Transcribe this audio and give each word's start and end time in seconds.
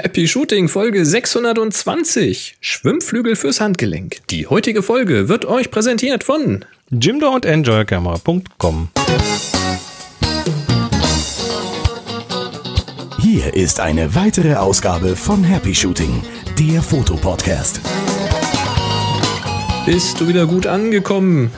Happy 0.00 0.28
Shooting 0.28 0.68
Folge 0.68 1.04
620. 1.04 2.56
Schwimmflügel 2.60 3.34
fürs 3.34 3.60
Handgelenk. 3.60 4.18
Die 4.30 4.46
heutige 4.46 4.84
Folge 4.84 5.28
wird 5.28 5.44
euch 5.44 5.72
präsentiert 5.72 6.22
von 6.22 6.64
Jimdo 6.88 7.30
und 7.30 7.44
EnjoyCamera.com. 7.44 8.90
Hier 13.20 13.54
ist 13.54 13.80
eine 13.80 14.14
weitere 14.14 14.54
Ausgabe 14.54 15.16
von 15.16 15.42
Happy 15.42 15.74
Shooting, 15.74 16.22
der 16.56 16.80
Fotopodcast. 16.80 17.80
Bist 19.84 20.20
du 20.20 20.28
wieder 20.28 20.46
gut 20.46 20.68
angekommen? 20.68 21.50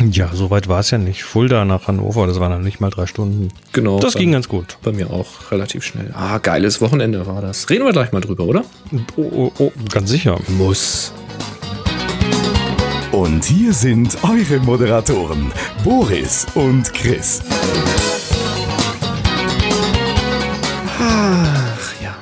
Ja, 0.00 0.30
soweit 0.32 0.68
war 0.68 0.80
es 0.80 0.90
ja 0.92 0.98
nicht. 0.98 1.24
Fulda 1.24 1.64
nach 1.64 1.88
Hannover, 1.88 2.28
das 2.28 2.38
waren 2.38 2.52
dann 2.52 2.62
nicht 2.62 2.80
mal 2.80 2.90
drei 2.90 3.06
Stunden. 3.06 3.48
Genau. 3.72 3.98
Das 3.98 4.14
ging 4.14 4.30
ganz 4.30 4.48
gut. 4.48 4.78
Bei 4.82 4.92
mir 4.92 5.10
auch 5.10 5.50
relativ 5.50 5.84
schnell. 5.84 6.12
Ah, 6.14 6.38
geiles 6.38 6.80
Wochenende 6.80 7.26
war 7.26 7.42
das. 7.42 7.68
Reden 7.68 7.84
wir 7.84 7.92
gleich 7.92 8.12
mal 8.12 8.20
drüber, 8.20 8.44
oder? 8.44 8.64
Oh, 9.16 9.22
oh, 9.32 9.52
oh, 9.58 9.72
ganz 9.92 10.08
sicher. 10.08 10.38
Muss. 10.56 11.12
Und 13.10 13.44
hier 13.44 13.72
sind 13.72 14.16
eure 14.22 14.60
Moderatoren, 14.60 15.50
Boris 15.82 16.46
und 16.54 16.94
Chris. 16.94 17.42
Ach 21.00 21.92
ja. 22.00 22.14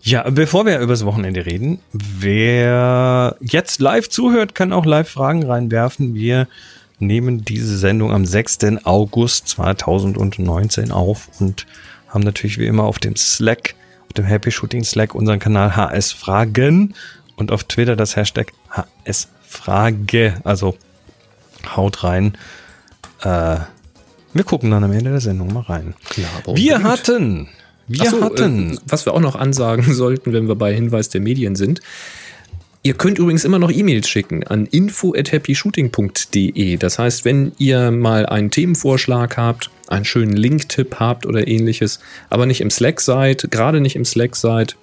Ja, 0.00 0.30
bevor 0.30 0.64
wir 0.64 0.78
über 0.78 0.94
das 0.94 1.04
Wochenende 1.04 1.44
reden, 1.44 1.80
wer 1.92 3.36
jetzt 3.40 3.80
live 3.80 4.08
zuhört, 4.08 4.54
kann 4.54 4.72
auch 4.72 4.86
live 4.86 5.10
Fragen 5.10 5.44
reinwerfen. 5.44 6.14
Wir 6.14 6.48
nehmen 6.98 7.44
diese 7.44 7.78
Sendung 7.78 8.12
am 8.12 8.24
6. 8.24 8.58
August 8.84 9.48
2019 9.48 10.90
auf 10.90 11.28
und 11.40 11.66
haben 12.08 12.24
natürlich 12.24 12.58
wie 12.58 12.66
immer 12.66 12.84
auf 12.84 12.98
dem 12.98 13.16
Slack, 13.16 13.74
auf 14.06 14.14
dem 14.14 14.24
Happy 14.24 14.50
Shooting 14.50 14.84
Slack 14.84 15.14
unseren 15.14 15.38
Kanal 15.38 15.76
HS 15.76 16.12
Fragen 16.12 16.94
und 17.36 17.52
auf 17.52 17.64
Twitter 17.64 17.96
das 17.96 18.16
Hashtag 18.16 18.52
HS 18.70 19.28
Frage. 19.46 20.40
Also 20.44 20.76
haut 21.76 22.04
rein. 22.04 22.36
Äh, 23.22 23.58
wir 24.34 24.44
gucken 24.44 24.70
dann 24.70 24.84
am 24.84 24.92
Ende 24.92 25.10
der 25.10 25.20
Sendung 25.20 25.52
mal 25.52 25.62
rein. 25.62 25.94
Klar, 26.08 26.28
Wir 26.54 26.82
hatten, 26.82 27.48
wir 27.86 28.10
so, 28.10 28.22
hatten 28.22 28.74
Äh, 28.74 28.78
was 28.86 29.06
wir 29.06 29.14
auch 29.14 29.20
noch 29.20 29.36
ansagen 29.36 29.94
sollten, 29.94 30.32
wenn 30.32 30.48
wir 30.48 30.54
bei 30.54 30.74
Hinweis 30.74 31.08
der 31.08 31.20
Medien 31.20 31.56
sind. 31.56 31.80
Ihr 32.82 32.94
könnt 32.94 33.18
übrigens 33.18 33.44
immer 33.44 33.58
noch 33.58 33.72
E-Mails 33.72 34.08
schicken 34.08 34.46
an 34.46 34.66
info@happyshooting.de. 34.66 36.76
Das 36.76 36.98
heißt, 36.98 37.24
wenn 37.24 37.52
ihr 37.58 37.90
mal 37.90 38.26
einen 38.26 38.50
Themenvorschlag 38.50 39.36
habt, 39.36 39.70
einen 39.88 40.04
schönen 40.04 40.36
Link-Tipp 40.36 40.96
habt 41.00 41.26
oder 41.26 41.48
ähnliches, 41.48 41.98
aber 42.30 42.46
nicht 42.46 42.60
im 42.60 42.70
Slack 42.70 43.00
seid, 43.00 43.48
gerade 43.50 43.80
nicht 43.80 43.96
im 43.96 44.04
Slack 44.04 44.36
seid 44.36 44.76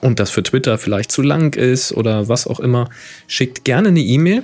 und 0.00 0.18
das 0.18 0.30
für 0.30 0.42
Twitter 0.42 0.76
vielleicht 0.76 1.12
zu 1.12 1.22
lang 1.22 1.54
ist 1.54 1.92
oder 1.92 2.28
was 2.28 2.48
auch 2.48 2.60
immer, 2.60 2.90
schickt 3.28 3.64
gerne 3.64 3.88
eine 3.88 4.00
E-Mail. 4.00 4.42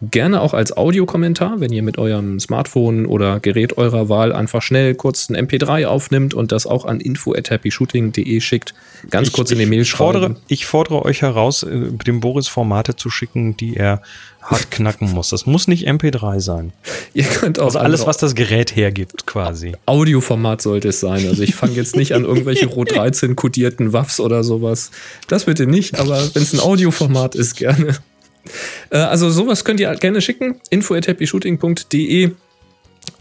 Gerne 0.00 0.40
auch 0.40 0.54
als 0.54 0.76
Audiokommentar, 0.76 1.58
wenn 1.58 1.72
ihr 1.72 1.82
mit 1.82 1.98
eurem 1.98 2.38
Smartphone 2.38 3.04
oder 3.04 3.40
Gerät 3.40 3.78
eurer 3.78 4.08
Wahl 4.08 4.32
einfach 4.32 4.62
schnell 4.62 4.94
kurz 4.94 5.28
ein 5.28 5.36
MP3 5.36 5.86
aufnimmt 5.86 6.34
und 6.34 6.52
das 6.52 6.68
auch 6.68 6.84
an 6.84 7.00
info@happyshooting.de 7.00 8.40
schickt. 8.40 8.74
Ganz 9.10 9.32
kurz 9.32 9.50
in 9.50 9.58
die 9.58 9.66
Mail 9.66 9.80
ich 9.80 9.90
fordere, 9.90 10.26
schreiben. 10.26 10.36
ich 10.46 10.66
fordere 10.66 11.04
euch 11.04 11.22
heraus, 11.22 11.64
äh, 11.64 11.90
dem 12.06 12.20
Boris 12.20 12.46
Formate 12.46 12.94
zu 12.94 13.10
schicken, 13.10 13.56
die 13.56 13.76
er 13.76 14.00
hart 14.40 14.70
knacken 14.70 15.10
muss. 15.10 15.30
Das 15.30 15.46
muss 15.46 15.66
nicht 15.66 15.88
MP3 15.88 16.38
sein. 16.38 16.72
Ihr 17.12 17.24
könnt 17.24 17.58
auch 17.58 17.66
Also 17.66 17.80
alles, 17.80 18.06
was 18.06 18.18
das 18.18 18.36
Gerät 18.36 18.76
hergibt, 18.76 19.26
quasi. 19.26 19.72
Audioformat 19.86 20.62
sollte 20.62 20.88
es 20.88 21.00
sein. 21.00 21.26
Also 21.26 21.42
ich 21.42 21.56
fange 21.56 21.74
jetzt 21.74 21.96
nicht 21.96 22.14
an 22.14 22.24
irgendwelche 22.24 22.66
Rot 22.66 22.94
13 22.94 23.34
kodierten 23.34 23.92
Waffs 23.92 24.20
oder 24.20 24.44
sowas. 24.44 24.92
Das 25.26 25.46
bitte 25.46 25.66
nicht, 25.66 25.98
aber 25.98 26.22
wenn 26.34 26.42
es 26.42 26.52
ein 26.52 26.60
Audioformat 26.60 27.34
ist, 27.34 27.56
gerne. 27.56 27.96
Äh, 28.90 28.98
also 28.98 29.30
sowas 29.30 29.64
könnt 29.64 29.80
ihr 29.80 29.94
gerne 29.96 30.20
schicken. 30.20 30.60
info 30.70 30.94
at 30.94 31.08
happyshooting.de 31.08 32.32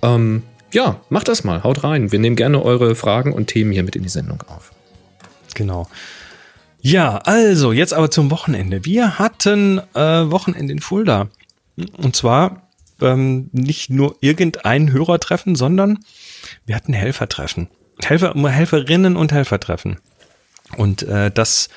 ähm, 0.02 0.44
Ja, 0.72 1.02
macht 1.10 1.28
das 1.28 1.44
mal. 1.44 1.64
Haut 1.64 1.84
rein. 1.84 2.12
Wir 2.12 2.20
nehmen 2.20 2.36
gerne 2.36 2.64
eure 2.64 2.96
Fragen 2.96 3.34
und 3.34 3.48
Themen 3.48 3.72
hier 3.72 3.84
mit 3.84 3.96
in 3.96 4.04
die 4.04 4.10
Sendung 4.10 4.44
auf. 4.48 4.72
Genau. 5.56 5.88
Ja, 6.82 7.18
also 7.18 7.72
jetzt 7.72 7.94
aber 7.94 8.12
zum 8.12 8.32
Wochenende. 8.32 8.86
Wir 8.86 9.20
hatten 9.20 9.82
äh, 9.94 10.32
Wochenende 10.32 10.74
in 10.74 10.80
Fulda. 10.80 11.30
Und 11.98 12.16
zwar 12.16 12.68
ähm, 13.02 13.50
nicht 13.52 13.90
nur 13.90 14.16
irgendein 14.22 14.92
Hörertreffen, 14.92 15.56
sondern 15.56 16.00
wir 16.66 16.76
hatten 16.76 16.94
Helfertreffen. 16.94 17.68
Helfer, 18.04 18.34
Helferinnen 18.36 19.16
und 19.16 19.32
Helfertreffen. 19.32 19.98
Und 20.78 21.04
äh, 21.04 21.32
das, 21.32 21.70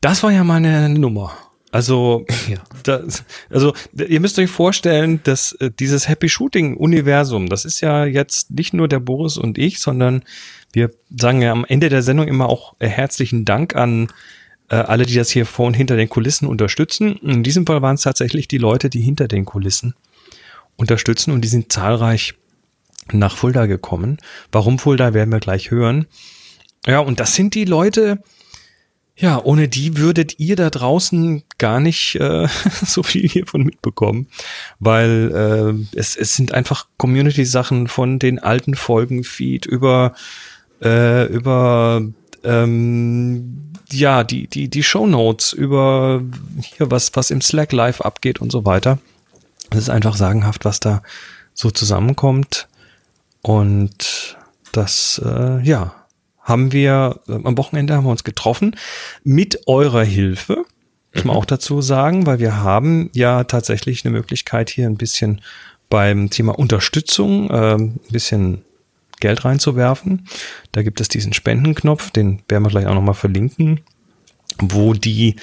das 0.00 0.22
war 0.22 0.32
ja 0.32 0.44
mal 0.44 0.56
eine 0.56 0.88
Nummer. 0.88 1.36
Also, 1.76 2.24
Ja. 2.48 2.56
das, 2.84 3.22
also 3.50 3.74
ihr 3.92 4.20
müsst 4.20 4.38
euch 4.38 4.50
vorstellen, 4.50 5.20
dass 5.24 5.52
äh, 5.52 5.70
dieses 5.78 6.08
Happy 6.08 6.30
Shooting 6.30 6.76
Universum, 6.78 7.50
das 7.50 7.66
ist 7.66 7.82
ja 7.82 8.06
jetzt 8.06 8.50
nicht 8.50 8.72
nur 8.72 8.88
der 8.88 8.98
Boris 8.98 9.36
und 9.36 9.58
ich, 9.58 9.78
sondern 9.78 10.22
wir 10.72 10.90
sagen 11.14 11.42
ja 11.42 11.52
am 11.52 11.66
Ende 11.66 11.90
der 11.90 12.02
Sendung 12.02 12.28
immer 12.28 12.48
auch 12.48 12.76
äh, 12.78 12.88
herzlichen 12.88 13.44
Dank 13.44 13.76
an 13.76 14.08
äh, 14.70 14.76
alle, 14.76 15.04
die 15.04 15.14
das 15.14 15.28
hier 15.28 15.44
vor 15.44 15.66
und 15.66 15.74
hinter 15.74 15.96
den 15.96 16.08
Kulissen 16.08 16.46
unterstützen. 16.46 17.16
In 17.16 17.42
diesem 17.42 17.66
Fall 17.66 17.82
waren 17.82 17.96
es 17.96 18.02
tatsächlich 18.02 18.48
die 18.48 18.58
Leute, 18.58 18.88
die 18.88 19.02
hinter 19.02 19.28
den 19.28 19.44
Kulissen 19.44 19.94
unterstützen 20.76 21.30
und 21.30 21.42
die 21.42 21.48
sind 21.48 21.70
zahlreich 21.70 22.34
nach 23.12 23.36
Fulda 23.36 23.66
gekommen. 23.66 24.16
Warum 24.50 24.78
Fulda 24.78 25.12
werden 25.12 25.30
wir 25.30 25.40
gleich 25.40 25.70
hören. 25.70 26.06
Ja, 26.86 27.00
und 27.00 27.20
das 27.20 27.34
sind 27.34 27.54
die 27.54 27.66
Leute, 27.66 28.18
ja, 29.18 29.42
ohne 29.42 29.66
die 29.66 29.96
würdet 29.96 30.38
ihr 30.38 30.56
da 30.56 30.68
draußen 30.68 31.42
gar 31.56 31.80
nicht 31.80 32.16
äh, 32.16 32.48
so 32.84 33.02
viel 33.02 33.26
hiervon 33.26 33.62
mitbekommen, 33.62 34.28
weil 34.78 35.86
äh, 35.92 35.98
es, 35.98 36.16
es 36.16 36.36
sind 36.36 36.52
einfach 36.52 36.86
Community-Sachen 36.98 37.88
von 37.88 38.18
den 38.18 38.38
alten 38.38 38.74
Folgen-Feed 38.74 39.64
über 39.64 40.14
äh, 40.82 41.24
über 41.26 42.02
ähm, 42.44 43.62
ja 43.90 44.22
die 44.22 44.48
die 44.48 44.68
die 44.68 44.82
Shownotes 44.82 45.54
über 45.54 46.22
hier 46.60 46.90
was 46.90 47.10
was 47.14 47.30
im 47.30 47.40
Slack 47.40 47.72
Live 47.72 48.02
abgeht 48.02 48.40
und 48.40 48.52
so 48.52 48.66
weiter. 48.66 48.98
Es 49.70 49.78
ist 49.78 49.90
einfach 49.90 50.16
sagenhaft, 50.16 50.66
was 50.66 50.78
da 50.78 51.02
so 51.54 51.70
zusammenkommt 51.70 52.68
und 53.40 54.36
das 54.72 55.22
äh, 55.24 55.62
ja 55.62 56.05
haben 56.46 56.72
wir 56.72 57.20
äh, 57.28 57.32
am 57.32 57.58
Wochenende 57.58 57.94
haben 57.94 58.04
wir 58.04 58.10
uns 58.10 58.24
getroffen 58.24 58.76
mit 59.24 59.66
eurer 59.66 60.04
Hilfe. 60.04 60.64
Muss 61.12 61.24
man 61.24 61.36
auch 61.36 61.44
dazu 61.44 61.82
sagen, 61.82 62.24
weil 62.26 62.38
wir 62.38 62.56
haben 62.56 63.10
ja 63.12 63.44
tatsächlich 63.44 64.04
eine 64.04 64.16
Möglichkeit 64.16 64.70
hier 64.70 64.86
ein 64.86 64.96
bisschen 64.96 65.40
beim 65.90 66.30
Thema 66.30 66.58
Unterstützung 66.58 67.50
ähm, 67.50 67.80
ein 68.08 68.12
bisschen 68.12 68.62
Geld 69.18 69.44
reinzuwerfen. 69.44 70.28
Da 70.72 70.82
gibt 70.82 71.00
es 71.00 71.08
diesen 71.08 71.32
Spendenknopf, 71.32 72.10
den 72.10 72.42
werden 72.48 72.64
wir 72.64 72.70
gleich 72.70 72.86
auch 72.86 72.94
nochmal 72.94 73.14
verlinken, 73.14 73.80
wo 74.58 74.94
die 74.94 75.36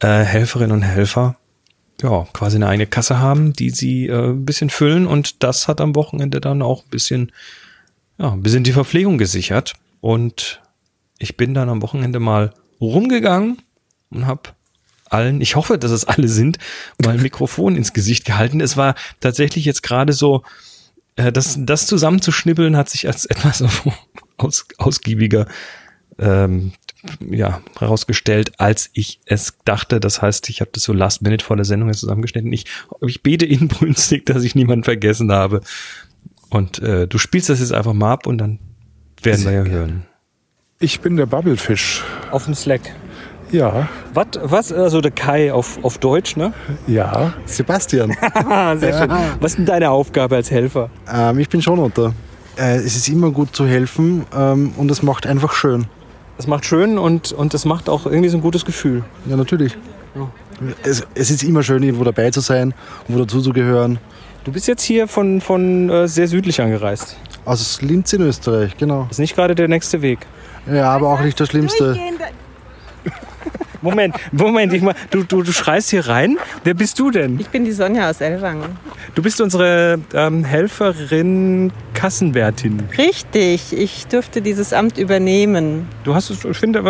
äh, 0.00 0.24
Helferinnen 0.24 0.72
und 0.72 0.82
Helfer 0.82 1.36
ja 2.02 2.26
quasi 2.32 2.56
eine 2.56 2.66
eigene 2.66 2.86
Kasse 2.86 3.20
haben, 3.20 3.52
die 3.52 3.70
sie 3.70 4.08
äh, 4.08 4.30
ein 4.30 4.44
bisschen 4.44 4.70
füllen 4.70 5.06
und 5.06 5.44
das 5.44 5.68
hat 5.68 5.80
am 5.80 5.94
Wochenende 5.94 6.40
dann 6.40 6.60
auch 6.60 6.82
ein 6.84 6.90
bisschen 6.90 7.30
ja, 8.18 8.32
ein 8.32 8.42
bisschen 8.42 8.64
die 8.64 8.72
Verpflegung 8.72 9.18
gesichert. 9.18 9.74
Und 10.04 10.60
ich 11.18 11.38
bin 11.38 11.54
dann 11.54 11.70
am 11.70 11.80
Wochenende 11.80 12.20
mal 12.20 12.52
rumgegangen 12.78 13.62
und 14.10 14.26
habe 14.26 14.50
allen, 15.08 15.40
ich 15.40 15.56
hoffe, 15.56 15.78
dass 15.78 15.92
es 15.92 16.04
alle 16.04 16.28
sind, 16.28 16.58
mal 17.02 17.14
ein 17.14 17.22
Mikrofon 17.22 17.74
ins 17.74 17.94
Gesicht 17.94 18.26
gehalten. 18.26 18.60
Es 18.60 18.76
war 18.76 18.96
tatsächlich 19.20 19.64
jetzt 19.64 19.82
gerade 19.82 20.12
so, 20.12 20.42
äh, 21.16 21.32
das, 21.32 21.56
das 21.58 21.86
zusammenzuschnippeln 21.86 22.76
hat 22.76 22.90
sich 22.90 23.06
als 23.06 23.24
etwas 23.30 23.64
aus, 24.36 24.66
ausgiebiger 24.76 25.46
ähm, 26.18 26.72
ja, 27.26 27.62
herausgestellt, 27.78 28.60
als 28.60 28.90
ich 28.92 29.20
es 29.24 29.54
dachte. 29.64 30.00
Das 30.00 30.20
heißt, 30.20 30.50
ich 30.50 30.60
habe 30.60 30.70
das 30.74 30.82
so 30.82 30.92
last 30.92 31.22
minute 31.22 31.46
vor 31.46 31.56
der 31.56 31.64
Sendung 31.64 31.88
jetzt 31.88 32.00
zusammengeschnitten. 32.00 32.52
Ich, 32.52 32.66
ich 33.06 33.22
bete 33.22 33.46
inbrünstig, 33.46 34.26
dass 34.26 34.44
ich 34.44 34.54
niemanden 34.54 34.84
vergessen 34.84 35.32
habe. 35.32 35.62
Und 36.50 36.80
äh, 36.80 37.08
du 37.08 37.16
spielst 37.16 37.48
das 37.48 37.60
jetzt 37.60 37.72
einfach 37.72 37.94
mal 37.94 38.12
ab 38.12 38.26
und 38.26 38.36
dann 38.36 38.58
werden 39.24 39.40
Sehr 39.40 39.64
wir 39.64 39.70
ja 39.70 39.78
hören. 39.78 40.06
Ich 40.78 41.00
bin 41.00 41.16
der 41.16 41.26
Bubblefish. 41.26 42.02
Auf 42.30 42.44
dem 42.44 42.54
Slack. 42.54 42.80
Ja, 43.50 43.88
Was, 44.12 44.26
was, 44.42 44.72
also 44.72 45.00
der 45.00 45.12
Kai 45.12 45.52
auf, 45.52 45.78
auf 45.84 45.98
Deutsch, 45.98 46.36
ne? 46.36 46.52
ja. 46.88 47.34
Sebastian, 47.46 48.10
sehr 48.78 48.98
schön. 48.98 49.10
Was 49.40 49.52
ist 49.52 49.58
denn 49.58 49.66
deine 49.66 49.90
Aufgabe 49.90 50.34
als 50.36 50.50
Helfer? 50.50 50.90
ähm, 51.12 51.38
ich 51.38 51.48
bin 51.48 51.62
schon 51.62 51.78
unter. 51.78 52.14
Äh, 52.56 52.76
es 52.78 52.96
ist 52.96 53.08
immer 53.08 53.30
gut 53.30 53.54
zu 53.54 53.66
helfen 53.66 54.24
ähm, 54.36 54.72
und 54.76 54.90
es 54.90 55.02
macht 55.02 55.26
einfach 55.26 55.52
schön. 55.52 55.86
Das 56.36 56.48
macht 56.48 56.64
schön 56.64 56.98
und, 56.98 57.30
und 57.32 57.54
das 57.54 57.64
macht 57.64 57.88
auch 57.88 58.06
irgendwie 58.06 58.28
so 58.28 58.38
ein 58.38 58.42
gutes 58.42 58.64
Gefühl. 58.64 59.04
Ja, 59.26 59.36
natürlich. 59.36 59.76
Es, 60.82 61.06
es 61.14 61.30
ist 61.30 61.44
immer 61.44 61.62
schön, 61.62 61.82
irgendwo 61.82 62.04
dabei 62.04 62.30
zu 62.30 62.40
sein 62.40 62.74
und 63.06 63.14
wo 63.14 63.18
dazuzugehören. 63.20 63.98
Du 64.44 64.52
bist 64.52 64.68
jetzt 64.68 64.82
hier 64.82 65.08
von, 65.08 65.40
von 65.40 65.88
äh, 65.88 66.06
sehr 66.06 66.28
südlich 66.28 66.60
angereist. 66.60 67.16
Aus 67.46 67.80
Linz 67.80 68.12
in 68.12 68.20
Österreich, 68.20 68.76
genau. 68.76 69.08
Ist 69.10 69.18
nicht 69.18 69.34
gerade 69.34 69.54
der 69.54 69.68
nächste 69.68 70.02
Weg. 70.02 70.18
Ja, 70.70 70.90
aber 70.90 71.08
auch 71.08 71.20
nicht 71.20 71.40
das 71.40 71.48
Schlimmste. 71.48 71.96
Moment, 73.80 74.16
Moment, 74.32 74.72
ich 74.72 74.82
mal, 74.82 74.94
du, 75.10 75.24
du, 75.24 75.42
du 75.42 75.52
schreist 75.52 75.90
hier 75.90 76.06
rein. 76.06 76.38
Wer 76.62 76.74
bist 76.74 76.98
du 76.98 77.10
denn? 77.10 77.38
Ich 77.38 77.48
bin 77.48 77.64
die 77.64 77.72
Sonja 77.72 78.08
aus 78.08 78.20
Ellwangen. 78.20 78.78
Du 79.14 79.22
bist 79.22 79.40
unsere 79.40 79.98
ähm, 80.14 80.44
Helferin 80.44 81.70
Kassenwärtin. 81.92 82.82
Richtig, 82.96 83.72
ich 83.72 84.06
durfte 84.06 84.40
dieses 84.40 84.72
Amt 84.72 84.98
übernehmen. 84.98 85.88
Du 86.04 86.14
hast 86.14 86.30
es, 86.30 86.44
ich 86.44 86.56
finde, 86.56 86.82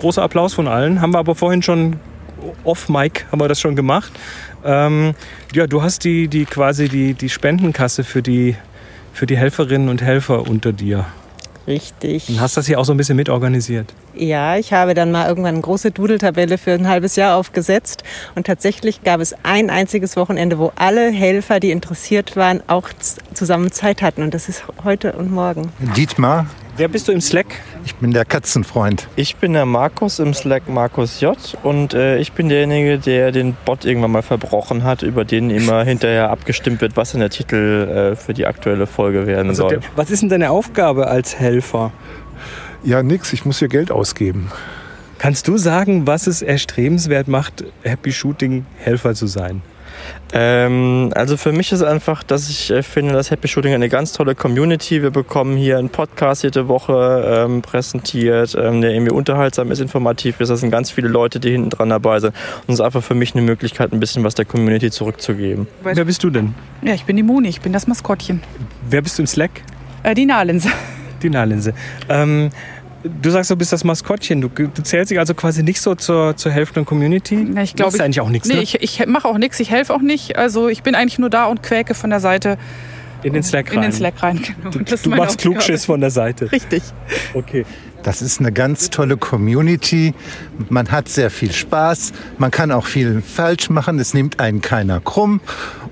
großer 0.00 0.22
Applaus 0.22 0.54
von 0.54 0.68
allen. 0.68 1.00
Haben 1.00 1.12
wir 1.12 1.18
aber 1.18 1.34
vorhin 1.34 1.62
schon 1.62 1.96
off-Mic 2.64 3.26
haben 3.30 3.40
wir 3.40 3.48
das 3.48 3.60
schon 3.60 3.76
gemacht. 3.76 4.12
Ähm, 4.64 5.14
ja, 5.54 5.66
du 5.66 5.82
hast 5.82 6.04
die, 6.04 6.28
die 6.28 6.44
quasi 6.44 6.88
die, 6.88 7.14
die 7.14 7.28
Spendenkasse 7.28 8.04
für 8.04 8.22
die, 8.22 8.56
für 9.12 9.26
die 9.26 9.36
Helferinnen 9.36 9.88
und 9.88 10.02
Helfer 10.02 10.48
unter 10.48 10.72
dir. 10.72 11.06
Richtig. 11.66 12.28
Und 12.28 12.40
hast 12.40 12.56
das 12.56 12.66
hier 12.66 12.78
auch 12.78 12.84
so 12.84 12.94
ein 12.94 12.96
bisschen 12.96 13.16
mitorganisiert. 13.16 13.92
Ja, 14.14 14.56
ich 14.56 14.72
habe 14.72 14.94
dann 14.94 15.10
mal 15.10 15.28
irgendwann 15.28 15.54
eine 15.54 15.62
große 15.62 15.90
Dudeltabelle 15.90 16.58
für 16.58 16.72
ein 16.72 16.88
halbes 16.88 17.16
Jahr 17.16 17.36
aufgesetzt. 17.36 18.04
Und 18.34 18.46
tatsächlich 18.46 19.02
gab 19.02 19.20
es 19.20 19.34
ein 19.42 19.68
einziges 19.68 20.16
Wochenende, 20.16 20.58
wo 20.58 20.72
alle 20.76 21.10
Helfer, 21.10 21.58
die 21.58 21.72
interessiert 21.72 22.36
waren, 22.36 22.62
auch 22.68 22.88
zusammen 23.34 23.72
Zeit 23.72 24.00
hatten. 24.00 24.22
Und 24.22 24.32
das 24.32 24.48
ist 24.48 24.64
heute 24.84 25.12
und 25.12 25.32
morgen. 25.32 25.72
Dietmar, 25.96 26.46
Wer 26.76 26.88
bist 26.88 27.08
du 27.08 27.12
im 27.12 27.20
Slack? 27.20 27.46
ich 27.84 27.94
bin 27.94 28.10
der 28.12 28.24
Katzenfreund. 28.24 29.08
Ich 29.16 29.36
bin 29.36 29.52
der 29.54 29.64
Markus 29.64 30.18
im 30.18 30.34
Slack 30.34 30.68
Markus 30.68 31.20
J 31.20 31.36
und 31.62 31.94
äh, 31.94 32.18
ich 32.18 32.32
bin 32.32 32.48
derjenige, 32.48 32.98
der 32.98 33.32
den 33.32 33.56
Bot 33.64 33.84
irgendwann 33.84 34.10
mal 34.10 34.22
verbrochen 34.22 34.82
hat, 34.84 35.02
über 35.02 35.24
den 35.24 35.50
immer 35.50 35.84
hinterher 35.84 36.30
abgestimmt 36.30 36.80
wird, 36.80 36.96
was 36.96 37.14
in 37.14 37.20
der 37.20 37.30
Titel 37.30 38.12
äh, 38.12 38.16
für 38.16 38.34
die 38.34 38.44
aktuelle 38.46 38.86
Folge 38.86 39.26
werden 39.26 39.48
Also 39.50 39.62
soll. 39.62 39.70
der, 39.78 39.80
was 39.94 40.10
ist 40.10 40.20
denn 40.22 40.28
deine 40.28 40.50
Aufgabe 40.50 41.06
als 41.06 41.38
Helfer? 41.38 41.92
Ja, 42.82 43.02
nix, 43.02 43.32
ich 43.32 43.44
muss 43.44 43.58
hier 43.60 43.68
Geld 43.68 43.90
ausgeben. 43.90 44.50
Kannst 45.18 45.48
du 45.48 45.56
sagen, 45.56 46.06
was 46.06 46.26
es 46.26 46.42
erstrebenswert 46.42 47.26
macht, 47.28 47.64
Happy 47.82 48.12
Shooting 48.12 48.66
Helfer 48.78 49.14
zu 49.14 49.26
sein? 49.26 49.62
Ähm, 50.32 51.10
also 51.14 51.36
für 51.36 51.52
mich 51.52 51.72
ist 51.72 51.82
einfach, 51.82 52.22
dass 52.22 52.48
ich 52.50 52.70
äh, 52.70 52.82
finde, 52.82 53.14
dass 53.14 53.30
Happy 53.30 53.48
Shooting 53.48 53.74
eine 53.74 53.88
ganz 53.88 54.12
tolle 54.12 54.34
Community. 54.34 55.02
Wir 55.02 55.10
bekommen 55.10 55.56
hier 55.56 55.78
einen 55.78 55.88
Podcast 55.88 56.42
jede 56.42 56.68
Woche 56.68 57.44
ähm, 57.46 57.62
präsentiert, 57.62 58.56
ähm, 58.60 58.80
der 58.80 58.90
irgendwie 58.92 59.12
unterhaltsam 59.12 59.70
ist, 59.70 59.80
informativ 59.80 60.40
ist. 60.40 60.48
Das 60.48 60.60
sind 60.60 60.70
ganz 60.70 60.90
viele 60.90 61.08
Leute, 61.08 61.40
die 61.40 61.50
hinten 61.50 61.70
dran 61.70 61.90
dabei 61.90 62.20
sind. 62.20 62.34
Und 62.66 62.74
es 62.74 62.80
ist 62.80 62.84
einfach 62.84 63.02
für 63.02 63.14
mich 63.14 63.34
eine 63.34 63.42
Möglichkeit, 63.42 63.92
ein 63.92 64.00
bisschen 64.00 64.24
was 64.24 64.34
der 64.34 64.44
Community 64.44 64.90
zurückzugeben. 64.90 65.66
Wer 65.82 66.04
bist 66.04 66.24
du 66.24 66.30
denn? 66.30 66.54
Ja, 66.82 66.94
ich 66.94 67.04
bin 67.04 67.16
die 67.16 67.22
Moni, 67.22 67.48
ich 67.48 67.60
bin 67.60 67.72
das 67.72 67.86
Maskottchen. 67.86 68.42
Wer 68.88 69.02
bist 69.02 69.18
du 69.18 69.22
im 69.22 69.26
Slack? 69.26 69.62
Äh, 70.02 70.14
die 70.14 70.26
Nahlinse. 70.26 70.70
Die 71.22 71.30
Nahlinse. 71.30 71.72
Du 73.22 73.30
sagst, 73.30 73.50
du 73.50 73.56
bist 73.56 73.72
das 73.72 73.84
Maskottchen. 73.84 74.40
Du, 74.40 74.48
du 74.48 74.82
zählst 74.82 75.10
dich 75.10 75.18
also 75.18 75.34
quasi 75.34 75.62
nicht 75.62 75.80
so 75.80 75.94
zur, 75.94 76.36
zur 76.36 76.52
helfenden 76.52 76.84
Community. 76.84 77.36
Na, 77.36 77.62
ich 77.62 77.74
glaube, 77.74 77.90
Machst 77.92 78.00
eigentlich 78.00 78.20
auch 78.20 78.28
nichts, 78.30 78.48
Nee, 78.48 78.54
ne? 78.56 78.62
ich, 78.62 78.82
ich 78.82 79.06
mache 79.06 79.28
auch 79.28 79.38
nichts, 79.38 79.60
ich 79.60 79.70
helfe 79.70 79.94
auch 79.94 80.00
nicht. 80.00 80.36
Also 80.36 80.68
ich 80.68 80.82
bin 80.82 80.94
eigentlich 80.94 81.18
nur 81.18 81.30
da 81.30 81.46
und 81.46 81.62
quäke 81.62 81.94
von 81.94 82.10
der 82.10 82.20
Seite 82.20 82.58
In 83.22 83.32
den 83.32 83.42
Slack 83.42 83.68
rein. 83.70 83.76
in 83.76 83.82
den 83.82 83.92
Slack 83.92 84.22
rein. 84.22 84.40
Genau. 84.42 84.70
Du, 84.70 84.78
du 84.84 85.10
machst. 85.10 85.38
Klugschiss 85.38 85.84
von 85.86 86.00
der 86.00 86.10
Seite. 86.10 86.50
Richtig. 86.52 86.82
Okay. 87.34 87.64
Das 88.02 88.22
ist 88.22 88.38
eine 88.38 88.52
ganz 88.52 88.90
tolle 88.90 89.16
Community. 89.16 90.14
Man 90.68 90.92
hat 90.92 91.08
sehr 91.08 91.28
viel 91.30 91.50
Spaß. 91.52 92.12
Man 92.38 92.52
kann 92.52 92.70
auch 92.70 92.86
viel 92.86 93.20
falsch 93.20 93.68
machen. 93.68 93.98
Es 93.98 94.14
nimmt 94.14 94.38
einen 94.38 94.60
keiner 94.60 95.00
krumm. 95.00 95.40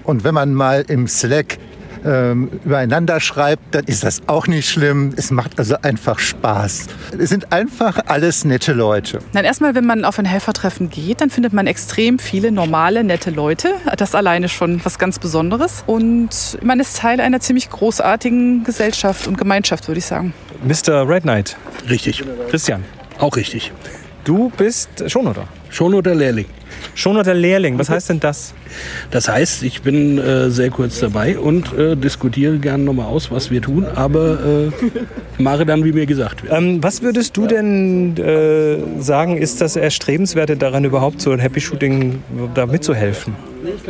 Und 0.04 0.22
wenn 0.22 0.34
man 0.34 0.54
mal 0.54 0.84
im 0.86 1.08
Slack 1.08 1.58
ähm, 2.04 2.50
übereinander 2.64 3.20
schreibt, 3.20 3.74
dann 3.74 3.84
ist 3.84 4.04
das 4.04 4.22
auch 4.26 4.46
nicht 4.46 4.68
schlimm. 4.68 5.12
Es 5.16 5.30
macht 5.30 5.58
also 5.58 5.76
einfach 5.82 6.18
Spaß. 6.18 6.86
Es 7.18 7.30
sind 7.30 7.52
einfach 7.52 7.98
alles 8.06 8.44
nette 8.44 8.72
Leute. 8.72 9.18
Dann 9.32 9.44
erstmal, 9.44 9.74
wenn 9.74 9.86
man 9.86 10.04
auf 10.04 10.18
ein 10.18 10.24
Helfertreffen 10.24 10.90
geht, 10.90 11.20
dann 11.20 11.30
findet 11.30 11.52
man 11.52 11.66
extrem 11.66 12.18
viele 12.18 12.52
normale, 12.52 13.04
nette 13.04 13.30
Leute. 13.30 13.74
Das 13.96 14.14
alleine 14.14 14.48
schon 14.48 14.84
was 14.84 14.98
ganz 14.98 15.18
Besonderes. 15.18 15.84
Und 15.86 16.58
man 16.62 16.80
ist 16.80 16.98
Teil 16.98 17.20
einer 17.20 17.40
ziemlich 17.40 17.70
großartigen 17.70 18.64
Gesellschaft 18.64 19.26
und 19.26 19.38
Gemeinschaft, 19.38 19.88
würde 19.88 19.98
ich 19.98 20.06
sagen. 20.06 20.34
Mr. 20.64 21.08
Red 21.08 21.22
Knight. 21.22 21.56
Richtig, 21.88 22.24
Christian. 22.50 22.84
auch 23.18 23.36
richtig. 23.36 23.72
Du 24.24 24.50
bist 24.56 25.10
schon 25.10 25.26
oder? 25.26 25.46
Schon 25.74 25.92
oder 25.92 26.14
Lehrling. 26.14 26.46
Schon 26.94 27.16
oder 27.16 27.34
Lehrling. 27.34 27.76
Was 27.80 27.90
heißt 27.90 28.08
denn 28.10 28.20
das? 28.20 28.54
Das 29.10 29.28
heißt, 29.28 29.64
ich 29.64 29.82
bin 29.82 30.18
äh, 30.18 30.48
sehr 30.48 30.70
kurz 30.70 31.00
dabei 31.00 31.36
und 31.36 31.76
äh, 31.76 31.96
diskutiere 31.96 32.58
gerne 32.58 32.84
nochmal 32.84 33.06
aus, 33.06 33.32
was 33.32 33.50
wir 33.50 33.60
tun, 33.60 33.84
aber 33.92 34.38
äh, 34.78 35.42
mache 35.42 35.66
dann, 35.66 35.84
wie 35.84 35.90
mir 35.92 36.06
gesagt 36.06 36.44
wird. 36.44 36.52
Ähm, 36.56 36.80
was 36.80 37.02
würdest 37.02 37.36
du 37.36 37.48
denn 37.48 38.16
äh, 38.18 38.76
sagen, 39.02 39.36
ist 39.36 39.60
das 39.60 39.74
Erstrebenswerte 39.74 40.56
daran, 40.56 40.84
überhaupt 40.84 41.20
so 41.20 41.32
ein 41.32 41.40
Happy 41.40 41.60
Shooting 41.60 42.22
da 42.54 42.66
mitzuhelfen? 42.66 43.34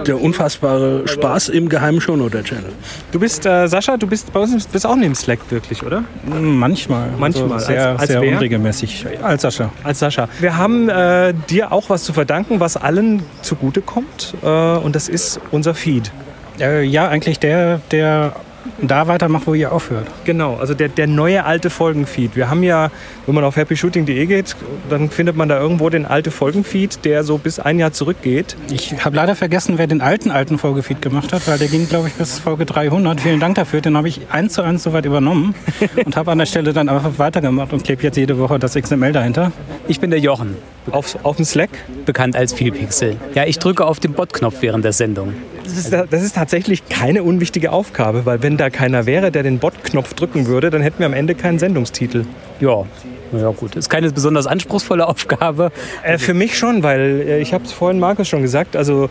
Der 0.07 0.21
unfassbare 0.23 1.03
Spaß 1.09 1.49
im 1.49 1.69
geheimen 1.69 2.01
Shownoter-Channel. 2.01 2.71
Du 3.11 3.19
bist, 3.19 3.45
äh, 3.45 3.67
Sascha, 3.67 3.97
du 3.97 4.07
bist 4.07 4.33
bei 4.33 4.39
uns 4.39 4.69
bist 4.69 4.87
auch 4.87 4.95
neben 4.95 5.17
Slack 5.17 5.41
wirklich, 5.51 5.83
oder? 5.83 6.05
Manchmal. 6.41 7.09
Manchmal. 7.19 7.55
Also 7.55 7.67
sehr, 7.67 7.89
Als- 7.91 8.01
als 8.03 8.11
sehr 8.11 8.23
unregelmäßig. 8.23 9.05
Als 9.21 9.43
Sascha. 9.43 9.73
Als 9.83 9.99
Sascha. 9.99 10.29
Wir 10.39 10.57
haben 10.57 10.89
äh, 10.89 11.35
dir 11.51 11.73
auch 11.73 11.74
was 11.89 12.05
zu 12.05 12.13
verdanken, 12.13 12.61
was 12.61 12.77
allen 12.77 13.23
zugutekommt. 13.43 14.35
Äh, 14.43 14.47
und 14.47 14.95
das 14.95 15.09
ist 15.09 15.41
unser 15.51 15.75
Feed. 15.75 16.13
Äh, 16.61 16.85
ja, 16.85 17.09
eigentlich 17.09 17.39
der, 17.39 17.81
der 17.91 18.35
da 18.81 19.07
weitermacht, 19.07 19.47
wo 19.47 19.55
ihr 19.55 19.73
aufhört. 19.73 20.07
Genau, 20.25 20.57
also 20.57 20.75
der, 20.75 20.89
der 20.89 21.07
neue 21.07 21.45
alte 21.45 21.71
Folgenfeed. 21.71 22.37
Wir 22.37 22.51
haben 22.51 22.63
ja, 22.63 22.91
wenn 23.27 23.35
man 23.35 23.45
auf 23.45 23.57
happyshooting.de 23.57 24.27
geht, 24.27 24.57
dann 24.91 25.11
findet 25.11 25.37
man 25.37 25.49
da 25.49 25.59
irgendwo 25.61 25.89
den 25.91 26.07
alte 26.07 26.31
Folgenfeed, 26.31 27.05
der 27.05 27.25
so 27.25 27.39
bis 27.39 27.59
ein 27.59 27.79
Jahr 27.79 27.93
zurückgeht. 27.93 28.57
Ich 28.73 29.05
habe 29.05 29.17
leider 29.17 29.37
vergessen, 29.37 29.79
wer 29.79 29.87
den 29.87 30.01
alten, 30.01 30.31
alten 30.31 30.59
Folgefeed 30.59 31.01
gemacht 31.03 31.33
hat, 31.33 31.47
weil 31.47 31.59
der 31.59 31.69
ging, 31.69 31.89
glaube 31.89 32.09
ich, 32.09 32.15
bis 32.15 32.39
Folge 32.39 32.67
300. 32.67 33.21
Vielen 33.21 33.41
Dank 33.41 33.55
dafür. 33.55 33.81
Den 33.81 33.97
habe 33.97 34.09
ich 34.09 34.21
eins 34.31 34.55
zu 34.55 34.63
eins 34.63 34.83
soweit 34.83 35.05
übernommen 35.05 35.55
und 36.05 36.17
habe 36.17 36.33
an 36.33 36.39
der 36.39 36.47
Stelle 36.47 36.73
dann 36.73 36.89
einfach 36.89 37.19
weitergemacht 37.19 37.73
und 37.73 37.85
klebe 37.85 38.03
jetzt 38.03 38.17
jede 38.17 38.39
Woche 38.39 38.59
das 38.59 38.75
XML 38.75 39.13
dahinter. 39.13 39.53
Ich 39.89 40.01
bin 40.01 40.11
der 40.11 40.21
Jochen, 40.21 40.57
Auf, 40.91 41.17
auf 41.23 41.37
dem 41.37 41.45
Slack. 41.45 41.71
bekannt 42.07 42.37
als 42.37 42.53
Vielpixel. 42.53 43.17
Ja, 43.35 43.45
ich 43.45 43.59
drücke 43.59 43.85
auf 43.87 44.01
den 44.01 44.13
Bot-Knopf 44.13 44.57
während 44.61 44.85
der 44.85 44.93
Sendung. 44.93 45.35
Das 45.75 45.85
ist, 45.85 45.93
das 45.93 46.23
ist 46.23 46.37
tatsächlich 46.37 46.89
keine 46.89 47.25
unwichtige 47.25 47.73
Aufgabe, 47.73 48.25
weil 48.27 48.43
wenn 48.43 48.57
da 48.57 48.71
keiner 48.71 49.07
wäre, 49.07 49.33
der 49.33 49.43
den 49.43 49.59
Bot-Knopf 49.59 50.15
drücken 50.15 50.47
würde, 50.47 50.71
dann 50.71 50.83
hätten 50.83 51.01
wir 51.01 51.07
am 51.07 51.15
Ende 51.15 51.35
keinen 51.35 51.59
Sendungstitel. 51.59 52.27
Ja, 52.61 52.85
ja 53.33 53.51
gut. 53.51 53.75
Ist 53.75 53.91
keine 53.91 54.11
besonders 54.13 54.47
anspruchsvolle 54.47 55.07
Aufgabe. 55.09 55.73
Äh, 56.05 56.19
für 56.19 56.33
mich 56.35 56.57
schon, 56.57 56.85
weil 56.85 57.25
äh, 57.27 57.41
ich 57.41 57.53
habe 57.53 57.65
es 57.65 57.73
vorhin 57.73 57.99
Markus 57.99 58.29
schon 58.29 58.43
gesagt, 58.43 58.77
also 58.77 59.11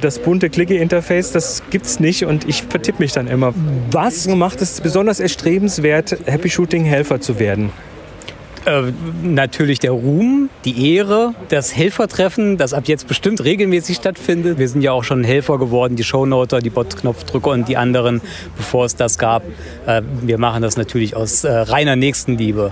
das 0.00 0.18
bunte 0.18 0.48
Clicky-Interface, 0.48 1.32
das 1.32 1.62
gibt's 1.70 2.00
nicht 2.00 2.24
und 2.24 2.48
ich 2.48 2.62
vertippe 2.62 3.02
mich 3.02 3.12
dann 3.12 3.26
immer. 3.26 3.52
Was 3.90 4.26
macht 4.28 4.62
es 4.62 4.80
besonders 4.80 5.20
erstrebenswert, 5.20 6.16
Happy 6.24 6.48
Shooting 6.48 6.84
Helfer 6.84 7.20
zu 7.20 7.38
werden? 7.38 7.70
Äh, 8.68 8.92
natürlich 9.22 9.78
der 9.78 9.92
Ruhm, 9.92 10.50
die 10.66 10.94
Ehre, 10.94 11.34
das 11.48 11.74
Helfertreffen, 11.74 12.58
das 12.58 12.74
ab 12.74 12.84
jetzt 12.86 13.08
bestimmt 13.08 13.42
regelmäßig 13.42 13.96
stattfindet. 13.96 14.58
Wir 14.58 14.68
sind 14.68 14.82
ja 14.82 14.92
auch 14.92 15.04
schon 15.04 15.24
Helfer 15.24 15.58
geworden, 15.58 15.96
die 15.96 16.04
Shownoter, 16.04 16.58
die 16.58 16.68
Bot-Knopfdrücker 16.68 17.50
und 17.50 17.66
die 17.66 17.78
anderen, 17.78 18.20
bevor 18.58 18.84
es 18.84 18.94
das 18.94 19.16
gab. 19.16 19.42
Äh, 19.86 20.02
wir 20.20 20.36
machen 20.36 20.60
das 20.60 20.76
natürlich 20.76 21.16
aus 21.16 21.44
äh, 21.44 21.50
reiner 21.50 21.96
Nächstenliebe. 21.96 22.70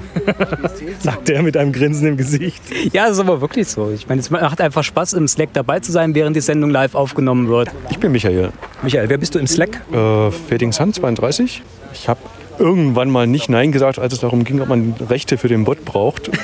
Sagt 0.99 1.31
er 1.31 1.43
mit 1.43 1.57
einem 1.57 1.73
Grinsen 1.73 2.09
im 2.09 2.17
Gesicht. 2.19 2.63
Ja, 2.93 3.05
das 3.05 3.13
ist 3.13 3.21
aber 3.21 3.41
wirklich 3.41 3.69
so. 3.69 3.91
Ich 3.91 4.07
meine, 4.07 4.21
es 4.21 4.29
macht 4.29 4.61
einfach 4.61 4.85
Spaß, 4.85 5.15
im 5.15 5.27
Slack 5.29 5.51
dabei 5.55 5.81
zu 5.81 5.93
sein, 5.93 6.15
während 6.15 6.37
die 6.37 6.43
Sendung 6.43 6.69
live 6.69 6.95
aufgenommen 6.95 7.49
wird. 7.49 7.71
Ich 7.89 7.99
bin 7.99 8.13
Michael. 8.13 8.53
Michael, 8.83 9.09
wer 9.09 9.17
bist 9.17 9.35
du 9.35 9.39
im 9.39 9.47
Slack? 9.47 9.81
Äh, 9.91 10.31
Fading 10.31 10.73
Sun 10.73 10.93
32. 10.93 11.63
Ich 11.95 12.07
habe 12.07 12.21
irgendwann 12.59 13.11
mal 13.11 13.27
nicht 13.27 13.49
Nein 13.49 13.73
gesagt, 13.73 13.99
als 13.99 14.13
es 14.13 14.21
darum 14.21 14.45
ging, 14.45 14.61
ob 14.61 14.69
man 14.69 14.95
Rechte 15.09 15.39
für 15.39 15.49
den 15.49 15.65
Bot 15.65 15.85
braucht. 15.85 16.31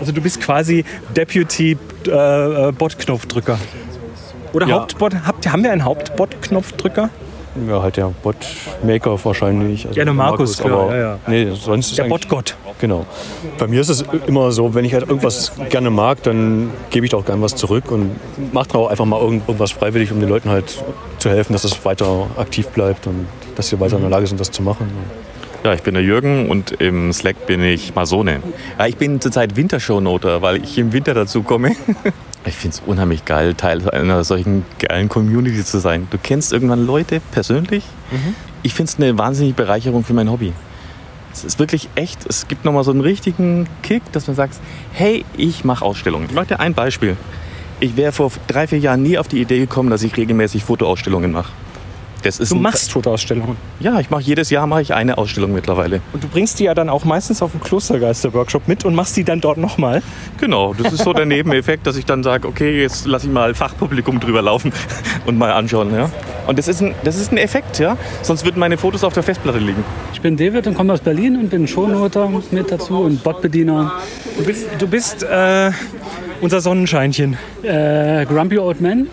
Also 0.00 0.12
du 0.12 0.20
bist 0.20 0.40
quasi 0.40 0.84
Deputy 1.16 1.78
äh, 2.06 2.10
äh, 2.68 2.72
Bot-Knopfdrücker. 2.72 3.58
Oder 4.52 4.66
Ja. 4.66 4.74
Hauptbot? 4.80 5.14
Habt, 5.24 5.50
haben 5.50 5.62
wir 5.62 5.70
einen 5.72 5.84
Hauptbot-Knopfdrücker? 5.84 7.10
Ja, 7.68 7.82
halt 7.82 7.96
der 7.96 8.12
Bot-Maker 8.22 9.18
wahrscheinlich. 9.24 9.86
Also 9.86 9.98
Ja, 9.98 10.04
der 10.04 10.14
Markus, 10.14 10.58
klar, 10.58 10.72
aber 10.72 10.96
ja, 10.96 11.00
ja. 11.02 11.18
Nee, 11.28 11.50
sonst 11.54 11.90
ist 11.90 11.98
Der 11.98 12.04
Botgott. 12.04 12.56
Genau. 12.80 13.06
Bei 13.58 13.66
mir 13.68 13.80
ist 13.80 13.88
es 13.90 14.04
immer 14.26 14.50
so, 14.50 14.74
wenn 14.74 14.84
ich 14.84 14.92
halt 14.92 15.08
irgendwas 15.08 15.52
gerne 15.70 15.90
mag, 15.90 16.22
dann 16.24 16.70
gebe 16.90 17.06
ich 17.06 17.10
da 17.12 17.18
auch 17.18 17.24
gerne 17.24 17.40
was 17.42 17.54
zurück 17.54 17.90
und 17.92 18.10
mache 18.52 18.68
dann 18.68 18.80
auch 18.80 18.88
einfach 18.88 19.04
mal 19.04 19.20
irgend- 19.20 19.46
irgendwas 19.48 19.70
freiwillig, 19.70 20.10
um 20.10 20.18
den 20.20 20.28
Leuten 20.28 20.50
halt 20.50 20.82
zu 21.18 21.30
helfen, 21.30 21.52
dass 21.52 21.62
das 21.62 21.84
weiter 21.84 22.26
aktiv 22.36 22.66
bleibt 22.68 23.06
und 23.06 23.26
dass 23.54 23.68
sie 23.68 23.78
weiter 23.78 23.96
in 23.96 24.02
der 24.02 24.10
Lage 24.10 24.26
sind, 24.26 24.40
das 24.40 24.50
zu 24.50 24.62
machen. 24.62 24.90
Ja, 25.64 25.72
ich 25.72 25.82
bin 25.82 25.94
der 25.94 26.02
Jürgen 26.02 26.50
und 26.50 26.72
im 26.72 27.10
Slack 27.14 27.46
bin 27.46 27.62
ich 27.62 27.94
Masone. 27.94 28.42
Ja, 28.78 28.86
ich 28.86 28.98
bin 28.98 29.22
zurzeit 29.22 29.56
Wintershownoter, 29.56 30.42
weil 30.42 30.62
ich 30.62 30.76
im 30.76 30.92
Winter 30.92 31.14
dazu 31.14 31.42
komme. 31.42 31.72
Ich 32.46 32.56
finde 32.56 32.76
es 32.76 32.82
unheimlich 32.84 33.24
geil, 33.24 33.54
Teil 33.54 33.88
einer 33.88 34.22
solchen 34.22 34.66
geilen 34.78 35.08
Community 35.08 35.64
zu 35.64 35.78
sein. 35.78 36.08
Du 36.10 36.18
kennst 36.22 36.52
irgendwann 36.52 36.84
Leute 36.84 37.22
persönlich. 37.30 37.84
Ich 38.62 38.74
finde 38.74 38.92
es 38.92 38.98
eine 38.98 39.16
wahnsinnige 39.16 39.54
Bereicherung 39.54 40.04
für 40.04 40.12
mein 40.12 40.30
Hobby. 40.30 40.52
Es 41.32 41.42
ist 41.42 41.58
wirklich 41.58 41.88
echt, 41.94 42.26
es 42.28 42.46
gibt 42.46 42.66
nochmal 42.66 42.84
so 42.84 42.90
einen 42.90 43.00
richtigen 43.00 43.66
Kick, 43.82 44.02
dass 44.12 44.26
man 44.26 44.36
sagt, 44.36 44.56
hey, 44.92 45.24
ich 45.38 45.64
mache 45.64 45.82
Ausstellungen. 45.82 46.26
Ich 46.28 46.34
mache 46.34 46.48
dir 46.48 46.60
ein 46.60 46.74
Beispiel. 46.74 47.16
Ich 47.80 47.96
wäre 47.96 48.12
vor 48.12 48.30
drei, 48.46 48.66
vier 48.66 48.78
Jahren 48.78 49.02
nie 49.02 49.16
auf 49.16 49.26
die 49.26 49.40
Idee 49.40 49.60
gekommen, 49.60 49.88
dass 49.88 50.02
ich 50.02 50.14
regelmäßig 50.14 50.64
Fotoausstellungen 50.64 51.32
mache. 51.32 51.50
Das 52.24 52.40
ist 52.40 52.50
Du 52.50 52.56
machst 52.56 52.90
Fotoausstellungen. 52.90 53.58
Ja, 53.80 54.00
ich 54.00 54.08
mache 54.08 54.22
jedes 54.22 54.48
Jahr 54.48 54.66
mache 54.66 54.80
ich 54.80 54.94
eine 54.94 55.18
Ausstellung 55.18 55.52
mittlerweile. 55.52 56.00
Und 56.14 56.24
du 56.24 56.28
bringst 56.28 56.58
die 56.58 56.64
ja 56.64 56.74
dann 56.74 56.88
auch 56.88 57.04
meistens 57.04 57.42
auf 57.42 57.50
dem 57.50 57.60
Klostergeister-Workshop 57.60 58.66
mit 58.66 58.86
und 58.86 58.94
machst 58.94 59.14
die 59.18 59.24
dann 59.24 59.42
dort 59.42 59.58
nochmal. 59.58 60.02
Genau, 60.40 60.72
das 60.72 60.94
ist 60.94 61.04
so 61.04 61.12
der 61.12 61.26
Nebeneffekt, 61.26 61.86
dass 61.86 61.96
ich 61.96 62.06
dann 62.06 62.22
sage, 62.22 62.48
okay, 62.48 62.80
jetzt 62.80 63.06
lasse 63.06 63.26
ich 63.26 63.32
mal 63.32 63.54
Fachpublikum 63.54 64.20
drüber 64.20 64.40
laufen 64.40 64.72
und 65.26 65.36
mal 65.36 65.52
anschauen. 65.52 65.94
Ja? 65.94 66.10
Und 66.46 66.58
das 66.58 66.66
ist, 66.66 66.80
ein, 66.80 66.94
das 67.04 67.16
ist 67.16 67.30
ein 67.30 67.36
Effekt, 67.36 67.78
ja. 67.78 67.98
Sonst 68.22 68.46
würden 68.46 68.58
meine 68.58 68.78
Fotos 68.78 69.04
auf 69.04 69.12
der 69.12 69.22
Festplatte 69.22 69.58
liegen. 69.58 69.84
Ich 70.14 70.22
bin 70.22 70.38
David 70.38 70.66
und 70.66 70.74
komme 70.74 70.94
aus 70.94 71.00
Berlin 71.00 71.36
und 71.36 71.50
bin 71.50 71.68
Shownoter 71.68 72.30
mit 72.50 72.72
dazu 72.72 73.00
und 73.00 73.22
Botbediener. 73.22 74.00
Du 74.38 74.44
bist, 74.44 74.66
du 74.78 74.86
bist 74.86 75.22
äh, 75.24 75.72
unser 76.44 76.60
Sonnenscheinchen. 76.60 77.38
Äh, 77.62 78.26
Grumpy 78.26 78.58
Old 78.58 78.78
Man. 78.82 79.08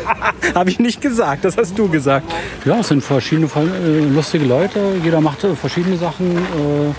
Habe 0.54 0.68
ich 0.68 0.78
nicht 0.78 1.00
gesagt, 1.00 1.46
das 1.46 1.56
hast 1.56 1.78
du 1.78 1.88
gesagt. 1.88 2.30
Ja, 2.66 2.80
es 2.80 2.88
sind 2.88 3.02
verschiedene 3.02 3.48
äh, 3.56 4.00
lustige 4.00 4.44
Leute. 4.44 4.80
Jeder 5.02 5.22
macht 5.22 5.44
äh, 5.44 5.56
verschiedene 5.56 5.96
Sachen. 5.96 6.36
Äh, 6.36 6.92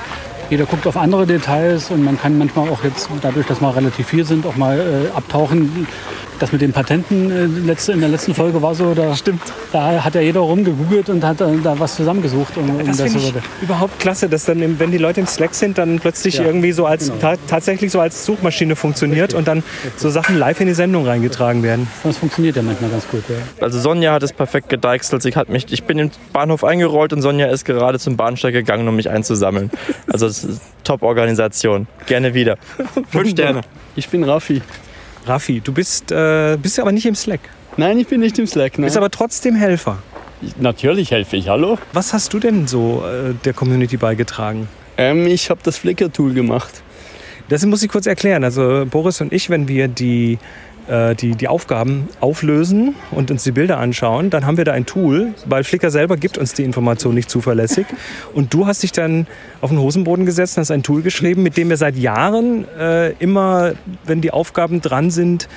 jeder 0.50 0.66
guckt 0.66 0.88
auf 0.88 0.98
andere 0.98 1.28
Details 1.28 1.92
und 1.92 2.04
man 2.04 2.20
kann 2.20 2.38
manchmal 2.40 2.68
auch 2.70 2.84
jetzt, 2.84 3.10
dadurch, 3.22 3.46
dass 3.46 3.62
wir 3.62 3.76
relativ 3.76 4.08
viel 4.08 4.26
sind, 4.26 4.46
auch 4.46 4.56
mal 4.56 5.10
abtauchen. 5.16 5.88
Das 6.40 6.52
mit 6.52 6.62
den 6.62 6.74
Patenten 6.74 7.32
äh, 7.32 7.46
letzte, 7.46 7.94
in 7.94 8.02
der 8.02 8.10
letzten 8.10 8.34
Folge 8.36 8.62
war 8.62 8.76
so, 8.76 8.94
da, 8.94 9.16
Stimmt. 9.16 9.42
da 9.72 10.04
hat 10.04 10.16
ja 10.16 10.22
jeder 10.22 10.42
rumgegoogelt 10.42 11.10
und 11.10 11.24
hat 11.24 11.40
da 11.40 11.80
was 11.80 11.96
zusammengesucht. 11.96 12.58
Um, 12.58 12.70
um 12.70 12.86
Das 12.86 13.00
finde 13.02 13.20
ich 13.20 13.26
so- 13.28 13.34
überhaupt 13.62 14.00
klasse, 14.00 14.28
dass 14.28 14.44
dann, 14.46 14.78
wenn 14.80 14.92
die 14.92 14.98
Leute 14.98 15.22
im 15.22 15.28
Slack 15.28 15.54
sind, 15.56 15.78
dann 15.78 16.00
plötzlich 16.00 16.38
Ja, 16.38 16.44
irgendwie 16.44 16.74
so 16.74 16.86
als 16.86 17.08
genau. 17.08 17.20
ta 17.22 17.36
tatsächlich 17.48 17.92
so 17.92 18.00
als 18.02 18.26
Suchmaschine 18.26 18.76
funktioniert 18.76 19.34
und 19.34 19.48
dann 19.48 19.64
so 19.96 20.10
Sachen 20.10 20.38
live 20.38 20.60
in 20.60 20.68
die 20.68 20.74
Sendung 20.74 21.06
reingetragen 21.08 21.64
werden. 21.64 21.88
Das 22.04 22.18
funktioniert 22.18 22.58
ja 22.58 22.62
manchmal 22.64 22.90
ganz 22.92 23.08
gut. 23.08 23.24
Ja. 23.30 23.36
Also 23.64 23.80
Sonja 23.80 24.12
hat 24.12 24.24
es 24.24 24.34
perfekt 24.34 24.68
gedeichselt. 24.68 25.22
Sie 25.22 25.32
hat 25.36 25.48
mich, 25.50 25.72
ich 25.72 25.84
bin 25.86 25.98
im 26.00 26.12
Bahnhof 26.34 26.64
eingerollt 26.66 27.14
und 27.14 27.22
Sonja 27.22 27.48
ist 27.48 27.64
gerade 27.64 27.98
zum 27.98 28.18
Bahnsteig 28.18 28.54
gegangen, 28.54 28.88
um 28.90 28.96
mich 28.98 29.10
einzusammeln. 29.10 29.72
Also 30.12 30.28
das 30.28 30.46
Top-Organisation. 30.84 31.88
Gerne 32.08 32.34
wieder. 32.34 32.58
Fünf 33.10 33.30
Sterne. 33.30 33.62
Ich 33.96 34.10
bin 34.10 34.24
Raffi. 34.24 34.62
Raffi, 35.26 35.62
du 35.62 35.74
bist, 35.74 36.12
äh, 36.12 36.58
bist 36.62 36.80
aber 36.80 36.92
nicht 36.92 37.06
im 37.06 37.16
Slack. 37.16 37.42
Nein, 37.78 38.00
ich 38.00 38.08
bin 38.08 38.22
nicht 38.22 38.38
im 38.40 38.48
Slack. 38.48 38.78
Nein. 38.78 38.86
Bist 38.86 38.98
aber 38.98 39.12
trotzdem 39.12 39.56
Helfer. 39.56 39.98
Natürlich 40.60 41.12
helfe 41.12 41.38
ich, 41.38 41.50
hallo? 41.50 41.78
Was 41.94 42.14
hast 42.14 42.34
du 42.34 42.40
denn 42.40 42.68
so 42.68 43.04
äh, 43.06 43.34
der 43.46 43.54
Community 43.54 43.98
beigetragen? 43.98 44.68
Ähm, 44.98 45.28
ich 45.28 45.50
habe 45.50 45.62
das 45.64 45.78
Flickr-Tool 45.78 46.34
gemacht. 46.34 46.82
Das 47.50 47.66
muss 47.66 47.84
ich 47.84 47.90
kurz 47.90 48.06
erklären. 48.06 48.44
Also 48.44 48.86
Boris 48.90 49.22
und 49.22 49.34
ich, 49.34 49.50
wenn 49.50 49.68
wir 49.68 49.88
die, 49.88 50.38
die, 50.88 51.32
die 51.32 51.48
Aufgaben 51.48 52.08
auflösen 52.20 52.96
und 53.12 53.32
uns 53.32 53.44
die 53.44 53.52
Bilder 53.52 53.80
anschauen, 53.80 54.30
dann 54.30 54.46
haben 54.46 54.58
wir 54.58 54.66
da 54.66 54.74
ein 54.74 54.86
Tool, 54.86 55.34
weil 55.46 55.64
Flickr 55.64 55.90
selber 55.90 56.18
gibt 56.18 56.38
uns 56.38 56.54
die 56.54 56.64
Information 56.64 57.16
nicht 57.16 57.30
zuverlässig. 57.30 57.88
Und 58.34 58.54
du 58.54 58.68
hast 58.68 58.84
dich 58.84 58.92
dann 58.92 59.28
auf 59.62 59.70
den 59.70 59.80
Hosenboden 59.80 60.26
gesetzt 60.26 60.58
und 60.58 60.62
hast 60.62 60.72
ein 60.72 60.84
Tool 60.84 61.02
geschrieben, 61.02 61.44
mit 61.44 61.58
dem 61.58 61.70
wir 61.70 61.78
seit 61.78 61.96
Jahren 61.96 62.68
äh, 62.78 63.12
immer, 63.14 63.74
wenn 64.06 64.22
die 64.22 64.32
Aufgaben 64.32 64.82
dran 64.82 65.10
sind, 65.10 65.48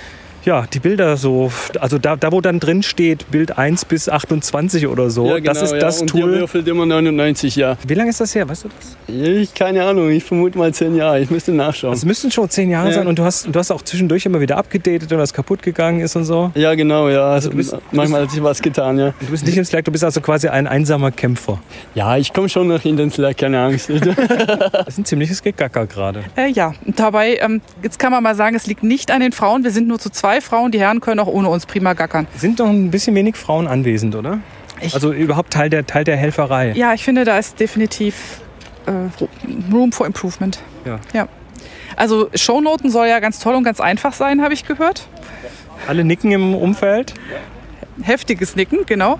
ja, 0.48 0.64
die 0.72 0.80
Bilder 0.80 1.16
so, 1.18 1.52
also 1.78 1.98
da, 1.98 2.16
da 2.16 2.32
wo 2.32 2.40
dann 2.40 2.58
drin 2.58 2.82
steht, 2.82 3.30
Bild 3.30 3.58
1 3.58 3.84
bis 3.84 4.08
28 4.08 4.86
oder 4.86 5.10
so, 5.10 5.26
ja, 5.28 5.36
genau, 5.38 5.52
das 5.52 5.62
ist 5.62 5.72
ja. 5.72 5.78
das 5.78 6.00
Und 6.00 6.06
Tool. 6.08 6.22
würfelt 6.40 6.66
immer 6.68 6.86
99, 6.86 7.54
ja. 7.56 7.76
Wie 7.86 7.92
lange 7.94 8.08
ist 8.10 8.20
das 8.20 8.34
her, 8.34 8.48
weißt 8.48 8.64
du 8.64 8.68
das? 8.68 8.96
Ich, 9.14 9.52
keine 9.54 9.84
Ahnung, 9.84 10.10
ich 10.10 10.24
vermute 10.24 10.56
mal 10.56 10.72
10 10.72 10.94
Jahre. 10.96 11.20
Ich 11.20 11.30
müsste 11.30 11.52
nachschauen. 11.52 11.92
Es 11.92 12.04
müssten 12.04 12.30
schon 12.30 12.48
zehn 12.48 12.70
Jahre 12.70 12.88
Ja. 12.88 12.94
sein 12.94 13.06
und 13.06 13.18
du 13.18 13.24
hast, 13.24 13.46
du 13.54 13.58
hast 13.58 13.70
auch 13.70 13.82
zwischendurch 13.82 14.24
immer 14.26 14.40
wieder 14.40 14.56
abgedatet 14.56 15.12
und 15.12 15.18
was 15.18 15.32
kaputt 15.34 15.62
gegangen 15.62 16.00
ist 16.00 16.16
und 16.16 16.24
so. 16.24 16.50
Ja, 16.54 16.74
genau, 16.74 17.08
ja. 17.10 17.26
Also 17.30 17.50
du 17.50 17.56
bist- 17.56 17.76
manchmal 17.92 18.22
hat 18.22 18.30
sich 18.30 18.42
was 18.42 18.62
getan, 18.62 18.98
ja. 18.98 19.12
Du 19.20 19.26
bist 19.26 19.44
nicht 19.46 19.56
im 19.58 19.64
Slack, 19.64 19.84
du 19.84 19.92
bist 19.92 20.04
also 20.04 20.20
quasi 20.20 20.48
ein 20.48 20.66
einsamer 20.66 21.10
Kämpfer. 21.10 21.58
Ja, 21.94 22.16
ich 22.16 22.32
komme 22.32 22.48
schon 22.48 22.68
noch 22.68 22.84
in 22.84 22.96
den 22.96 23.10
Slack, 23.10 23.36
keine 23.38 23.60
Angst. 23.60 23.90
Das 24.72 24.88
ist 24.88 24.98
ein 24.98 25.04
ziemliches 25.04 25.42
Gegacker 25.42 25.86
gerade. 25.86 26.24
Äh, 26.36 26.48
ja, 26.50 26.72
und 26.86 26.98
dabei, 26.98 27.36
ähm, 27.42 27.60
jetzt 27.82 27.98
kann 27.98 28.12
man 28.12 28.22
mal 28.22 28.34
sagen, 28.34 28.56
es 28.56 28.66
liegt 28.66 28.82
nicht 28.82 29.10
an 29.10 29.20
den 29.20 29.32
Frauen. 29.32 29.64
Wir 29.64 29.70
sind 29.70 29.88
nur 29.88 29.98
zu 29.98 30.10
zwei 30.38 30.40
Frauen. 30.40 30.72
Die 30.72 30.80
Herren 30.80 31.00
können 31.00 31.20
auch 31.20 31.26
ohne 31.26 31.48
uns 31.48 31.66
prima 31.66 31.92
gackern. 31.94 32.26
Sind 32.36 32.60
doch 32.60 32.68
ein 32.68 32.90
bisschen 32.90 33.14
wenig 33.14 33.36
Frauen 33.36 33.66
anwesend, 33.66 34.14
oder? 34.14 34.40
also 34.92 35.12
überhaupt 35.12 35.52
Teil 35.52 35.70
der, 35.70 35.86
Teil 35.86 36.04
der 36.04 36.16
Helferei. 36.16 36.72
Ja, 36.76 36.94
ich 36.94 37.02
finde, 37.02 37.24
da 37.24 37.36
ist 37.36 37.58
definitiv 37.58 38.40
äh, 38.86 38.92
Room 39.72 39.90
for 39.90 40.06
Improvement. 40.06 40.60
Ja. 40.84 41.00
ja. 41.12 41.28
Also 41.96 42.30
Shownoten 42.34 42.88
soll 42.90 43.08
ja 43.08 43.18
ganz 43.18 43.40
toll 43.40 43.56
und 43.56 43.64
ganz 43.64 43.80
einfach 43.80 44.12
sein, 44.12 44.40
habe 44.40 44.54
ich 44.54 44.66
gehört. 44.66 45.08
Alle 45.88 46.04
nicken 46.04 46.30
im 46.30 46.54
Umfeld. 46.54 47.14
Heftiges 48.02 48.54
Nicken, 48.54 48.86
genau. 48.86 49.18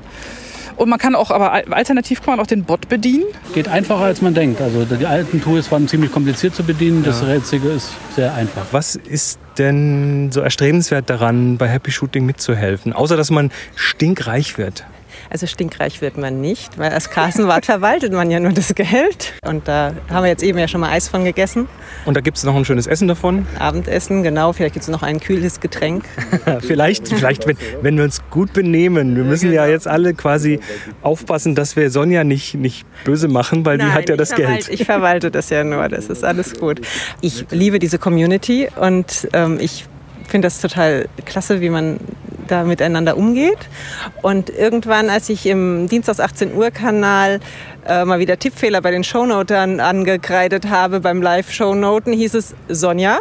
Und 0.79 0.89
man 0.89 0.99
kann 0.99 1.15
auch, 1.17 1.31
aber 1.33 1.53
al- 1.53 1.65
alternativ 1.73 2.23
kann 2.23 2.37
man 2.37 2.41
auch 2.41 2.47
den 2.47 2.63
Bot 2.65 2.89
bedienen. 2.89 3.25
Geht 3.53 3.67
einfacher 3.69 4.05
als 4.05 4.23
man 4.23 4.33
denkt. 4.33 4.61
Also 4.61 4.85
die 4.85 5.07
alten 5.07 5.43
Tools 5.43 5.71
waren 5.73 5.89
ziemlich 5.89 6.13
kompliziert 6.13 6.55
zu 6.55 6.63
bedienen. 6.63 7.03
Das 7.03 7.21
Ja. 7.21 7.35
jetzige 7.35 7.69
ist 7.69 7.91
sehr 8.15 8.33
einfach. 8.35 8.63
Was 8.71 8.95
ist 8.95 9.41
denn 9.59 10.31
so 10.31 10.41
erstrebenswert 10.41 11.11
daran, 11.11 11.59
bei 11.59 11.69
Happy 11.69 11.91
Shooting 11.91 12.25
mitzuhelfen? 12.25 12.93
Außer, 12.93 13.17
dass 13.17 13.31
man 13.33 13.51
stinkreich 13.75 14.57
wird. 14.57 14.85
Also 15.31 15.47
stinkreich 15.47 16.01
wird 16.01 16.17
man 16.17 16.41
nicht, 16.41 16.79
weil 16.79 16.91
als 16.91 17.11
Kassenwart 17.11 17.67
verwaltet 17.67 18.13
man 18.13 18.31
ja 18.31 18.41
nur 18.41 18.53
das 18.53 18.75
Geld. 18.75 19.35
Und 19.45 19.69
da 19.69 19.93
haben 20.11 20.25
wir 20.25 20.31
jetzt 20.31 20.43
eben 20.43 20.59
ja 20.59 20.69
schon 20.69 20.81
mal 20.81 20.91
Eis 20.91 21.09
von 21.09 21.25
gegessen. 21.25 21.69
Und 22.07 22.17
da 22.17 22.21
gibt 22.21 22.39
es 22.39 22.45
noch 22.45 22.57
ein 22.57 22.65
schönes 22.65 22.87
Essen 22.87 23.09
davon. 23.09 23.47
Abendessen, 23.59 24.23
genau. 24.23 24.53
Vielleicht 24.53 24.75
gibt 24.75 24.85
es 24.85 24.89
noch 24.89 25.03
ein 25.03 25.21
kühles 25.21 25.61
Getränk. 25.61 26.05
vielleicht, 26.61 27.09
vielleicht 27.09 27.47
wenn, 27.47 27.57
wenn 27.83 27.97
wir 27.97 28.05
uns 28.05 28.23
gut 28.31 28.53
benehmen. 28.53 29.17
Wir 29.17 29.25
müssen 29.25 29.53
ja 29.53 29.67
jetzt 29.67 29.87
alle 29.87 30.15
quasi 30.15 30.61
aufpassen, 31.03 31.55
dass 31.55 31.77
wir 31.77 31.91
Sonja 31.91 32.25
nicht, 32.25 32.55
nicht 32.55 32.87
böse 33.05 33.29
machen, 33.29 33.67
weil 33.67 33.79
die 33.79 33.85
Nein, 33.85 33.95
hat 33.95 34.09
ja 34.09 34.17
das 34.17 34.31
verwalte, 34.33 34.67
Geld. 34.67 34.81
Ich 34.81 34.87
verwalte 34.87 35.31
das 35.31 35.51
ja 35.51 35.63
nur, 35.63 35.89
das 35.89 36.07
ist 36.07 36.25
alles 36.25 36.59
gut. 36.59 36.81
Ich 37.21 37.45
liebe 37.51 37.79
diese 37.79 37.99
Community 37.99 38.69
und 38.81 39.29
ähm, 39.33 39.59
ich 39.61 39.85
finde 40.29 40.47
das 40.47 40.61
total 40.61 41.09
klasse, 41.25 41.61
wie 41.61 41.71
man 41.71 41.99
da 42.47 42.65
miteinander 42.65 43.17
umgeht. 43.17 43.59
Und 44.23 44.51
irgendwann, 44.51 45.11
als 45.11 45.29
ich 45.29 45.47
im 45.47 45.89
Dienstags 45.89 46.21
18 46.21 46.55
Uhr 46.55 46.71
Kanal 46.71 47.41
äh, 47.87 48.05
mal 48.05 48.19
wieder 48.19 48.39
Tippfehler 48.39 48.81
bei 48.81 48.91
den 48.91 49.05
Shownotern 49.05 49.81
angekreidet 49.81 50.69
habe 50.69 51.01
beim 51.01 51.23
Live-Shownoten, 51.23 52.13
hieß 52.13 52.35
es 52.35 52.55
Sonja. 52.69 53.19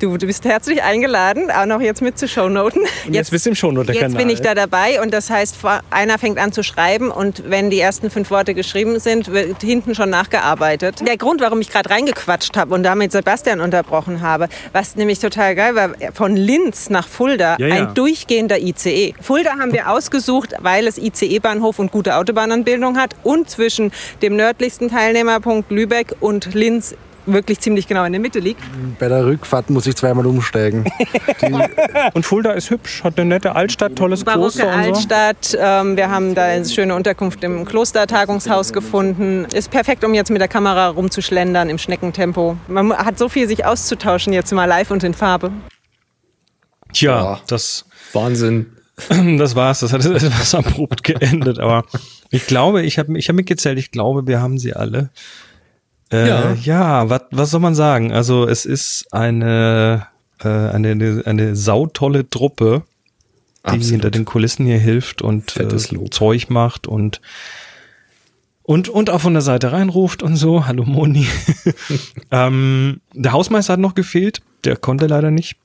Du, 0.00 0.16
du 0.16 0.26
bist 0.26 0.44
herzlich 0.44 0.82
eingeladen, 0.82 1.50
auch 1.50 1.66
noch 1.66 1.80
jetzt 1.80 2.02
mit 2.02 2.18
zu 2.18 2.26
Shownoten. 2.26 2.82
Und 3.06 3.14
jetzt 3.14 3.30
bist 3.30 3.46
du 3.46 3.50
im 3.50 3.56
Shownoter-Kanal. 3.56 4.10
Jetzt 4.10 4.18
bin 4.18 4.28
ich 4.28 4.40
da 4.40 4.54
dabei 4.54 5.00
und 5.00 5.12
das 5.12 5.30
heißt, 5.30 5.56
einer 5.90 6.18
fängt 6.18 6.38
an 6.38 6.52
zu 6.52 6.62
schreiben 6.62 7.10
und 7.10 7.44
wenn 7.48 7.70
die 7.70 7.80
ersten 7.80 8.10
fünf 8.10 8.30
Worte 8.30 8.54
geschrieben 8.54 8.98
sind, 8.98 9.32
wird 9.32 9.62
hinten 9.62 9.94
schon 9.94 10.10
nachgearbeitet. 10.10 11.06
Der 11.06 11.16
Grund, 11.16 11.40
warum 11.40 11.60
ich 11.60 11.70
gerade 11.70 11.90
reingequatscht 11.90 12.56
habe 12.56 12.74
und 12.74 12.82
damit 12.82 13.12
Sebastian 13.12 13.60
unterbrochen 13.60 14.20
habe, 14.20 14.48
was 14.72 14.96
nämlich 14.96 15.20
total 15.20 15.54
geil 15.54 15.74
war, 15.74 15.90
von 16.12 16.36
Linz 16.36 16.90
nach 16.90 17.06
Fulda 17.06 17.56
Ja, 17.58 17.66
ja. 17.68 17.74
ein 17.74 17.94
durchgehender 17.94 18.58
ICE. 18.58 19.14
Fulda 19.20 19.58
haben 19.58 19.72
wir 19.72 19.90
ausgesucht, 19.90 20.54
weil 20.60 20.86
es 20.86 20.98
ICE-Bahnhof 20.98 21.78
und 21.78 21.92
gute 21.92 22.16
Autobahnanbindung 22.16 22.98
hat 22.98 23.14
und 23.22 23.48
zwischen 23.48 23.92
dem 24.22 24.36
nördlichsten 24.36 24.90
Teilnehmerpunkt 24.90 25.70
Lübeck 25.70 26.14
und 26.20 26.52
Linz 26.54 26.94
wirklich 27.26 27.60
ziemlich 27.60 27.86
genau 27.86 28.04
in 28.04 28.12
der 28.12 28.20
Mitte 28.20 28.38
liegt. 28.38 28.62
Bei 28.98 29.08
der 29.08 29.24
Rückfahrt 29.24 29.70
muss 29.70 29.86
ich 29.86 29.96
zweimal 29.96 30.26
umsteigen. 30.26 30.84
Und 32.14 32.24
Fulda 32.24 32.52
ist 32.52 32.70
hübsch, 32.70 33.04
hat 33.04 33.18
eine 33.18 33.28
nette 33.28 33.54
Altstadt, 33.54 33.96
tolles 33.96 34.24
Barocke 34.24 34.40
Kloster 34.40 34.66
und 34.66 34.84
so. 34.84 34.90
Altstadt. 34.90 35.58
Ähm, 35.58 35.96
wir 35.96 36.10
haben 36.10 36.34
da 36.34 36.44
eine 36.44 36.64
schöne 36.64 36.94
Unterkunft 36.94 37.42
im 37.44 37.64
Klostertagungshaus 37.64 38.72
gefunden. 38.72 39.46
Ist 39.52 39.70
perfekt, 39.70 40.04
um 40.04 40.14
jetzt 40.14 40.30
mit 40.30 40.40
der 40.40 40.48
Kamera 40.48 40.88
rumzuschlendern 40.88 41.68
im 41.68 41.78
Schneckentempo. 41.78 42.56
Man 42.68 42.92
hat 42.96 43.18
so 43.18 43.28
viel 43.28 43.48
sich 43.48 43.64
auszutauschen 43.64 44.32
jetzt 44.32 44.52
mal 44.52 44.66
live 44.66 44.90
und 44.90 45.02
in 45.04 45.14
Farbe. 45.14 45.52
Tja, 46.92 47.40
das 47.46 47.84
Wahnsinn. 48.12 48.66
Das 49.38 49.56
war's. 49.56 49.80
Das 49.80 49.92
hat 49.92 50.04
etwas 50.04 50.54
abrupt 50.54 51.02
geendet. 51.02 51.58
Aber 51.58 51.84
ich 52.30 52.46
glaube, 52.46 52.82
ich 52.82 52.98
habe 52.98 53.18
ich 53.18 53.28
hab 53.28 53.36
mitgezählt. 53.36 53.78
Ich 53.78 53.90
glaube, 53.90 54.26
wir 54.26 54.40
haben 54.40 54.58
sie 54.58 54.74
alle. 54.74 55.10
Äh, 56.12 56.28
Ja. 56.28 56.52
ja, 56.54 57.08
was, 57.10 57.22
was 57.30 57.50
soll 57.50 57.60
man 57.60 57.74
sagen? 57.74 58.12
Also 58.12 58.46
es 58.46 58.64
ist 58.64 59.06
eine 59.12 60.06
äh, 60.40 60.48
eine 60.48 60.90
eine, 60.92 61.22
eine 61.24 61.56
sautolle 61.56 62.28
Truppe, 62.28 62.82
die 63.66 63.70
Absolut. 63.70 63.90
hinter 63.90 64.10
den 64.10 64.24
Kulissen 64.24 64.66
hier 64.66 64.78
hilft 64.78 65.22
und 65.22 65.56
äh. 65.56 65.68
Zeug 66.10 66.50
macht 66.50 66.86
und 66.86 67.20
und, 68.62 68.88
und 68.88 69.10
auch 69.10 69.20
von 69.20 69.34
der 69.34 69.42
Seite 69.42 69.72
reinruft 69.72 70.22
und 70.22 70.36
so. 70.36 70.66
Hallo 70.66 70.84
Moni. 70.84 71.26
ähm, 72.30 73.02
der 73.12 73.32
Hausmeister 73.32 73.74
hat 73.74 73.80
noch 73.80 73.94
gefehlt. 73.94 74.40
Der 74.64 74.76
konnte 74.76 75.06
leider 75.06 75.30
nicht. 75.30 75.56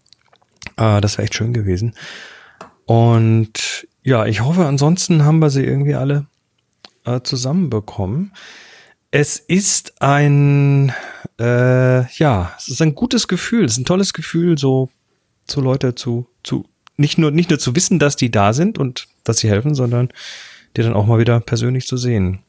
Äh, 0.76 1.00
das 1.00 1.18
wäre 1.18 1.24
echt 1.24 1.36
schön 1.36 1.54
gewesen. 1.54 1.96
Und 2.86 3.88
ja, 4.04 4.26
ich 4.26 4.42
hoffe, 4.42 4.66
ansonsten 4.66 5.24
haben 5.24 5.40
wir 5.40 5.50
sie 5.50 5.64
irgendwie 5.64 5.96
alle 5.96 6.26
äh, 7.06 7.22
zusammenbekommen. 7.22 8.34
Es 9.12 9.38
ist 9.38 10.02
ein, 10.02 10.94
äh, 11.40 12.06
ja, 12.14 12.54
es 12.58 12.68
ist 12.68 12.82
ein 12.82 12.94
gutes 12.94 13.28
Gefühl. 13.28 13.66
Es 13.66 13.74
ist 13.74 13.80
ein 13.80 13.86
tolles 13.86 14.14
Gefühl, 14.14 14.58
so, 14.58 14.90
so 15.48 15.62
Leute 15.62 15.96
zu, 15.96 16.28
zu, 16.44 16.66
nicht 16.98 17.18
nur, 17.18 17.32
nicht 17.32 17.50
nur 17.50 17.60
zu 17.60 17.76
wissen, 17.76 17.98
dass 17.98 18.16
die 18.16 18.30
da 18.30 18.54
sind 18.54 18.78
und 18.78 19.08
dass 19.24 19.40
sie 19.40 19.50
helfen, 19.50 19.74
sondern 19.74 20.10
die 20.78 20.84
dann 20.84 20.94
auch 20.94 21.08
mal 21.08 21.20
wieder 21.20 21.40
persönlich 21.40 21.88
zu 21.88 21.98
sehen. 21.98 22.40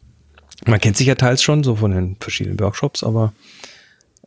Man 0.66 0.80
kennt 0.80 0.96
sich 0.98 1.06
ja 1.06 1.14
teils 1.14 1.42
schon 1.42 1.64
so 1.64 1.76
von 1.76 1.92
den 1.92 2.16
verschiedenen 2.20 2.60
Workshops, 2.60 3.02
aber 3.02 3.32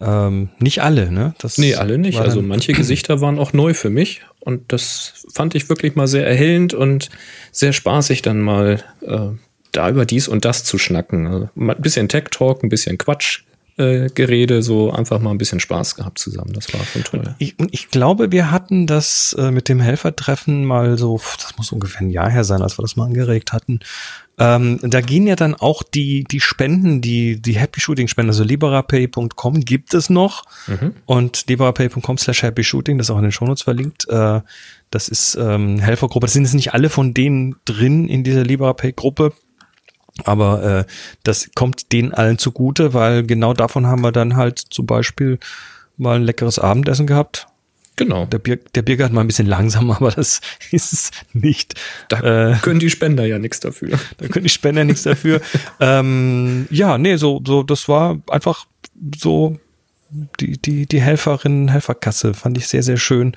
ähm, 0.02 0.50
nicht 0.58 0.82
alle, 0.82 1.12
ne? 1.12 1.36
Das 1.38 1.60
nee, 1.60 1.76
alle 1.76 2.00
nicht. 2.00 2.20
Also 2.20 2.42
manche 2.42 2.74
Gesichter 2.74 3.22
waren 3.22 3.38
auch 3.38 3.54
neu 3.54 3.76
für 3.76 3.92
mich 3.92 4.22
und 4.40 4.74
das 4.74 5.26
fand 5.32 5.54
ich 5.54 5.70
wirklich 5.70 5.96
mal 5.96 6.08
sehr 6.08 6.26
erhellend 6.28 6.74
und 6.74 7.10
sehr 7.52 7.74
spaßig, 7.74 8.24
dann 8.24 8.42
mal 8.42 8.84
äh, 9.02 9.30
da 9.74 9.90
über 9.90 10.06
dies 10.06 10.28
und 10.28 10.46
das 10.46 10.64
zu 10.64 10.78
schnacken. 10.78 11.28
Also 11.28 11.50
ein 11.56 11.76
bisschen 11.80 12.10
Tech 12.10 12.26
Talk, 12.32 12.64
ein 12.64 12.70
bisschen 12.70 12.98
Quatsch. 12.98 13.42
Äh, 13.76 14.10
Gerede, 14.14 14.62
so 14.62 14.92
einfach 14.92 15.20
mal 15.20 15.32
ein 15.32 15.40
bisschen 15.40 15.60
Spaß 15.60 15.96
gehabt 15.96 16.20
zusammen. 16.20 16.54
Das 16.54 16.72
war 16.76 16.86
schon 16.86 17.04
toll. 17.04 17.34
Ich, 17.40 17.56
ich 17.72 17.90
glaube, 17.90 18.32
wir 18.32 18.52
hatten 18.52 18.86
das 18.86 19.36
äh, 19.40 19.50
mit 19.50 19.68
dem 19.68 19.80
Helfertreffen 19.80 20.64
mal 20.64 20.96
so, 21.00 21.20
das 21.38 21.58
muss 21.58 21.72
ungefähr 21.72 22.02
ein 22.02 22.12
Jahr 22.12 22.30
her 22.30 22.44
sein, 22.44 22.62
als 22.62 22.78
wir 22.78 22.84
das 22.84 22.98
mal 22.98 23.06
angeregt 23.06 23.52
hatten. 23.52 23.80
Ähm, 24.38 24.80
da 24.84 25.02
gehen 25.02 25.26
ja 25.26 25.36
dann 25.36 25.56
auch 25.56 25.82
die, 25.82 26.24
die 26.24 26.40
Spenden, 26.40 27.02
die, 27.02 27.42
die 27.42 27.54
Happy 27.54 27.80
Shooting 27.80 28.08
Spenden, 28.08 28.30
also 28.30 28.44
liberapay.com 28.44 29.62
gibt 29.62 29.96
es 29.96 30.10
noch 30.10 30.44
mhm. 30.68 30.94
und 31.08 31.46
liberapay.com 31.48 32.20
slash 32.20 32.44
Happy 32.44 32.64
Shooting, 32.64 33.00
das 33.00 33.08
ist 33.08 33.12
auch 33.12 33.18
in 33.18 33.24
den 33.24 33.32
Shownotes 33.32 33.64
verlinkt. 33.64 34.08
Äh, 34.08 34.42
das 34.92 35.08
ist 35.08 35.36
ähm, 35.36 35.80
Helfergruppe. 35.80 36.28
Das 36.28 36.34
sind 36.34 36.44
jetzt 36.44 36.54
nicht 36.54 36.76
alle 36.76 36.90
von 36.90 37.16
denen 37.16 37.56
drin 37.66 38.08
in 38.08 38.24
dieser 38.24 38.44
Liberapay-Gruppe. 38.44 39.34
Aber 40.26 40.64
äh, 40.64 40.86
das 41.24 41.50
kommt 41.56 41.92
denen 41.92 42.14
allen 42.14 42.38
zugute, 42.38 42.94
weil 42.94 43.24
genau 43.24 43.54
davon 43.54 43.88
haben 43.88 44.04
wir 44.04 44.12
dann 44.12 44.36
halt 44.36 44.60
zum 44.60 44.86
Beispiel 44.86 45.40
mal 45.98 46.18
ein 46.18 46.24
leckeres 46.24 46.60
Abendessen 46.60 47.08
gehabt. 47.08 47.48
Genau. 47.96 48.26
Der, 48.26 48.40
Bier, 48.40 48.58
der 48.74 48.82
Biergarten 48.82 49.12
hat 49.12 49.16
mal 49.16 49.22
ein 49.22 49.28
bisschen 49.28 49.48
langsam, 49.48 49.92
aber 49.92 50.12
das 50.12 50.42
ist 50.72 50.94
es 50.94 51.12
nicht. 51.34 51.80
Da 52.10 52.52
äh, 52.52 52.56
können 52.62 52.80
die 52.80 52.90
Spender 52.90 53.26
ja 53.26 53.40
nichts 53.40 53.60
dafür. 53.60 54.00
Da 54.18 54.28
können 54.28 54.44
die 54.44 54.50
Spender 54.50 54.84
nichts 54.84 55.04
dafür. 55.04 55.42
ähm, 55.80 56.68
ja, 56.70 56.98
nee, 56.98 57.18
so, 57.18 57.42
so, 57.46 57.64
das 57.64 57.88
war 57.88 58.20
einfach 58.30 58.66
so 59.16 59.58
die, 60.40 60.58
die, 60.62 60.86
die 60.86 61.02
Helferinnen, 61.02 61.70
Helferkasse 61.70 62.34
fand 62.34 62.58
ich 62.58 62.68
sehr, 62.68 62.84
sehr 62.84 62.98
schön, 62.98 63.36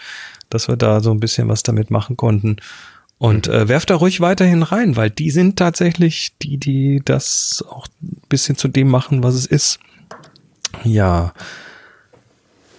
dass 0.51 0.69
wir 0.69 0.77
da 0.77 1.01
so 1.01 1.11
ein 1.11 1.21
bisschen 1.21 1.49
was 1.49 1.63
damit 1.63 1.91
machen 1.91 2.17
konnten. 2.17 2.57
Und 3.19 3.49
äh, 3.49 3.69
werft 3.69 3.91
da 3.91 3.97
ruhig 3.97 4.21
weiterhin 4.21 4.63
rein, 4.63 4.97
weil 4.97 5.11
die 5.11 5.31
sind 5.31 5.59
tatsächlich 5.59 6.37
die, 6.43 6.59
die 6.59 7.01
das 7.05 7.65
auch 7.69 7.87
ein 8.03 8.21
bisschen 8.29 8.57
zu 8.57 8.69
dem 8.69 8.89
machen, 8.89 9.23
was 9.23 9.35
es 9.35 9.47
ist. 9.47 9.79
Ja. 10.85 11.33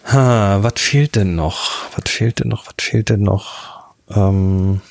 Ha, 0.06 0.60
was 0.62 0.74
fehlt 0.78 1.16
denn 1.16 1.36
noch? 1.36 1.86
Was 1.96 2.10
fehlt 2.12 2.40
denn 2.40 2.50
noch? 2.50 2.68
Was 2.68 2.76
fehlt 2.80 3.10
denn 3.10 3.24
noch? 3.24 3.94
Ähm, 4.10 4.82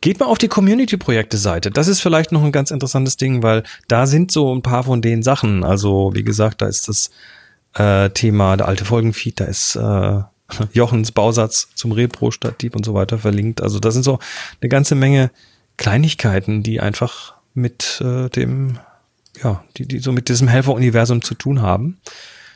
geht 0.00 0.18
mal 0.18 0.26
auf 0.26 0.38
die 0.38 0.48
Community-Projekte-Seite. 0.48 1.70
Das 1.70 1.88
ist 1.88 2.00
vielleicht 2.00 2.32
noch 2.32 2.42
ein 2.42 2.52
ganz 2.52 2.72
interessantes 2.72 3.16
Ding, 3.16 3.42
weil 3.42 3.62
da 3.88 4.06
sind 4.06 4.32
so 4.32 4.54
ein 4.54 4.62
paar 4.62 4.84
von 4.84 5.02
den 5.02 5.22
Sachen. 5.22 5.64
Also, 5.64 6.10
wie 6.14 6.24
gesagt, 6.24 6.62
da 6.62 6.66
ist 6.66 6.88
das 6.88 7.10
äh, 7.74 8.10
Thema 8.10 8.56
der 8.56 8.68
alte 8.68 8.84
Folgenfeed, 8.84 9.40
da 9.40 9.44
ist 9.44 9.76
äh, 9.76 10.22
Jochens 10.72 11.12
Bausatz 11.12 11.68
zum 11.74 11.92
Repro-Stativ 11.92 12.74
und 12.74 12.84
so 12.84 12.94
weiter 12.94 13.18
verlinkt. 13.18 13.60
Also 13.60 13.78
da 13.78 13.90
sind 13.90 14.02
so 14.02 14.18
eine 14.60 14.68
ganze 14.68 14.94
Menge 14.94 15.30
Kleinigkeiten, 15.76 16.62
die 16.62 16.80
einfach 16.80 17.34
mit 17.54 18.00
äh, 18.04 18.28
dem, 18.28 18.78
ja, 19.42 19.64
die, 19.76 19.86
die 19.86 19.98
so 19.98 20.12
mit 20.12 20.28
diesem 20.28 20.48
Helfer-Universum 20.48 21.22
zu 21.22 21.34
tun 21.34 21.62
haben. 21.62 21.98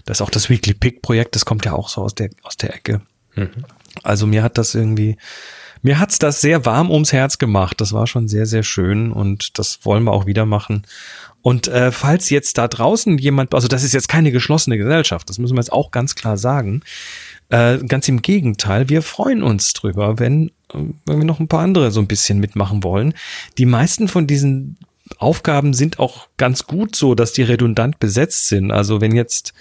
Das 0.04 0.18
ist 0.18 0.22
auch 0.22 0.30
das 0.30 0.50
Weekly 0.50 0.74
Pick-Projekt, 0.74 1.34
das 1.34 1.44
kommt 1.44 1.64
ja 1.64 1.72
auch 1.72 1.88
so 1.88 2.02
aus 2.02 2.14
der, 2.14 2.30
aus 2.42 2.56
der 2.56 2.74
Ecke. 2.74 3.00
Mhm. 3.34 3.64
Also 4.02 4.26
mir 4.26 4.42
hat 4.42 4.58
das 4.58 4.74
irgendwie, 4.74 5.16
mir 5.82 5.98
hat's 5.98 6.18
das 6.18 6.40
sehr 6.40 6.64
warm 6.66 6.90
ums 6.90 7.12
Herz 7.12 7.38
gemacht. 7.38 7.80
Das 7.80 7.92
war 7.92 8.06
schon 8.06 8.28
sehr, 8.28 8.46
sehr 8.46 8.62
schön 8.62 9.12
und 9.12 9.58
das 9.58 9.84
wollen 9.84 10.04
wir 10.04 10.12
auch 10.12 10.26
wieder 10.26 10.46
machen. 10.46 10.86
Und 11.42 11.68
äh, 11.68 11.92
falls 11.92 12.30
jetzt 12.30 12.56
da 12.56 12.68
draußen 12.68 13.18
jemand, 13.18 13.54
also 13.54 13.68
das 13.68 13.84
ist 13.84 13.92
jetzt 13.92 14.08
keine 14.08 14.32
geschlossene 14.32 14.78
Gesellschaft, 14.78 15.28
das 15.28 15.38
müssen 15.38 15.54
wir 15.54 15.60
jetzt 15.60 15.72
auch 15.72 15.90
ganz 15.90 16.14
klar 16.14 16.38
sagen. 16.38 16.82
Äh, 17.50 17.78
ganz 17.78 18.08
im 18.08 18.22
Gegenteil, 18.22 18.88
wir 18.88 19.02
freuen 19.02 19.42
uns 19.42 19.72
drüber, 19.74 20.18
wenn, 20.18 20.50
wenn 20.72 21.18
wir 21.18 21.24
noch 21.24 21.40
ein 21.40 21.48
paar 21.48 21.60
andere 21.60 21.90
so 21.90 22.00
ein 22.00 22.08
bisschen 22.08 22.40
mitmachen 22.40 22.82
wollen. 22.82 23.14
Die 23.58 23.66
meisten 23.66 24.08
von 24.08 24.26
diesen 24.26 24.78
Aufgaben 25.18 25.74
sind 25.74 25.98
auch 25.98 26.28
ganz 26.36 26.66
gut 26.66 26.96
so, 26.96 27.14
dass 27.14 27.32
die 27.32 27.42
redundant 27.42 28.00
besetzt 28.00 28.48
sind. 28.48 28.70
Also 28.70 29.00
wenn 29.00 29.14
jetzt 29.14 29.52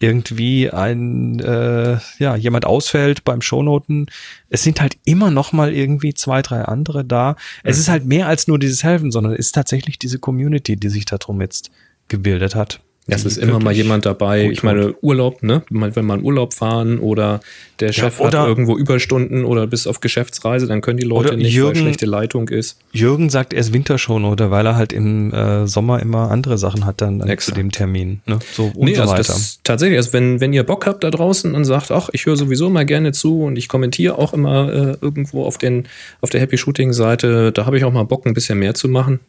irgendwie 0.00 0.70
ein 0.70 1.40
äh, 1.40 1.98
ja 2.18 2.34
jemand 2.34 2.64
ausfällt 2.64 3.24
beim 3.24 3.42
Shownoten, 3.42 4.06
es 4.48 4.62
sind 4.62 4.80
halt 4.80 4.96
immer 5.04 5.30
noch 5.30 5.52
mal 5.52 5.72
irgendwie 5.72 6.14
zwei 6.14 6.42
drei 6.42 6.62
andere 6.62 7.04
da. 7.04 7.36
Es 7.62 7.76
mhm. 7.76 7.80
ist 7.80 7.88
halt 7.88 8.06
mehr 8.06 8.26
als 8.26 8.48
nur 8.48 8.58
dieses 8.58 8.82
Helfen, 8.82 9.10
sondern 9.10 9.34
es 9.34 9.38
ist 9.40 9.54
tatsächlich 9.54 9.98
diese 9.98 10.18
Community, 10.18 10.76
die 10.76 10.88
sich 10.88 11.04
darum 11.04 11.40
jetzt 11.40 11.70
gebildet 12.08 12.54
hat. 12.54 12.80
Es 13.06 13.24
ist 13.24 13.38
immer 13.38 13.58
mal 13.58 13.72
jemand 13.72 14.06
dabei. 14.06 14.48
Ich 14.50 14.62
meine, 14.62 14.94
Urlaub, 15.00 15.42
ne? 15.42 15.62
Wenn 15.70 16.04
man 16.04 16.22
Urlaub 16.22 16.54
fahren 16.54 16.98
oder 16.98 17.40
der 17.80 17.92
Chef 17.92 18.18
ja, 18.18 18.26
oder 18.26 18.40
hat 18.42 18.48
irgendwo 18.48 18.76
Überstunden 18.76 19.44
oder 19.44 19.66
bis 19.66 19.86
auf 19.86 20.00
Geschäftsreise, 20.00 20.66
dann 20.66 20.80
können 20.80 20.98
die 20.98 21.06
Leute 21.06 21.36
nicht, 21.36 21.52
Jürgen, 21.52 21.76
weil 21.76 21.82
schlechte 21.82 22.06
Leitung 22.06 22.48
ist. 22.48 22.78
Jürgen 22.92 23.30
sagt, 23.30 23.52
er 23.52 23.60
ist 23.60 23.72
Winterschon 23.72 24.24
oder 24.24 24.50
weil 24.50 24.66
er 24.66 24.76
halt 24.76 24.92
im 24.92 25.32
äh, 25.32 25.66
Sommer 25.66 26.00
immer 26.00 26.30
andere 26.30 26.58
Sachen 26.58 26.84
hat 26.84 27.00
dann, 27.00 27.18
dann 27.18 27.38
zu 27.38 27.52
dem 27.52 27.70
Termin. 27.70 28.20
Ne? 28.26 28.38
So 28.52 28.66
und 28.74 28.84
nee, 28.84 28.94
so 28.94 29.02
also 29.02 29.14
weiter. 29.14 29.32
Das, 29.32 29.60
tatsächlich, 29.64 29.98
also 29.98 30.12
wenn, 30.12 30.40
wenn 30.40 30.52
ihr 30.52 30.62
Bock 30.62 30.86
habt 30.86 31.02
da 31.02 31.10
draußen 31.10 31.54
und 31.54 31.64
sagt, 31.64 31.90
ach, 31.90 32.10
ich 32.12 32.26
höre 32.26 32.36
sowieso 32.36 32.70
mal 32.70 32.84
gerne 32.84 33.12
zu 33.12 33.42
und 33.42 33.56
ich 33.56 33.68
kommentiere 33.68 34.18
auch 34.18 34.32
immer 34.32 34.72
äh, 34.72 34.96
irgendwo 35.00 35.44
auf, 35.44 35.58
den, 35.58 35.88
auf 36.20 36.30
der 36.30 36.40
Happy 36.40 36.58
Shooting 36.58 36.92
Seite, 36.92 37.50
da 37.52 37.66
habe 37.66 37.78
ich 37.78 37.84
auch 37.84 37.92
mal 37.92 38.04
Bock, 38.04 38.26
ein 38.26 38.34
bisschen 38.34 38.58
mehr 38.58 38.74
zu 38.74 38.88
machen, 38.88 39.20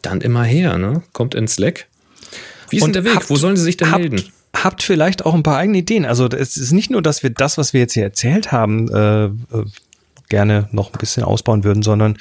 dann 0.00 0.22
immer 0.22 0.44
her, 0.44 0.78
ne? 0.78 1.02
Kommt 1.12 1.34
in 1.34 1.46
Slack 1.46 1.86
wie 2.72 2.76
ist 2.76 2.84
denn 2.84 2.92
der 2.92 3.04
Weg? 3.04 3.14
Habt, 3.14 3.30
Wo 3.30 3.36
sollen 3.36 3.56
sie 3.56 3.62
sich 3.62 3.76
denn 3.76 3.90
habt, 3.90 4.00
melden? 4.00 4.24
Habt 4.54 4.82
vielleicht 4.82 5.24
auch 5.24 5.34
ein 5.34 5.42
paar 5.42 5.56
eigene 5.56 5.78
Ideen. 5.78 6.04
Also 6.04 6.26
es 6.26 6.56
ist 6.56 6.72
nicht 6.72 6.90
nur, 6.90 7.02
dass 7.02 7.22
wir 7.22 7.30
das, 7.30 7.58
was 7.58 7.72
wir 7.72 7.80
jetzt 7.80 7.94
hier 7.94 8.02
erzählt 8.02 8.52
haben, 8.52 8.88
äh, 8.92 9.24
äh, 9.26 9.30
gerne 10.28 10.68
noch 10.72 10.92
ein 10.92 10.98
bisschen 10.98 11.24
ausbauen 11.24 11.64
würden, 11.64 11.82
sondern 11.82 12.16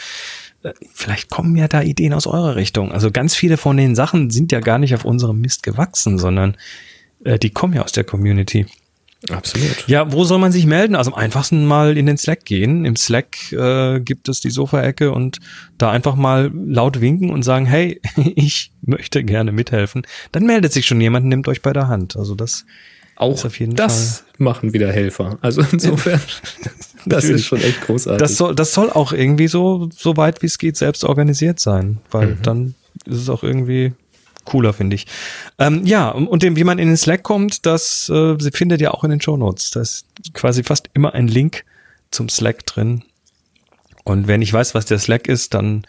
äh, 0.64 0.74
vielleicht 0.94 1.30
kommen 1.30 1.56
ja 1.56 1.68
da 1.68 1.82
Ideen 1.82 2.14
aus 2.14 2.28
eurer 2.28 2.56
Richtung. 2.56 2.92
Also 2.92 3.12
ganz 3.12 3.36
viele 3.36 3.58
von 3.58 3.78
den 3.78 3.96
Sachen 3.96 4.30
sind 4.30 4.52
ja 4.52 4.60
gar 4.60 4.78
nicht 4.78 4.94
auf 4.94 5.06
unserem 5.06 5.40
Mist 5.40 5.64
gewachsen, 5.64 6.18
sondern 6.20 6.58
äh, 7.24 7.40
die 7.40 7.50
kommen 7.50 7.74
ja 7.74 7.84
aus 7.84 7.92
der 7.92 8.04
Community. 8.04 8.66
Absolut. 9.30 9.88
Ja, 9.88 10.12
wo 10.12 10.24
soll 10.24 10.40
man 10.40 10.52
sich 10.52 10.66
melden? 10.66 10.96
Also 10.96 11.12
am 11.12 11.18
einfachsten 11.18 11.66
mal 11.66 11.98
in 11.98 12.08
den 12.08 12.18
Slack 12.18 12.44
gehen. 12.46 12.86
Im 12.86 12.96
Slack 12.96 13.52
äh, 13.52 14.00
gibt 14.00 14.28
es 14.30 14.40
die 14.40 14.50
Sofaecke 14.50 15.12
und 15.12 15.38
da 15.78 15.92
einfach 15.92 16.16
mal 16.16 16.52
laut 16.54 17.02
winken 17.02 17.30
und 17.30 17.44
sagen, 17.44 17.66
hey, 17.66 18.02
ich 18.36 18.72
möchte 18.82 19.24
gerne 19.24 19.52
mithelfen. 19.52 20.08
Dann 20.32 20.46
meldet 20.46 20.74
sich 20.74 20.88
schon 20.88 21.00
jemand, 21.00 21.28
nimmt 21.28 21.48
euch 21.48 21.62
bei 21.62 21.74
der 21.74 21.88
Hand. 21.88 22.18
Also 22.18 22.34
das 22.34 22.66
auch 23.16 23.36
ist 23.36 23.46
auf 23.46 23.60
jeden 23.60 23.76
das 23.76 24.20
Fall. 24.20 24.46
machen 24.46 24.74
wieder 24.74 24.92
Helfer. 24.92 25.38
Also 25.42 25.62
insofern, 25.72 26.20
das 27.06 27.26
ist 27.26 27.46
schon 27.46 27.62
echt 27.62 27.82
großartig. 27.82 28.20
Das 28.20 28.38
soll, 28.38 28.56
das 28.56 28.74
soll 28.74 28.90
auch 28.90 29.14
irgendwie 29.14 29.48
so, 29.48 29.90
so 29.96 30.18
weit 30.18 30.42
wie 30.42 30.48
es 30.48 30.58
geht, 30.58 30.78
selbst 30.78 31.04
organisiert 31.04 31.60
sein, 31.60 32.00
weil 32.10 32.28
mhm. 32.30 32.42
dann 32.42 32.76
ist 33.06 33.18
es 33.18 33.30
auch 33.30 33.44
irgendwie 33.44 33.94
cooler, 34.46 34.74
finde 34.74 34.96
ich. 34.96 35.08
Ähm, 35.60 35.86
ja, 35.86 36.10
und 36.10 36.44
dem, 36.44 36.56
wie 36.56 36.64
man 36.64 36.80
in 36.80 36.88
den 36.88 36.98
Slack 36.98 37.24
kommt, 37.24 37.66
das 37.66 38.10
äh, 38.10 38.38
findet 38.52 38.82
ihr 38.82 38.94
auch 38.94 39.04
in 39.04 39.12
den 39.12 39.22
Show 39.22 39.38
Notes. 39.38 39.72
Da 39.72 39.82
ist 39.82 40.06
quasi 40.34 40.64
fast 40.64 40.90
immer 40.94 41.14
ein 41.14 41.28
Link 41.28 41.66
zum 42.12 42.30
Slack 42.30 42.66
drin. 42.66 43.04
Und 44.04 44.28
wenn 44.28 44.42
ich 44.42 44.52
weiß, 44.52 44.74
was 44.76 44.86
der 44.86 45.00
Slack 45.00 45.28
ist, 45.28 45.54
dann 45.54 45.86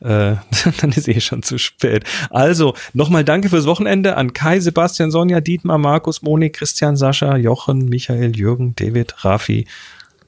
äh, 0.00 0.36
dann 0.80 0.92
ist 0.94 1.08
eh 1.08 1.20
schon 1.20 1.42
zu 1.42 1.58
spät. 1.58 2.04
Also, 2.30 2.74
nochmal 2.92 3.24
danke 3.24 3.48
fürs 3.48 3.66
Wochenende 3.66 4.16
an 4.16 4.32
Kai, 4.32 4.60
Sebastian, 4.60 5.10
Sonja, 5.10 5.40
Dietmar, 5.40 5.78
Markus, 5.78 6.22
Moni, 6.22 6.50
Christian, 6.50 6.96
Sascha, 6.96 7.36
Jochen, 7.36 7.88
Michael, 7.88 8.36
Jürgen, 8.36 8.74
David, 8.76 9.24
Rafi 9.24 9.66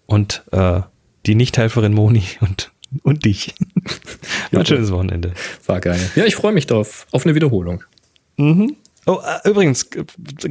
und 0.06 0.42
äh, 0.52 0.80
die 1.26 1.34
Nichthelferin 1.34 1.92
Moni 1.92 2.24
und 2.40 2.72
und 3.02 3.26
dich. 3.26 3.54
Ein 4.52 4.66
schönes 4.66 4.90
Wochenende. 4.92 5.32
War 5.66 5.80
geil. 5.80 6.00
Ja, 6.16 6.24
ich 6.24 6.34
freue 6.36 6.52
mich 6.52 6.66
drauf. 6.66 7.06
Auf 7.10 7.24
eine 7.24 7.34
Wiederholung. 7.34 7.84
Mhm. 8.36 8.76
Oh, 9.06 9.20
äh, 9.24 9.48
übrigens, 9.48 9.88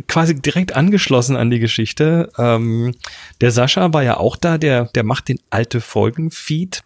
quasi 0.07 0.33
direkt 0.35 0.75
angeschlossen 0.75 1.35
an 1.35 1.49
die 1.51 1.59
Geschichte. 1.59 2.29
Ähm, 2.37 2.95
der 3.39 3.51
Sascha 3.51 3.93
war 3.93 4.03
ja 4.03 4.17
auch 4.17 4.35
da, 4.35 4.57
der, 4.57 4.85
der 4.85 5.03
macht 5.03 5.27
den 5.29 5.39
alte 5.51 5.79
Folgen-Feed. 5.81 6.81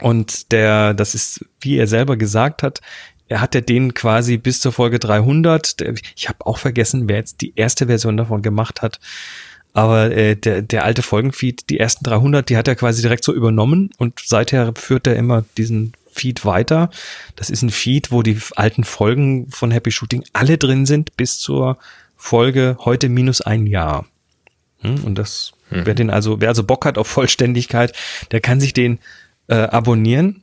Und 0.00 0.50
der, 0.52 0.94
das 0.94 1.14
ist, 1.14 1.44
wie 1.60 1.76
er 1.76 1.86
selber 1.86 2.16
gesagt 2.16 2.62
hat, 2.62 2.80
er 3.28 3.40
hat 3.40 3.54
ja 3.54 3.60
den 3.60 3.94
quasi 3.94 4.38
bis 4.38 4.58
zur 4.60 4.72
Folge 4.72 4.98
300. 4.98 5.78
Der- 5.80 5.94
Ich 6.16 6.28
habe 6.28 6.44
auch 6.46 6.58
vergessen, 6.58 7.08
wer 7.08 7.16
jetzt 7.18 7.40
die 7.42 7.52
erste 7.54 7.86
Version 7.86 8.16
davon 8.16 8.42
gemacht 8.42 8.82
hat. 8.82 8.98
Aber 9.72 10.10
äh, 10.10 10.36
der, 10.36 10.62
der 10.62 10.84
alte 10.84 11.02
Folgenfeed, 11.02 11.70
die 11.70 11.78
ersten 11.78 12.04
300, 12.04 12.48
die 12.48 12.56
hat 12.56 12.68
er 12.68 12.74
quasi 12.76 13.02
direkt 13.02 13.24
so 13.24 13.32
übernommen 13.32 13.90
und 13.98 14.20
seither 14.24 14.72
führt 14.76 15.06
er 15.06 15.16
immer 15.16 15.44
diesen 15.56 15.92
Feed 16.12 16.44
weiter. 16.44 16.90
Das 17.36 17.50
ist 17.50 17.62
ein 17.62 17.70
Feed, 17.70 18.10
wo 18.10 18.22
die 18.22 18.38
alten 18.56 18.84
Folgen 18.84 19.48
von 19.50 19.70
Happy 19.70 19.92
Shooting 19.92 20.24
alle 20.32 20.58
drin 20.58 20.86
sind 20.86 21.16
bis 21.16 21.38
zur 21.38 21.78
Folge 22.16 22.76
heute 22.80 23.08
minus 23.08 23.40
ein 23.40 23.66
Jahr. 23.66 24.06
Hm, 24.80 25.04
Und 25.04 25.14
das, 25.16 25.52
wer 25.70 25.94
den 25.94 26.10
also, 26.10 26.40
wer 26.40 26.48
also 26.48 26.64
Bock 26.64 26.84
hat 26.84 26.98
auf 26.98 27.06
Vollständigkeit, 27.06 27.94
der 28.32 28.40
kann 28.40 28.60
sich 28.60 28.72
den 28.72 28.98
äh, 29.46 29.54
abonnieren. 29.54 30.42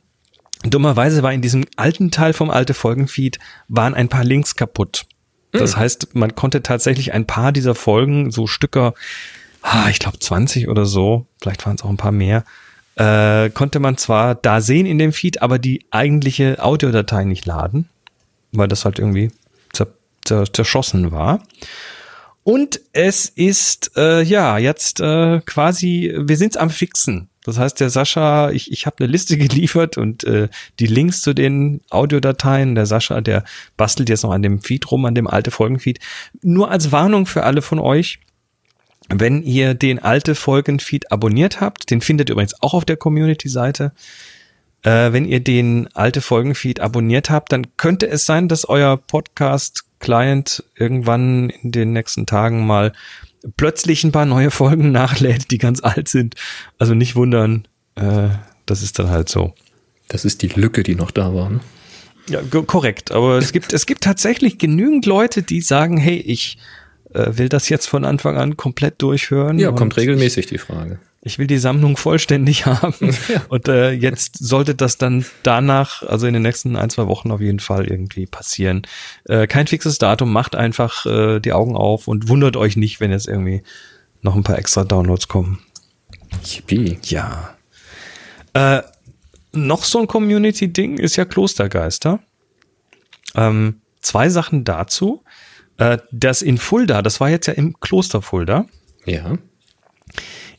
Dummerweise 0.64 1.22
war 1.22 1.32
in 1.32 1.42
diesem 1.42 1.66
alten 1.76 2.10
Teil 2.10 2.32
vom 2.32 2.50
alte 2.50 2.74
Folgenfeed 2.74 3.38
waren 3.68 3.94
ein 3.94 4.08
paar 4.08 4.24
Links 4.24 4.56
kaputt. 4.56 5.06
Das 5.52 5.74
Hm. 5.74 5.80
heißt, 5.80 6.14
man 6.14 6.34
konnte 6.34 6.62
tatsächlich 6.62 7.12
ein 7.12 7.26
paar 7.26 7.52
dieser 7.52 7.74
Folgen, 7.74 8.30
so 8.30 8.46
Stücker, 8.46 8.94
ah, 9.62 9.88
ich 9.90 9.98
glaube 9.98 10.18
20 10.18 10.68
oder 10.68 10.84
so, 10.86 11.26
vielleicht 11.40 11.64
waren 11.66 11.76
es 11.76 11.82
auch 11.82 11.88
ein 11.90 11.96
paar 11.96 12.12
mehr, 12.12 12.44
äh, 12.96 13.50
konnte 13.50 13.78
man 13.80 13.96
zwar 13.96 14.34
da 14.34 14.60
sehen 14.60 14.86
in 14.86 14.98
dem 14.98 15.12
Feed, 15.12 15.40
aber 15.42 15.58
die 15.58 15.84
eigentliche 15.90 16.62
Audiodatei 16.62 17.24
nicht 17.24 17.46
laden, 17.46 17.88
weil 18.52 18.68
das 18.68 18.84
halt 18.84 18.98
irgendwie 18.98 19.30
zer 19.72 19.86
zer 20.24 20.52
zerschossen 20.52 21.12
war. 21.12 21.40
Und 22.48 22.80
es 22.94 23.28
ist 23.28 23.90
äh, 23.98 24.22
ja 24.22 24.56
jetzt 24.56 25.00
äh, 25.00 25.42
quasi, 25.44 26.14
wir 26.18 26.38
sind's 26.38 26.56
am 26.56 26.70
Fixen. 26.70 27.28
Das 27.44 27.58
heißt, 27.58 27.78
der 27.78 27.90
Sascha, 27.90 28.52
ich, 28.52 28.72
ich 28.72 28.86
habe 28.86 29.00
eine 29.00 29.12
Liste 29.12 29.36
geliefert 29.36 29.98
und 29.98 30.24
äh, 30.24 30.48
die 30.80 30.86
Links 30.86 31.20
zu 31.20 31.34
den 31.34 31.82
Audiodateien, 31.90 32.74
der 32.74 32.86
Sascha, 32.86 33.20
der 33.20 33.44
bastelt 33.76 34.08
jetzt 34.08 34.22
noch 34.22 34.30
an 34.30 34.42
dem 34.42 34.62
Feed 34.62 34.90
rum, 34.90 35.04
an 35.04 35.14
dem 35.14 35.26
alte 35.26 35.50
Folgenfeed. 35.50 35.98
Nur 36.40 36.70
als 36.70 36.90
Warnung 36.90 37.26
für 37.26 37.42
alle 37.42 37.60
von 37.60 37.78
euch, 37.78 38.18
wenn 39.10 39.42
ihr 39.42 39.74
den 39.74 39.98
alte 39.98 40.34
Folgenfeed 40.34 41.12
abonniert 41.12 41.60
habt, 41.60 41.90
den 41.90 42.00
findet 42.00 42.30
ihr 42.30 42.32
übrigens 42.32 42.62
auch 42.62 42.72
auf 42.72 42.86
der 42.86 42.96
Community-Seite, 42.96 43.92
äh, 44.84 45.12
wenn 45.12 45.26
ihr 45.26 45.40
den 45.40 45.88
alte 45.92 46.22
Folgenfeed 46.22 46.80
abonniert 46.80 47.28
habt, 47.28 47.52
dann 47.52 47.76
könnte 47.76 48.08
es 48.08 48.24
sein, 48.24 48.48
dass 48.48 48.66
euer 48.66 48.96
Podcast-Client 49.98 50.64
irgendwann 50.76 51.50
in 51.50 51.72
den 51.72 51.92
nächsten 51.92 52.26
Tagen 52.26 52.66
mal 52.66 52.92
plötzlich 53.56 54.04
ein 54.04 54.12
paar 54.12 54.26
neue 54.26 54.50
Folgen 54.58 54.92
nachlädt, 54.92 55.50
die 55.50 55.58
ganz 55.58 55.82
alt 55.82 56.08
sind. 56.08 56.34
Also 56.78 56.94
nicht 56.94 57.16
wundern, 57.16 57.66
äh, 57.96 58.28
das 58.66 58.82
ist 58.82 58.98
dann 58.98 59.10
halt 59.10 59.28
so. 59.28 59.54
Das 60.08 60.24
ist 60.24 60.42
die 60.42 60.48
Lücke, 60.48 60.82
die 60.82 60.94
noch 60.94 61.10
da 61.10 61.34
war. 61.34 61.50
Ne? 61.50 61.60
Ja, 62.30 62.40
korrekt. 62.42 63.12
Aber 63.12 63.38
es 63.38 63.52
gibt, 63.52 63.72
es 63.72 63.86
gibt 63.86 64.02
tatsächlich 64.04 64.58
genügend 64.58 65.06
Leute, 65.06 65.42
die 65.42 65.60
sagen, 65.60 65.96
hey, 65.96 66.16
ich 66.16 66.58
äh, 67.14 67.26
will 67.32 67.48
das 67.48 67.68
jetzt 67.68 67.86
von 67.86 68.04
Anfang 68.04 68.36
an 68.36 68.56
komplett 68.56 69.00
durchhören. 69.00 69.58
Ja, 69.58 69.72
kommt 69.72 69.96
regelmäßig 69.96 70.46
die 70.46 70.58
Frage. 70.58 70.98
Ich 71.28 71.38
will 71.38 71.46
die 71.46 71.58
Sammlung 71.58 71.98
vollständig 71.98 72.64
haben. 72.66 73.14
Und 73.50 73.68
äh, 73.68 73.90
jetzt 73.92 74.38
sollte 74.38 74.74
das 74.74 74.96
dann 74.96 75.26
danach, 75.42 76.02
also 76.02 76.26
in 76.26 76.32
den 76.32 76.42
nächsten 76.42 76.74
ein, 76.74 76.88
zwei 76.88 77.06
Wochen 77.06 77.30
auf 77.30 77.42
jeden 77.42 77.60
Fall 77.60 77.86
irgendwie 77.86 78.24
passieren. 78.26 78.82
Äh, 79.26 79.46
kein 79.46 79.66
fixes 79.66 79.98
Datum, 79.98 80.32
macht 80.32 80.56
einfach 80.56 81.04
äh, 81.04 81.38
die 81.38 81.52
Augen 81.52 81.76
auf 81.76 82.08
und 82.08 82.28
wundert 82.28 82.56
euch 82.56 82.76
nicht, 82.76 82.98
wenn 83.00 83.10
jetzt 83.10 83.28
irgendwie 83.28 83.62
noch 84.22 84.34
ein 84.34 84.42
paar 84.42 84.58
extra 84.58 84.84
Downloads 84.84 85.28
kommen. 85.28 85.58
Yippie. 86.44 86.98
Ja. 87.04 87.56
Äh, 88.54 88.82
noch 89.52 89.84
so 89.84 90.00
ein 90.00 90.06
Community-Ding 90.06 90.96
ist 90.96 91.16
ja 91.16 91.26
Klostergeister. 91.26 92.20
Ähm, 93.34 93.82
zwei 94.00 94.30
Sachen 94.30 94.64
dazu. 94.64 95.22
Äh, 95.76 95.98
das 96.10 96.40
in 96.40 96.56
Fulda, 96.56 97.02
das 97.02 97.20
war 97.20 97.28
jetzt 97.28 97.46
ja 97.46 97.52
im 97.52 97.78
Kloster 97.80 98.22
Fulda. 98.22 98.64
Ja. 99.04 99.36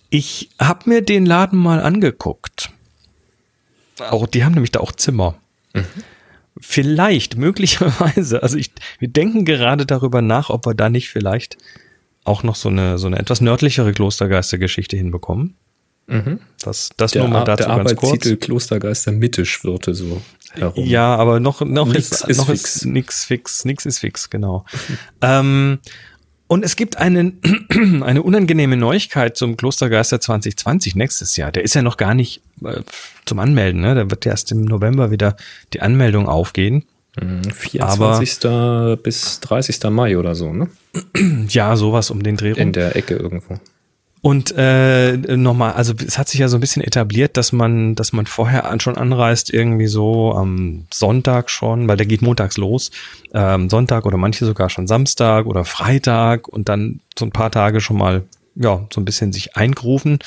Ich 0.10 0.50
habe 0.60 0.90
mir 0.90 1.02
den 1.02 1.26
Laden 1.26 1.60
mal 1.60 1.82
angeguckt. 1.82 2.72
Auch, 4.00 4.28
die 4.28 4.44
haben 4.44 4.54
nämlich 4.54 4.72
da 4.72 4.80
auch 4.80 4.92
Zimmer. 4.92 5.36
Vielleicht, 6.60 7.38
möglicherweise. 7.38 8.42
Also 8.42 8.58
ich, 8.58 8.72
wir 8.98 9.08
denken 9.08 9.46
gerade 9.46 9.86
darüber 9.86 10.22
nach, 10.22 10.50
ob 10.50 10.66
wir 10.66 10.74
da 10.74 10.90
nicht 10.90 11.10
vielleicht 11.10 11.58
auch 12.24 12.44
noch 12.44 12.56
so 12.56 12.70
eine, 12.70 12.98
so 12.98 13.08
eine 13.08 13.18
etwas 13.18 13.42
nördlichere 13.42 13.94
Klostergeistergeschichte 13.94 14.96
hinbekommen. 14.96 15.56
Mhm. 16.08 16.40
Das, 16.64 16.90
das 16.98 17.12
der, 17.12 17.24
nur 17.24 17.32
mal 17.32 17.44
dazu 17.44 17.68
der 17.68 17.78
ganz 17.78 17.96
kurz. 17.96 18.04
Arbeitstitel 18.04 18.38
Klostergeister 18.38 19.12
Mitte 19.12 19.46
schwirrte 19.46 19.94
so 19.94 20.22
herum. 20.52 20.86
Ja, 20.86 21.16
aber 21.16 21.40
noch, 21.40 21.62
noch 21.62 21.88
Nix 21.88 22.12
ist, 22.12 22.24
ist 22.26 22.38
noch 22.38 22.48
fix. 22.48 22.78
ist 22.78 22.86
nix 22.86 23.26
fix, 23.26 23.66
nix 23.66 23.86
ist 23.86 24.00
fix, 24.00 24.30
genau. 24.30 24.66
ähm, 25.22 25.80
und 26.50 26.66
es 26.66 26.76
gibt 26.76 26.98
einen, 26.98 27.40
eine 28.04 28.24
unangenehme 28.24 28.76
Neuigkeit 28.76 29.38
zum 29.38 29.56
Klostergeister 29.56 30.20
2020 30.20 30.96
nächstes 30.96 31.38
Jahr. 31.38 31.52
Der 31.52 31.64
ist 31.64 31.76
ja 31.76 31.84
noch 31.84 31.96
gar 31.96 32.16
nicht 32.16 32.42
äh, 32.66 32.82
zum 33.26 33.38
Anmelden, 33.38 33.82
ne? 33.82 33.94
Da 33.94 34.10
wird 34.10 34.26
erst 34.26 34.52
im 34.52 34.66
November 34.66 35.12
wieder 35.12 35.38
die 35.74 35.82
Anmeldung 35.82 36.28
aufgehen. 36.28 36.86
Mhm, 37.22 37.44
24. 37.44 39.02
bis 39.04 39.40
30. 39.42 39.84
Mai 39.92 40.18
oder 40.18 40.34
so, 40.34 40.52
ne? 40.52 40.70
Ja, 41.50 41.76
sowas 41.76 42.10
um 42.10 42.24
den 42.24 42.36
Dreh 42.36 42.54
rum. 42.54 42.60
In 42.60 42.74
der 42.74 42.96
Ecke 42.96 43.14
irgendwo. 43.14 43.60
Und 44.22 44.54
äh, 44.58 45.16
nochmal, 45.16 45.74
also 45.74 45.94
es 46.06 46.18
hat 46.18 46.28
sich 46.28 46.42
ja 46.42 46.50
so 46.50 46.58
ein 46.58 46.60
bisschen 46.60 46.84
etabliert, 46.84 47.38
dass 47.38 47.54
man, 47.54 47.96
dass 47.96 48.12
man 48.12 48.26
vorher 48.26 48.76
schon 48.80 48.98
anreist, 48.98 49.54
irgendwie 49.54 49.88
so 49.88 50.34
am 50.34 50.88
Sonntag 50.94 51.50
schon, 51.50 51.88
weil 51.88 51.96
der 51.96 52.06
geht 52.06 52.22
montags 52.22 52.58
los, 52.58 52.92
ähm, 53.34 53.70
Sonntag 53.70 54.06
oder 54.06 54.18
manche 54.18 54.46
sogar 54.46 54.70
schon 54.70 54.88
Samstag 54.88 55.46
oder 55.46 55.64
Freitag 55.64 56.50
und 56.50 56.68
dann 56.68 57.00
so 57.18 57.26
ein 57.26 57.32
paar 57.32 57.50
Tage 57.50 57.80
schon 57.80 57.98
mal, 57.98 58.24
ja, 58.56 58.86
so 58.94 59.00
ein 59.00 59.06
bisschen 59.06 59.32
sich 59.32 59.56
eingrufen. 59.56 60.20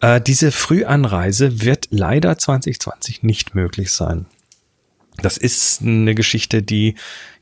Äh, 0.00 0.22
diese 0.22 0.50
Frühanreise 0.50 1.60
wird 1.60 1.88
leider 1.90 2.38
2020 2.38 3.22
nicht 3.24 3.54
möglich 3.54 3.92
sein. 3.92 4.24
Das 5.20 5.36
ist 5.36 5.82
eine 5.82 6.14
Geschichte, 6.14 6.62
die, 6.62 6.94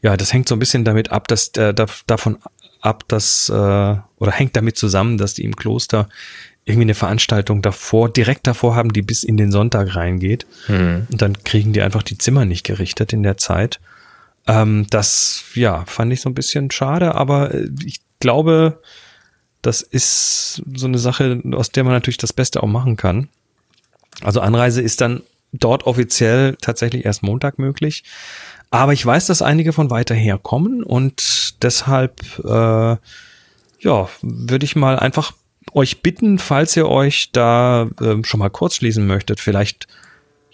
ja, 0.02 0.16
das 0.16 0.32
hängt 0.32 0.48
so 0.48 0.56
ein 0.56 0.58
bisschen 0.58 0.84
damit 0.84 1.12
ab, 1.12 1.28
dass 1.28 1.48
äh, 1.56 1.72
da, 1.74 1.86
davon 2.06 2.38
ab, 2.80 3.04
dass, 3.06 3.48
äh, 3.50 3.96
oder 4.18 4.32
hängt 4.32 4.56
damit 4.56 4.78
zusammen, 4.78 5.18
dass 5.18 5.34
die 5.34 5.44
im 5.44 5.56
Kloster 5.56 6.08
irgendwie 6.64 6.86
eine 6.86 6.94
Veranstaltung 6.94 7.62
davor, 7.62 8.12
direkt 8.12 8.46
davor 8.46 8.74
haben, 8.74 8.92
die 8.92 9.02
bis 9.02 9.22
in 9.22 9.36
den 9.36 9.52
Sonntag 9.52 9.94
reingeht. 9.94 10.46
Mhm. 10.68 11.06
Und 11.10 11.22
dann 11.22 11.42
kriegen 11.44 11.72
die 11.72 11.82
einfach 11.82 12.02
die 12.02 12.18
Zimmer 12.18 12.44
nicht 12.44 12.64
gerichtet 12.64 13.12
in 13.12 13.22
der 13.22 13.36
Zeit. 13.36 13.78
Ähm, 14.46 14.86
das, 14.90 15.44
ja, 15.54 15.84
fand 15.86 16.12
ich 16.12 16.20
so 16.20 16.28
ein 16.28 16.34
bisschen 16.34 16.70
schade, 16.70 17.14
aber 17.14 17.54
äh, 17.54 17.68
ich 17.84 18.00
glaube, 18.20 18.80
das 19.62 19.82
ist 19.82 20.62
so 20.74 20.86
eine 20.86 20.98
Sache, 20.98 21.42
aus 21.52 21.70
der 21.70 21.84
man 21.84 21.92
natürlich 21.92 22.18
das 22.18 22.32
Beste 22.32 22.62
auch 22.62 22.68
machen 22.68 22.96
kann. 22.96 23.28
Also 24.22 24.40
Anreise 24.40 24.80
ist 24.80 25.00
dann 25.00 25.22
dort 25.52 25.86
offiziell 25.86 26.56
tatsächlich 26.60 27.04
erst 27.04 27.22
Montag 27.22 27.58
möglich. 27.58 28.04
Aber 28.70 28.92
ich 28.92 29.04
weiß, 29.04 29.26
dass 29.26 29.42
einige 29.42 29.72
von 29.72 29.90
weiter 29.90 30.14
her 30.14 30.38
kommen 30.38 30.82
und 30.82 31.62
deshalb, 31.62 32.20
äh, 32.44 32.96
ja, 33.78 34.08
würde 34.22 34.64
ich 34.64 34.76
mal 34.76 34.98
einfach 34.98 35.32
euch 35.72 36.02
bitten, 36.02 36.38
falls 36.38 36.76
ihr 36.76 36.88
euch 36.88 37.30
da 37.32 37.88
ähm, 38.00 38.24
schon 38.24 38.40
mal 38.40 38.50
kurz 38.50 38.76
schließen 38.76 39.06
möchtet, 39.06 39.40
vielleicht 39.40 39.86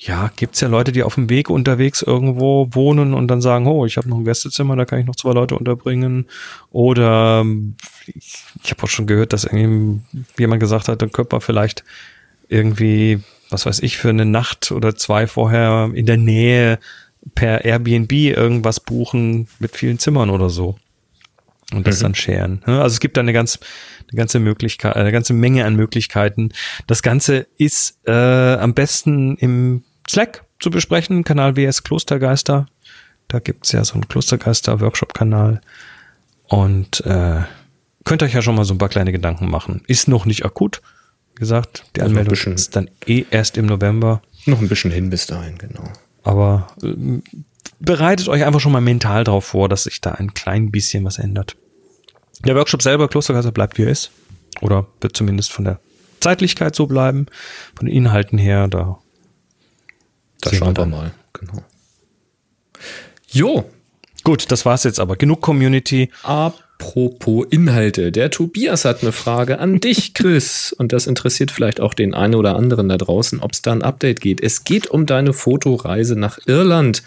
ja, 0.05 0.33
gibt's 0.35 0.61
ja 0.61 0.67
Leute, 0.67 0.91
die 0.91 1.05
auf 1.05 1.15
dem 1.15 1.31
Weg 1.31 1.49
unterwegs 1.49 2.03
irgendwo 2.03 2.67
wohnen 2.73 3.15
und 3.15 3.29
dann 3.29 3.41
sagen, 3.41 3.69
oh, 3.69 3.87
ich 3.87 3.97
habe 3.97 4.09
noch 4.09 4.19
ein 4.19 4.25
Gästezimmer, 4.25 4.75
da 4.75 4.85
kann 4.85 4.99
ich 4.99 5.07
noch 5.07 5.15
zwei 5.15 5.33
Leute 5.33 5.57
unterbringen. 5.57 6.27
Oder 6.73 7.43
ähm, 7.43 7.77
ich, 8.07 8.43
ich 8.65 8.71
habe 8.73 8.83
auch 8.83 8.89
schon 8.89 9.07
gehört, 9.07 9.33
dass 9.33 9.49
jemand 9.49 10.61
gesagt 10.61 10.89
hat, 10.89 11.03
dann 11.03 11.13
könnte 11.13 11.37
man 11.37 11.41
vielleicht 11.41 11.85
irgendwie, 12.49 13.21
was 13.49 13.65
weiß 13.65 13.79
ich, 13.81 13.97
für 13.97 14.09
eine 14.09 14.25
Nacht 14.25 14.73
oder 14.73 14.97
zwei 14.97 15.29
vorher 15.29 15.93
in 15.95 16.07
der 16.07 16.17
Nähe 16.17 16.81
per 17.37 17.65
Airbnb 17.65 18.13
irgendwas 18.13 18.81
buchen 18.81 19.47
mit 19.61 19.77
vielen 19.77 20.01
Zimmern 20.01 20.31
oder 20.31 20.51
so. 20.51 20.77
Und 21.73 21.87
das 21.87 21.99
Mhm. 21.99 22.03
dann 22.03 22.15
sharen. 22.15 22.63
ne? 22.67 22.81
Also 22.83 22.95
es 22.95 23.01
gibt 23.01 23.17
da 23.17 23.21
eine 23.23 23.33
ganz, 23.33 23.59
eine 24.11 24.17
ganze 24.17 24.39
Möglichkeit, 24.41 24.95
eine 24.97 25.13
ganze 25.13 25.33
Menge 25.33 25.65
an 25.65 25.75
Möglichkeiten. 25.77 26.51
Das 26.87 27.03
Ganze 27.03 27.47
ist 27.59 27.99
äh, 28.07 28.13
am 28.57 28.75
besten 28.75 29.37
im 29.37 29.85
Slack 30.09 30.45
zu 30.61 30.71
besprechen, 30.71 31.25
Kanal 31.25 31.57
WS 31.57 31.83
Klostergeister. 31.83 32.67
Da 33.29 33.39
gibt's 33.39 33.73
ja 33.73 33.85
so 33.85 33.95
einen 33.95 34.09
Klostergeister-Workshop-Kanal. 34.09 35.61
Und 36.49 37.01
äh, 37.07 37.41
könnt 38.05 38.23
euch 38.23 38.35
ja 38.35 38.43
schon 38.43 38.55
mal 38.55 38.65
so 38.65 38.75
ein 38.75 38.79
paar 38.79 38.89
kleine 38.89 39.13
Gedanken 39.13 39.51
machen. 39.51 39.83
Ist 39.87 40.09
noch 40.09 40.27
nicht 40.27 40.45
akut. 40.45 40.83
Wie 41.35 41.41
gesagt, 41.41 41.85
die 41.97 42.01
Also 42.03 42.11
Anmeldung 42.11 42.31
bisschen- 42.33 42.53
ist 42.55 42.77
dann 42.77 42.91
eh 43.07 43.25
erst 43.31 43.57
im 43.57 43.67
November. 43.67 44.21
Noch 44.45 44.61
ein 44.61 44.69
bisschen 44.69 44.91
hin 44.91 45.09
bis 45.09 45.27
dahin, 45.27 45.57
genau. 45.57 45.85
Aber 46.25 46.67
ähm, 46.83 47.23
bereitet 47.81 48.29
euch 48.29 48.45
einfach 48.45 48.61
schon 48.61 48.73
mal 48.73 48.81
mental 48.83 49.25
darauf 49.25 49.47
vor, 49.47 49.69
dass 49.69 49.85
sich 49.85 50.01
da 50.01 50.13
ein 50.13 50.35
klein 50.35 50.71
bisschen 50.71 51.05
was 51.05 51.19
ändert. 51.19 51.57
Der 52.45 52.57
Workshop 52.57 52.83
selber, 52.83 53.09
Klostergeister, 53.09 53.53
bleibt 53.53 53.79
wie 53.79 53.83
er 53.83 53.91
ist. 53.91 54.11
Oder 54.61 54.87
wird 55.01 55.17
zumindest 55.17 55.53
von 55.53 55.65
der 55.65 55.81
Zeitlichkeit 56.21 56.75
so 56.75 56.87
bleiben. 56.87 57.27
Von 57.77 57.87
den 57.87 57.95
Inhalten 57.95 58.39
her, 58.39 58.69
da. 58.69 58.99
Da 60.41 60.51
sehen 60.51 60.59
schauen 60.59 60.69
wir 60.69 60.75
dann. 60.75 60.91
mal, 60.91 61.15
genau. 61.33 61.63
Jo. 63.29 63.65
Gut, 64.25 64.53
das 64.53 64.65
war's 64.65 64.85
jetzt 64.85 65.01
aber. 65.01 65.17
Genug 65.17 65.41
Community. 65.41 66.11
Apropos 66.23 67.47
Inhalte. 67.51 68.13
Der 68.13 68.31
Tobias 68.31 68.85
hat 68.85 69.03
eine 69.03 69.13
Frage 69.13 69.59
an 69.59 69.81
dich, 69.81 70.15
Chris. 70.15 70.73
Und 70.79 70.93
das 70.93 71.07
interessiert 71.07 71.51
vielleicht 71.51 71.81
auch 71.81 71.95
den 71.95 72.15
einen 72.15 72.35
oder 72.35 72.57
anderen 72.57 72.89
da 72.89 72.99
draußen, 72.99 73.41
ob 73.41 73.53
es 73.53 73.63
da 73.63 73.73
ein 73.73 73.83
Update 73.83 74.21
geht. 74.21 74.41
Es 74.41 74.65
geht 74.65 74.89
um 74.89 75.07
deine 75.07 75.33
Fotoreise 75.33 76.17
nach 76.17 76.39
Irland. 76.47 77.03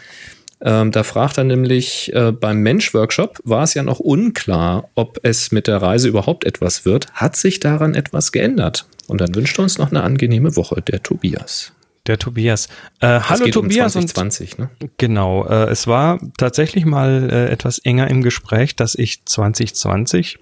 Ähm, 0.66 0.92
da 0.92 1.04
fragt 1.04 1.38
er 1.38 1.44
nämlich, 1.44 2.12
äh, 2.14 2.32
beim 2.32 2.58
Mensch-Workshop 2.62 3.40
war 3.44 3.64
es 3.64 3.76
ja 3.76 3.84
noch 3.84 4.00
unklar, 4.00 4.90
ob 4.96 5.20
es 5.22 5.52
mit 5.52 5.68
der 5.68 5.80
Reise 5.80 6.08
überhaupt 6.08 6.44
etwas 6.44 6.86
wird. 6.86 7.14
Hat 7.14 7.36
sich 7.36 7.60
daran 7.60 7.94
etwas 7.94 8.32
geändert? 8.32 8.88
Und 9.08 9.22
dann 9.22 9.36
wünscht 9.36 9.60
er 9.60 9.64
uns 9.64 9.78
noch 9.78 9.92
eine 9.92 10.02
angenehme 10.02 10.56
Woche, 10.56 10.82
der 10.82 11.04
Tobias. 11.04 11.72
Der 12.08 12.18
Tobias. 12.18 12.68
Äh, 13.00 13.20
hallo 13.20 13.46
Tobias. 13.48 13.96
Um 13.96 14.08
2020, 14.08 14.58
ne? 14.58 14.70
Genau. 14.98 15.46
Äh, 15.46 15.70
es 15.70 15.86
war 15.86 16.20
tatsächlich 16.38 16.86
mal 16.86 17.30
äh, 17.32 17.52
etwas 17.52 17.78
enger 17.78 18.10
im 18.10 18.24
Gespräch, 18.24 18.76
dass 18.76 18.96
ich 18.96 19.24
2020 19.26 20.40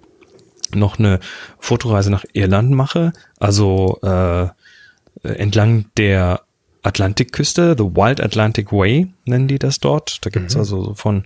noch 0.74 1.00
eine 1.00 1.20
Fotoreise 1.60 2.10
nach 2.10 2.24
Irland 2.32 2.72
mache. 2.72 3.12
Also 3.40 4.00
äh, 4.02 4.48
entlang 5.22 5.86
der 5.98 6.42
Atlantikküste, 6.84 7.76
The 7.78 7.84
Wild 7.86 8.22
Atlantic 8.22 8.72
Way 8.72 9.08
nennen 9.26 9.48
die 9.48 9.60
das 9.60 9.80
dort. 9.80 10.20
Da 10.26 10.30
gibt's 10.30 10.54
Mhm. 10.56 10.60
also 10.60 10.84
so 10.84 10.94
von, 10.96 11.24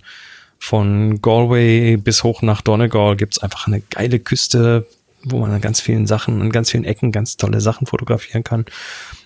von 0.58 1.20
Galway 1.20 1.96
bis 1.96 2.22
hoch 2.24 2.42
nach 2.42 2.60
Donegal 2.62 3.16
gibt's 3.16 3.38
einfach 3.40 3.66
eine 3.66 3.80
geile 3.80 4.18
Küste, 4.20 4.86
wo 5.24 5.38
man 5.40 5.50
an 5.50 5.60
ganz 5.60 5.80
vielen 5.80 6.06
Sachen, 6.06 6.40
an 6.40 6.50
ganz 6.50 6.70
vielen 6.70 6.84
Ecken 6.84 7.10
ganz 7.12 7.36
tolle 7.36 7.60
Sachen 7.60 7.86
fotografieren 7.86 8.44
kann. 8.44 8.64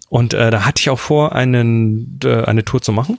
Und 0.08 0.34
äh, 0.34 0.50
da 0.50 0.64
hatte 0.64 0.80
ich 0.80 0.90
auch 0.90 0.98
vor, 0.98 1.32
einen, 1.34 2.18
äh, 2.24 2.44
eine 2.44 2.64
Tour 2.64 2.82
zu 2.82 2.92
machen. 2.92 3.18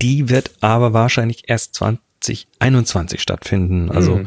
Die 0.00 0.28
wird 0.28 0.52
aber 0.60 0.92
wahrscheinlich 0.92 1.44
erst 1.48 1.74
2021 1.74 3.20
stattfinden. 3.20 3.90
Also 3.90 4.16
Mhm. 4.18 4.26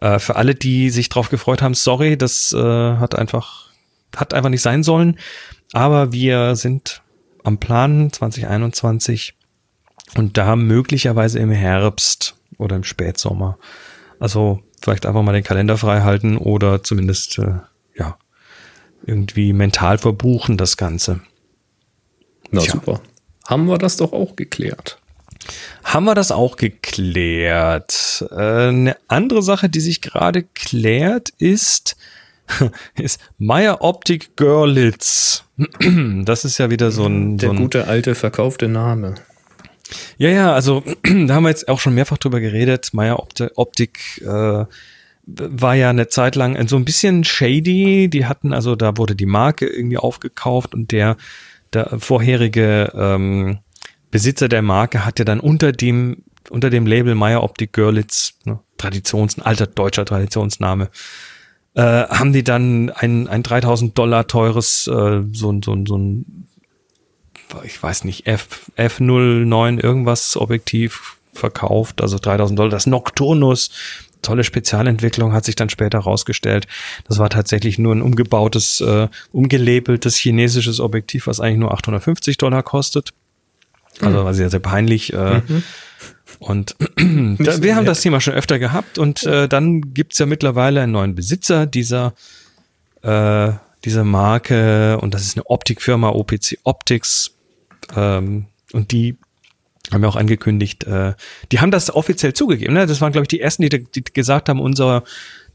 äh, 0.00 0.18
für 0.18 0.36
alle, 0.36 0.54
die 0.54 0.90
sich 0.90 1.08
drauf 1.08 1.28
gefreut 1.28 1.62
haben, 1.62 1.74
sorry, 1.74 2.16
das 2.16 2.52
äh, 2.52 2.58
hat 2.96 3.14
einfach 3.14 3.70
hat 4.14 4.34
einfach 4.34 4.50
nicht 4.50 4.60
sein 4.60 4.82
sollen. 4.82 5.18
Aber 5.72 6.12
wir 6.12 6.56
sind 6.56 7.02
am 7.44 7.58
Plan 7.58 8.12
2021 8.12 9.34
und 10.16 10.36
da 10.36 10.56
möglicherweise 10.56 11.38
im 11.38 11.50
Herbst 11.50 12.36
oder 12.58 12.76
im 12.76 12.84
Spätsommer. 12.84 13.58
Also 14.18 14.62
vielleicht 14.80 15.06
einfach 15.06 15.22
mal 15.22 15.32
den 15.32 15.44
Kalender 15.44 15.78
frei 15.78 16.02
halten 16.02 16.36
oder 16.36 16.82
zumindest 16.82 17.38
äh, 17.38 17.54
ja 17.96 18.18
irgendwie 19.04 19.52
mental 19.52 19.98
verbuchen 19.98 20.56
das 20.56 20.76
Ganze. 20.76 21.20
Na 22.50 22.60
Tja. 22.60 22.72
super. 22.72 23.00
Haben 23.46 23.66
wir 23.66 23.78
das 23.78 23.96
doch 23.96 24.12
auch 24.12 24.36
geklärt. 24.36 24.98
Haben 25.82 26.04
wir 26.04 26.14
das 26.14 26.30
auch 26.30 26.56
geklärt? 26.56 28.24
Äh, 28.30 28.68
eine 28.68 28.96
andere 29.08 29.42
Sache, 29.42 29.68
die 29.68 29.80
sich 29.80 30.00
gerade 30.00 30.44
klärt, 30.44 31.30
ist, 31.30 31.96
ist 32.96 33.20
Meyer 33.38 33.82
Optik 33.82 34.36
Görlitz. 34.36 35.44
Das 36.24 36.44
ist 36.44 36.58
ja 36.58 36.70
wieder 36.70 36.90
so 36.90 37.06
ein, 37.06 37.38
Der 37.38 37.50
so 37.50 37.54
ein 37.54 37.60
gute 37.60 37.86
alte 37.86 38.14
verkaufte 38.14 38.68
Name. 38.68 39.14
Ja, 40.18 40.28
ja, 40.30 40.52
also 40.52 40.82
da 41.02 41.34
haben 41.34 41.44
wir 41.44 41.50
jetzt 41.50 41.68
auch 41.68 41.80
schon 41.80 41.94
mehrfach 41.94 42.18
drüber 42.18 42.40
geredet. 42.40 42.90
Meyer 42.92 43.20
Opti- 43.20 43.50
Optik 43.56 44.22
äh, 44.24 44.64
war 45.24 45.74
ja 45.74 45.90
eine 45.90 46.08
Zeit 46.08 46.34
lang 46.34 46.66
so 46.68 46.76
ein 46.76 46.84
bisschen 46.84 47.24
shady. 47.24 48.08
Die 48.08 48.26
hatten 48.26 48.52
also, 48.52 48.76
da 48.76 48.96
wurde 48.96 49.14
die 49.14 49.26
Marke 49.26 49.66
irgendwie 49.66 49.98
aufgekauft 49.98 50.74
und 50.74 50.90
der, 50.90 51.16
der 51.72 51.98
vorherige 51.98 52.92
ähm, 52.94 53.58
Besitzer 54.10 54.48
der 54.48 54.62
Marke 54.62 55.04
hat 55.06 55.18
ja 55.18 55.24
dann 55.24 55.40
unter 55.40 55.72
dem 55.72 56.24
unter 56.50 56.70
dem 56.70 56.86
Label 56.86 57.14
Meyer 57.14 57.42
Optik 57.42 57.72
Görlitz, 57.72 58.34
ne, 58.44 58.58
Traditions, 58.76 59.38
ein 59.38 59.42
alter 59.42 59.66
deutscher 59.66 60.04
Traditionsname, 60.04 60.90
äh, 61.74 61.82
haben 61.82 62.32
die 62.32 62.44
dann 62.44 62.90
ein, 62.90 63.28
ein 63.28 63.42
3000 63.42 63.96
Dollar 63.96 64.26
teures 64.26 64.86
äh, 64.86 65.22
so, 65.32 65.50
ein- 65.52 65.62
so, 65.62 65.72
ein- 65.72 65.86
so 65.86 65.96
ein 65.96 66.46
ich 67.64 67.82
weiß 67.82 68.04
nicht, 68.04 68.26
F, 68.26 68.70
F09 68.78 69.78
irgendwas 69.82 70.36
Objektiv 70.38 71.16
verkauft, 71.34 72.00
also 72.00 72.18
3000 72.18 72.58
Dollar. 72.58 72.70
Das 72.70 72.86
Nocturnus, 72.86 73.70
tolle 74.22 74.42
Spezialentwicklung, 74.44 75.32
hat 75.34 75.44
sich 75.44 75.54
dann 75.56 75.68
später 75.68 75.98
rausgestellt. 75.98 76.66
Das 77.08 77.18
war 77.18 77.28
tatsächlich 77.28 77.78
nur 77.78 77.94
ein 77.94 78.00
umgebautes, 78.02 78.80
äh, 78.80 79.08
umgelabeltes 79.32 80.16
chinesisches 80.16 80.80
Objektiv, 80.80 81.26
was 81.26 81.40
eigentlich 81.40 81.58
nur 81.58 81.72
850 81.74 82.38
Dollar 82.38 82.62
kostet. 82.62 83.10
Also 84.00 84.24
war 84.24 84.32
sehr, 84.32 84.48
sehr 84.48 84.60
peinlich. 84.60 85.12
Äh, 85.12 85.42
Mhm. 85.46 85.62
Und 86.42 86.74
da, 86.96 87.62
wir 87.62 87.76
haben 87.76 87.84
nett. 87.84 87.88
das 87.88 88.00
Thema 88.00 88.20
schon 88.20 88.34
öfter 88.34 88.58
gehabt 88.58 88.98
und 88.98 89.24
äh, 89.24 89.48
dann 89.48 89.94
gibt's 89.94 90.18
ja 90.18 90.26
mittlerweile 90.26 90.82
einen 90.82 90.92
neuen 90.92 91.14
Besitzer 91.14 91.66
dieser, 91.66 92.14
äh, 93.02 93.52
dieser 93.84 94.04
Marke 94.04 94.98
und 95.00 95.14
das 95.14 95.22
ist 95.22 95.36
eine 95.36 95.48
Optikfirma 95.48 96.08
OPC 96.08 96.58
Optics 96.64 97.30
ähm, 97.94 98.46
und 98.72 98.90
die 98.90 99.16
haben 99.92 100.02
ja 100.02 100.08
auch 100.08 100.16
angekündigt, 100.16 100.84
äh, 100.84 101.14
die 101.52 101.60
haben 101.60 101.70
das 101.70 101.94
offiziell 101.94 102.32
zugegeben. 102.32 102.74
Ne? 102.74 102.86
Das 102.86 103.00
waren, 103.00 103.12
glaube 103.12 103.24
ich, 103.24 103.28
die 103.28 103.40
ersten, 103.40 103.62
die, 103.62 103.68
die 103.84 104.04
gesagt 104.04 104.48
haben, 104.48 104.60
unser 104.60 105.04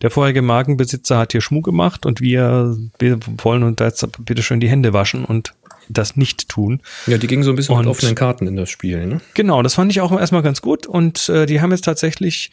der 0.01 0.11
vorherige 0.11 0.41
Markenbesitzer 0.41 1.17
hat 1.17 1.31
hier 1.31 1.41
Schmuck 1.41 1.65
gemacht 1.65 2.05
und 2.05 2.21
wir, 2.21 2.77
wir 2.99 3.19
wollen 3.37 3.63
uns 3.63 3.77
da 3.77 3.85
jetzt 3.85 4.07
bitte 4.23 4.43
schön 4.43 4.59
die 4.59 4.69
Hände 4.69 4.93
waschen 4.93 5.25
und 5.25 5.53
das 5.89 6.15
nicht 6.15 6.49
tun. 6.49 6.81
Ja, 7.05 7.17
die 7.17 7.27
gingen 7.27 7.43
so 7.43 7.51
ein 7.51 7.55
bisschen 7.55 7.77
mit 7.77 7.85
Und- 7.85 7.91
offenen 7.91 8.15
Karten 8.15 8.47
in 8.47 8.55
das 8.55 8.69
Spiel, 8.69 9.05
ne? 9.05 9.21
Genau, 9.33 9.61
das 9.61 9.73
fand 9.75 9.91
ich 9.91 10.01
auch 10.01 10.11
erstmal 10.17 10.41
ganz 10.43 10.61
gut. 10.61 10.85
Und 10.87 11.29
äh, 11.29 11.45
die 11.45 11.61
haben 11.61 11.71
jetzt 11.71 11.85
tatsächlich 11.85 12.51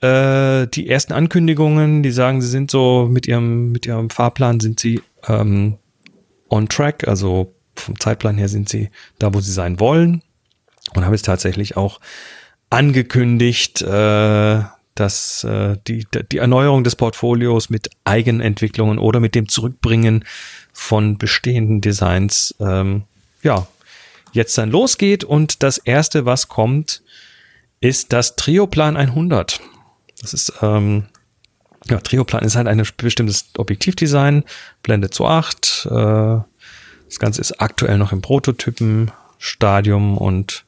äh, 0.00 0.66
die 0.66 0.88
ersten 0.88 1.12
Ankündigungen, 1.12 2.02
die 2.02 2.10
sagen, 2.10 2.42
sie 2.42 2.48
sind 2.48 2.70
so 2.70 3.08
mit 3.10 3.26
ihrem, 3.26 3.72
mit 3.72 3.86
ihrem 3.86 4.10
Fahrplan 4.10 4.60
sind 4.60 4.80
sie 4.80 5.00
ähm, 5.28 5.76
on 6.50 6.68
track, 6.68 7.06
also 7.08 7.52
vom 7.76 7.98
Zeitplan 7.98 8.36
her 8.38 8.48
sind 8.48 8.68
sie 8.68 8.90
da, 9.18 9.32
wo 9.34 9.40
sie 9.40 9.52
sein 9.52 9.80
wollen. 9.80 10.22
Und 10.94 11.04
haben 11.04 11.12
jetzt 11.12 11.24
tatsächlich 11.24 11.76
auch 11.76 12.00
angekündigt, 12.70 13.82
äh, 13.82 14.60
dass 14.94 15.44
äh, 15.44 15.76
die, 15.88 16.06
die 16.30 16.38
Erneuerung 16.38 16.84
des 16.84 16.94
Portfolios 16.96 17.70
mit 17.70 17.90
Eigenentwicklungen 18.04 18.98
oder 18.98 19.18
mit 19.20 19.34
dem 19.34 19.48
Zurückbringen 19.48 20.24
von 20.74 21.16
bestehenden 21.16 21.80
Designs 21.80 22.54
ähm, 22.60 23.04
ja 23.42 23.66
jetzt 24.32 24.58
dann 24.58 24.70
losgeht 24.70 25.24
und 25.24 25.62
das 25.62 25.78
erste, 25.78 26.26
was 26.26 26.48
kommt, 26.48 27.02
ist 27.80 28.12
das 28.12 28.36
Trioplan 28.36 28.96
100. 28.96 29.60
Das 30.20 30.34
ist 30.34 30.52
ähm, 30.60 31.06
ja, 31.88 31.98
Trioplan 32.00 32.44
ist 32.44 32.56
halt 32.56 32.66
ein 32.66 32.82
bestimmtes 32.96 33.50
Objektivdesign, 33.56 34.44
Blende 34.82 35.10
zu 35.10 35.26
8. 35.26 35.86
Äh, 35.86 35.90
das 35.90 37.18
Ganze 37.18 37.40
ist 37.40 37.60
aktuell 37.60 37.98
noch 37.98 38.12
im 38.12 38.22
Prototypenstadium 38.22 40.18
und 40.18 40.64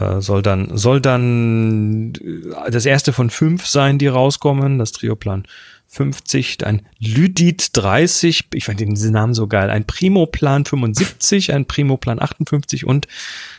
äh, 0.00 0.20
soll 0.20 0.42
dann 0.42 0.76
soll 0.76 1.00
dann 1.00 2.12
äh, 2.14 2.70
das 2.70 2.86
erste 2.86 3.12
von 3.12 3.30
fünf 3.30 3.66
sein, 3.66 3.98
die 3.98 4.08
rauskommen. 4.08 4.78
Das 4.78 4.92
Trioplan 4.92 5.46
50, 5.90 6.64
ein 6.64 6.86
Lydit 6.98 7.70
30, 7.72 8.48
ich 8.54 8.64
fand 8.64 8.80
diesen 8.80 9.12
Namen 9.12 9.34
so 9.34 9.48
geil, 9.48 9.70
ein 9.70 9.84
Primoplan 9.84 10.64
75, 10.64 11.52
ein 11.52 11.66
Primoplan 11.66 12.20
58 12.20 12.86
und 12.86 13.08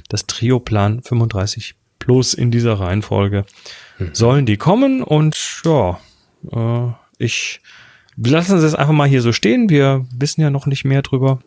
das 0.09 0.25
Trioplan 0.27 1.03
35 1.03 1.75
plus 1.99 2.33
in 2.33 2.49
dieser 2.49 2.79
Reihenfolge 2.79 3.45
sollen 4.13 4.45
die 4.45 4.57
kommen 4.57 5.03
und 5.03 5.61
ja, 5.65 5.99
äh, 6.51 6.91
ich 7.17 7.61
wir 8.15 8.31
lassen 8.31 8.57
es 8.57 8.63
jetzt 8.63 8.75
einfach 8.75 8.93
mal 8.93 9.07
hier 9.07 9.21
so 9.21 9.31
stehen. 9.31 9.69
Wir 9.69 10.05
wissen 10.13 10.41
ja 10.41 10.49
noch 10.49 10.65
nicht 10.65 10.85
mehr 10.85 11.01
drüber. 11.01 11.39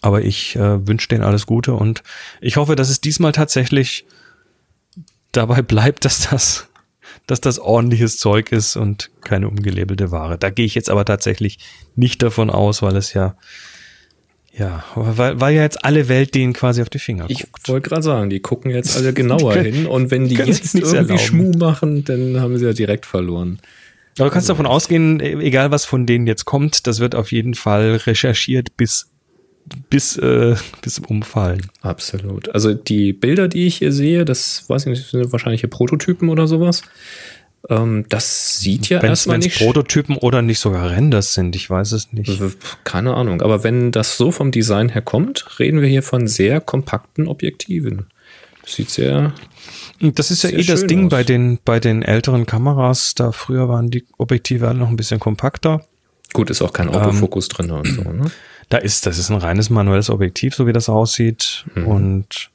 Aber 0.00 0.22
ich 0.22 0.56
äh, 0.56 0.86
wünsche 0.86 1.08
denen 1.08 1.24
alles 1.24 1.46
Gute 1.46 1.74
und 1.74 2.02
ich 2.40 2.56
hoffe, 2.56 2.76
dass 2.76 2.88
es 2.88 3.00
diesmal 3.00 3.32
tatsächlich 3.32 4.06
dabei 5.32 5.60
bleibt, 5.62 6.04
dass 6.04 6.30
das, 6.30 6.67
dass 7.28 7.40
das 7.40 7.60
ordentliches 7.60 8.18
Zeug 8.18 8.50
ist 8.50 8.74
und 8.74 9.10
keine 9.20 9.48
umgelabelte 9.48 10.10
Ware. 10.10 10.36
Da 10.38 10.50
gehe 10.50 10.66
ich 10.66 10.74
jetzt 10.74 10.90
aber 10.90 11.04
tatsächlich 11.04 11.58
nicht 11.94 12.22
davon 12.22 12.50
aus, 12.50 12.82
weil 12.82 12.96
es 12.96 13.12
ja, 13.14 13.36
ja, 14.56 14.82
weil, 14.96 15.38
weil 15.40 15.54
ja 15.54 15.62
jetzt 15.62 15.84
alle 15.84 16.08
Welt 16.08 16.34
denen 16.34 16.52
quasi 16.52 16.82
auf 16.82 16.90
die 16.90 16.98
Finger 16.98 17.26
Ich 17.28 17.46
wollte 17.66 17.88
gerade 17.90 18.02
sagen, 18.02 18.30
die 18.30 18.40
gucken 18.40 18.72
jetzt 18.72 18.96
alle 18.96 19.12
genauer 19.14 19.52
Können- 19.52 19.72
hin 19.74 19.86
und 19.86 20.10
wenn 20.10 20.26
die 20.28 20.34
jetzt 20.34 20.74
irgendwie 20.74 20.96
erlauben. 20.96 21.18
Schmuh 21.18 21.52
machen, 21.58 22.04
dann 22.04 22.40
haben 22.40 22.56
sie 22.58 22.64
ja 22.64 22.72
direkt 22.72 23.06
verloren. 23.06 23.60
Aber 24.18 24.28
du 24.28 24.32
kannst 24.32 24.48
davon 24.48 24.66
ausgehen, 24.66 25.20
e- 25.20 25.34
egal 25.46 25.70
was 25.70 25.84
von 25.84 26.06
denen 26.06 26.26
jetzt 26.26 26.44
kommt, 26.44 26.88
das 26.88 26.98
wird 26.98 27.14
auf 27.14 27.30
jeden 27.30 27.54
Fall 27.54 27.96
recherchiert 28.06 28.76
bis 28.76 29.10
bis 29.90 30.16
äh, 30.16 30.56
bis 30.82 30.94
zum 30.94 31.04
Umfallen. 31.06 31.66
Absolut. 31.80 32.48
Also 32.54 32.74
die 32.74 33.12
Bilder, 33.12 33.48
die 33.48 33.66
ich 33.66 33.76
hier 33.76 33.92
sehe, 33.92 34.24
das 34.24 34.68
weiß 34.68 34.86
ich 34.86 34.90
nicht, 34.90 35.10
sind 35.10 35.32
wahrscheinlich 35.32 35.60
hier 35.60 35.70
Prototypen 35.70 36.28
oder 36.28 36.46
sowas. 36.46 36.82
Ähm, 37.68 38.04
das 38.08 38.60
sieht 38.60 38.88
ja 38.88 39.02
Wenn 39.02 39.10
erstmal 39.10 39.38
es 39.38 39.44
nicht 39.44 39.58
Prototypen 39.58 40.16
oder 40.16 40.42
nicht 40.42 40.60
sogar 40.60 40.90
Renders 40.90 41.34
sind, 41.34 41.56
ich 41.56 41.68
weiß 41.68 41.92
es 41.92 42.12
nicht. 42.12 42.40
Keine 42.84 43.14
Ahnung. 43.14 43.42
Aber 43.42 43.64
wenn 43.64 43.90
das 43.90 44.16
so 44.16 44.30
vom 44.30 44.52
Design 44.52 44.88
her 44.88 45.02
kommt, 45.02 45.58
reden 45.58 45.80
wir 45.80 45.88
hier 45.88 46.02
von 46.02 46.28
sehr 46.28 46.60
kompakten 46.60 47.26
Objektiven. 47.26 48.06
Sieht 48.64 48.90
sehr. 48.90 49.32
Das 50.00 50.30
ist 50.30 50.42
ja 50.44 50.50
eh 50.50 50.62
das 50.62 50.86
Ding 50.86 51.06
aus. 51.06 51.10
bei 51.10 51.24
den, 51.24 51.58
bei 51.64 51.80
den 51.80 52.02
älteren 52.02 52.46
Kameras. 52.46 53.14
Da 53.14 53.32
früher 53.32 53.68
waren 53.68 53.90
die 53.90 54.04
Objektive 54.18 54.68
alle 54.68 54.78
noch 54.78 54.88
ein 54.88 54.96
bisschen 54.96 55.18
kompakter. 55.18 55.84
Gut, 56.34 56.50
ist 56.50 56.60
auch 56.62 56.72
kein 56.72 56.90
Autofokus 56.90 57.48
drin 57.48 57.70
und 57.70 57.86
so, 57.86 58.02
ne? 58.02 58.30
Da 58.68 58.78
ist, 58.78 59.06
das 59.06 59.18
ist 59.18 59.30
ein 59.30 59.36
reines 59.36 59.70
manuelles 59.70 60.10
Objektiv, 60.10 60.54
so 60.54 60.66
wie 60.66 60.72
das 60.72 60.88
aussieht. 60.88 61.64
Mhm. 61.74 61.86
Und 61.86 62.50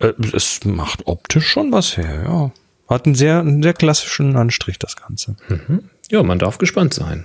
äh, 0.00 0.12
es 0.32 0.64
macht 0.64 1.06
optisch 1.06 1.46
schon 1.46 1.70
was 1.72 1.96
her, 1.96 2.22
ja. 2.24 2.50
Hat 2.88 3.04
einen 3.06 3.14
sehr, 3.14 3.40
einen 3.40 3.62
sehr 3.62 3.74
klassischen 3.74 4.34
Anstrich, 4.36 4.78
das 4.78 4.96
Ganze. 4.96 5.36
Mhm. 5.48 5.84
Ja, 6.10 6.22
man 6.22 6.38
darf 6.38 6.58
gespannt 6.58 6.94
sein. 6.94 7.24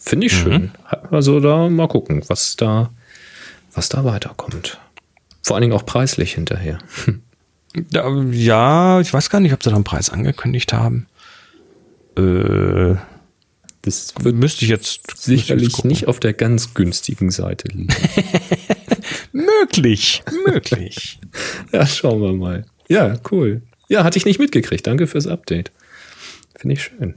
Finde 0.00 0.26
ich 0.26 0.32
Mhm. 0.34 0.38
schön. 0.42 0.70
Also 1.10 1.38
da 1.40 1.68
mal 1.68 1.88
gucken, 1.88 2.22
was 2.28 2.56
da, 2.56 2.90
was 3.74 3.88
da 3.88 4.04
weiterkommt. 4.04 4.78
Vor 5.42 5.56
allen 5.56 5.62
Dingen 5.62 5.74
auch 5.74 5.86
preislich 5.86 6.34
hinterher. 6.34 6.78
Ja, 7.92 8.98
ich 9.00 9.12
weiß 9.12 9.28
gar 9.28 9.40
nicht, 9.40 9.52
ob 9.52 9.62
sie 9.62 9.68
da 9.68 9.76
einen 9.76 9.84
Preis 9.84 10.10
angekündigt 10.10 10.72
haben. 10.72 11.06
Äh, 12.16 12.94
das 13.88 14.14
müsste 14.22 14.64
ich 14.64 14.70
jetzt 14.70 15.00
Sicherlich 15.16 15.72
gucken. 15.72 15.88
nicht 15.88 16.06
auf 16.06 16.20
der 16.20 16.34
ganz 16.34 16.74
günstigen 16.74 17.30
Seite 17.30 17.68
liegen. 17.68 17.88
möglich, 19.32 20.22
möglich. 20.44 21.18
ja, 21.72 21.86
schauen 21.86 22.20
wir 22.20 22.32
mal. 22.32 22.66
Ja, 22.88 23.18
cool. 23.30 23.62
Ja, 23.88 24.04
hatte 24.04 24.18
ich 24.18 24.26
nicht 24.26 24.38
mitgekriegt. 24.38 24.86
Danke 24.86 25.06
fürs 25.06 25.26
Update. 25.26 25.72
Finde 26.54 26.74
ich 26.74 26.82
schön. 26.82 27.14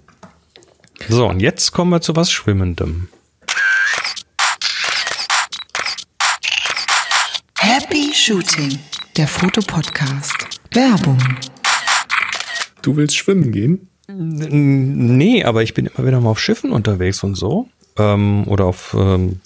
So, 1.10 1.28
und 1.28 1.42
jetzt 1.42 1.72
kommen 1.72 1.92
wir 1.92 2.02
zu 2.02 2.16
was 2.16 2.32
Schwimmendem. 2.32 3.10
Happy 7.58 8.12
Shooting, 8.14 8.80
der 9.18 9.28
Fotopodcast. 9.28 10.48
Werbung. 10.74 11.20
Du 12.82 12.96
willst 12.96 13.18
schwimmen 13.18 13.52
gehen? 13.52 13.91
Nee, 14.08 15.44
aber 15.44 15.64
ich 15.64 15.74
bin 15.74 15.88
immer 15.88 16.08
wieder 16.08 16.20
mal 16.20 16.32
auf 16.32 16.40
Schiffen 16.40 16.72
unterwegs 16.72 17.24
und 17.24 17.36
so. 17.36 17.68
Ähm, 17.98 18.48
oder 18.48 18.66
auf 18.66 18.96
ähm, 18.98 19.42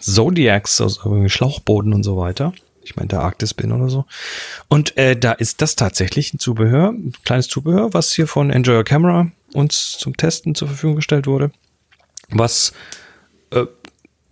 Zodiacs, 0.00 0.80
also 0.80 1.00
irgendwie 1.04 1.30
Schlauchbooten 1.30 1.92
und 1.92 2.02
so 2.02 2.16
weiter. 2.16 2.52
Ich 2.82 2.96
meine, 2.96 3.08
der 3.08 3.20
Arktis 3.20 3.54
bin 3.54 3.72
oder 3.72 3.88
so. 3.88 4.06
Und 4.68 4.96
äh, 4.96 5.16
da 5.16 5.32
ist 5.32 5.60
das 5.60 5.76
tatsächlich 5.76 6.32
ein 6.32 6.38
Zubehör, 6.38 6.90
ein 6.90 7.12
kleines 7.24 7.48
Zubehör, 7.48 7.92
was 7.92 8.12
hier 8.12 8.26
von 8.26 8.50
Enjoy 8.50 8.76
Your 8.76 8.84
Camera 8.84 9.30
uns 9.52 9.98
zum 9.98 10.16
Testen 10.16 10.54
zur 10.54 10.68
Verfügung 10.68 10.96
gestellt 10.96 11.26
wurde. 11.26 11.50
Was 12.30 12.72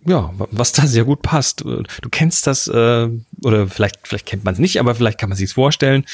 ja, 0.07 0.33
was 0.51 0.71
da 0.71 0.87
sehr 0.87 1.03
gut 1.03 1.21
passt. 1.21 1.61
Du 1.61 2.09
kennst 2.09 2.47
das, 2.47 2.67
äh, 2.67 3.09
oder 3.43 3.67
vielleicht, 3.67 4.07
vielleicht 4.07 4.25
kennt 4.25 4.45
man 4.45 4.53
es 4.53 4.59
nicht, 4.59 4.79
aber 4.79 4.95
vielleicht 4.95 5.19
kann 5.19 5.29
man 5.29 5.37
sich 5.37 5.51
vorstellen, 5.53 6.05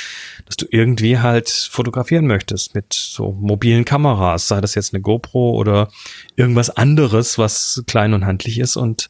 dass 0.46 0.58
du 0.58 0.66
irgendwie 0.70 1.20
halt 1.20 1.50
fotografieren 1.50 2.26
möchtest 2.26 2.74
mit 2.74 2.92
so 2.94 3.32
mobilen 3.32 3.86
Kameras, 3.86 4.48
sei 4.48 4.62
das 4.62 4.74
jetzt 4.74 4.94
eine 4.94 5.02
GoPro 5.02 5.52
oder 5.52 5.90
irgendwas 6.36 6.72
anderes, 6.72 7.38
was 7.38 7.84
klein 7.86 8.14
und 8.14 8.26
handlich 8.26 8.58
ist 8.58 8.78
und 8.78 9.10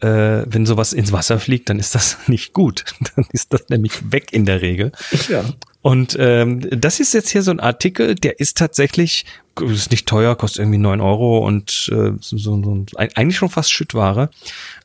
äh, 0.00 0.44
wenn 0.46 0.66
sowas 0.66 0.92
ins 0.92 1.12
Wasser 1.12 1.38
fliegt, 1.38 1.70
dann 1.70 1.78
ist 1.78 1.94
das 1.94 2.18
nicht 2.28 2.52
gut. 2.52 2.84
Dann 3.14 3.24
ist 3.32 3.52
das 3.52 3.68
nämlich 3.68 4.12
weg 4.12 4.32
in 4.32 4.44
der 4.44 4.60
Regel. 4.60 4.92
Ja. 5.28 5.44
Und 5.80 6.16
ähm, 6.18 6.68
das 6.70 7.00
ist 7.00 7.14
jetzt 7.14 7.30
hier 7.30 7.42
so 7.42 7.50
ein 7.50 7.60
Artikel, 7.60 8.14
der 8.14 8.40
ist 8.40 8.56
tatsächlich, 8.56 9.24
ist 9.60 9.90
nicht 9.90 10.06
teuer, 10.06 10.36
kostet 10.36 10.60
irgendwie 10.60 10.78
neun 10.78 11.00
Euro 11.00 11.38
und 11.46 11.90
äh, 11.92 12.12
so, 12.20 12.38
so, 12.38 12.62
so 12.62 12.84
eigentlich 12.96 13.36
schon 13.36 13.50
fast 13.50 13.72
Schüttware. 13.72 14.30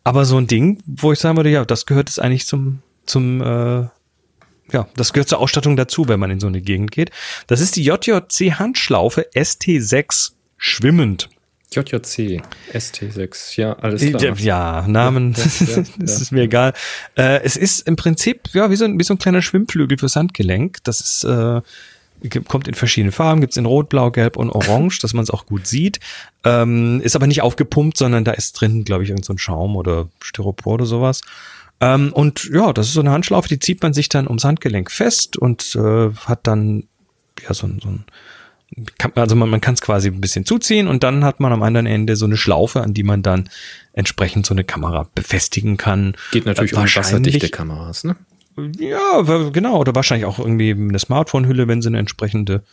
Aber 0.04 0.26
so 0.26 0.38
ein 0.38 0.48
Ding, 0.48 0.82
wo 0.86 1.12
ich 1.12 1.20
sagen 1.20 1.38
würde, 1.38 1.50
ja, 1.50 1.66
das 1.66 1.86
gehört 1.86 2.10
jetzt 2.10 2.22
eigentlich 2.22 2.46
zum, 2.46 2.82
zum 3.06 3.42
äh, 3.42 3.88
ja, 4.72 4.88
das 4.96 5.14
gehört 5.14 5.30
zur 5.30 5.40
Ausstattung 5.40 5.76
dazu, 5.76 6.08
wenn 6.08 6.20
man 6.20 6.32
in 6.32 6.40
so 6.40 6.48
eine 6.48 6.62
Gegend 6.62 6.92
geht. 6.92 7.12
Das 7.48 7.62
ist 7.62 7.76
die 7.76 7.84
JJC 7.84 8.60
Handschlaufe 8.60 9.28
ST6 9.34 10.32
schwimmend. 10.58 11.30
JJC, 11.72 12.42
ST6, 12.74 13.60
ja, 13.60 13.74
alles 13.74 14.02
klar. 14.02 14.38
Ja, 14.38 14.88
Namen, 14.88 15.34
Ja, 15.34 15.44
ja, 15.44 15.76
ja, 15.76 15.84
das 16.00 16.22
ist 16.22 16.32
mir 16.32 16.44
egal. 16.44 16.74
Äh, 17.18 17.42
es 17.44 17.58
ist 17.58 17.86
im 17.88 17.98
Prinzip 17.98 18.50
ja 18.54 18.72
wie 18.72 18.78
so, 18.78 18.86
ein, 18.86 18.98
wie 18.98 19.04
so 19.04 19.14
ein 19.14 19.18
kleiner 19.18 19.42
Schwimmflügel 19.42 19.98
fürs 19.98 20.16
Handgelenk. 20.16 20.78
Das 20.86 21.02
ist 21.02 21.24
äh, 21.26 21.62
kommt 22.48 22.68
in 22.68 22.74
verschiedenen 22.74 23.12
Farben, 23.12 23.42
gibt's 23.42 23.58
in 23.58 23.66
Rot, 23.66 23.90
Blau, 23.90 24.12
Gelb 24.12 24.38
und 24.38 24.50
Orange, 24.50 25.00
dass 25.02 25.14
man 25.14 25.24
es 25.24 25.30
auch 25.30 25.46
gut 25.46 25.68
sieht. 25.68 26.00
Ähm, 26.44 27.02
ist 27.02 27.16
aber 27.16 27.28
nicht 27.28 27.42
aufgepumpt, 27.42 27.98
sondern 27.98 28.24
da 28.24 28.32
ist 28.32 28.54
drin, 28.54 28.84
glaube 28.84 29.04
ich, 29.04 29.10
irgend 29.10 29.26
so 29.26 29.34
ein 29.34 29.38
Schaum 29.38 29.76
oder 29.76 30.08
Styropor 30.22 30.76
oder 30.76 30.86
sowas. 30.86 31.22
Ähm, 31.80 32.12
und 32.14 32.50
ja, 32.52 32.74
das 32.74 32.88
ist 32.88 32.94
so 32.94 33.02
eine 33.02 33.12
Handschlaufe, 33.12 33.48
die 33.48 33.60
zieht 33.60 33.82
man 33.84 33.94
sich 33.94 34.10
dann 34.10 34.28
ums 34.28 34.44
Handgelenk 34.44 34.92
fest 34.92 35.38
und 35.38 35.76
äh, 35.76 36.10
hat 36.26 36.48
dann 36.48 36.86
ja 37.48 37.54
so 37.54 37.68
ein, 37.68 37.80
so 37.82 37.90
ein 37.90 38.06
also 39.16 39.36
man, 39.36 39.50
man 39.50 39.62
kann 39.62 39.76
es 39.76 39.82
quasi 39.82 40.10
ein 40.10 40.20
bisschen 40.20 40.46
zuziehen 40.46 40.88
und 40.88 41.04
dann 41.04 41.24
hat 41.24 41.40
man 41.40 41.54
am 41.54 41.64
anderen 41.64 41.86
Ende 41.86 42.16
so 42.16 42.26
eine 42.26 42.36
Schlaufe, 42.36 42.82
an 42.82 42.94
die 42.94 43.04
man 43.04 43.24
dann 43.24 43.50
entsprechend 43.94 44.46
so 44.46 44.54
eine 44.54 44.64
Kamera 44.64 45.08
befestigen 45.16 45.78
kann. 45.78 46.16
Geht 46.32 46.46
natürlich 46.46 46.74
um 46.74 46.84
wasserdichte 46.84 47.50
Kameras, 47.50 48.04
ne? 48.04 48.18
Ja, 48.80 49.22
genau. 49.52 49.80
Oder 49.80 49.96
wahrscheinlich 49.96 50.26
auch 50.26 50.40
irgendwie 50.40 50.72
eine 50.72 51.00
Smartphone-Hülle, 51.00 51.68
wenn 51.68 51.82
sie 51.82 51.90
eine 51.90 52.00
entsprechende 52.00 52.64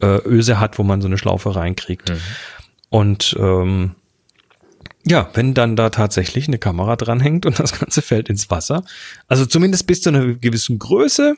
äh, 0.00 0.18
Öse 0.26 0.60
hat, 0.60 0.78
wo 0.78 0.82
man 0.82 1.00
so 1.00 1.08
eine 1.08 1.18
Schlaufe 1.18 1.54
reinkriegt. 1.54 2.12
Und 2.88 3.36
ähm, 3.38 3.94
ja, 5.04 5.30
wenn 5.34 5.54
dann 5.54 5.76
da 5.76 5.90
tatsächlich 5.90 6.48
eine 6.48 6.58
Kamera 6.58 6.96
dranhängt 6.96 7.46
und 7.46 7.58
das 7.58 7.78
Ganze 7.78 8.02
fällt 8.02 8.28
ins 8.28 8.50
Wasser, 8.50 8.84
also 9.28 9.46
zumindest 9.46 9.86
bis 9.86 10.02
zu 10.02 10.10
einer 10.10 10.34
gewissen 10.34 10.78
Größe, 10.78 11.36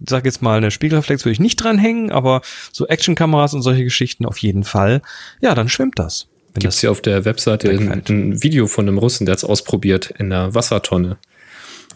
ich 0.00 0.10
sag 0.10 0.24
jetzt 0.24 0.42
mal, 0.42 0.56
eine 0.56 0.70
Spiegelreflex 0.70 1.24
würde 1.24 1.32
ich 1.32 1.40
nicht 1.40 1.56
dranhängen, 1.56 2.10
aber 2.10 2.42
so 2.72 2.86
Actionkameras 2.86 3.54
und 3.54 3.62
solche 3.62 3.84
Geschichten 3.84 4.26
auf 4.26 4.38
jeden 4.38 4.64
Fall, 4.64 5.00
ja, 5.40 5.54
dann 5.54 5.68
schwimmt 5.68 5.98
das. 5.98 6.26
Gibt 6.54 6.72
es 6.72 6.80
hier 6.80 6.90
auf 6.90 7.02
der 7.02 7.24
Webseite 7.24 7.70
ein, 7.70 7.90
ein 7.90 8.42
Video 8.42 8.66
von 8.66 8.86
einem 8.86 8.98
Russen, 8.98 9.26
der 9.26 9.32
hat 9.32 9.38
es 9.38 9.44
ausprobiert 9.44 10.10
in 10.18 10.32
einer 10.32 10.54
Wassertonne. 10.54 11.18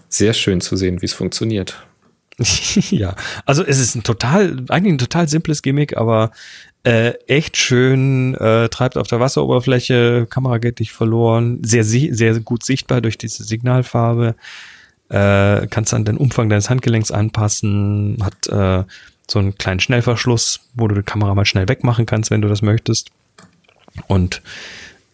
Sehr 0.09 0.33
schön 0.33 0.61
zu 0.61 0.77
sehen, 0.77 1.01
wie 1.03 1.07
es 1.07 1.13
funktioniert. 1.13 1.85
ja, 2.91 3.17
also 3.47 3.65
es 3.65 3.81
ist 3.81 3.97
ein 3.97 4.05
total, 4.05 4.65
eigentlich 4.69 4.95
ein 4.95 4.99
total 4.99 5.29
simples 5.29 5.61
Gimmick, 5.61 5.97
aber 5.97 6.31
äh, 6.85 7.15
echt 7.27 7.57
schön, 7.57 8.35
äh, 8.37 8.69
treibt 8.69 8.97
auf 8.97 9.09
der 9.09 9.19
Wasseroberfläche, 9.19 10.27
Kamera 10.31 10.59
geht 10.59 10.79
nicht 10.79 10.93
verloren, 10.93 11.59
sehr, 11.65 11.83
sehr 11.83 12.41
gut 12.41 12.65
sichtbar 12.65 13.01
durch 13.01 13.19
diese 13.19 13.43
Signalfarbe, 13.43 14.37
äh, 15.09 15.67
kannst 15.67 15.93
dann 15.93 16.05
den 16.05 16.17
Umfang 16.17 16.49
deines 16.49 16.71
Handgelenks 16.71 17.11
anpassen, 17.11 18.19
hat 18.23 18.47
äh, 18.49 18.85
so 19.29 19.39
einen 19.39 19.59
kleinen 19.59 19.81
Schnellverschluss, 19.81 20.61
wo 20.75 20.87
du 20.87 20.95
die 20.95 21.03
Kamera 21.03 21.35
mal 21.35 21.45
schnell 21.45 21.69
wegmachen 21.69 22.07
kannst, 22.07 22.31
wenn 22.31 22.41
du 22.41 22.49
das 22.49 22.63
möchtest. 22.63 23.11
Und 24.07 24.43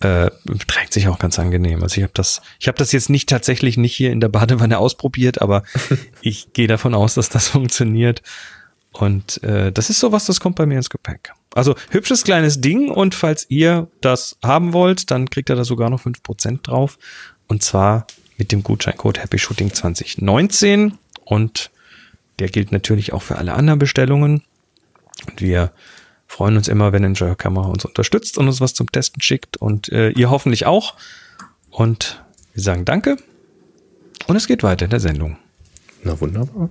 äh, 0.04 0.30
trägt 0.66 0.92
sich 0.92 1.08
auch 1.08 1.18
ganz 1.18 1.38
angenehm. 1.38 1.82
Also 1.82 1.96
ich 1.96 2.02
habe 2.02 2.12
das, 2.14 2.42
ich 2.60 2.68
habe 2.68 2.78
das 2.78 2.92
jetzt 2.92 3.10
nicht 3.10 3.28
tatsächlich 3.28 3.76
nicht 3.76 3.94
hier 3.94 4.12
in 4.12 4.20
der 4.20 4.28
Badewanne 4.28 4.78
ausprobiert, 4.78 5.40
aber 5.42 5.62
ich 6.20 6.52
gehe 6.52 6.68
davon 6.68 6.94
aus, 6.94 7.14
dass 7.14 7.28
das 7.28 7.48
funktioniert. 7.48 8.22
Und 8.92 9.42
äh, 9.42 9.72
das 9.72 9.90
ist 9.90 9.98
sowas, 9.98 10.26
das 10.26 10.38
kommt 10.38 10.56
bei 10.56 10.66
mir 10.66 10.76
ins 10.76 10.90
Gepäck. 10.90 11.32
Also 11.54 11.74
hübsches 11.90 12.22
kleines 12.24 12.60
Ding 12.60 12.90
und 12.90 13.14
falls 13.14 13.46
ihr 13.48 13.88
das 14.00 14.36
haben 14.42 14.72
wollt, 14.72 15.10
dann 15.10 15.30
kriegt 15.30 15.50
ihr 15.50 15.56
da 15.56 15.64
sogar 15.64 15.90
noch 15.90 16.04
5% 16.04 16.62
drauf. 16.62 16.98
Und 17.48 17.62
zwar 17.62 18.06
mit 18.36 18.52
dem 18.52 18.62
Gutscheincode 18.62 19.18
Happy 19.18 19.38
Shooting 19.38 19.72
2019 19.72 20.98
und 21.24 21.70
der 22.38 22.48
gilt 22.48 22.72
natürlich 22.72 23.12
auch 23.12 23.22
für 23.22 23.36
alle 23.36 23.54
anderen 23.54 23.78
Bestellungen. 23.78 24.42
Und 25.28 25.40
wir 25.40 25.72
freuen 26.34 26.56
uns 26.56 26.66
immer, 26.66 26.92
wenn 26.92 27.04
Enjoy 27.04 27.36
Camera 27.36 27.68
uns 27.68 27.84
unterstützt 27.84 28.38
und 28.38 28.48
uns 28.48 28.60
was 28.60 28.74
zum 28.74 28.90
Testen 28.90 29.22
schickt 29.22 29.56
und 29.56 29.90
äh, 29.92 30.10
ihr 30.10 30.30
hoffentlich 30.30 30.66
auch. 30.66 30.94
Und 31.70 32.24
wir 32.54 32.62
sagen 32.62 32.84
Danke 32.84 33.16
und 34.26 34.34
es 34.34 34.48
geht 34.48 34.64
weiter 34.64 34.86
in 34.86 34.90
der 34.90 34.98
Sendung. 34.98 35.36
Na 36.02 36.20
wunderbar. 36.20 36.70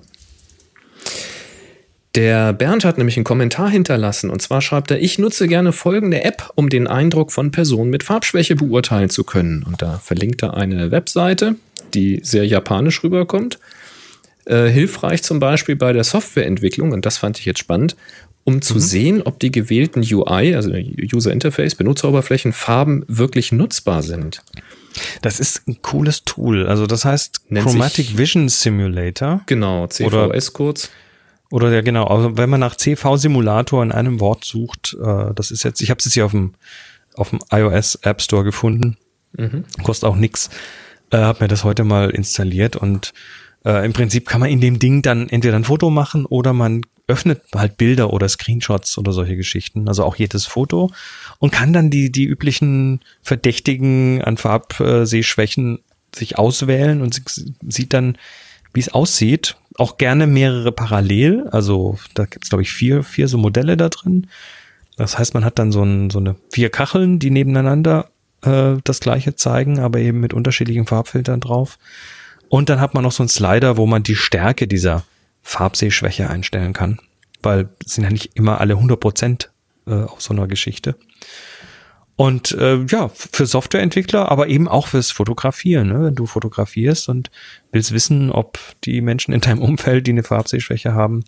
Der 2.14 2.52
Bernd 2.52 2.84
hat 2.84 2.98
nämlich 2.98 3.16
einen 3.16 3.24
Kommentar 3.24 3.70
hinterlassen 3.70 4.30
und 4.30 4.42
zwar 4.42 4.62
schreibt 4.62 4.92
er, 4.92 5.00
ich 5.00 5.18
nutze 5.18 5.48
gerne 5.48 5.72
folgende 5.72 6.26
App, 6.26 6.52
um 6.56 6.68
den 6.68 6.86
Eindruck 6.86 7.32
von 7.32 7.52
Personen 7.52 7.90
mit 7.90 8.04
Farbschwäche 8.04 8.58
beurteilen 8.58 9.10
zu 9.10 9.24
können. 9.24 9.64
Und 9.64 9.82
da 9.82 9.98
verlinkt 9.98 10.44
er 10.44 10.56
eine 10.56 10.92
Webseite, 10.92 11.56
die 11.94 12.20
sehr 12.22 12.46
japanisch 12.46 13.02
rüberkommt. 13.02 13.60
Äh, 14.46 14.68
hilfreich 14.68 15.24
zum 15.24 15.40
Beispiel 15.40 15.78
bei 15.78 15.94
der 15.94 16.04
Softwareentwicklung, 16.04 16.92
und 16.92 17.06
das 17.06 17.18
fand 17.18 17.40
ich 17.40 17.46
jetzt 17.46 17.60
spannend, 17.60 17.96
um 18.44 18.62
zu 18.62 18.80
sehen, 18.80 19.22
ob 19.22 19.40
die 19.40 19.52
gewählten 19.52 20.02
UI, 20.02 20.56
also 20.56 20.72
User 20.72 21.32
Interface, 21.32 21.76
Benutzeroberflächen, 21.76 22.54
Farben 22.54 23.06
wirklich 23.08 23.52
nutzbar 23.52 24.04
sind. 24.04 24.44
Das 25.22 25.40
ist 25.40 25.68
ein 25.68 25.82
cooles 25.82 26.24
Tool. 26.24 26.68
Also 26.68 26.86
das 26.86 27.06
heißt 27.06 27.42
Nennt 27.50 27.66
Chromatic 27.66 28.18
Vision 28.18 28.50
Simulator. 28.50 29.42
Genau, 29.46 29.88
CVS 29.88 30.54
kurz. 30.54 30.90
Oder 31.50 31.72
ja, 31.72 31.82
genau. 31.82 32.06
Also 32.06 32.38
wenn 32.38 32.50
man 32.50 32.60
nach 32.60 32.76
CV-Simulator 32.76 33.82
in 33.84 33.92
einem 33.92 34.20
Wort 34.20 34.44
sucht, 34.44 34.98
äh, 35.02 35.34
das 35.34 35.52
ist 35.52 35.64
jetzt, 35.64 35.82
ich 35.82 35.90
habe 35.90 36.00
es 36.00 36.06
jetzt 36.06 36.14
hier 36.14 36.26
auf 36.26 36.32
dem, 36.32 36.54
auf 37.16 37.30
dem 37.30 37.40
iOS 37.52 37.96
App 38.02 38.22
Store 38.22 38.44
gefunden. 38.44 38.98
Mhm. 39.38 39.64
Kostet 39.84 40.10
auch 40.10 40.16
nix. 40.16 40.50
Äh, 41.12 41.18
hab 41.18 41.42
mir 41.42 41.48
das 41.48 41.64
heute 41.64 41.84
mal 41.84 42.10
installiert 42.10 42.76
und 42.76 43.14
Äh, 43.66 43.86
Im 43.86 43.94
Prinzip 43.94 44.28
kann 44.28 44.42
man 44.42 44.50
in 44.50 44.60
dem 44.60 44.78
Ding 44.78 45.02
dann 45.02 45.30
entweder 45.30 45.56
ein 45.56 45.64
Foto 45.64 45.90
machen 45.90 46.26
oder 46.26 46.52
man 46.52 46.82
öffnet 47.08 47.42
halt 47.54 47.78
Bilder 47.78 48.14
oder 48.14 48.30
Screenshots 48.30 48.98
oder 48.98 49.12
solche 49.12 49.36
Geschichten, 49.36 49.88
also 49.88 50.04
auch 50.04 50.16
jedes 50.16 50.46
Foto 50.46 50.90
und 51.40 51.52
kann 51.52 51.74
dann 51.74 51.90
die, 51.90 52.12
die 52.12 52.26
üblichen 52.26 53.02
Verdächtigen 53.22 54.22
an 54.22 54.38
Farbsehschwächen 54.38 55.80
sich 56.16 56.38
auswählen 56.38 57.02
und 57.02 57.14
sie- 57.14 57.54
sieht 57.68 57.94
dann, 57.94 58.18
wie 58.74 58.80
es 58.80 58.90
aussieht. 58.94 59.58
Auch 59.78 59.98
gerne 59.98 60.28
mehrere 60.28 60.72
parallel, 60.72 61.48
also 61.50 61.98
da 62.14 62.26
gibt 62.26 62.46
es 62.46 62.50
glaube 62.50 62.62
ich 62.62 62.72
vier, 62.72 63.04
vier 63.04 63.28
so 63.28 63.38
Modelle 63.38 63.76
da 63.76 63.90
drin. 63.90 64.28
Das 64.96 65.18
heißt, 65.18 65.34
man 65.34 65.44
hat 65.44 65.60
dann 65.60 65.72
so, 65.72 65.84
ein, 65.84 66.10
so 66.10 66.20
eine 66.20 66.36
vier 66.52 66.70
Kacheln, 66.70 67.18
die 67.20 67.32
nebeneinander 67.32 68.10
äh, 68.44 68.76
das 68.84 69.00
gleiche 69.00 69.36
zeigen, 69.36 69.80
aber 69.80 70.00
eben 70.00 70.20
mit 70.20 70.34
unterschiedlichen 70.34 70.86
Farbfiltern 70.86 71.40
drauf. 71.40 71.80
Und 72.48 72.70
dann 72.70 72.80
hat 72.80 72.94
man 72.94 73.04
noch 73.04 73.12
so 73.12 73.24
einen 73.24 73.30
Slider, 73.30 73.78
wo 73.78 73.88
man 73.88 74.04
die 74.04 74.16
Stärke 74.16 74.68
dieser 74.68 75.04
Farbsehschwäche 75.44 76.30
einstellen 76.30 76.74
kann, 76.74 77.00
weil 77.42 77.70
sind 77.86 78.04
ja 78.04 78.10
nicht 78.10 78.36
immer 78.36 78.60
alle 78.60 78.74
100 78.74 79.00
Prozent 79.00 79.52
äh, 79.86 79.94
auf 79.94 80.22
so 80.22 80.34
einer 80.34 80.48
Geschichte. 80.48 80.96
Und 82.16 82.52
äh, 82.52 82.84
ja, 82.84 83.10
für 83.10 83.46
Softwareentwickler, 83.46 84.32
aber 84.32 84.48
eben 84.48 84.68
auch 84.68 84.88
fürs 84.88 85.10
Fotografieren. 85.10 85.88
Ne? 85.88 86.06
Wenn 86.06 86.16
du 86.16 86.28
fotografierst 86.28 87.10
und 87.10 87.32
willst 87.72 87.92
wissen, 87.92 88.32
ob 88.32 88.60
die 88.84 89.02
Menschen 89.02 89.34
in 89.34 89.42
deinem 89.42 89.62
Umfeld, 89.62 90.06
die 90.06 90.12
eine 90.12 90.24
Farbsehschwäche 90.24 90.94
haben, 90.94 91.24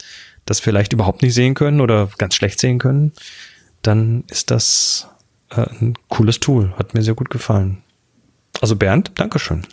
das 0.45 0.59
vielleicht 0.59 0.93
überhaupt 0.93 1.23
nicht 1.23 1.33
sehen 1.33 1.55
können 1.55 1.81
oder 1.81 2.09
ganz 2.17 2.35
schlecht 2.35 2.59
sehen 2.59 2.77
können, 2.77 3.13
dann 3.81 4.25
ist 4.29 4.51
das 4.51 5.07
äh, 5.49 5.65
ein 5.81 5.95
cooles 6.07 6.39
Tool. 6.39 6.73
Hat 6.77 6.93
mir 6.93 7.01
sehr 7.01 7.15
gut 7.15 7.31
gefallen. 7.31 7.81
Also 8.61 8.75
Bernd, 8.75 9.11
Dankeschön. 9.15 9.65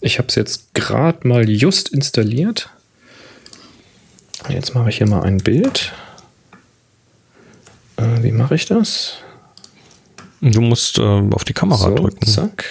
Ich 0.00 0.18
habe 0.18 0.28
es 0.28 0.34
jetzt 0.34 0.74
gerade 0.74 1.28
mal 1.28 1.48
just 1.48 1.90
installiert. 1.90 2.70
Jetzt 4.48 4.74
mache 4.74 4.88
ich 4.90 4.98
hier 4.98 5.08
mal 5.08 5.22
ein 5.22 5.38
Bild. 5.38 5.92
Äh, 7.96 8.22
wie 8.22 8.32
mache 8.32 8.54
ich 8.54 8.66
das? 8.66 9.18
Du 10.40 10.60
musst 10.60 10.98
äh, 10.98 11.02
auf 11.02 11.44
die 11.44 11.52
Kamera 11.52 11.88
so, 11.88 11.94
drücken. 11.94 12.26
Zack. 12.26 12.64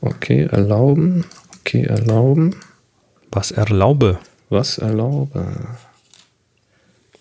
Okay, 0.00 0.44
erlauben. 0.50 1.24
Okay, 1.60 1.84
erlauben. 1.84 2.56
Was 3.30 3.50
erlaube? 3.52 4.18
Was 4.48 4.78
erlaube. 4.78 5.68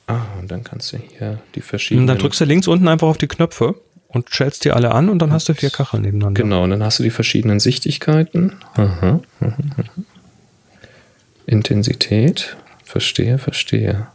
Ah, 0.07 0.21
und 0.39 0.51
dann 0.51 0.63
kannst 0.63 0.93
du 0.93 0.97
hier 0.97 1.39
die 1.55 1.59
Und 1.59 1.65
verschiedenen. 1.65 2.07
dann 2.07 2.17
drückst 2.17 2.41
du 2.41 2.45
links 2.45 2.67
unten 2.67 2.87
einfach 2.87 3.07
auf 3.07 3.17
die 3.17 3.27
Knöpfe 3.27 3.75
und 4.07 4.29
stellst 4.29 4.65
die 4.65 4.71
alle 4.71 4.91
an 4.91 5.09
und 5.09 5.19
dann 5.19 5.31
hast 5.31 5.49
du 5.49 5.53
vier 5.55 5.71
Kacheln 5.71 6.03
nebeneinander. 6.03 6.41
Genau, 6.41 6.63
und 6.63 6.69
dann 6.71 6.83
hast 6.83 6.99
du 6.99 7.03
die 7.03 7.09
verschiedenen 7.09 7.59
Sichtigkeiten. 7.59 8.53
Aha, 8.75 9.19
aha, 9.41 9.57
aha. 9.77 9.83
Intensität. 11.47 12.55
Verstehe, 12.95 13.37
verstehe. 13.39 14.07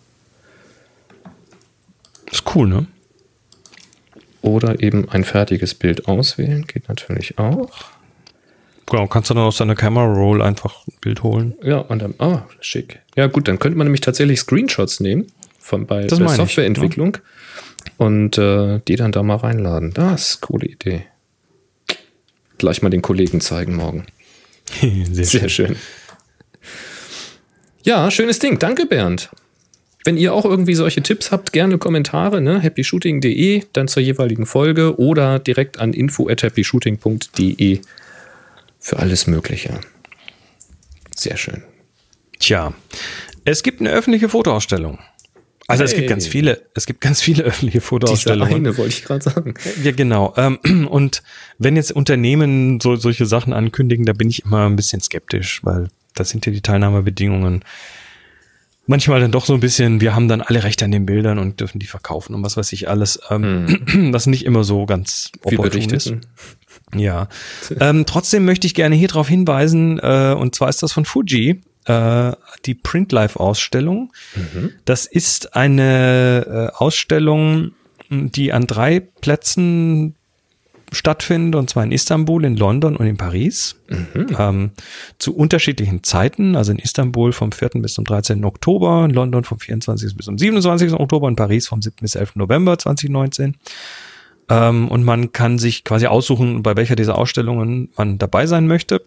Ist 2.33 2.45
cool, 2.55 2.67
ne? 2.67 2.87
Oder 4.41 4.83
eben 4.83 5.07
ein 5.11 5.23
fertiges 5.23 5.75
Bild 5.75 6.09
auswählen, 6.09 6.67
geht 6.67 6.89
natürlich 6.89 7.39
auch. 7.39 7.69
Genau, 8.87 9.07
kannst 9.07 9.29
du 9.29 9.35
dann 9.35 9.43
aus 9.43 9.59
deiner 9.59 9.75
Camera 9.75 10.07
Roll 10.07 10.41
einfach 10.41 10.87
ein 10.87 10.95
Bild 11.03 11.23
holen. 11.23 11.59
Ja, 11.63 11.81
und 11.81 12.01
dann, 12.01 12.15
ah, 12.21 12.47
schick. 12.61 13.01
Ja, 13.17 13.27
gut, 13.27 13.49
dann 13.49 13.59
könnte 13.59 13.77
man 13.77 13.87
nämlich 13.87 14.01
tatsächlich 14.01 14.41
Screenshots 14.41 15.01
nehmen 15.01 15.27
von 15.59 15.85
bei, 15.85 16.07
Das 16.07 16.19
bei 16.19 16.25
meine 16.25 16.33
ich, 16.33 16.37
Softwareentwicklung 16.39 17.19
und 17.99 18.39
äh, 18.39 18.81
die 18.89 18.97
dann 18.97 19.13
da 19.13 19.23
mal 19.23 19.37
reinladen. 19.37 19.93
Das 19.93 20.23
ist 20.23 20.37
eine 20.37 20.47
coole 20.47 20.67
Idee. 20.69 21.03
Gleich 22.57 22.81
mal 22.81 22.89
den 22.89 23.03
Kollegen 23.03 23.43
zeigen 23.43 23.77
morgen. 23.77 24.07
Sehr, 24.81 25.27
Sehr 25.27 25.49
schön. 25.51 25.77
Ja, 27.85 28.11
schönes 28.11 28.39
Ding. 28.39 28.59
Danke, 28.59 28.87
Bernd. 28.87 29.31
Wenn 30.05 30.17
ihr 30.17 30.33
auch 30.33 30.45
irgendwie 30.47 30.75
solche 30.75 31.03
Tipps 31.03 31.31
habt, 31.31 31.53
gerne 31.53 31.77
Kommentare, 31.79 32.41
ne? 32.41 32.63
happyshooting.de, 32.63 33.65
dann 33.75 33.87
zur 33.89 34.03
jeweiligen 34.03 34.47
Folge 34.47 34.99
oder 34.99 35.39
direkt 35.39 35.79
an 35.79 35.93
info 35.93 36.29
at 36.29 36.43
happyshooting.de 36.43 37.81
für 38.79 38.99
alles 38.99 39.27
Mögliche. 39.27 39.79
Sehr 41.15 41.37
schön. 41.37 41.63
Tja, 42.39 42.73
es 43.45 43.63
gibt 43.63 43.81
eine 43.81 43.91
öffentliche 43.91 44.31
Fotoausstellung. 44.31 44.99
Also 45.67 45.85
es 45.85 45.91
gibt 45.91 46.03
Hey. 46.05 46.09
ganz 46.09 46.27
viele, 46.27 46.63
es 46.75 46.87
gibt 46.87 47.01
ganz 47.03 47.21
viele 47.21 47.43
öffentliche 47.45 47.79
Diese 47.79 47.87
Fotoausstellungen. 47.87 48.55
eine 48.55 48.77
wollte 48.79 48.89
ich 48.95 49.05
gerade 49.05 49.23
sagen. 49.23 49.55
Ja, 49.85 49.93
genau. 49.93 50.33
Ähm, 50.39 50.59
Und 50.89 51.23
wenn 51.59 51.77
jetzt 51.77 51.93
Unternehmen 51.93 52.81
so, 52.81 52.97
solche 52.97 53.27
Sachen 53.27 53.53
ankündigen, 53.53 54.07
da 54.07 54.15
bin 54.15 54.31
ich 54.31 54.45
immer 54.47 54.67
ein 54.67 54.77
bisschen 54.77 55.03
skeptisch, 55.03 55.61
weil 55.63 55.89
das 56.15 56.31
sind 56.31 56.47
ja 56.47 56.53
die 56.53 56.61
Teilnahmebedingungen. 56.61 57.65
Manchmal 58.87 59.21
dann 59.21 59.31
doch 59.31 59.45
so 59.45 59.55
ein 59.55 59.61
bisschen, 59.61 60.01
wir 60.01 60.15
haben 60.15 60.27
dann 60.27 60.41
alle 60.41 60.65
Rechte 60.65 60.85
an 60.85 60.91
den 60.91 61.07
Bildern 61.07 61.39
und 61.39 61.61
dürfen 61.61 61.79
die 61.79 61.87
verkaufen 61.87 62.35
und 62.35 62.43
was 62.43 62.57
weiß 62.57 62.73
ich 62.73 62.89
alles. 62.89 63.21
Ähm, 63.31 64.11
Das 64.13 64.27
nicht 64.27 64.45
immer 64.45 64.65
so 64.65 64.87
ganz 64.87 65.31
opportun 65.43 65.91
ist. 65.91 66.15
Ja. 66.95 67.29
ähm, 67.79 68.05
trotzdem 68.07 68.45
möchte 68.45 68.67
ich 68.67 68.75
gerne 68.75 68.97
hier 68.97 69.09
darauf 69.09 69.29
hinweisen, 69.29 69.99
äh, 69.99 70.35
und 70.37 70.55
zwar 70.55 70.69
ist 70.69 70.83
das 70.83 70.93
von 70.93 71.05
Fuji, 71.05 71.61
äh, 71.85 72.33
die 72.67 72.75
Print 72.75 73.13
Life 73.13 73.39
Ausstellung. 73.39 74.13
Das 74.85 75.07
ist 75.07 75.55
eine 75.55 76.71
äh, 76.73 76.77
Ausstellung, 76.77 77.73
die 78.11 78.53
an 78.53 78.67
drei 78.67 79.01
Plätzen 79.01 80.17
stattfindet, 80.93 81.55
und 81.55 81.71
zwar 81.71 81.85
in 81.85 81.93
Istanbul, 81.93 82.45
in 82.45 82.57
London 82.57 82.97
und 82.97 83.07
in 83.07 83.17
Paris. 83.17 83.77
Ähm, 84.39 84.71
zu 85.19 85.35
unterschiedlichen 85.35 86.03
Zeiten, 86.03 86.57
also 86.57 86.73
in 86.73 86.79
Istanbul 86.79 87.33
vom 87.33 87.53
4. 87.53 87.71
bis 87.77 87.95
zum 87.95 88.05
13. 88.05 88.45
Oktober, 88.45 89.05
in 89.05 89.11
London 89.11 89.45
vom 89.45 89.59
24. 89.59 90.17
bis 90.17 90.27
zum 90.27 90.39
27. 90.39 90.93
Oktober, 90.93 91.29
in 91.29 91.37
Paris 91.37 91.69
vom 91.69 91.83
7. 91.83 91.97
bis 92.01 92.15
11. 92.15 92.37
November 92.37 92.79
2019. 92.79 93.57
Ähm, 94.49 94.89
und 94.89 95.05
man 95.05 95.33
kann 95.33 95.59
sich 95.59 95.85
quasi 95.85 96.07
aussuchen, 96.07 96.63
bei 96.63 96.77
welcher 96.77 96.97
dieser 96.97 97.17
Ausstellungen 97.17 97.91
man 97.97 98.19
dabei 98.19 98.47
sein 98.47 98.67
möchte. 98.67 99.03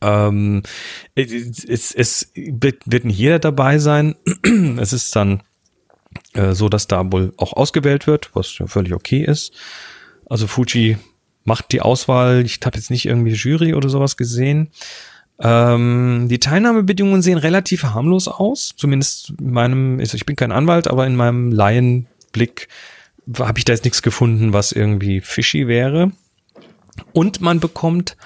Ähm, 0.00 0.62
es, 1.14 1.92
es 1.92 2.32
wird, 2.34 2.86
nicht 2.86 3.18
jeder 3.18 3.38
dabei 3.38 3.78
sein. 3.78 4.16
Es 4.78 4.92
ist 4.92 5.14
dann 5.14 5.42
äh, 6.32 6.54
so, 6.54 6.68
dass 6.68 6.86
da 6.86 7.10
wohl 7.12 7.32
auch 7.36 7.52
ausgewählt 7.52 8.06
wird, 8.06 8.30
was 8.34 8.58
ja 8.58 8.66
völlig 8.66 8.94
okay 8.94 9.22
ist. 9.24 9.52
Also 10.26 10.46
Fuji 10.46 10.98
macht 11.44 11.72
die 11.72 11.80
Auswahl. 11.80 12.44
Ich 12.44 12.60
habe 12.64 12.76
jetzt 12.76 12.90
nicht 12.90 13.06
irgendwie 13.06 13.32
Jury 13.32 13.74
oder 13.74 13.88
sowas 13.88 14.16
gesehen. 14.16 14.70
Ähm, 15.38 16.26
die 16.28 16.38
Teilnahmebedingungen 16.38 17.22
sehen 17.22 17.38
relativ 17.38 17.84
harmlos 17.84 18.28
aus. 18.28 18.74
Zumindest 18.76 19.34
in 19.38 19.52
meinem, 19.52 20.00
also 20.00 20.16
ich 20.16 20.26
bin 20.26 20.36
kein 20.36 20.52
Anwalt, 20.52 20.88
aber 20.88 21.06
in 21.06 21.16
meinem 21.16 21.52
Laienblick 21.52 22.68
habe 23.38 23.58
ich 23.58 23.64
da 23.64 23.72
jetzt 23.72 23.84
nichts 23.84 24.02
gefunden, 24.02 24.52
was 24.52 24.72
irgendwie 24.72 25.20
fishy 25.20 25.66
wäre. 25.66 26.12
Und 27.12 27.40
man 27.40 27.60
bekommt 27.60 28.16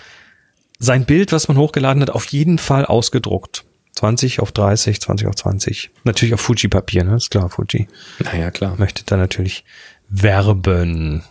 sein 0.79 1.05
Bild, 1.05 1.33
was 1.33 1.49
man 1.49 1.57
hochgeladen 1.57 2.03
hat, 2.03 2.11
auf 2.11 2.27
jeden 2.27 2.59
Fall 2.59 2.87
ausgedruckt. 2.87 3.65
20 3.97 4.41
auf 4.41 4.53
30, 4.53 5.01
20 5.01 5.27
auf 5.27 5.35
20. 5.35 5.91
Natürlich 6.05 6.33
auf 6.33 6.41
Fuji-Papier, 6.41 7.05
ne? 7.05 7.17
Ist 7.17 7.31
klar, 7.31 7.51
Fuji. 7.51 7.89
Naja, 8.21 8.51
klar. 8.51 8.77
Möchte 8.79 9.05
da 9.05 9.17
natürlich 9.17 9.65
werben. 10.09 11.23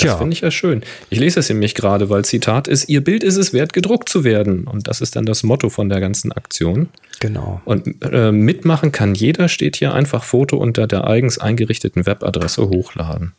Das 0.00 0.18
finde 0.18 0.32
ich 0.32 0.40
ja 0.40 0.50
schön. 0.50 0.82
Ich 1.08 1.18
lese 1.18 1.40
es 1.40 1.48
nämlich 1.48 1.74
gerade, 1.74 2.10
weil 2.10 2.24
Zitat 2.24 2.66
ist, 2.68 2.88
Ihr 2.88 3.02
Bild 3.02 3.22
ist 3.22 3.36
es 3.36 3.52
wert, 3.52 3.72
gedruckt 3.72 4.08
zu 4.08 4.24
werden. 4.24 4.66
Und 4.66 4.88
das 4.88 5.00
ist 5.00 5.16
dann 5.16 5.24
das 5.24 5.42
Motto 5.42 5.70
von 5.70 5.88
der 5.88 6.00
ganzen 6.00 6.32
Aktion. 6.32 6.88
Genau. 7.20 7.60
Und 7.64 8.02
äh, 8.02 8.32
mitmachen 8.32 8.92
kann 8.92 9.14
jeder, 9.14 9.48
steht 9.48 9.76
hier 9.76 9.94
einfach 9.94 10.24
Foto 10.24 10.56
unter 10.56 10.86
der 10.86 11.06
eigens 11.06 11.38
eingerichteten 11.38 12.06
Webadresse 12.06 12.68
hochladen. 12.68 13.32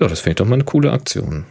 Ja, 0.00 0.08
das 0.08 0.20
finde 0.20 0.30
ich 0.30 0.36
doch 0.36 0.46
mal 0.46 0.54
eine 0.54 0.64
coole 0.64 0.90
Aktion. 0.90 1.44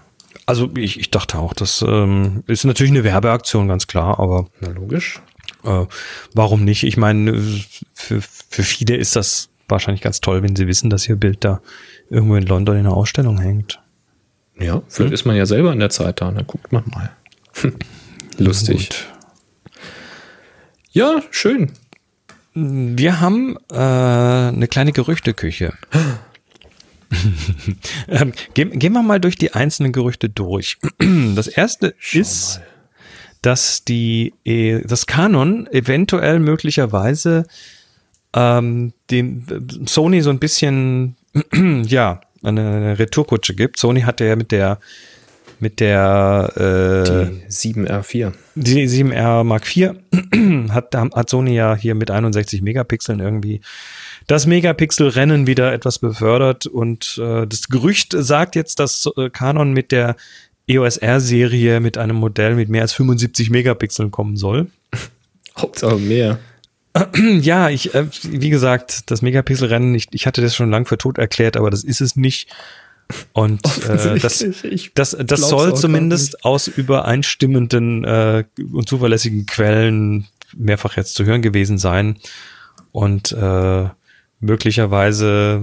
Also 0.45 0.69
ich, 0.75 0.99
ich 0.99 1.11
dachte 1.11 1.37
auch, 1.37 1.53
das 1.53 1.83
ähm, 1.87 2.43
ist 2.47 2.65
natürlich 2.65 2.91
eine 2.91 3.03
Werbeaktion, 3.03 3.67
ganz 3.67 3.87
klar, 3.87 4.19
aber. 4.19 4.47
Na 4.59 4.69
logisch. 4.69 5.21
Äh, 5.63 5.85
warum 6.33 6.65
nicht? 6.65 6.83
Ich 6.83 6.97
meine, 6.97 7.39
für, 7.93 8.21
für 8.21 8.63
viele 8.63 8.97
ist 8.97 9.15
das 9.15 9.49
wahrscheinlich 9.69 10.01
ganz 10.01 10.19
toll, 10.19 10.43
wenn 10.43 10.55
sie 10.55 10.67
wissen, 10.67 10.89
dass 10.89 11.07
ihr 11.07 11.15
Bild 11.15 11.45
da 11.45 11.61
irgendwo 12.09 12.35
in 12.35 12.45
London 12.45 12.75
in 12.75 12.85
einer 12.85 12.97
Ausstellung 12.97 13.39
hängt. 13.39 13.79
Ja, 14.61 14.83
vielleicht 14.87 15.13
ist 15.13 15.25
man 15.25 15.35
ja 15.35 15.45
selber 15.45 15.73
in 15.73 15.79
der 15.79 15.89
Zeit 15.89 16.21
da, 16.21 16.31
dann 16.31 16.45
guckt 16.45 16.71
man 16.71 16.83
mal. 16.87 17.11
Lustig. 18.37 18.89
Ja, 20.91 21.21
schön. 21.31 21.71
Wir 22.53 23.21
haben 23.21 23.57
äh, 23.71 23.75
eine 23.75 24.67
kleine 24.67 24.91
Gerüchteküche. 24.91 25.73
ähm, 28.07 28.33
gehen, 28.53 28.77
gehen 28.77 28.93
wir 28.93 29.01
mal 29.01 29.19
durch 29.19 29.37
die 29.37 29.53
einzelnen 29.53 29.91
Gerüchte 29.91 30.29
durch. 30.29 30.77
Das 31.35 31.47
erste 31.47 31.95
ist, 32.11 32.61
dass 33.41 33.83
die 33.83 34.33
äh, 34.45 34.81
das 34.85 35.07
Canon 35.07 35.65
eventuell 35.67 36.39
möglicherweise 36.39 37.47
ähm, 38.33 38.93
dem 39.09 39.45
äh, 39.49 39.87
Sony 39.87 40.21
so 40.21 40.29
ein 40.29 40.39
bisschen 40.39 41.15
ja 41.85 42.21
eine, 42.43 42.97
Retourkutsche 42.99 43.55
gibt. 43.55 43.77
Sony 43.77 44.01
hatte 44.01 44.25
ja 44.25 44.35
mit 44.35 44.51
der 44.51 44.79
mit 45.59 45.79
der 45.79 46.51
äh, 46.55 47.29
Die 47.29 47.51
7R4. 47.51 48.33
Die 48.55 48.87
7R 48.87 49.43
Mark 49.43 49.75
IV 49.75 49.91
hat, 50.69 50.95
hat 50.95 51.29
Sony 51.29 51.53
ja 51.53 51.75
hier 51.75 51.93
mit 51.93 52.09
61 52.09 52.63
Megapixeln 52.63 53.19
irgendwie 53.19 53.61
das 54.27 54.47
Megapixel-Rennen 54.47 55.47
wieder 55.47 55.73
etwas 55.73 55.99
befördert 55.99 56.65
und 56.65 57.19
äh, 57.21 57.45
das 57.45 57.69
Gerücht 57.69 58.15
sagt 58.17 58.55
jetzt, 58.55 58.79
dass 58.79 59.09
äh, 59.17 59.29
Canon 59.29 59.73
mit 59.73 59.91
der 59.91 60.15
EOS 60.67 60.97
R-Serie 60.97 61.79
mit 61.79 61.97
einem 61.97 62.15
Modell 62.15 62.55
mit 62.55 62.69
mehr 62.69 62.83
als 62.83 62.93
75 62.93 63.49
Megapixeln 63.49 64.11
kommen 64.11 64.37
soll. 64.37 64.67
Hauptsache 65.57 65.97
mehr. 65.97 66.39
Ja, 67.41 67.69
ich, 67.69 67.95
äh, 67.95 68.07
wie 68.23 68.49
gesagt, 68.49 69.11
das 69.11 69.21
Megapixel-Rennen, 69.21 69.95
ich, 69.95 70.07
ich 70.11 70.27
hatte 70.27 70.41
das 70.41 70.55
schon 70.55 70.71
lang 70.71 70.85
für 70.85 70.97
tot 70.97 71.17
erklärt, 71.17 71.57
aber 71.57 71.69
das 71.69 71.83
ist 71.83 72.01
es 72.01 72.15
nicht. 72.15 72.49
Und 73.33 73.61
äh, 73.87 74.19
das, 74.19 74.45
das, 74.93 75.17
das 75.19 75.41
soll 75.41 75.75
zumindest 75.75 76.45
aus 76.45 76.67
übereinstimmenden 76.67 78.03
äh, 78.05 78.45
und 78.71 78.87
zuverlässigen 78.87 79.45
Quellen 79.45 80.27
mehrfach 80.55 80.97
jetzt 80.97 81.15
zu 81.15 81.25
hören 81.25 81.41
gewesen 81.41 81.77
sein. 81.77 82.17
Und 82.91 83.31
äh, 83.33 83.89
möglicherweise 84.39 85.61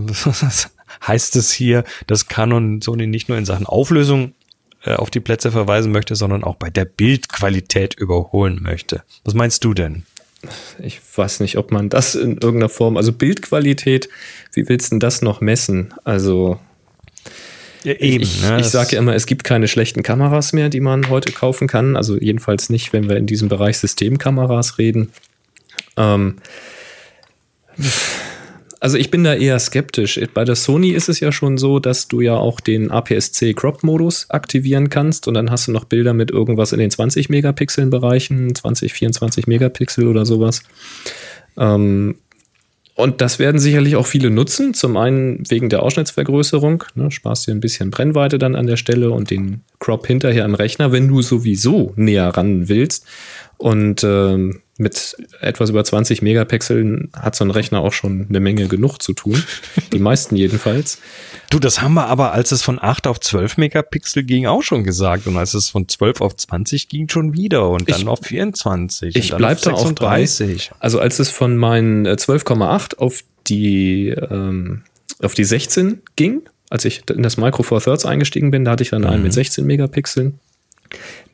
heißt 1.06 1.36
es 1.36 1.52
hier, 1.52 1.84
dass 2.06 2.28
Canon 2.28 2.80
Sony 2.82 3.06
nicht 3.06 3.28
nur 3.28 3.38
in 3.38 3.44
Sachen 3.44 3.66
Auflösung 3.66 4.34
äh, 4.82 4.94
auf 4.94 5.10
die 5.10 5.20
Plätze 5.20 5.50
verweisen 5.50 5.92
möchte, 5.92 6.16
sondern 6.16 6.44
auch 6.44 6.56
bei 6.56 6.70
der 6.70 6.84
Bildqualität 6.84 7.94
überholen 7.94 8.60
möchte. 8.62 9.02
Was 9.24 9.34
meinst 9.34 9.64
du 9.64 9.74
denn? 9.74 10.04
Ich 10.80 11.00
weiß 11.16 11.40
nicht, 11.40 11.58
ob 11.58 11.72
man 11.72 11.88
das 11.88 12.14
in 12.14 12.38
irgendeiner 12.38 12.68
Form, 12.68 12.96
also 12.96 13.12
Bildqualität, 13.12 14.08
wie 14.52 14.68
willst 14.68 14.88
du 14.88 14.94
denn 14.94 15.00
das 15.00 15.20
noch 15.20 15.40
messen? 15.40 15.92
Also 16.04 16.60
Ja, 17.82 17.94
eben, 17.94 18.22
ich, 18.22 18.42
ne, 18.42 18.60
ich 18.60 18.66
sage 18.66 18.92
ja 18.92 18.98
immer, 18.98 19.14
es 19.14 19.26
gibt 19.26 19.42
keine 19.42 19.66
schlechten 19.66 20.02
Kameras 20.02 20.52
mehr, 20.52 20.68
die 20.68 20.80
man 20.80 21.08
heute 21.08 21.32
kaufen 21.32 21.66
kann. 21.66 21.96
Also 21.96 22.16
jedenfalls 22.16 22.70
nicht, 22.70 22.92
wenn 22.92 23.08
wir 23.08 23.16
in 23.16 23.26
diesem 23.26 23.48
Bereich 23.48 23.78
Systemkameras 23.78 24.78
reden. 24.78 25.12
Ähm, 25.96 26.36
also 28.80 28.96
ich 28.96 29.10
bin 29.10 29.24
da 29.24 29.34
eher 29.34 29.58
skeptisch. 29.58 30.20
Bei 30.34 30.44
der 30.44 30.54
Sony 30.54 30.90
ist 30.90 31.08
es 31.08 31.20
ja 31.20 31.32
schon 31.32 31.58
so, 31.58 31.78
dass 31.78 32.08
du 32.08 32.20
ja 32.20 32.36
auch 32.36 32.60
den 32.60 32.90
APS-C 32.90 33.54
Crop-Modus 33.54 34.30
aktivieren 34.30 34.88
kannst 34.90 35.26
und 35.26 35.34
dann 35.34 35.50
hast 35.50 35.68
du 35.68 35.72
noch 35.72 35.84
Bilder 35.84 36.14
mit 36.14 36.30
irgendwas 36.30 36.72
in 36.72 36.78
den 36.78 36.90
20 36.90 37.28
Megapixeln 37.28 37.90
Bereichen, 37.90 38.54
20, 38.54 38.92
24 38.92 39.46
Megapixel 39.46 40.06
oder 40.06 40.24
sowas. 40.24 40.62
Ähm, 41.56 42.16
und 42.94 43.20
das 43.20 43.38
werden 43.38 43.60
sicherlich 43.60 43.94
auch 43.94 44.06
viele 44.06 44.28
nutzen. 44.28 44.74
Zum 44.74 44.96
einen 44.96 45.48
wegen 45.48 45.68
der 45.68 45.84
Ausschnittsvergrößerung. 45.84 46.82
Ne, 46.96 47.12
sparst 47.12 47.46
dir 47.46 47.52
ein 47.52 47.60
bisschen 47.60 47.90
Brennweite 47.90 48.38
dann 48.38 48.56
an 48.56 48.66
der 48.66 48.76
Stelle 48.76 49.12
und 49.12 49.30
den 49.30 49.60
Crop 49.78 50.06
hinterher 50.08 50.44
im 50.44 50.56
Rechner, 50.56 50.90
wenn 50.90 51.06
du 51.06 51.22
sowieso 51.22 51.92
näher 51.94 52.28
ran 52.28 52.68
willst. 52.68 53.06
Und 53.56 54.02
ähm, 54.02 54.62
mit 54.78 55.16
etwas 55.40 55.70
über 55.70 55.84
20 55.84 56.22
Megapixeln 56.22 57.10
hat 57.12 57.34
so 57.34 57.44
ein 57.44 57.50
Rechner 57.50 57.80
auch 57.80 57.92
schon 57.92 58.26
eine 58.28 58.40
Menge 58.40 58.68
genug 58.68 59.02
zu 59.02 59.12
tun. 59.12 59.42
Die 59.92 59.98
meisten 59.98 60.36
jedenfalls. 60.36 60.98
Du, 61.50 61.58
das 61.58 61.82
haben 61.82 61.94
wir 61.94 62.06
aber, 62.06 62.32
als 62.32 62.52
es 62.52 62.62
von 62.62 62.78
8 62.80 63.06
auf 63.08 63.18
12 63.20 63.56
Megapixel 63.58 64.22
ging, 64.22 64.46
auch 64.46 64.62
schon 64.62 64.84
gesagt. 64.84 65.26
Und 65.26 65.36
als 65.36 65.52
es 65.54 65.68
von 65.68 65.88
12 65.88 66.20
auf 66.20 66.36
20 66.36 66.88
ging, 66.88 67.08
schon 67.08 67.34
wieder. 67.34 67.68
Und 67.68 67.90
dann 67.90 68.00
Ich- 68.02 68.06
auf 68.06 68.20
24. 68.22 69.16
Ich 69.16 69.24
und 69.24 69.30
dann 69.32 69.38
bleib 69.38 69.58
auf 69.58 69.62
da 69.64 69.72
auch 69.72 69.92
bei. 69.92 70.24
36. 70.24 70.70
Also 70.78 71.00
als 71.00 71.18
es 71.18 71.30
von 71.30 71.56
meinen 71.56 72.06
äh, 72.06 72.12
12,8 72.12 72.96
auf 72.98 73.22
die 73.48 74.08
ähm, 74.10 74.82
auf 75.20 75.34
die 75.34 75.44
16 75.44 76.02
ging, 76.16 76.42
als 76.70 76.84
ich 76.84 77.02
in 77.10 77.22
das 77.24 77.36
Micro 77.36 77.62
Four 77.64 77.80
Thirds 77.82 78.06
eingestiegen 78.06 78.50
bin, 78.52 78.64
da 78.64 78.72
hatte 78.72 78.84
ich 78.84 78.90
dann 78.90 79.04
einen 79.04 79.22
mit 79.24 79.32
16 79.32 79.66
Megapixeln. 79.66 80.38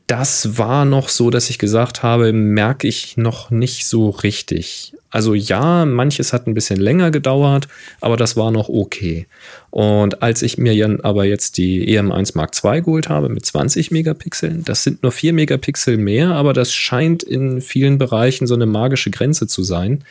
Das 0.06 0.58
war 0.58 0.84
noch 0.84 1.08
so, 1.08 1.30
dass 1.30 1.48
ich 1.48 1.58
gesagt 1.58 2.02
habe, 2.02 2.32
merke 2.32 2.86
ich 2.86 3.16
noch 3.16 3.50
nicht 3.50 3.86
so 3.86 4.10
richtig. 4.10 4.94
Also 5.08 5.32
ja, 5.32 5.86
manches 5.86 6.32
hat 6.32 6.46
ein 6.46 6.54
bisschen 6.54 6.78
länger 6.78 7.10
gedauert, 7.10 7.68
aber 8.00 8.16
das 8.16 8.36
war 8.36 8.50
noch 8.50 8.68
okay. 8.68 9.28
Und 9.70 10.22
als 10.22 10.42
ich 10.42 10.58
mir 10.58 10.98
aber 11.04 11.24
jetzt 11.24 11.56
die 11.56 11.88
EM1 11.96 12.32
Mark 12.34 12.50
II 12.62 12.82
geholt 12.82 13.08
habe 13.08 13.28
mit 13.28 13.46
20 13.46 13.92
Megapixeln, 13.92 14.64
das 14.64 14.82
sind 14.82 15.02
nur 15.02 15.12
4 15.12 15.32
Megapixel 15.32 15.96
mehr, 15.96 16.32
aber 16.32 16.52
das 16.52 16.74
scheint 16.74 17.22
in 17.22 17.60
vielen 17.60 17.96
Bereichen 17.96 18.46
so 18.46 18.54
eine 18.54 18.66
magische 18.66 19.10
Grenze 19.10 19.46
zu 19.46 19.62
sein. 19.62 20.04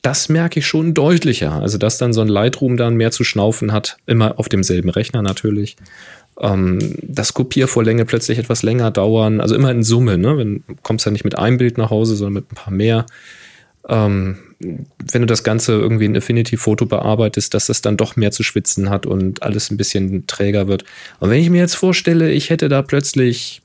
Das 0.00 0.28
merke 0.30 0.60
ich 0.60 0.66
schon 0.66 0.94
deutlicher. 0.94 1.52
Also, 1.60 1.76
dass 1.76 1.98
dann 1.98 2.12
so 2.14 2.22
ein 2.22 2.28
Lightroom 2.28 2.76
dann 2.78 2.94
mehr 2.94 3.10
zu 3.10 3.22
schnaufen 3.22 3.72
hat, 3.72 3.98
immer 4.06 4.38
auf 4.38 4.48
demselben 4.48 4.88
Rechner 4.88 5.20
natürlich. 5.20 5.76
Ähm, 6.40 6.96
das 7.02 7.34
Kopiervorlänge 7.34 8.04
plötzlich 8.04 8.38
etwas 8.38 8.62
länger 8.62 8.90
dauern, 8.90 9.40
also 9.40 9.54
immer 9.54 9.70
in 9.70 9.82
Summe, 9.82 10.18
ne? 10.18 10.38
Wenn, 10.38 10.64
du 10.66 10.74
kommst 10.82 11.04
ja 11.04 11.12
nicht 11.12 11.24
mit 11.24 11.38
einem 11.38 11.58
Bild 11.58 11.78
nach 11.78 11.90
Hause, 11.90 12.16
sondern 12.16 12.34
mit 12.34 12.52
ein 12.52 12.54
paar 12.54 12.72
mehr. 12.72 13.06
Ähm, 13.88 14.38
wenn 14.58 15.22
du 15.22 15.26
das 15.26 15.42
Ganze 15.42 15.72
irgendwie 15.72 16.04
in 16.04 16.16
Affinity-Foto 16.16 16.84
bearbeitest, 16.84 17.54
dass 17.54 17.66
das 17.66 17.80
dann 17.80 17.96
doch 17.96 18.16
mehr 18.16 18.30
zu 18.30 18.42
schwitzen 18.42 18.90
hat 18.90 19.06
und 19.06 19.42
alles 19.42 19.70
ein 19.70 19.78
bisschen 19.78 20.26
träger 20.26 20.68
wird. 20.68 20.84
Und 21.18 21.30
wenn 21.30 21.40
ich 21.40 21.48
mir 21.48 21.60
jetzt 21.60 21.76
vorstelle, 21.76 22.30
ich 22.30 22.50
hätte 22.50 22.68
da 22.68 22.82
plötzlich 22.82 23.62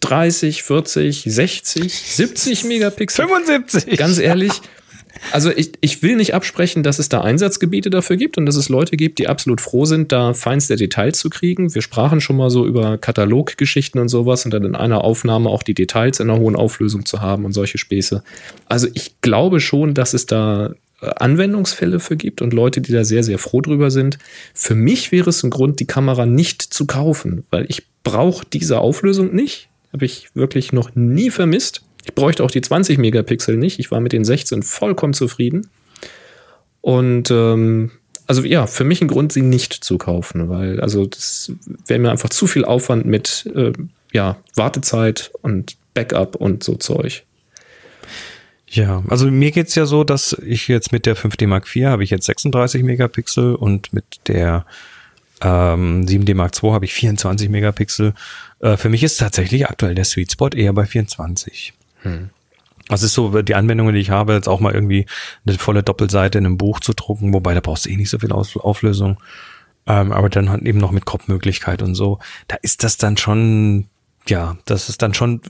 30, 0.00 0.62
40, 0.62 1.24
60, 1.26 1.92
70 1.92 2.64
Megapixel. 2.64 3.26
75. 3.26 3.96
Ganz 3.96 4.18
ehrlich. 4.18 4.52
Also 5.30 5.50
ich, 5.50 5.72
ich 5.80 6.02
will 6.02 6.16
nicht 6.16 6.34
absprechen, 6.34 6.82
dass 6.82 6.98
es 6.98 7.08
da 7.08 7.20
Einsatzgebiete 7.20 7.90
dafür 7.90 8.16
gibt 8.16 8.38
und 8.38 8.46
dass 8.46 8.56
es 8.56 8.68
Leute 8.68 8.96
gibt, 8.96 9.18
die 9.18 9.28
absolut 9.28 9.60
froh 9.60 9.84
sind, 9.84 10.12
da 10.12 10.34
feinste 10.34 10.76
Details 10.76 11.18
zu 11.18 11.30
kriegen. 11.30 11.74
Wir 11.74 11.82
sprachen 11.82 12.20
schon 12.20 12.36
mal 12.36 12.50
so 12.50 12.66
über 12.66 12.98
Kataloggeschichten 12.98 14.00
und 14.00 14.08
sowas 14.08 14.44
und 14.44 14.52
dann 14.52 14.64
in 14.64 14.74
einer 14.74 15.04
Aufnahme 15.04 15.48
auch 15.50 15.62
die 15.62 15.74
Details 15.74 16.20
in 16.20 16.30
einer 16.30 16.40
hohen 16.40 16.56
Auflösung 16.56 17.06
zu 17.06 17.20
haben 17.20 17.44
und 17.44 17.52
solche 17.52 17.78
Späße. 17.78 18.22
Also 18.68 18.88
ich 18.94 19.20
glaube 19.20 19.60
schon, 19.60 19.94
dass 19.94 20.14
es 20.14 20.26
da 20.26 20.74
äh, 21.00 21.10
Anwendungsfälle 21.16 22.00
für 22.00 22.16
gibt 22.16 22.42
und 22.42 22.52
Leute, 22.52 22.80
die 22.80 22.92
da 22.92 23.04
sehr, 23.04 23.22
sehr 23.22 23.38
froh 23.38 23.60
drüber 23.60 23.90
sind. 23.90 24.18
Für 24.54 24.74
mich 24.74 25.12
wäre 25.12 25.30
es 25.30 25.42
ein 25.42 25.50
Grund, 25.50 25.80
die 25.80 25.86
Kamera 25.86 26.26
nicht 26.26 26.62
zu 26.62 26.86
kaufen, 26.86 27.44
weil 27.50 27.66
ich 27.68 27.84
brauche 28.04 28.46
diese 28.50 28.80
Auflösung 28.80 29.34
nicht. 29.34 29.68
Habe 29.92 30.06
ich 30.06 30.28
wirklich 30.34 30.72
noch 30.72 30.94
nie 30.94 31.30
vermisst. 31.30 31.82
Ich 32.04 32.14
bräuchte 32.14 32.42
auch 32.44 32.50
die 32.50 32.60
20 32.60 32.98
Megapixel 32.98 33.56
nicht. 33.56 33.78
Ich 33.78 33.90
war 33.90 34.00
mit 34.00 34.12
den 34.12 34.24
16 34.24 34.62
vollkommen 34.62 35.14
zufrieden. 35.14 35.68
Und 36.80 37.30
ähm, 37.30 37.92
also 38.26 38.42
ja, 38.42 38.66
für 38.66 38.84
mich 38.84 39.00
ein 39.00 39.08
Grund, 39.08 39.32
sie 39.32 39.42
nicht 39.42 39.72
zu 39.72 39.98
kaufen, 39.98 40.48
weil 40.48 40.80
also 40.80 41.06
das 41.06 41.52
wäre 41.86 42.00
mir 42.00 42.10
einfach 42.10 42.30
zu 42.30 42.46
viel 42.46 42.64
Aufwand 42.64 43.06
mit 43.06 43.50
äh, 43.54 43.72
ja, 44.12 44.36
Wartezeit 44.54 45.32
und 45.42 45.76
Backup 45.94 46.36
und 46.36 46.64
so 46.64 46.74
Zeug. 46.74 47.24
Ja, 48.68 49.02
also 49.08 49.30
mir 49.30 49.50
geht's 49.50 49.74
ja 49.74 49.84
so, 49.84 50.02
dass 50.02 50.32
ich 50.44 50.66
jetzt 50.66 50.92
mit 50.92 51.04
der 51.04 51.16
5D 51.16 51.46
Mark 51.46 51.66
IV 51.74 51.84
habe 51.84 52.04
ich 52.04 52.10
jetzt 52.10 52.24
36 52.24 52.82
Megapixel 52.82 53.54
und 53.54 53.92
mit 53.92 54.04
der 54.28 54.64
ähm, 55.42 56.06
7D 56.06 56.34
Mark 56.34 56.52
II 56.62 56.70
habe 56.70 56.86
ich 56.86 56.94
24 56.94 57.50
Megapixel. 57.50 58.14
Äh, 58.60 58.76
für 58.78 58.88
mich 58.88 59.02
ist 59.02 59.18
tatsächlich 59.18 59.68
aktuell 59.68 59.94
der 59.94 60.04
Sweet 60.04 60.32
Spot 60.32 60.48
eher 60.48 60.72
bei 60.72 60.86
24. 60.86 61.74
Hm. 62.02 62.30
Das 62.88 63.02
ist 63.02 63.14
so 63.14 63.42
die 63.42 63.54
Anwendungen, 63.54 63.94
die 63.94 64.00
ich 64.00 64.10
habe, 64.10 64.34
jetzt 64.34 64.48
auch 64.48 64.60
mal 64.60 64.74
irgendwie 64.74 65.06
eine 65.46 65.56
volle 65.56 65.82
Doppelseite 65.82 66.38
in 66.38 66.46
einem 66.46 66.58
Buch 66.58 66.80
zu 66.80 66.92
drucken, 66.92 67.32
wobei 67.32 67.54
da 67.54 67.60
brauchst 67.60 67.86
du 67.86 67.90
eh 67.90 67.96
nicht 67.96 68.10
so 68.10 68.18
viel 68.18 68.32
Aus 68.32 68.56
Auflösung. 68.56 69.18
Ähm, 69.86 70.12
aber 70.12 70.28
dann 70.28 70.50
halt 70.50 70.62
eben 70.62 70.78
noch 70.78 70.92
mit 70.92 71.06
Crop-Möglichkeit 71.06 71.82
und 71.82 71.94
so. 71.94 72.18
Da 72.48 72.56
ist 72.62 72.84
das 72.84 72.98
dann 72.98 73.16
schon, 73.16 73.86
ja, 74.28 74.56
das 74.64 74.88
ist 74.88 75.02
dann 75.02 75.14
schon 75.14 75.40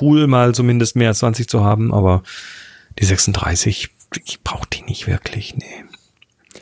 cool, 0.00 0.26
mal 0.26 0.54
zumindest 0.54 0.96
mehr 0.96 1.08
als 1.08 1.20
20 1.20 1.48
zu 1.48 1.62
haben, 1.62 1.92
aber 1.92 2.22
die 2.98 3.04
36, 3.04 3.90
ich 4.24 4.42
brauche 4.42 4.68
die 4.72 4.82
nicht 4.82 5.06
wirklich, 5.06 5.54
nee. 5.56 5.84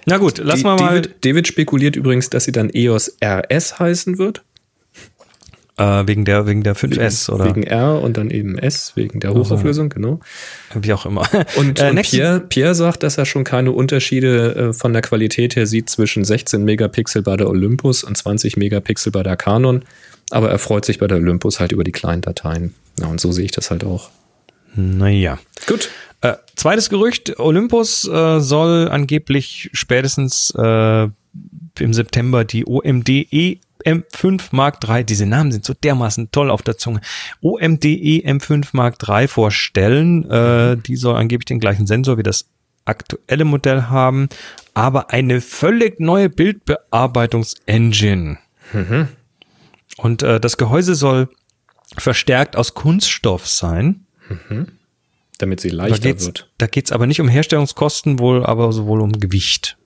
Na 0.07 0.19
gut, 0.19 0.39
lass 0.39 0.63
mal 0.63 0.77
mal. 0.77 1.01
David, 1.01 1.25
David 1.25 1.49
spekuliert 1.49 1.97
übrigens, 1.97 2.29
dass 2.29 2.45
sie 2.45 2.53
dann 2.53 2.71
EOS 2.71 3.17
RS 3.23 3.79
heißen 3.79 4.19
wird. 4.19 4.45
Äh, 5.77 6.07
wegen 6.07 6.25
der, 6.25 6.47
wegen 6.47 6.63
der 6.63 6.77
5S, 6.77 7.29
wegen, 7.29 7.35
oder? 7.35 7.45
Wegen 7.47 7.63
R 7.65 8.01
und 8.01 8.17
dann 8.17 8.31
eben 8.31 8.57
S, 8.57 8.93
wegen 8.95 9.19
der 9.19 9.35
Hochauflösung, 9.35 9.89
genau. 9.89 10.21
Wie 10.73 10.93
auch 10.93 11.05
immer. 11.05 11.29
Und, 11.57 11.81
Äh, 11.81 11.91
und 11.91 12.03
Pierre, 12.03 12.41
Pierre 12.41 12.75
sagt, 12.77 13.03
dass 13.03 13.19
er 13.19 13.27
schon 13.27 13.43
keine 13.43 13.73
Unterschiede 13.73 14.55
äh, 14.55 14.73
von 14.73 14.93
der 14.93 15.03
Qualität 15.03 15.57
her 15.57 15.67
sieht 15.67 15.91
zwischen 15.91 16.25
16 16.25 16.63
Megapixel 16.65 17.23
bei 17.23 17.37
der 17.37 17.49
Olympus 17.49 18.05
und 18.05 18.17
20 18.17 18.57
Megapixel 18.57 19.11
bei 19.11 19.25
der 19.25 19.37
Canon. 19.37 19.83
Aber 20.31 20.49
er 20.51 20.59
freut 20.59 20.85
sich 20.85 20.99
bei 20.99 21.09
der 21.09 21.17
Olympus 21.17 21.59
halt 21.59 21.73
über 21.73 21.83
die 21.83 21.93
kleinen 21.93 22.23
Dateien. 22.23 22.75
Ja, 23.01 23.07
und 23.07 23.21
so 23.21 23.33
sehe 23.33 23.45
ich 23.45 23.53
das 23.53 23.71
halt 23.71 23.83
auch. 23.85 24.11
Naja. 24.77 25.39
Gut. 25.67 25.91
Äh, 26.21 26.35
zweites 26.57 26.89
Gerücht, 26.89 27.39
Olympus 27.39 28.09
äh, 28.09 28.41
soll 28.41 28.89
angeblich 28.89 29.71
spätestens 29.73 30.53
äh, 30.57 31.09
im 31.79 31.93
September 31.93 32.45
die 32.45 32.65
OMD 32.67 33.09
EM5 33.85 34.49
Mark 34.53 34.79
III, 34.89 35.05
diese 35.05 35.27
Namen 35.27 35.53
sind 35.53 35.65
so 35.65 35.75
dermaßen 35.75 36.31
toll 36.33 36.51
auf 36.51 36.63
der 36.63 36.79
Zunge, 36.79 37.01
OMD 37.41 37.85
EM5 37.85 38.69
Mark 38.73 38.97
III 39.07 39.29
vorstellen. 39.29 40.29
Äh, 40.31 40.77
die 40.79 40.97
soll 40.97 41.17
angeblich 41.17 41.47
den 41.47 41.61
gleichen 41.61 41.87
Sensor 41.87 42.19
wie 42.19 42.23
das 42.23 42.47
aktuelle 42.87 43.45
Modell 43.45 43.85
haben, 43.85 44.29
aber 44.75 45.11
eine 45.11 45.41
völlig 45.41 46.01
neue 46.01 46.29
Bildbearbeitungs-Engine. 46.29 48.39
Und 49.97 50.23
äh, 50.23 50.41
das 50.41 50.57
Gehäuse 50.57 50.95
soll 50.95 51.29
verstärkt 51.97 52.57
aus 52.57 52.75
Kunststoff 52.75 53.47
sein. 53.47 54.07
Mhm. 54.29 54.69
Damit 55.39 55.61
sie 55.61 55.71
Da 55.71 55.77
leichter 55.77 55.99
geht's, 56.01 56.27
wird. 56.27 56.51
da 56.59 56.67
geht's 56.67 56.93
aber 56.93 57.07
nicht 57.07 57.21
um 57.21 57.29
Herstellungskosten, 57.29 58.19
wohl, 58.19 58.45
aber 58.45 58.73
sowohl 58.73 59.01
um 59.01 59.13
Gewicht. 59.13 59.77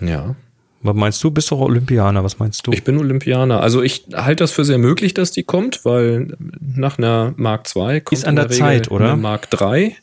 Ja. 0.00 0.36
Was 0.82 0.94
meinst 0.94 1.24
du? 1.24 1.30
Bist 1.30 1.50
doch 1.50 1.60
Olympianer, 1.60 2.22
was 2.22 2.38
meinst 2.38 2.66
du? 2.66 2.72
Ich 2.72 2.84
bin 2.84 2.98
Olympianer. 2.98 3.60
Also 3.60 3.82
ich 3.82 4.04
halte 4.14 4.44
das 4.44 4.52
für 4.52 4.64
sehr 4.64 4.78
möglich, 4.78 5.14
dass 5.14 5.32
die 5.32 5.42
kommt, 5.42 5.84
weil 5.84 6.36
nach 6.60 6.98
einer 6.98 7.34
Mark 7.36 7.66
II 7.74 8.00
kommt 8.00 8.18
Ist 8.18 8.24
an 8.24 8.36
in 8.36 8.36
der 8.36 8.50
Zeit, 8.50 8.90
oder? 8.90 9.12
eine 9.12 9.16
Mark 9.16 9.48
III. 9.52 9.96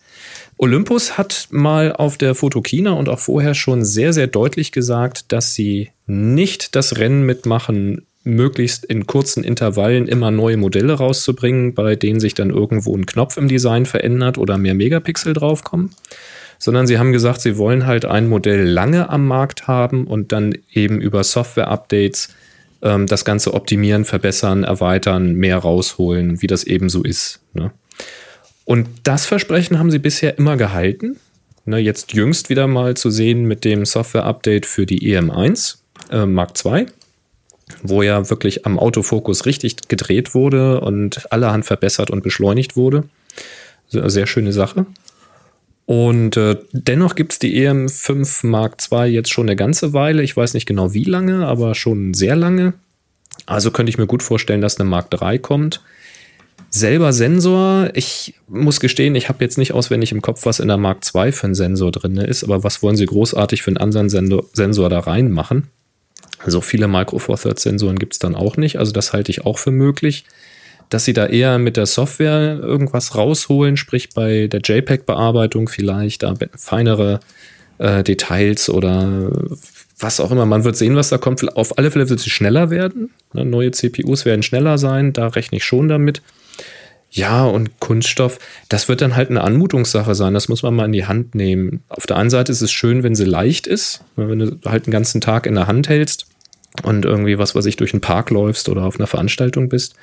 Olympus 0.57 1.17
hat 1.17 1.47
mal 1.51 1.91
auf 1.91 2.17
der 2.17 2.33
Fotokina 2.33 2.91
und 2.91 3.09
auch 3.09 3.19
vorher 3.19 3.55
schon 3.55 3.83
sehr, 3.83 4.13
sehr 4.13 4.27
deutlich 4.27 4.71
gesagt, 4.71 5.31
dass 5.31 5.53
sie 5.53 5.91
nicht 6.07 6.75
das 6.75 6.97
Rennen 6.97 7.25
mitmachen, 7.25 8.05
möglichst 8.23 8.85
in 8.85 9.05
kurzen 9.05 9.43
Intervallen 9.43 10.07
immer 10.07 10.31
neue 10.31 10.57
Modelle 10.57 10.93
rauszubringen, 10.93 11.73
bei 11.73 11.95
denen 11.95 12.19
sich 12.19 12.33
dann 12.33 12.49
irgendwo 12.49 12.95
ein 12.95 13.05
Knopf 13.05 13.37
im 13.37 13.47
Design 13.47 13.85
verändert 13.85 14.37
oder 14.37 14.57
mehr 14.57 14.73
Megapixel 14.73 15.33
draufkommen, 15.33 15.91
sondern 16.65 16.87
sie 16.87 16.97
haben 16.97 17.13
gesagt, 17.13 17.41
sie 17.41 17.59
wollen 17.59 17.85
halt 17.85 18.05
ein 18.05 18.27
Modell 18.27 18.63
lange 18.67 19.11
am 19.11 19.27
Markt 19.27 19.67
haben 19.67 20.07
und 20.07 20.31
dann 20.31 20.57
eben 20.73 20.99
über 20.99 21.23
Software-Updates 21.23 22.29
ähm, 22.81 23.05
das 23.05 23.23
Ganze 23.23 23.53
optimieren, 23.53 24.03
verbessern, 24.03 24.63
erweitern, 24.63 25.35
mehr 25.35 25.59
rausholen, 25.59 26.41
wie 26.41 26.47
das 26.47 26.63
eben 26.63 26.89
so 26.89 27.03
ist. 27.03 27.39
Ne? 27.53 27.69
Und 28.63 28.87
das 29.03 29.27
Versprechen 29.27 29.77
haben 29.77 29.91
sie 29.91 29.99
bisher 29.99 30.39
immer 30.39 30.57
gehalten. 30.57 31.17
Ne, 31.65 31.77
jetzt 31.77 32.13
jüngst 32.13 32.49
wieder 32.49 32.65
mal 32.65 32.97
zu 32.97 33.11
sehen 33.11 33.45
mit 33.45 33.63
dem 33.63 33.85
Software-Update 33.85 34.65
für 34.65 34.87
die 34.87 35.15
EM1 35.15 35.75
äh, 36.09 36.25
Mark 36.25 36.53
II, 36.65 36.87
wo 37.83 38.01
ja 38.01 38.27
wirklich 38.31 38.65
am 38.65 38.79
Autofokus 38.79 39.45
richtig 39.45 39.87
gedreht 39.87 40.33
wurde 40.33 40.81
und 40.81 41.31
allerhand 41.31 41.63
verbessert 41.63 42.09
und 42.09 42.23
beschleunigt 42.23 42.75
wurde. 42.75 43.03
Sehr, 43.87 44.09
sehr 44.09 44.25
schöne 44.25 44.51
Sache. 44.51 44.87
Und 45.85 46.35
äh, 46.35 46.57
dennoch 46.71 47.15
gibt 47.15 47.33
es 47.33 47.39
die 47.39 47.63
EM5 47.63 48.47
Mark 48.47 48.77
II 48.91 49.05
jetzt 49.05 49.31
schon 49.31 49.47
eine 49.47 49.55
ganze 49.55 49.93
Weile. 49.93 50.23
Ich 50.23 50.35
weiß 50.35 50.55
nicht 50.55 50.65
genau 50.65 50.93
wie 50.93 51.03
lange, 51.03 51.45
aber 51.45 51.75
schon 51.75 52.13
sehr 52.13 52.35
lange. 52.35 52.73
Also 53.45 53.69
könnte 53.69 53.91
ich 53.91 53.97
mir 53.97 54.07
gut 54.07 54.23
vorstellen, 54.23 54.61
dass 54.61 54.79
eine 54.79 54.89
Mark 54.89 55.09
III 55.13 55.39
kommt. 55.39 55.81
Selber 56.71 57.13
Sensor, 57.13 57.91
ich 57.93 58.33
muss 58.47 58.79
gestehen, 58.79 59.15
ich 59.15 59.29
habe 59.29 59.43
jetzt 59.43 59.57
nicht 59.57 59.73
auswendig 59.73 60.11
im 60.11 60.21
Kopf, 60.21 60.45
was 60.45 60.59
in 60.59 60.67
der 60.67 60.77
Mark 60.77 61.03
II 61.13 61.31
für 61.31 61.47
ein 61.47 61.55
Sensor 61.55 61.91
drin 61.91 62.17
ist, 62.17 62.43
aber 62.43 62.63
was 62.63 62.81
wollen 62.81 62.97
sie 62.97 63.05
großartig 63.05 63.61
für 63.61 63.69
einen 63.69 63.77
anderen 63.77 64.09
Sensor, 64.09 64.43
Sensor 64.51 64.89
da 64.89 64.99
reinmachen? 64.99 65.69
So 66.45 66.61
viele 66.61 66.87
Micro 66.87 67.19
Four 67.19 67.37
Thirds 67.37 67.63
Sensoren 67.63 67.97
gibt 67.97 68.13
es 68.13 68.19
dann 68.19 68.35
auch 68.35 68.57
nicht, 68.57 68.77
also 68.77 68.91
das 68.91 69.13
halte 69.13 69.31
ich 69.31 69.45
auch 69.45 69.57
für 69.57 69.71
möglich. 69.71 70.25
Dass 70.89 71.05
sie 71.05 71.13
da 71.13 71.25
eher 71.25 71.57
mit 71.57 71.77
der 71.77 71.85
Software 71.85 72.59
irgendwas 72.61 73.15
rausholen, 73.15 73.77
sprich 73.77 74.09
bei 74.11 74.47
der 74.47 74.61
JPEG-Bearbeitung 74.61 75.67
vielleicht 75.67 76.23
da 76.23 76.33
feinere 76.55 77.19
äh, 77.77 78.03
Details 78.03 78.69
oder 78.69 79.31
was 79.99 80.19
auch 80.19 80.31
immer. 80.31 80.45
Man 80.45 80.63
wird 80.63 80.75
sehen, 80.75 80.95
was 80.95 81.09
da 81.09 81.17
kommt. 81.17 81.55
Auf 81.55 81.77
alle 81.77 81.91
Fälle 81.91 82.09
wird 82.09 82.19
sie 82.19 82.29
schneller 82.29 82.69
werden. 82.69 83.11
Ne, 83.33 83.45
Neue 83.45 83.71
CPUs 83.71 84.25
werden 84.25 84.43
schneller 84.43 84.77
sein, 84.77 85.13
da 85.13 85.27
rechne 85.27 85.57
ich 85.57 85.65
schon 85.65 85.87
damit. 85.87 86.21
Ja, 87.09 87.45
und 87.45 87.79
Kunststoff, 87.79 88.39
das 88.67 88.89
wird 88.89 89.01
dann 89.01 89.15
halt 89.15 89.29
eine 89.29 89.41
Anmutungssache 89.41 90.15
sein. 90.15 90.33
Das 90.33 90.49
muss 90.49 90.63
man 90.63 90.75
mal 90.75 90.85
in 90.85 90.91
die 90.91 91.05
Hand 91.05 91.33
nehmen. 91.33 91.81
Auf 91.87 92.07
der 92.07 92.17
einen 92.17 92.29
Seite 92.29 92.51
ist 92.51 92.61
es 92.61 92.73
schön, 92.73 93.03
wenn 93.03 93.15
sie 93.15 93.23
leicht 93.23 93.67
ist, 93.67 94.03
wenn 94.17 94.39
du 94.39 94.59
halt 94.65 94.85
den 94.85 94.91
ganzen 94.91 95.21
Tag 95.21 95.45
in 95.45 95.55
der 95.55 95.67
Hand 95.67 95.87
hältst 95.87 96.27
und 96.83 97.05
irgendwie, 97.05 97.37
was 97.37 97.55
weiß 97.55 97.65
ich, 97.65 97.75
durch 97.75 97.91
den 97.91 98.01
Park 98.01 98.29
läufst 98.29 98.69
oder 98.69 98.83
auf 98.83 98.97
einer 98.97 99.07
Veranstaltung 99.07 99.69
bist. 99.69 99.95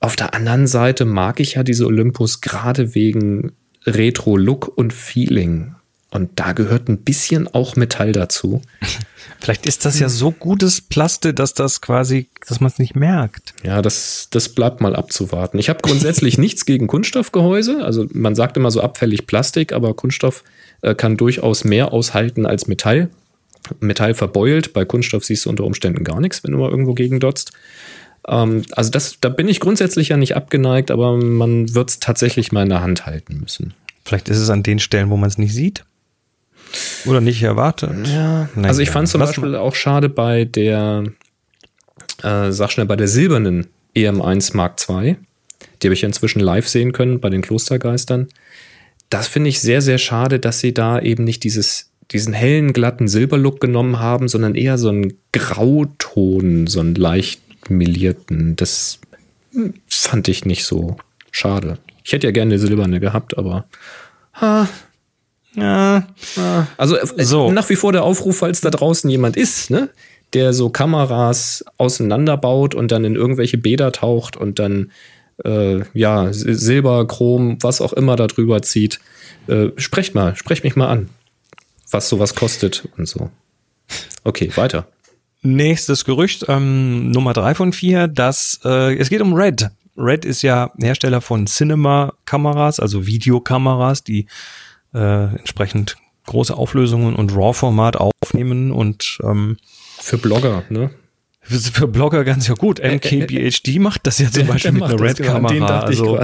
Auf 0.00 0.16
der 0.16 0.34
anderen 0.34 0.66
Seite 0.66 1.04
mag 1.04 1.40
ich 1.40 1.54
ja 1.54 1.62
diese 1.62 1.86
Olympus 1.86 2.40
gerade 2.40 2.94
wegen 2.94 3.52
Retro-Look 3.86 4.68
und 4.76 4.92
Feeling. 4.92 5.74
Und 6.10 6.30
da 6.36 6.52
gehört 6.52 6.88
ein 6.88 6.98
bisschen 6.98 7.52
auch 7.52 7.74
Metall 7.74 8.12
dazu. 8.12 8.62
Vielleicht 9.40 9.66
ist 9.66 9.84
das 9.84 9.98
ja 9.98 10.08
so 10.08 10.30
gutes 10.30 10.80
Plaste, 10.80 11.34
dass 11.34 11.54
das 11.54 11.80
quasi, 11.80 12.28
dass 12.48 12.60
man 12.60 12.70
es 12.70 12.78
nicht 12.78 12.94
merkt. 12.94 13.52
Ja, 13.64 13.82
das, 13.82 14.28
das 14.30 14.48
bleibt 14.48 14.80
mal 14.80 14.94
abzuwarten. 14.94 15.58
Ich 15.58 15.68
habe 15.68 15.80
grundsätzlich 15.82 16.38
nichts 16.38 16.66
gegen 16.66 16.86
Kunststoffgehäuse. 16.86 17.84
Also 17.84 18.06
man 18.12 18.34
sagt 18.34 18.56
immer 18.56 18.70
so 18.70 18.80
abfällig 18.80 19.26
Plastik, 19.26 19.72
aber 19.72 19.94
Kunststoff 19.94 20.44
äh, 20.82 20.94
kann 20.94 21.16
durchaus 21.16 21.64
mehr 21.64 21.92
aushalten 21.92 22.46
als 22.46 22.68
Metall. 22.68 23.10
Metall 23.80 24.14
verbeult, 24.14 24.72
bei 24.72 24.84
Kunststoff 24.84 25.24
siehst 25.24 25.46
du 25.46 25.50
unter 25.50 25.64
Umständen 25.64 26.04
gar 26.04 26.20
nichts, 26.20 26.44
wenn 26.44 26.52
du 26.52 26.58
mal 26.58 26.70
irgendwo 26.70 26.94
gegen 26.94 27.20
dotzt. 27.20 27.52
Ähm, 28.26 28.62
also 28.72 28.90
das, 28.90 29.18
da 29.20 29.28
bin 29.28 29.48
ich 29.48 29.60
grundsätzlich 29.60 30.08
ja 30.08 30.16
nicht 30.16 30.36
abgeneigt, 30.36 30.90
aber 30.90 31.16
man 31.16 31.74
wird 31.74 31.90
es 31.90 31.98
tatsächlich 31.98 32.52
mal 32.52 32.62
in 32.62 32.68
der 32.68 32.82
Hand 32.82 33.06
halten 33.06 33.40
müssen. 33.40 33.74
Vielleicht 34.04 34.28
ist 34.28 34.38
es 34.38 34.50
an 34.50 34.62
den 34.62 34.78
Stellen, 34.78 35.10
wo 35.10 35.16
man 35.16 35.28
es 35.28 35.38
nicht 35.38 35.54
sieht. 35.54 35.84
Oder 37.06 37.20
nicht 37.20 37.42
erwartet. 37.42 37.90
Ja, 38.08 38.48
Naja, 38.54 38.68
also 38.68 38.80
ich 38.82 38.90
fand 38.90 39.08
zum 39.08 39.20
Beispiel 39.20 39.54
auch 39.54 39.74
schade 39.74 40.08
bei 40.08 40.44
der, 40.44 41.04
äh, 42.22 42.50
sag 42.50 42.72
schnell, 42.72 42.86
bei 42.86 42.96
der 42.96 43.08
silbernen 43.08 43.68
EM1 43.94 44.56
Mark 44.56 44.76
II. 44.88 45.16
Die 45.82 45.86
habe 45.86 45.94
ich 45.94 46.02
ja 46.02 46.08
inzwischen 46.08 46.40
live 46.40 46.68
sehen 46.68 46.92
können 46.92 47.20
bei 47.20 47.30
den 47.30 47.42
Klostergeistern. 47.42 48.28
Das 49.08 49.28
finde 49.28 49.50
ich 49.50 49.60
sehr, 49.60 49.82
sehr 49.82 49.98
schade, 49.98 50.40
dass 50.40 50.60
sie 50.60 50.74
da 50.74 50.98
eben 50.98 51.24
nicht 51.24 51.44
dieses, 51.44 51.90
diesen 52.14 52.32
hellen, 52.32 52.72
glatten 52.72 53.08
Silberlook 53.08 53.60
genommen 53.60 53.98
haben, 53.98 54.28
sondern 54.28 54.54
eher 54.54 54.78
so 54.78 54.88
einen 54.88 55.12
Grauton, 55.32 56.66
so 56.66 56.80
einen 56.80 56.94
leicht 56.94 57.42
melierten. 57.68 58.56
Das 58.56 59.00
hm, 59.52 59.74
fand 59.88 60.28
ich 60.28 60.46
nicht 60.46 60.64
so 60.64 60.96
schade. 61.30 61.78
Ich 62.04 62.12
hätte 62.12 62.26
ja 62.26 62.30
gerne 62.32 62.52
eine 62.54 62.58
silberne 62.58 63.00
gehabt, 63.00 63.36
aber 63.36 63.64
ha, 64.34 64.68
Ja. 65.56 66.06
also 66.76 66.96
äh, 66.96 67.52
nach 67.52 67.68
wie 67.68 67.76
vor 67.76 67.92
der 67.92 68.02
Aufruf, 68.04 68.38
falls 68.38 68.60
da 68.60 68.70
draußen 68.70 69.08
jemand 69.10 69.36
ist, 69.36 69.70
ne, 69.70 69.88
der 70.32 70.52
so 70.52 70.68
Kameras 70.70 71.64
auseinanderbaut 71.78 72.74
und 72.74 72.90
dann 72.90 73.04
in 73.04 73.14
irgendwelche 73.14 73.56
Bäder 73.58 73.92
taucht 73.92 74.36
und 74.36 74.58
dann 74.58 74.90
äh, 75.44 75.80
ja 75.94 76.26
Sil- 76.34 76.54
Silber, 76.54 77.06
Chrom, 77.06 77.58
was 77.60 77.80
auch 77.80 77.92
immer 77.92 78.16
da 78.16 78.26
drüber 78.26 78.62
zieht, 78.62 79.00
äh, 79.46 79.68
sprecht 79.76 80.14
mal, 80.14 80.34
sprecht 80.36 80.64
mich 80.64 80.76
mal 80.76 80.88
an, 80.88 81.08
was 81.90 82.08
sowas 82.08 82.34
kostet 82.34 82.88
und 82.96 83.06
so. 83.06 83.30
Okay, 84.24 84.50
weiter. 84.56 84.86
Nächstes 85.42 86.04
Gerücht, 86.04 86.46
ähm, 86.48 87.10
Nummer 87.10 87.34
drei 87.34 87.54
von 87.54 87.72
vier, 87.72 88.08
dass 88.08 88.60
äh, 88.64 88.96
es 88.96 89.10
geht 89.10 89.20
um 89.20 89.34
Red. 89.34 89.68
Red 89.96 90.24
ist 90.24 90.42
ja 90.42 90.72
Hersteller 90.78 91.20
von 91.20 91.46
Cinema-Kameras, 91.46 92.80
also 92.80 93.06
Videokameras, 93.06 94.02
die 94.02 94.26
äh, 94.94 95.36
entsprechend 95.36 95.96
große 96.26 96.56
Auflösungen 96.56 97.14
und 97.14 97.34
RAW-Format 97.36 97.96
aufnehmen 97.96 98.72
und 98.72 99.18
ähm, 99.22 99.58
für 100.00 100.18
Blogger, 100.18 100.64
ne? 100.70 100.90
Für, 101.46 101.86
Blogger 101.86 102.24
ganz 102.24 102.48
ja 102.48 102.54
gut. 102.54 102.80
MKBHD 102.82 103.78
macht 103.78 104.06
das 104.06 104.18
ja 104.18 104.30
zum 104.30 104.46
Beispiel 104.46 104.72
mit 104.72 104.82
einer 104.82 104.96
genau. 104.96 105.04
Red-Kamera. 105.04 105.90
ich 105.90 106.00
Also, 106.00 106.18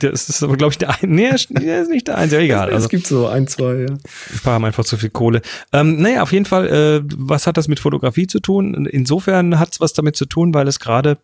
das 0.00 0.28
ist 0.28 0.42
aber, 0.42 0.56
glaube 0.56 0.72
ich, 0.72 0.78
der 0.78 0.90
ein, 0.90 1.10
nee, 1.10 1.30
der 1.48 1.82
ist 1.82 1.90
nicht 1.90 2.08
der 2.08 2.18
einzige, 2.18 2.42
egal. 2.42 2.70
Also, 2.70 2.84
es 2.84 2.90
gibt 2.90 3.06
so 3.06 3.26
ein, 3.26 3.46
zwei, 3.46 3.86
ja. 3.88 3.98
ich 4.34 4.44
haben 4.44 4.64
einfach 4.66 4.84
zu 4.84 4.98
viel 4.98 5.10
Kohle. 5.10 5.40
Ähm, 5.72 6.00
naja, 6.02 6.22
auf 6.22 6.32
jeden 6.32 6.44
Fall, 6.44 6.68
äh, 6.68 7.00
was 7.16 7.46
hat 7.46 7.56
das 7.56 7.66
mit 7.66 7.80
Fotografie 7.80 8.26
zu 8.26 8.40
tun? 8.40 8.86
Insofern 8.86 9.58
hat 9.58 9.72
es 9.72 9.80
was 9.80 9.94
damit 9.94 10.16
zu 10.16 10.26
tun, 10.26 10.52
weil 10.52 10.68
es 10.68 10.78
gerade 10.80 11.16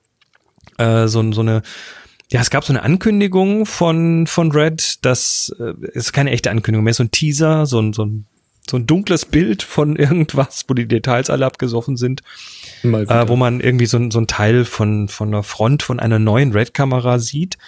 äh, 0.79 1.07
so, 1.07 1.31
so 1.33 1.43
eine 1.43 1.63
ja, 2.31 2.41
es 2.41 2.51
gab 2.51 2.65
so 2.65 2.73
eine 2.73 2.83
Ankündigung 2.83 3.67
von, 3.67 4.27
von 4.27 4.51
Red, 4.51 5.05
das 5.05 5.55
äh, 5.61 5.75
ist 5.93 6.13
keine 6.13 6.31
echte 6.31 6.51
Ankündigung 6.51 6.85
mehr, 6.85 6.95
so 6.95 7.05
ein 7.05 7.11
Teaser, 7.11 7.67
so 7.67 7.81
ein, 7.81 7.93
so 7.93 8.07
ein, 8.07 8.27
so 8.69 8.77
ein 8.79 8.87
dunkles 8.87 9.27
Bild 9.27 9.63
von 9.63 9.97
irgendwas, 9.97 10.65
wo 10.69 10.75
die 10.75 10.87
Details 10.89 11.31
alle 11.31 11.47
abgesoffen 11.47 11.97
sind, 11.97 12.23
äh, 13.11 13.29
wo 13.29 13.37
man 13.37 13.61
irgendwie 13.61 13.87
so, 13.87 13.97
ein- 13.99 14.11
so 14.11 14.19
ein 14.21 14.27
Teil 14.27 14.65
von, 14.65 15.09
von 15.09 15.31
der 15.31 15.43
Front 15.43 15.83
von 15.83 16.01
einer 16.01 16.19
neuen 16.19 16.53
Red-Kamera 16.53 17.19
sieht. 17.19 17.59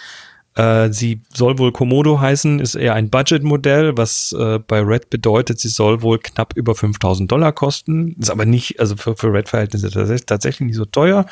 Äh, 0.55 0.91
sie 0.91 1.21
soll 1.31 1.59
wohl 1.59 1.71
Komodo 1.71 2.19
heißen, 2.19 2.59
ist 2.59 2.73
eher 2.73 2.95
ein 2.95 3.11
Budget-Modell, 3.11 3.95
was 3.95 4.33
äh, 4.37 4.57
bei 4.57 4.79
Red 4.81 5.11
bedeutet, 5.11 5.59
sie 5.59 5.67
soll 5.69 6.01
wohl 6.01 6.17
knapp 6.17 6.53
über 6.55 6.73
5000 6.73 7.31
Dollar 7.31 7.51
kosten. 7.51 8.15
Ist 8.19 8.31
aber 8.31 8.45
nicht, 8.45 8.79
also 8.79 8.95
für, 8.95 9.15
für 9.15 9.31
Red-Verhältnisse 9.31 9.89
tats- 9.89 10.25
tatsächlich 10.25 10.65
nicht 10.67 10.75
so 10.77 10.85
teuer. 10.85 11.27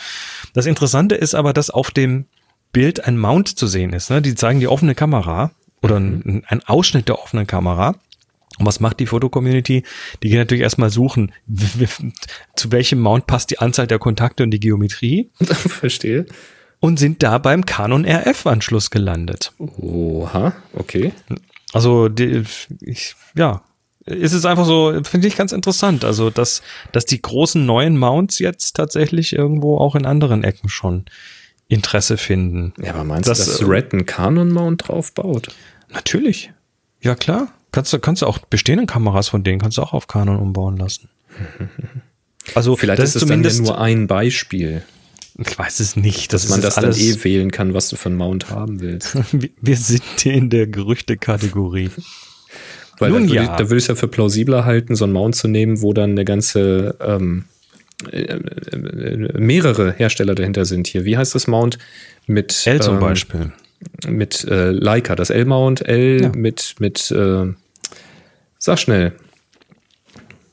Das 0.53 0.68
Interessante 0.68 1.16
ist 1.16 1.34
aber, 1.34 1.53
dass 1.53 1.72
auf 1.72 1.89
dem 1.89 2.26
Bild 2.72 3.05
ein 3.07 3.18
Mount 3.18 3.47
zu 3.57 3.66
sehen 3.66 3.93
ist. 3.93 4.11
Ne? 4.11 4.22
Die 4.22 4.36
zeigen 4.36 4.59
die 4.59 4.68
offene 4.68 4.93
Kamera 4.93 5.49
oder 5.82 5.95
ein, 5.99 6.43
ein 6.47 6.61
Ausschnitt 6.68 7.07
der 7.07 7.18
offenen 7.18 7.47
Kamera. 7.47 7.95
Und 8.58 8.66
was 8.66 8.80
macht 8.80 8.99
die 8.99 9.06
Fotocommunity? 9.06 9.84
Die 10.24 10.30
gehen 10.30 10.38
natürlich 10.38 10.64
erstmal 10.64 10.89
suchen, 10.89 11.34
zu 12.56 12.72
welchem 12.72 13.01
Mount 13.01 13.28
passt 13.28 13.51
die 13.51 13.60
Anzahl 13.60 13.88
der 13.88 13.99
Kontakte 13.99 14.43
und 14.43 14.51
die 14.51 14.60
Geometrie. 14.60 15.30
Verstehe. 15.39 16.26
Und 16.80 16.99
sind 16.99 17.24
da 17.24 17.38
beim 17.38 17.66
Canon 17.66 18.06
RF-Anschluss 18.06 18.91
gelandet. 18.91 19.53
Oha, 19.58 20.53
okay. 20.74 21.14
Also, 21.74 22.10
die, 22.10 22.43
ich, 22.82 23.16
ja, 23.36 23.62
es 24.06 24.34
ist 24.34 24.45
einfach 24.45 24.66
so, 24.66 25.01
finde 25.03 25.28
ich 25.28 25.36
ganz 25.36 25.51
interessant. 25.51 26.06
Also, 26.06 26.30
dass, 26.30 26.62
dass 26.91 27.06
die 27.06 27.22
großen 27.22 27.66
neuen 27.66 27.97
Mounts 27.97 28.39
jetzt 28.39 28.76
tatsächlich 28.76 29.34
irgendwo 29.34 29.78
auch 29.78 29.95
in 29.95 30.06
anderen 30.06 30.43
Ecken 30.43 30.70
schon 30.70 31.06
Interesse 31.68 32.18
finden. 32.18 32.74
Ja, 32.82 32.93
aber 32.93 33.03
meinst 33.03 33.28
du, 33.28 33.32
dass 33.32 33.68
Red 33.68 33.93
einen 33.93 34.06
Canon-Mount 34.06 34.88
drauf 34.88 35.12
baut? 35.14 35.47
Natürlich. 35.89 36.51
Ja, 37.01 37.16
klar. 37.16 37.47
Kannst 37.76 37.92
du, 37.92 38.00
kannst 38.00 38.22
du 38.22 38.26
auch 38.26 38.38
bestehende 38.40 38.86
Kameras 38.86 39.28
von 39.28 39.44
denen 39.44 39.60
kannst 39.60 39.78
du 39.78 39.82
auch 39.82 39.92
auf 39.94 40.08
Canon 40.08 40.38
umbauen 40.40 40.78
lassen. 40.78 41.10
Also 42.54 42.76
Vielleicht 42.76 43.02
ist 43.02 43.16
es 43.16 43.26
dann 43.26 43.44
ja 43.44 43.54
nur 43.54 43.82
ein 43.82 44.06
Beispiel. 44.06 44.84
Ich 45.40 45.58
weiß 45.58 45.80
es 45.80 45.96
nicht. 45.96 46.32
Dass 46.32 46.44
Das 46.44 46.52
man 46.52 46.62
das 46.62 46.76
dann 46.76 46.86
alles- 46.86 47.00
eh 47.02 47.24
wählen 47.24 47.50
kann, 47.50 47.74
was 47.74 47.90
du 47.90 47.96
für 47.96 48.10
einen 48.10 48.18
Mount 48.18 48.52
haben 48.52 48.82
willst. 48.82 49.18
Wir- 49.62 49.76
sind 49.78 50.04
hier 50.20 50.34
in 50.34 50.52
der 50.52 50.68
Gerüchte-Kategorie. 50.68 51.90
Weil 53.00 53.10
Nun 53.10 53.24
da 53.24 53.30
würde 53.30 53.36
ja. 53.36 53.44
ich, 53.44 53.50
da 53.50 53.60
würde 53.62 53.78
ich 53.78 53.84
es 53.86 53.88
ja 53.88 53.96
für 53.96 54.08
plausibler 54.08 54.64
halten, 54.64 54.96
so 54.96 55.06
einen 55.06 55.14
Mount 55.14 55.36
zu 55.36 55.48
nehmen, 55.48 55.82
wo 55.82 55.92
dann 55.92 56.12
eine 56.12 56.24
ganze 56.24 56.96
ähm, 57.02 57.46
äh, 58.12 58.22
äh, 58.22 59.40
mehrere 59.40 59.92
Hersteller 59.94 60.36
dahinter 60.36 60.66
sind 60.66 60.86
hier. 60.86 61.04
Wie 61.04 61.18
heißt 61.18 61.34
das 61.34 61.48
Mount? 61.48 61.80
Mit 62.28 62.66
L 62.68 62.80
zum 62.80 62.94
ähm, 62.96 63.00
Beispiel. 63.02 63.52
Mit 64.08 64.44
äh, 64.46 64.70
Leica, 64.70 65.16
das 65.16 65.32
L-Mount, 65.32 65.82
L 65.82 66.22
Ja. 66.22 66.32
mit, 66.36 66.76
mit 66.80 67.10
äh, 67.12 67.48
sag 68.66 68.80
schnell. 68.80 69.13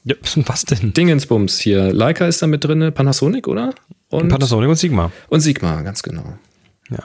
Ja, 0.04 0.14
was 0.46 0.64
denn? 0.64 0.92
Dingensbums 0.92 1.58
hier. 1.60 1.92
Leica 1.92 2.26
ist 2.26 2.42
da 2.42 2.46
mit 2.46 2.64
drin, 2.64 2.92
Panasonic, 2.92 3.46
oder? 3.48 3.72
Und 4.10 4.28
Panasonic 4.28 4.68
und 4.68 4.76
Sigma. 4.76 5.10
Und 5.28 5.40
Sigma, 5.40 5.80
ganz 5.82 6.02
genau. 6.02 6.36
Ja. 6.90 6.98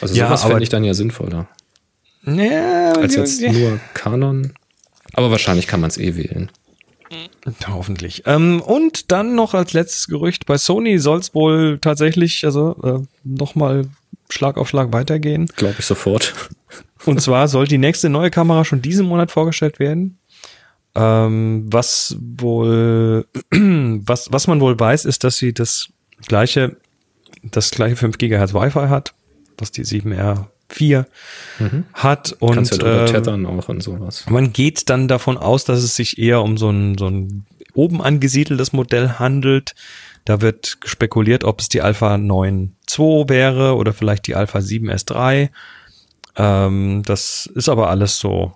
Also 0.00 0.14
Ja, 0.14 0.26
sowas 0.28 0.42
aber- 0.42 0.50
fände 0.52 0.62
ich 0.62 0.68
dann 0.70 0.84
ja 0.84 0.94
sinnvoller. 0.94 1.48
Ja, 2.24 2.92
Als 2.92 3.14
jetzt 3.14 3.40
ja. 3.40 3.52
nur 3.52 3.78
Canon. 3.94 4.52
Aber 5.12 5.30
wahrscheinlich 5.30 5.66
kann 5.66 5.80
man 5.80 5.90
es 5.90 5.98
eh 5.98 6.16
wählen. 6.16 6.50
Hoffentlich. 7.68 8.22
Ähm, 8.26 8.60
und 8.62 9.12
dann 9.12 9.34
noch 9.36 9.54
als 9.54 9.72
letztes 9.72 10.08
Gerücht, 10.08 10.46
bei 10.46 10.58
Sony 10.58 10.98
soll 10.98 11.20
es 11.20 11.34
wohl 11.34 11.78
tatsächlich, 11.80 12.44
also 12.44 12.76
äh, 12.82 13.06
nochmal 13.22 13.86
Schlag 14.30 14.56
auf 14.56 14.68
Schlag 14.68 14.92
weitergehen. 14.92 15.46
Glaube 15.56 15.76
ich 15.78 15.84
sofort. 15.86 16.34
Und 17.04 17.20
zwar 17.22 17.46
soll 17.46 17.68
die 17.68 17.78
nächste 17.78 18.08
neue 18.08 18.30
Kamera 18.30 18.64
schon 18.64 18.82
diesen 18.82 19.06
Monat 19.06 19.30
vorgestellt 19.30 19.78
werden. 19.78 20.18
Ähm, 20.96 21.66
was 21.70 22.16
wohl, 22.18 23.26
was, 23.50 24.32
was 24.32 24.46
man 24.46 24.60
wohl 24.60 24.80
weiß, 24.80 25.04
ist, 25.04 25.24
dass 25.24 25.36
sie 25.36 25.52
das 25.52 25.88
gleiche, 26.26 26.76
das 27.42 27.70
gleiche 27.70 27.96
5 27.96 28.16
GHz 28.16 28.54
Wi-Fi 28.54 28.88
hat, 28.88 29.12
was 29.58 29.72
die 29.72 29.84
7R4 29.84 31.04
hat. 31.92 32.36
Und 32.40 32.54
Kannst 32.54 32.80
drüber 32.80 33.28
ähm, 33.28 33.46
auch 33.46 33.68
und 33.68 33.82
sowas. 33.82 34.24
man 34.30 34.54
geht 34.54 34.88
dann 34.88 35.06
davon 35.06 35.36
aus, 35.36 35.66
dass 35.66 35.82
es 35.82 35.96
sich 35.96 36.18
eher 36.18 36.40
um 36.40 36.56
so 36.56 36.70
ein, 36.70 36.96
so 36.96 37.08
ein 37.08 37.44
oben 37.74 38.00
angesiedeltes 38.00 38.72
Modell 38.72 39.18
handelt. 39.18 39.74
Da 40.24 40.40
wird 40.40 40.78
spekuliert, 40.84 41.44
ob 41.44 41.60
es 41.60 41.68
die 41.68 41.82
Alpha 41.82 42.14
9.2 42.14 43.28
wäre 43.28 43.76
oder 43.76 43.92
vielleicht 43.92 44.26
die 44.26 44.34
Alpha 44.34 44.60
7S3. 44.60 45.50
Ähm, 46.36 47.02
das 47.04 47.50
ist 47.54 47.68
aber 47.68 47.90
alles 47.90 48.18
so, 48.18 48.54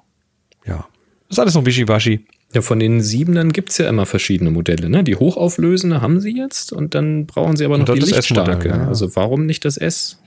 ist 1.30 1.38
alles 1.38 1.54
noch 1.54 1.64
wischiwaschi. 1.66 2.24
Ja, 2.54 2.62
von 2.62 2.80
den 2.80 3.00
Siebenern 3.00 3.52
gibt 3.52 3.70
es 3.70 3.78
ja 3.78 3.88
immer 3.88 4.06
verschiedene 4.06 4.50
Modelle. 4.50 4.90
Ne? 4.90 5.04
Die 5.04 5.14
hochauflösende 5.16 6.00
haben 6.00 6.20
sie 6.20 6.36
jetzt 6.36 6.72
und 6.72 6.94
dann 6.96 7.26
brauchen 7.26 7.56
sie 7.56 7.64
aber 7.64 7.78
noch 7.78 7.84
die 7.86 7.92
S-Modell, 7.92 8.14
Lichtstarke. 8.16 8.68
ja. 8.68 8.88
Also 8.88 9.14
warum 9.14 9.46
nicht 9.46 9.64
das 9.64 9.76
S? 9.76 10.18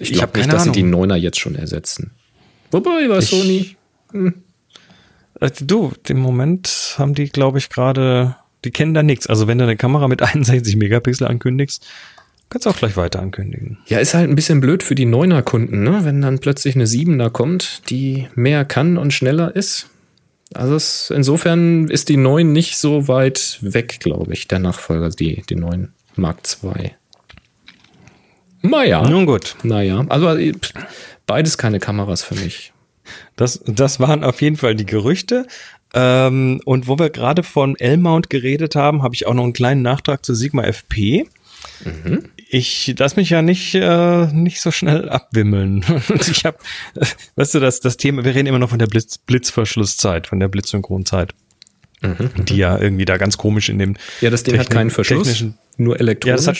Ich, 0.00 0.10
Ich 0.12 0.22
hab 0.22 0.32
glaube 0.34 0.48
nicht, 0.48 0.52
dass 0.52 0.64
sie 0.64 0.72
die 0.72 0.80
Ahnung. 0.80 0.90
Neuner 0.90 1.16
jetzt 1.16 1.38
schon 1.38 1.54
ersetzen. 1.54 2.10
Wobei 2.72 3.06
bei 3.06 3.18
Ich- 3.18 3.26
Sony. 3.30 3.76
Hm. 4.10 4.34
Äh, 5.40 5.50
Du, 5.60 5.92
im 6.08 6.18
Moment 6.18 6.96
haben 6.98 7.14
die, 7.14 7.28
glaube 7.28 7.58
ich, 7.58 7.68
gerade, 7.70 8.34
die 8.64 8.70
kennen 8.72 8.94
da 8.94 9.02
nichts. 9.04 9.28
Also 9.28 9.46
wenn 9.46 9.58
du 9.58 9.64
eine 9.64 9.76
Kamera 9.76 10.08
mit 10.08 10.22
61 10.34 10.74
Megapixel 10.76 11.26
ankündigst, 11.28 11.86
kannst 12.50 12.66
du 12.66 12.70
auch 12.70 12.76
gleich 12.76 12.96
weiter 12.96 13.20
ankündigen. 13.20 13.78
Ja, 13.86 13.98
ist 13.98 14.14
halt 14.14 14.28
ein 14.28 14.34
bisschen 14.34 14.60
blöd 14.60 14.82
für 14.82 14.96
die 14.96 15.06
Neuner-Kunden, 15.06 15.84
ne? 15.84 16.00
wenn 16.04 16.20
dann 16.20 16.40
plötzlich 16.40 16.74
eine 16.74 16.88
Siebener 16.88 17.30
kommt, 17.30 17.88
die 17.90 18.26
mehr 18.34 18.64
kann 18.64 18.96
und 18.98 19.12
schneller 19.12 19.54
ist. 19.54 19.88
Also 20.52 20.74
es, 20.74 21.10
insofern 21.10 21.88
ist 21.88 22.08
die 22.08 22.16
9 22.16 22.52
nicht 22.52 22.76
so 22.76 23.08
weit 23.08 23.58
weg, 23.60 23.98
glaube 24.00 24.32
ich, 24.32 24.46
der 24.46 24.58
Nachfolger, 24.58 25.08
die, 25.10 25.42
die 25.48 25.56
9 25.56 25.92
Mark 26.16 26.40
II. 26.62 26.92
Naja. 28.62 29.08
Nun 29.08 29.26
gut. 29.26 29.56
Naja, 29.62 30.04
also 30.08 30.28
äh, 30.36 30.52
beides 31.26 31.58
keine 31.58 31.80
Kameras 31.80 32.22
für 32.22 32.34
mich. 32.36 32.72
Das, 33.36 33.60
das 33.66 34.00
waren 34.00 34.24
auf 34.24 34.40
jeden 34.40 34.56
Fall 34.56 34.74
die 34.74 34.86
Gerüchte. 34.86 35.46
Ähm, 35.92 36.60
und 36.64 36.88
wo 36.88 36.98
wir 36.98 37.10
gerade 37.10 37.42
von 37.42 37.76
L-Mount 37.76 38.30
geredet 38.30 38.74
haben, 38.74 39.02
habe 39.02 39.14
ich 39.14 39.26
auch 39.26 39.34
noch 39.34 39.44
einen 39.44 39.52
kleinen 39.52 39.82
Nachtrag 39.82 40.24
zu 40.24 40.34
Sigma 40.34 40.62
FP. 40.64 41.28
Ich 42.56 42.94
lass 43.00 43.16
mich 43.16 43.30
ja 43.30 43.42
nicht, 43.42 43.74
äh, 43.74 44.26
nicht 44.26 44.60
so 44.60 44.70
schnell 44.70 45.08
abwimmeln. 45.08 45.84
Und 46.08 46.28
ich 46.30 46.44
habe, 46.44 46.56
weißt 47.34 47.54
du, 47.54 47.58
das, 47.58 47.80
das 47.80 47.96
Thema, 47.96 48.24
wir 48.24 48.32
reden 48.32 48.46
immer 48.46 48.60
noch 48.60 48.70
von 48.70 48.78
der 48.78 48.86
Blitz, 48.86 49.18
Blitzverschlusszeit, 49.18 50.28
von 50.28 50.38
der 50.38 50.46
Blitzsynchronzeit. 50.46 51.34
Die 52.00 52.56
ja 52.56 52.78
irgendwie 52.78 53.06
da 53.06 53.16
ganz 53.16 53.38
komisch 53.38 53.70
in 53.70 53.78
dem. 53.78 53.90
Mhm. 53.90 53.96
Ja, 54.20 54.30
das 54.30 54.44
Ding 54.44 54.56
hat 54.56 54.70
keinen 54.70 54.90
Verschluss, 54.90 55.44
nur 55.78 55.98
elektronisch. 55.98 56.44
Ja, 56.44 56.52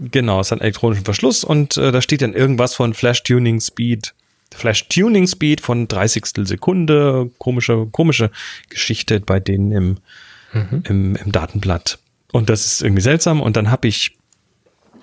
hat, 0.00 0.10
genau, 0.10 0.40
es 0.40 0.50
hat 0.50 0.58
einen 0.58 0.62
elektronischen 0.62 1.04
Verschluss 1.04 1.44
und 1.44 1.76
äh, 1.76 1.92
da 1.92 2.02
steht 2.02 2.22
dann 2.22 2.32
irgendwas 2.32 2.74
von 2.74 2.92
Flash 2.92 3.22
Tuning 3.22 3.60
Speed. 3.60 4.14
Flash 4.52 4.88
Tuning 4.88 5.28
Speed 5.28 5.60
von 5.60 5.86
30 5.86 6.24
Sekunde. 6.38 7.30
Komische, 7.38 7.86
komische 7.92 8.32
Geschichte 8.70 9.20
bei 9.20 9.38
denen 9.38 9.70
im, 9.70 9.96
im, 10.82 11.14
im 11.14 11.30
Datenblatt. 11.30 12.00
Und 12.32 12.50
das 12.50 12.66
ist 12.66 12.82
irgendwie 12.82 13.02
seltsam. 13.02 13.40
Und 13.40 13.56
dann 13.56 13.70
habe 13.70 13.86
ich 13.86 14.16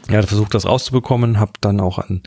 ja 0.09 0.21
versucht, 0.21 0.53
das 0.53 0.65
rauszubekommen, 0.65 1.39
habe 1.39 1.53
dann 1.61 1.79
auch 1.79 1.99
an, 1.99 2.23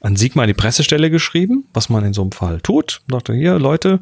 an 0.00 0.16
Sigma 0.16 0.46
die 0.46 0.54
Pressestelle 0.54 1.10
geschrieben, 1.10 1.66
was 1.72 1.88
man 1.88 2.04
in 2.04 2.14
so 2.14 2.22
einem 2.22 2.32
Fall 2.32 2.60
tut. 2.60 3.02
Und 3.04 3.14
dachte, 3.14 3.34
hier, 3.34 3.58
Leute, 3.58 4.00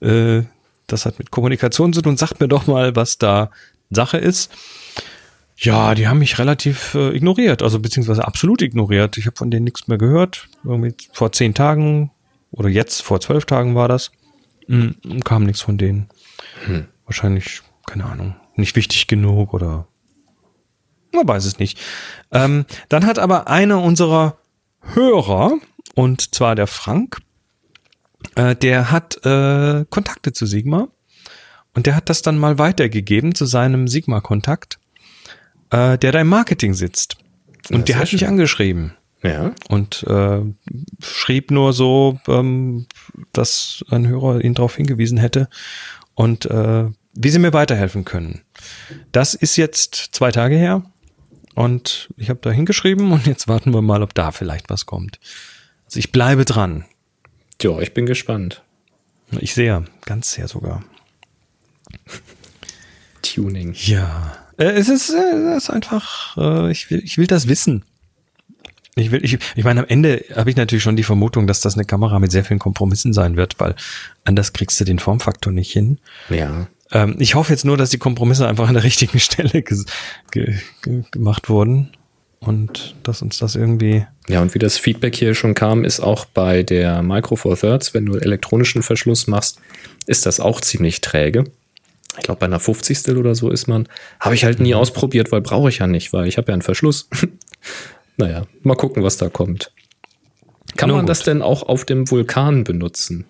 äh, 0.00 0.42
das 0.86 1.06
hat 1.06 1.18
mit 1.18 1.30
Kommunikation 1.30 1.92
zu 1.92 2.02
tun. 2.02 2.16
Sagt 2.16 2.40
mir 2.40 2.48
doch 2.48 2.66
mal, 2.66 2.94
was 2.96 3.18
da 3.18 3.50
Sache 3.90 4.18
ist. 4.18 4.50
Ja, 5.58 5.94
die 5.94 6.06
haben 6.06 6.18
mich 6.18 6.38
relativ 6.38 6.94
äh, 6.94 7.16
ignoriert, 7.16 7.62
also 7.62 7.80
beziehungsweise 7.80 8.26
absolut 8.26 8.60
ignoriert. 8.60 9.16
Ich 9.16 9.26
habe 9.26 9.36
von 9.36 9.50
denen 9.50 9.64
nichts 9.64 9.88
mehr 9.88 9.96
gehört. 9.96 10.48
Irgendwie 10.64 10.94
vor 11.12 11.32
zehn 11.32 11.54
Tagen 11.54 12.10
oder 12.50 12.68
jetzt 12.68 13.02
vor 13.02 13.20
zwölf 13.20 13.46
Tagen 13.46 13.74
war 13.74 13.88
das. 13.88 14.12
Mm, 14.66 15.20
kam 15.24 15.44
nichts 15.44 15.62
von 15.62 15.78
denen. 15.78 16.08
Hm. 16.66 16.86
Wahrscheinlich, 17.06 17.62
keine 17.86 18.04
Ahnung, 18.04 18.34
nicht 18.56 18.76
wichtig 18.76 19.06
genug 19.06 19.54
oder 19.54 19.88
man 21.16 21.28
weiß 21.28 21.44
es 21.44 21.58
nicht. 21.58 21.78
Ähm, 22.32 22.64
dann 22.88 23.06
hat 23.06 23.18
aber 23.18 23.48
einer 23.48 23.82
unserer 23.82 24.38
Hörer, 24.94 25.58
und 25.94 26.34
zwar 26.34 26.54
der 26.54 26.66
Frank, 26.66 27.18
äh, 28.34 28.54
der 28.54 28.90
hat 28.90 29.24
äh, 29.24 29.84
Kontakte 29.90 30.32
zu 30.32 30.46
Sigma 30.46 30.88
und 31.74 31.86
der 31.86 31.96
hat 31.96 32.08
das 32.08 32.22
dann 32.22 32.38
mal 32.38 32.58
weitergegeben 32.58 33.34
zu 33.34 33.46
seinem 33.46 33.88
Sigma-Kontakt, 33.88 34.78
äh, 35.70 35.98
der 35.98 36.12
da 36.12 36.20
im 36.20 36.28
Marketing 36.28 36.74
sitzt. 36.74 37.16
Und 37.70 37.78
Ja, 37.80 37.84
der 37.84 37.96
hat 37.96 38.12
mich 38.12 38.20
schön. 38.20 38.28
angeschrieben. 38.28 38.92
Ja. 39.22 39.52
Und 39.68 40.04
äh, 40.04 40.40
schrieb 41.02 41.50
nur 41.50 41.72
so, 41.72 42.20
ähm, 42.28 42.86
dass 43.32 43.84
ein 43.90 44.06
Hörer 44.06 44.44
ihn 44.44 44.54
darauf 44.54 44.76
hingewiesen 44.76 45.18
hätte 45.18 45.48
und 46.14 46.46
äh, 46.46 46.84
wie 47.14 47.30
sie 47.30 47.38
mir 47.38 47.52
weiterhelfen 47.52 48.04
können. 48.04 48.42
Das 49.12 49.34
ist 49.34 49.56
jetzt 49.56 49.94
zwei 50.12 50.30
Tage 50.30 50.56
her 50.56 50.82
und 51.56 52.10
ich 52.18 52.28
habe 52.28 52.38
da 52.42 52.50
hingeschrieben 52.50 53.10
und 53.10 53.26
jetzt 53.26 53.48
warten 53.48 53.72
wir 53.72 53.82
mal, 53.82 54.02
ob 54.02 54.14
da 54.14 54.30
vielleicht 54.30 54.68
was 54.70 54.86
kommt. 54.86 55.18
Also 55.86 55.98
ich 55.98 56.12
bleibe 56.12 56.44
dran. 56.44 56.84
Ja, 57.62 57.80
ich 57.80 57.94
bin 57.94 58.04
gespannt. 58.04 58.62
Ich 59.40 59.54
sehr, 59.54 59.84
ganz 60.04 60.32
sehr 60.32 60.48
sogar. 60.48 60.84
Tuning. 63.22 63.74
Ja. 63.74 64.36
Äh, 64.58 64.66
es 64.72 64.88
ist, 64.88 65.10
äh, 65.10 65.54
es 65.56 65.64
ist 65.64 65.70
einfach, 65.70 66.36
äh, 66.36 66.70
ich, 66.70 66.90
will, 66.90 67.02
ich 67.02 67.16
will 67.16 67.26
das 67.26 67.48
wissen. 67.48 67.84
Ich 68.94 69.10
will, 69.10 69.24
ich, 69.24 69.38
ich 69.54 69.64
meine, 69.64 69.80
am 69.80 69.86
Ende 69.88 70.24
habe 70.34 70.50
ich 70.50 70.56
natürlich 70.56 70.82
schon 70.82 70.96
die 70.96 71.02
Vermutung, 71.02 71.46
dass 71.46 71.60
das 71.60 71.74
eine 71.74 71.86
Kamera 71.86 72.18
mit 72.18 72.32
sehr 72.32 72.44
vielen 72.44 72.60
Kompromissen 72.60 73.14
sein 73.14 73.36
wird, 73.36 73.58
weil 73.58 73.74
anders 74.24 74.52
kriegst 74.52 74.78
du 74.78 74.84
den 74.84 74.98
Formfaktor 74.98 75.52
nicht 75.52 75.72
hin. 75.72 75.98
Ja. 76.28 76.68
Ähm, 76.92 77.16
ich 77.18 77.34
hoffe 77.34 77.52
jetzt 77.52 77.64
nur, 77.64 77.76
dass 77.76 77.90
die 77.90 77.98
Kompromisse 77.98 78.46
einfach 78.46 78.68
an 78.68 78.74
der 78.74 78.84
richtigen 78.84 79.18
Stelle 79.20 79.62
ge 79.62 79.84
ge 80.30 80.54
gemacht 81.10 81.48
wurden 81.48 81.90
und 82.40 82.94
dass 83.02 83.22
uns 83.22 83.38
das 83.38 83.56
irgendwie. 83.56 84.06
Ja, 84.28 84.42
und 84.42 84.54
wie 84.54 84.58
das 84.58 84.78
Feedback 84.78 85.16
hier 85.16 85.34
schon 85.34 85.54
kam, 85.54 85.84
ist 85.84 86.00
auch 86.00 86.24
bei 86.26 86.62
der 86.62 87.02
Micro 87.02 87.36
Four 87.36 87.56
Thirds, 87.56 87.94
wenn 87.94 88.06
du 88.06 88.16
elektronischen 88.16 88.82
Verschluss 88.82 89.26
machst, 89.26 89.58
ist 90.06 90.26
das 90.26 90.40
auch 90.40 90.60
ziemlich 90.60 91.00
träge. 91.00 91.44
Ich 92.18 92.22
glaube, 92.22 92.40
bei 92.40 92.46
einer 92.46 92.60
50. 92.60 93.08
oder 93.16 93.34
so 93.34 93.50
ist 93.50 93.68
man. 93.68 93.88
Habe 94.20 94.34
ich 94.34 94.44
halt 94.44 94.58
nie 94.58 94.74
ausprobiert, 94.74 95.32
weil 95.32 95.42
brauche 95.42 95.68
ich 95.68 95.78
ja 95.78 95.86
nicht, 95.86 96.12
weil 96.12 96.26
ich 96.26 96.38
habe 96.38 96.48
ja 96.48 96.54
einen 96.54 96.62
Verschluss. 96.62 97.08
naja, 98.16 98.46
mal 98.62 98.76
gucken, 98.76 99.02
was 99.02 99.16
da 99.16 99.28
kommt. 99.28 99.72
Kann 100.76 100.88
Nun 100.88 100.98
man 100.98 101.06
gut. 101.06 101.10
das 101.10 101.22
denn 101.22 101.42
auch 101.42 101.62
auf 101.62 101.84
dem 101.84 102.10
Vulkan 102.10 102.64
benutzen? 102.64 103.26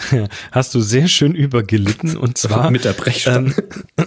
Hast 0.52 0.74
du 0.74 0.80
sehr 0.80 1.08
schön 1.08 1.34
übergelitten 1.34 2.16
und 2.16 2.38
zwar 2.38 2.70
Mit 2.70 2.84
der 2.84 2.92
Brechstange. 2.92 3.54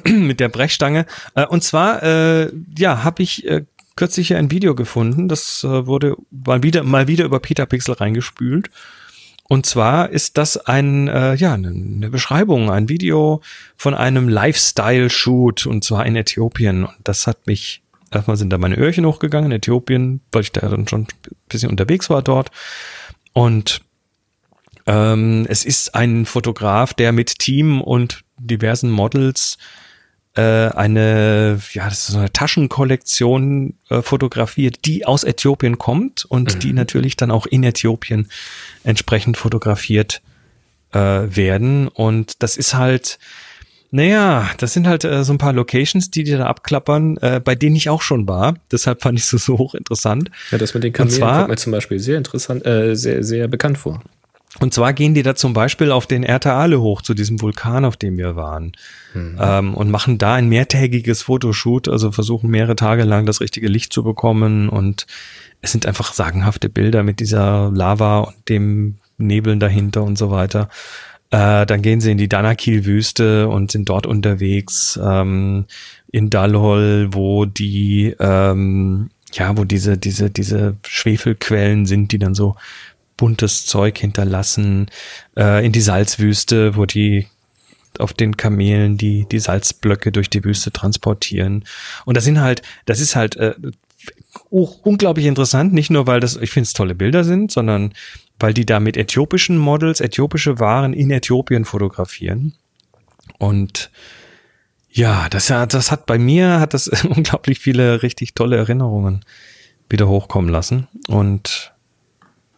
Ähm, 0.06 0.28
mit 0.28 0.40
der 0.40 0.50
Brechstange. 0.50 1.06
Äh, 1.36 1.46
und 1.46 1.64
zwar, 1.64 2.04
äh, 2.04 2.52
ja, 2.78 3.04
habe 3.04 3.24
ich 3.24 3.46
äh, 3.48 3.66
kürzlich 3.96 4.28
hier 4.28 4.38
ein 4.38 4.52
Video 4.52 4.76
gefunden, 4.76 5.28
das 5.28 5.64
äh, 5.64 5.88
wurde 5.88 6.16
mal 6.32 6.64
wieder, 6.64 6.84
mal 6.84 7.08
wieder 7.08 7.26
über 7.26 7.40
Peter 7.40 7.66
Pixel 7.66 7.96
reingespült. 7.96 8.70
Und 9.48 9.68
zwar 9.68 10.10
ist 10.10 10.38
das 10.38 10.58
ein, 10.58 11.08
äh, 11.08 11.36
ja, 11.36 11.54
eine, 11.54 11.68
eine 11.68 12.10
Beschreibung, 12.10 12.72
ein 12.72 12.90
Video 12.90 13.42
von 13.78 13.94
einem 13.94 14.28
Lifestyle-Shoot 14.28 15.68
und 15.68 15.84
zwar 15.84 16.06
in 16.06 16.16
Äthiopien. 16.16 16.86
Und 16.86 16.96
das 17.04 17.28
hat 17.28 17.46
mich, 17.46 17.84
erstmal 18.12 18.38
sind 18.38 18.50
da 18.50 18.58
meine 18.58 18.76
Öhrchen 18.76 19.06
hochgegangen 19.06 19.52
in 19.52 19.58
Äthiopien, 19.58 20.22
weil 20.32 20.42
ich 20.42 20.52
da 20.52 20.68
dann 20.68 20.88
schon 20.88 21.02
ein 21.02 21.08
bisschen 21.48 21.70
unterwegs 21.70 22.10
war 22.10 22.24
dort. 22.24 22.50
Und 23.34 23.82
ähm, 24.86 25.46
es 25.50 25.66
ist 25.66 25.96
ein 25.96 26.26
Fotograf, 26.26 26.94
der 26.94 27.12
mit 27.12 27.40
Team 27.40 27.82
und 27.82 28.22
diversen 28.38 28.92
Models 28.92 29.58
äh, 30.36 30.42
eine, 30.42 31.60
ja, 31.72 31.86
das 31.86 32.00
ist 32.00 32.08
so 32.08 32.18
eine 32.18 32.32
Taschenkollektion 32.32 33.76
äh, 33.90 34.02
fotografiert, 34.02 34.86
die 34.86 35.06
aus 35.06 35.24
Äthiopien 35.24 35.78
kommt 35.78 36.26
und 36.26 36.56
mhm. 36.56 36.60
die 36.60 36.74
natürlich 36.74 37.16
dann 37.16 37.32
auch 37.32 37.46
in 37.46 37.64
Äthiopien 37.64 38.30
entsprechend 38.84 39.38
fotografiert 39.38 40.22
äh, 40.92 40.98
werden. 41.00 41.88
Und 41.88 42.44
das 42.44 42.58
ist 42.58 42.74
halt, 42.74 43.18
naja, 43.92 44.50
das 44.58 44.74
sind 44.74 44.88
halt 44.88 45.06
äh, 45.06 45.24
so 45.24 45.32
ein 45.34 45.38
paar 45.38 45.54
Locations, 45.54 46.12
die 46.12 46.26
die 46.26 46.32
da 46.32 46.48
abklappern, 46.48 47.16
äh, 47.18 47.42
bei 47.44 47.56
denen 47.56 47.78
ich 47.78 47.90
auch 47.90 48.02
schon 48.02 48.28
war. 48.28 48.56
Deshalb 48.74 49.02
fand 49.02 49.18
ich 49.18 49.32
es 49.32 49.46
so 49.46 49.58
hochinteressant. 49.58 50.32
Ja, 50.52 50.58
das 50.58 50.74
mit 50.74 50.84
den 50.84 50.92
Kamelen 50.92 51.22
kommt 51.22 51.48
mir 51.48 51.56
zum 51.56 51.72
Beispiel 51.72 52.00
sehr 52.00 52.18
interessant, 52.18 52.66
äh, 52.66 52.96
sehr, 52.96 53.24
sehr 53.24 53.48
bekannt 53.48 53.78
vor. 53.78 54.02
Und 54.60 54.74
zwar 54.74 54.94
gehen 54.94 55.14
die 55.14 55.24
da 55.24 55.36
zum 55.36 55.54
Beispiel 55.54 55.92
auf 55.92 56.08
den 56.08 56.24
Ertaale 56.24 56.80
hoch, 56.80 57.02
zu 57.02 57.14
diesem 57.14 57.42
Vulkan, 57.42 57.86
auf 57.86 57.98
dem 57.98 58.18
wir 58.18 58.36
waren. 58.36 58.72
Mhm. 59.14 59.38
Ähm, 59.40 59.74
und 59.74 59.92
machen 59.92 60.18
da 60.18 60.36
ein 60.36 60.48
mehrtägiges 60.48 61.24
Fotoshoot, 61.24 61.88
also 61.88 62.12
versuchen 62.12 62.50
mehrere 62.50 62.76
Tage 62.76 63.04
lang 63.04 63.26
das 63.26 63.42
richtige 63.42 63.68
Licht 63.68 63.92
zu 63.92 64.04
bekommen. 64.04 64.70
Und 64.70 65.08
es 65.62 65.72
sind 65.72 65.86
einfach 65.86 66.14
sagenhafte 66.14 66.70
Bilder 66.70 67.04
mit 67.04 67.20
dieser 67.20 67.72
Lava 67.74 68.20
und 68.20 68.50
dem 68.50 68.96
Nebeln 69.18 69.60
dahinter 69.60 70.04
und 70.04 70.18
so 70.18 70.32
weiter. 70.32 70.70
Äh, 71.32 71.66
dann 71.66 71.82
gehen 71.82 72.02
sie 72.02 72.12
in 72.12 72.18
die 72.18 72.30
Danakil-Wüste 72.30 73.48
und 73.50 73.72
sind 73.72 73.90
dort 73.90 74.06
unterwegs 74.06 75.00
ähm, 75.04 75.66
in 76.12 76.30
Dalhol, 76.30 77.10
wo 77.12 77.46
die 77.46 78.16
ähm, 78.20 79.10
ja, 79.34 79.58
wo 79.58 79.66
diese, 79.66 79.98
diese, 79.98 80.30
diese 80.30 80.78
Schwefelquellen 80.88 81.86
sind, 81.86 82.12
die 82.12 82.20
dann 82.20 82.36
so 82.36 82.56
buntes 83.18 83.66
Zeug 83.66 83.98
hinterlassen, 83.98 84.88
äh, 85.38 85.66
in 85.66 85.72
die 85.72 85.82
Salzwüste, 85.82 86.76
wo 86.76 86.86
die 86.86 87.28
auf 88.00 88.14
den 88.14 88.36
Kamelen 88.36 88.98
die, 88.98 89.26
die 89.32 89.40
Salzblöcke 89.40 90.12
durch 90.12 90.30
die 90.30 90.44
Wüste 90.44 90.72
transportieren. 90.72 91.64
Und 92.06 92.18
das 92.18 92.26
sind 92.26 92.42
halt, 92.42 92.62
das 92.86 93.00
ist 93.00 93.16
halt 93.16 93.38
äh, 93.38 93.56
unglaublich 94.50 95.26
interessant, 95.26 95.74
nicht 95.74 95.90
nur, 95.90 96.08
weil 96.08 96.20
das, 96.20 96.36
ich 96.36 96.52
finde 96.52 96.68
es 96.68 96.74
tolle 96.74 96.96
Bilder 96.96 97.24
sind, 97.24 97.52
sondern 97.52 97.94
weil 98.40 98.54
die 98.54 98.66
da 98.66 98.80
mit 98.80 98.98
äthiopischen 98.98 99.58
Models, 99.58 100.02
äthiopische 100.02 100.60
Waren 100.60 100.94
in 100.94 101.10
Äthiopien 101.10 101.66
fotografieren. 101.66 102.54
Und 103.38 103.92
ja, 104.90 105.30
das, 105.30 105.48
das 105.48 105.92
hat 105.92 106.06
bei 106.06 106.18
mir, 106.18 106.60
hat 106.60 106.74
das 106.74 106.88
unglaublich 107.04 107.60
viele 107.60 108.04
richtig 108.04 108.34
tolle 108.34 108.58
Erinnerungen 108.58 109.24
wieder 109.90 110.08
hochkommen 110.08 110.50
lassen. 110.50 110.88
Und 111.08 111.75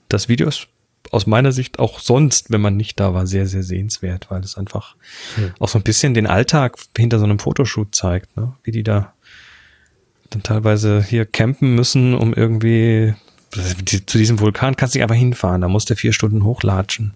das 0.10 0.30
Video 0.30 0.48
ist 0.48 0.68
aus 1.12 1.26
meiner 1.26 1.52
Sicht 1.52 1.80
auch 1.80 2.00
sonst, 2.00 2.52
wenn 2.52 2.62
man 2.62 2.76
nicht 2.76 3.00
da 3.00 3.14
war, 3.14 3.28
sehr, 3.28 3.48
sehr 3.48 3.64
sehenswert, 3.64 4.30
weil 4.30 4.42
es 4.42 4.58
einfach 4.58 4.96
hm. 5.36 5.54
auch 5.60 5.70
so 5.70 5.80
ein 5.80 5.84
bisschen 5.84 6.14
den 6.14 6.28
Alltag 6.28 6.78
hinter 6.98 7.20
so 7.20 7.26
einem 7.26 7.40
Fotoshoot 7.40 7.96
zeigt, 7.96 8.36
ne? 8.36 8.54
wie 8.64 8.72
die 8.72 8.84
da 8.84 9.14
dann 10.30 10.44
teilweise 10.44 11.02
hier 11.02 11.26
campen 11.26 11.76
müssen, 11.76 12.14
um 12.14 12.34
irgendwie 12.34 13.14
zu 13.52 14.18
diesem 14.18 14.40
Vulkan 14.40 14.76
kannst 14.76 14.94
du 14.94 15.00
nicht 15.00 15.04
einfach 15.04 15.16
hinfahren, 15.16 15.62
da 15.62 15.70
musst 15.70 15.90
du 15.90 15.96
vier 15.96 16.12
Stunden 16.12 16.44
hochlatschen. 16.44 17.14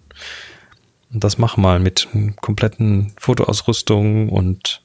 Und 1.14 1.24
das 1.24 1.38
mach 1.38 1.58
mal 1.58 1.80
mit 1.80 2.08
kompletten 2.40 3.12
Fotoausrüstung 3.18 4.30
und 4.30 4.82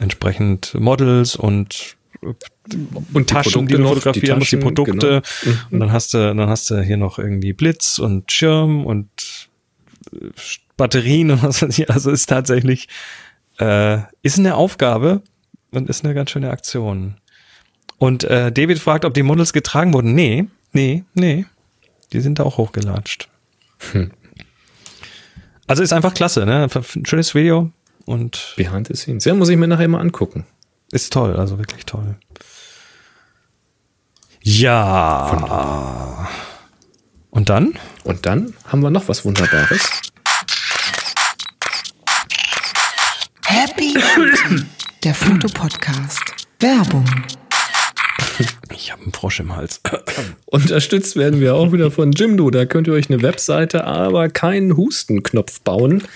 entsprechend 0.00 0.74
Models 0.74 1.36
und 1.36 1.96
und 3.12 3.28
Taschen, 3.28 3.66
die, 3.66 3.74
die 3.74 3.82
du 3.82 3.88
fotografieren 3.88 4.38
musst, 4.38 4.52
die 4.52 4.56
Produkte. 4.56 5.22
Genau. 5.42 5.56
Und 5.70 5.80
dann 5.80 5.92
hast 5.92 6.14
du, 6.14 6.18
dann 6.34 6.48
hast 6.48 6.70
du 6.70 6.80
hier 6.80 6.96
noch 6.96 7.18
irgendwie 7.18 7.52
Blitz 7.52 7.98
und 7.98 8.30
Schirm 8.30 8.86
und 8.86 9.08
äh, 10.12 10.28
Batterien 10.76 11.30
und 11.30 11.42
was 11.42 11.62
weiß 11.62 11.78
ich. 11.78 11.90
Also 11.90 12.10
ist 12.10 12.28
tatsächlich, 12.28 12.88
äh, 13.58 13.98
ist 14.22 14.38
eine 14.38 14.54
Aufgabe 14.54 15.22
und 15.72 15.88
ist 15.88 16.04
eine 16.04 16.14
ganz 16.14 16.30
schöne 16.30 16.50
Aktion. 16.50 17.16
Und 17.98 18.24
äh, 18.24 18.50
David 18.50 18.78
fragt, 18.78 19.04
ob 19.04 19.14
die 19.14 19.22
Models 19.22 19.52
getragen 19.52 19.92
wurden. 19.92 20.14
Nee, 20.14 20.46
nee, 20.72 21.04
nee. 21.14 21.46
Die 22.12 22.20
sind 22.20 22.38
da 22.38 22.44
auch 22.44 22.58
hochgelatscht. 22.58 23.28
Hm. 23.92 24.10
Also 25.66 25.82
ist 25.82 25.92
einfach 25.92 26.14
klasse, 26.14 26.44
ne? 26.44 26.68
Ein 26.74 27.06
schönes 27.06 27.34
Video 27.34 27.70
und. 28.04 28.54
Behind 28.56 28.86
the 28.88 28.94
scenes. 28.94 29.24
Ja, 29.24 29.34
muss 29.34 29.48
ich 29.48 29.56
mir 29.56 29.68
nachher 29.68 29.88
mal 29.88 30.00
angucken. 30.00 30.44
Ist 30.92 31.12
toll, 31.12 31.36
also 31.36 31.58
wirklich 31.58 31.86
toll. 31.86 32.16
Ja. 34.42 36.28
Und 37.30 37.48
dann? 37.48 37.78
Und 38.04 38.26
dann 38.26 38.52
haben 38.66 38.82
wir 38.82 38.90
noch 38.90 39.08
was 39.08 39.24
Wunderbares. 39.24 39.88
Happy 43.46 43.94
der 45.02 45.14
Fotopodcast. 45.14 46.22
Werbung. 46.60 47.06
Ich 48.70 48.92
habe 48.92 49.02
einen 49.02 49.14
Frosch 49.14 49.40
im 49.40 49.56
Hals. 49.56 49.80
Unterstützt 50.44 51.16
werden 51.16 51.40
wir 51.40 51.54
auch 51.54 51.72
wieder 51.72 51.90
von 51.90 52.12
Jimdo. 52.12 52.50
Da 52.50 52.66
könnt 52.66 52.86
ihr 52.86 52.92
euch 52.92 53.08
eine 53.08 53.22
Webseite, 53.22 53.84
aber 53.84 54.28
keinen 54.28 54.76
Hustenknopf 54.76 55.62
bauen. 55.62 56.06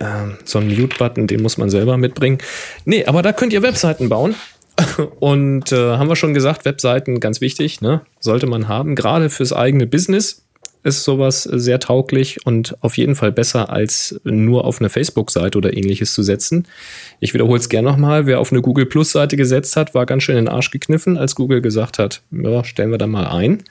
Ähm, 0.00 0.36
so 0.44 0.58
einen 0.58 0.68
Mute-Button, 0.68 1.26
den 1.26 1.42
muss 1.42 1.58
man 1.58 1.70
selber 1.70 1.96
mitbringen. 1.96 2.38
Nee, 2.84 3.04
aber 3.06 3.22
da 3.22 3.32
könnt 3.32 3.52
ihr 3.52 3.62
Webseiten 3.62 4.08
bauen. 4.08 4.34
Und 5.20 5.72
äh, 5.72 5.96
haben 5.96 6.08
wir 6.08 6.16
schon 6.16 6.34
gesagt, 6.34 6.64
Webseiten 6.64 7.20
ganz 7.20 7.40
wichtig, 7.40 7.80
ne? 7.80 8.02
sollte 8.20 8.46
man 8.46 8.68
haben. 8.68 8.94
Gerade 8.94 9.30
fürs 9.30 9.52
eigene 9.52 9.86
Business 9.86 10.42
ist 10.86 11.02
sowas 11.02 11.42
sehr 11.42 11.80
tauglich 11.80 12.46
und 12.46 12.76
auf 12.80 12.96
jeden 12.96 13.16
Fall 13.16 13.32
besser 13.32 13.70
als 13.70 14.20
nur 14.22 14.64
auf 14.64 14.78
eine 14.78 14.88
Facebook-Seite 14.88 15.58
oder 15.58 15.76
ähnliches 15.76 16.14
zu 16.14 16.22
setzen. 16.22 16.68
Ich 17.18 17.34
wiederhole 17.34 17.58
es 17.58 17.68
gerne 17.68 17.88
nochmal. 17.88 18.26
Wer 18.26 18.38
auf 18.38 18.52
eine 18.52 18.62
Google 18.62 18.86
Plus-Seite 18.86 19.36
gesetzt 19.36 19.74
hat, 19.74 19.94
war 19.94 20.06
ganz 20.06 20.22
schön 20.22 20.36
in 20.36 20.44
den 20.44 20.54
Arsch 20.54 20.70
gekniffen, 20.70 21.18
als 21.18 21.34
Google 21.34 21.60
gesagt 21.60 21.98
hat, 21.98 22.22
ja, 22.30 22.62
stellen 22.62 22.92
wir 22.92 22.98
da 22.98 23.08
mal 23.08 23.26
ein. 23.26 23.64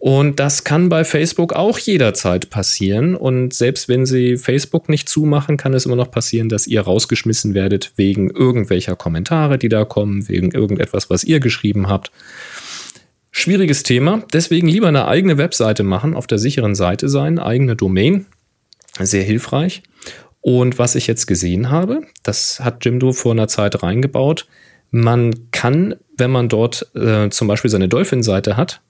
Und 0.00 0.40
das 0.40 0.64
kann 0.64 0.88
bei 0.88 1.04
Facebook 1.04 1.52
auch 1.52 1.78
jederzeit 1.78 2.48
passieren. 2.48 3.14
Und 3.14 3.52
selbst 3.52 3.86
wenn 3.86 4.06
Sie 4.06 4.38
Facebook 4.38 4.88
nicht 4.88 5.10
zumachen, 5.10 5.58
kann 5.58 5.74
es 5.74 5.84
immer 5.84 5.94
noch 5.94 6.10
passieren, 6.10 6.48
dass 6.48 6.66
ihr 6.66 6.80
rausgeschmissen 6.80 7.52
werdet 7.52 7.92
wegen 7.96 8.30
irgendwelcher 8.30 8.96
Kommentare, 8.96 9.58
die 9.58 9.68
da 9.68 9.84
kommen, 9.84 10.26
wegen 10.26 10.52
irgendetwas, 10.52 11.10
was 11.10 11.22
ihr 11.22 11.38
geschrieben 11.38 11.88
habt. 11.88 12.10
Schwieriges 13.30 13.82
Thema. 13.82 14.24
Deswegen 14.32 14.68
lieber 14.68 14.88
eine 14.88 15.06
eigene 15.06 15.36
Webseite 15.36 15.82
machen, 15.82 16.14
auf 16.14 16.26
der 16.26 16.38
sicheren 16.38 16.74
Seite 16.74 17.10
sein, 17.10 17.38
eigene 17.38 17.76
Domain. 17.76 18.24
Sehr 18.98 19.22
hilfreich. 19.22 19.82
Und 20.40 20.78
was 20.78 20.94
ich 20.94 21.08
jetzt 21.08 21.26
gesehen 21.26 21.68
habe, 21.68 22.04
das 22.22 22.60
hat 22.60 22.86
Jimdo 22.86 23.12
vor 23.12 23.32
einer 23.32 23.48
Zeit 23.48 23.82
reingebaut. 23.82 24.46
Man 24.90 25.50
kann, 25.50 25.96
wenn 26.16 26.30
man 26.30 26.48
dort 26.48 26.90
äh, 26.94 27.28
zum 27.28 27.48
Beispiel 27.48 27.70
seine 27.70 27.88
Dolphin-Seite 27.88 28.56
hat, 28.56 28.80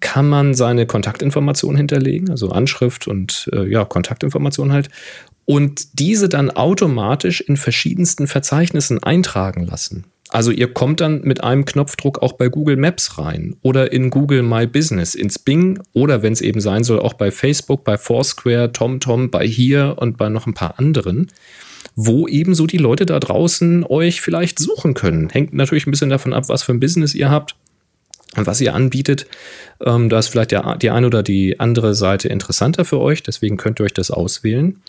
kann 0.00 0.28
man 0.28 0.54
seine 0.54 0.86
Kontaktinformationen 0.86 1.76
hinterlegen, 1.76 2.30
also 2.30 2.50
Anschrift 2.50 3.08
und 3.08 3.48
äh, 3.52 3.68
ja, 3.68 3.84
Kontaktinformationen 3.84 4.72
halt, 4.72 4.88
und 5.44 5.98
diese 5.98 6.28
dann 6.28 6.50
automatisch 6.50 7.40
in 7.40 7.56
verschiedensten 7.56 8.26
Verzeichnissen 8.26 9.02
eintragen 9.02 9.64
lassen. 9.64 10.04
Also 10.30 10.50
ihr 10.50 10.72
kommt 10.72 11.00
dann 11.00 11.22
mit 11.22 11.44
einem 11.44 11.64
Knopfdruck 11.64 12.20
auch 12.20 12.32
bei 12.32 12.48
Google 12.48 12.76
Maps 12.76 13.16
rein 13.16 13.56
oder 13.62 13.92
in 13.92 14.10
Google 14.10 14.42
My 14.42 14.66
Business, 14.66 15.14
ins 15.14 15.38
Bing 15.38 15.80
oder 15.92 16.22
wenn 16.22 16.32
es 16.32 16.40
eben 16.40 16.60
sein 16.60 16.82
soll, 16.82 16.98
auch 16.98 17.14
bei 17.14 17.30
Facebook, 17.30 17.84
bei 17.84 17.96
Foursquare, 17.96 18.72
TomTom, 18.72 19.30
bei 19.30 19.46
hier 19.46 19.94
und 19.98 20.16
bei 20.16 20.28
noch 20.28 20.48
ein 20.48 20.54
paar 20.54 20.80
anderen, 20.80 21.28
wo 21.94 22.26
ebenso 22.26 22.66
die 22.66 22.76
Leute 22.76 23.06
da 23.06 23.20
draußen 23.20 23.84
euch 23.84 24.20
vielleicht 24.20 24.58
suchen 24.58 24.94
können. 24.94 25.30
Hängt 25.30 25.54
natürlich 25.54 25.86
ein 25.86 25.92
bisschen 25.92 26.10
davon 26.10 26.32
ab, 26.32 26.48
was 26.48 26.64
für 26.64 26.72
ein 26.72 26.80
Business 26.80 27.14
ihr 27.14 27.30
habt 27.30 27.54
was 28.44 28.60
ihr 28.60 28.74
anbietet. 28.74 29.26
Ähm, 29.84 30.08
da 30.08 30.18
ist 30.18 30.28
vielleicht 30.28 30.50
der, 30.50 30.76
die 30.76 30.90
eine 30.90 31.06
oder 31.06 31.22
die 31.22 31.60
andere 31.60 31.94
Seite 31.94 32.28
interessanter 32.28 32.84
für 32.84 32.98
euch, 33.00 33.22
deswegen 33.22 33.56
könnt 33.56 33.80
ihr 33.80 33.84
euch 33.84 33.94
das 33.94 34.10
auswählen. 34.10 34.82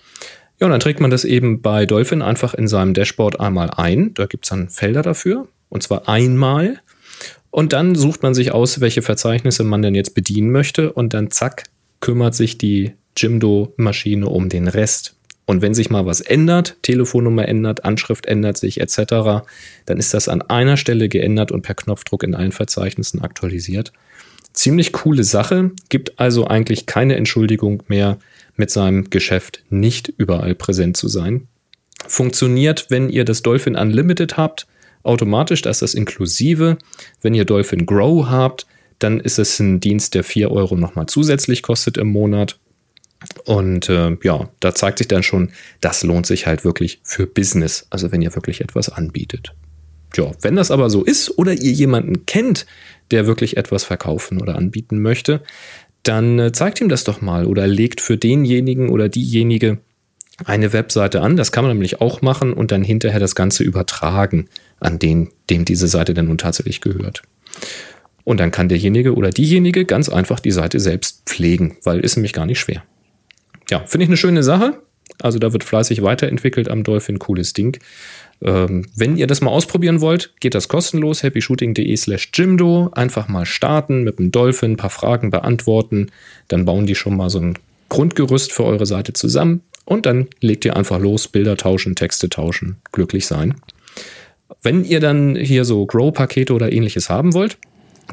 Ja, 0.60 0.66
und 0.66 0.72
dann 0.72 0.80
trägt 0.80 1.00
man 1.00 1.12
das 1.12 1.24
eben 1.24 1.62
bei 1.62 1.86
Dolphin 1.86 2.22
einfach 2.22 2.54
in 2.56 2.68
seinem 2.68 2.94
Dashboard 2.94 3.40
einmal 3.40 3.70
ein. 3.70 4.14
Da 4.16 4.26
gibt 4.26 4.46
es 4.46 4.50
dann 4.50 4.70
Felder 4.70 5.04
dafür, 5.04 5.48
und 5.70 5.84
zwar 5.84 6.10
einmal. 6.10 6.80
Und 7.52 7.74
dann 7.74 7.96
sucht 7.96 8.24
man 8.24 8.34
sich 8.34 8.52
aus, 8.52 8.82
welche 8.82 9.02
Verzeichnisse 9.02 9.64
man 9.64 9.82
denn 9.82 9.96
jetzt 9.96 10.16
bedienen 10.16 10.52
möchte. 10.52 10.92
Und 10.92 11.14
dann 11.14 11.32
zack, 11.32 11.64
kümmert 12.00 12.36
sich 12.36 12.58
die 12.58 12.94
Jimdo-Maschine 13.16 14.28
um 14.28 14.50
den 14.50 14.68
Rest. 14.68 15.17
Und 15.48 15.62
wenn 15.62 15.74
sich 15.74 15.90
mal 15.90 16.06
was 16.06 16.20
ändert, 16.22 16.76
Telefonnummer 16.84 17.48
ändert, 17.48 17.86
Anschrift 17.86 18.26
ändert 18.26 18.58
sich 18.58 18.82
etc., 18.82 19.46
dann 19.86 19.98
ist 19.98 20.14
das 20.14 20.28
an 20.28 20.42
einer 20.42 20.76
Stelle 20.76 21.08
geändert 21.08 21.52
und 21.52 21.62
per 21.62 21.74
Knopfdruck 21.74 22.24
in 22.24 22.36
allen 22.36 22.52
Verzeichnissen 22.52 23.22
aktualisiert. 23.22 23.94
Ziemlich 24.52 24.92
coole 24.92 25.24
Sache, 25.24 25.72
gibt 25.88 26.20
also 26.20 26.48
eigentlich 26.48 26.86
keine 26.86 27.16
Entschuldigung 27.16 27.82
mehr, 27.88 28.20
mit 28.58 28.72
seinem 28.72 29.10
Geschäft 29.10 29.64
nicht 29.70 30.12
überall 30.18 30.54
präsent 30.54 30.98
zu 30.98 31.08
sein. 31.08 31.48
Funktioniert, 32.08 32.88
wenn 32.90 33.10
ihr 33.10 33.24
das 33.24 33.42
Dolphin 33.42 33.76
Unlimited 33.76 34.36
habt, 34.36 34.68
automatisch, 35.04 35.62
da 35.62 35.70
ist 35.70 35.82
das 35.82 35.94
inklusive. 35.94 36.78
Wenn 37.22 37.34
ihr 37.34 37.46
Dolphin 37.46 37.86
Grow 37.86 38.28
habt, 38.28 38.68
dann 39.00 39.20
ist 39.22 39.40
es 39.40 39.60
ein 39.60 39.80
Dienst, 39.80 40.14
der 40.14 40.24
4 40.24 40.52
Euro 40.52 40.76
nochmal 40.76 41.06
zusätzlich 41.06 41.62
kostet 41.62 41.98
im 41.98 42.08
Monat. 42.08 42.60
Und 43.46 43.90
äh, 43.90 44.18
ja, 44.24 44.50
da 44.60 44.76
zeigt 44.76 45.00
sich 45.00 45.08
dann 45.08 45.24
schon, 45.24 45.52
das 45.82 46.04
lohnt 46.04 46.26
sich 46.26 46.46
halt 46.46 46.64
wirklich 46.64 47.00
für 47.04 47.26
Business, 47.26 47.88
also 47.90 48.12
wenn 48.12 48.22
ihr 48.22 48.36
wirklich 48.36 48.62
etwas 48.62 48.90
anbietet. 48.90 49.54
Ja, 50.16 50.32
wenn 50.42 50.56
das 50.56 50.72
aber 50.72 50.90
so 50.90 51.04
ist 51.04 51.38
oder 51.38 51.54
ihr 51.54 51.72
jemanden 51.72 52.26
kennt, 52.26 52.66
der 53.12 53.28
wirklich 53.28 53.58
etwas 53.58 53.84
verkaufen 53.84 54.42
oder 54.42 54.56
anbieten 54.56 55.02
möchte, 55.02 55.42
dann 56.04 56.40
äh, 56.40 56.52
zeigt 56.52 56.80
ihm 56.80 56.90
das 56.90 57.04
doch 57.04 57.22
mal 57.22 57.46
oder 57.46 57.68
legt 57.68 58.02
für 58.02 58.18
denjenigen 58.18 58.90
oder 58.90 59.10
diejenige 59.10 59.80
eine 60.46 60.72
Webseite 60.72 61.22
an. 61.22 61.36
Das 61.36 61.52
kann 61.52 61.64
man 61.64 61.74
nämlich 61.74 62.00
auch 62.00 62.22
machen 62.22 62.54
und 62.54 62.72
dann 62.72 62.84
hinterher 62.84 63.20
das 63.20 63.36
Ganze 63.36 63.64
übertragen 63.64 64.48
an 64.80 65.00
den, 65.00 65.30
dem 65.50 65.66
diese 65.66 65.88
Seite 65.88 66.14
dann 66.14 66.28
nun 66.28 66.38
tatsächlich 66.38 66.82
gehört. 66.82 67.24
Und 68.24 68.40
dann 68.40 68.52
kann 68.52 68.70
derjenige 68.70 69.16
oder 69.16 69.30
diejenige 69.30 69.86
ganz 69.86 70.10
einfach 70.10 70.40
die 70.40 70.52
Seite 70.52 70.80
selbst 70.80 71.24
pflegen, 71.26 71.78
weil 71.84 72.02
ist 72.02 72.18
nämlich 72.18 72.34
gar 72.34 72.46
nicht 72.46 72.60
schwer. 72.60 72.84
Ja, 73.70 73.84
finde 73.86 74.06
ich 74.06 74.10
eine 74.10 74.18
schöne 74.18 74.44
Sache. 74.44 74.82
Also 75.22 75.40
da 75.40 75.52
wird 75.54 75.64
fleißig 75.64 76.04
weiterentwickelt 76.04 76.70
am 76.70 76.84
Dolphin, 76.84 77.20
cooles 77.20 77.54
Ding. 77.54 77.80
Ähm, 78.42 78.86
wenn 78.96 79.18
ihr 79.18 79.26
das 79.26 79.42
mal 79.42 79.50
ausprobieren 79.50 80.02
wollt, 80.02 80.34
geht 80.40 80.54
das 80.54 80.68
kostenlos, 80.68 81.24
happyshooting.de 81.24 81.96
slash 81.96 82.30
Jimdo. 82.34 82.92
Einfach 82.94 83.28
mal 83.28 83.46
starten 83.46 84.04
mit 84.04 84.20
dem 84.20 84.32
Dolphin, 84.32 84.74
ein 84.74 84.78
paar 84.78 84.92
Fragen 84.92 85.32
beantworten. 85.32 86.12
Dann 86.48 86.66
bauen 86.66 86.86
die 86.86 86.96
schon 86.96 87.18
mal 87.18 87.30
so 87.30 87.40
ein 87.40 87.58
Grundgerüst 87.90 88.52
für 88.52 88.66
eure 88.66 88.86
Seite 88.86 89.14
zusammen. 89.14 89.62
Und 89.86 90.06
dann 90.06 90.28
legt 90.42 90.66
ihr 90.66 90.76
einfach 90.76 91.00
los, 91.00 91.28
Bilder 91.28 91.56
tauschen, 91.56 91.96
Texte 91.96 92.30
tauschen, 92.30 92.76
glücklich 92.92 93.26
sein. 93.26 93.56
Wenn 94.62 94.84
ihr 94.84 95.00
dann 95.00 95.36
hier 95.36 95.66
so 95.66 95.86
Grow-Pakete 95.86 96.54
oder 96.54 96.72
ähnliches 96.72 97.10
haben 97.10 97.34
wollt, 97.34 97.58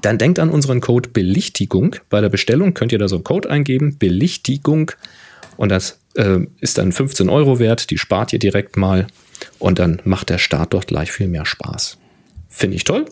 dann 0.03 0.19
denkt 0.19 0.39
an 0.39 0.51
unseren 0.51 0.81
Code 0.81 1.11
Belichtigung. 1.11 1.97
Bei 2.11 2.21
der 2.21 2.29
Bestellung 2.29 2.75
könnt 2.75 2.93
ihr 2.93 2.99
da 2.99 3.09
so 3.09 3.17
einen 3.17 3.25
Code 3.25 3.51
eingeben, 3.51 3.99
Belichtigung. 3.99 4.93
Und 5.57 5.69
das 5.69 6.01
äh, 6.15 6.39
ist 6.61 6.79
dann 6.79 6.93
15 6.93 7.29
Euro 7.29 7.59
wert. 7.59 7.91
Die 7.91 7.99
spart 7.99 8.33
ihr 8.33 8.39
direkt 8.39 8.77
mal. 8.77 9.07
Und 9.59 9.79
dann 9.79 10.01
macht 10.05 10.31
der 10.31 10.39
Start 10.39 10.75
dort 10.75 10.87
gleich 10.87 11.13
viel 11.13 11.29
mehr 11.29 11.47
Spaß. 11.47 11.99
Finde 12.49 12.77
ich 12.77 12.85
toll. 12.85 13.07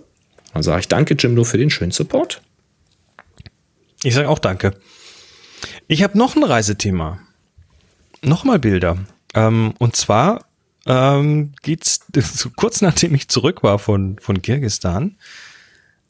Dann 0.55 0.63
sage 0.63 0.81
ich 0.81 0.89
danke, 0.89 1.15
Jimdo, 1.15 1.45
für 1.45 1.59
den 1.59 1.71
schönen 1.71 1.93
Support. 1.93 2.43
Ich 4.03 4.15
sage 4.15 4.29
auch 4.29 4.39
danke. 4.39 4.75
Ich 5.87 6.03
habe 6.03 6.19
noch 6.19 6.37
ein 6.37 6.45
Reisethema. 6.45 7.21
Nochmal 8.23 8.59
Bilder. 8.59 8.99
Ähm, 9.35 9.75
und 9.79 9.97
zwar 9.97 10.47
ähm, 10.87 11.53
geht's 11.63 12.01
so 12.15 12.51
kurz 12.57 12.81
nachdem 12.81 13.15
ich 13.15 13.29
zurück 13.29 13.63
war 13.63 13.79
von, 13.79 14.19
von 14.21 14.43
Kirgistan, 14.43 15.17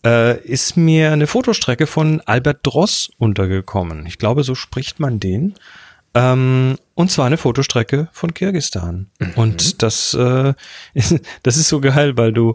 äh, 0.04 0.40
ist 0.44 0.76
mir 0.76 1.12
eine 1.12 1.26
Fotostrecke 1.26 1.86
von 1.86 2.20
Albert 2.22 2.60
Dross 2.62 3.10
untergekommen. 3.18 4.06
Ich 4.06 4.18
glaube, 4.18 4.44
so 4.44 4.54
spricht 4.54 4.98
man 4.98 5.20
den. 5.20 5.54
Ähm, 6.14 6.76
und 6.94 7.10
zwar 7.10 7.26
eine 7.26 7.38
Fotostrecke 7.38 8.08
von 8.12 8.34
Kirgistan. 8.34 9.10
Mhm. 9.18 9.32
Und 9.36 9.82
das, 9.82 10.14
äh, 10.14 10.54
ist, 10.94 11.20
das 11.42 11.56
ist 11.56 11.68
so 11.68 11.80
geil, 11.80 12.16
weil 12.16 12.32
du, 12.32 12.54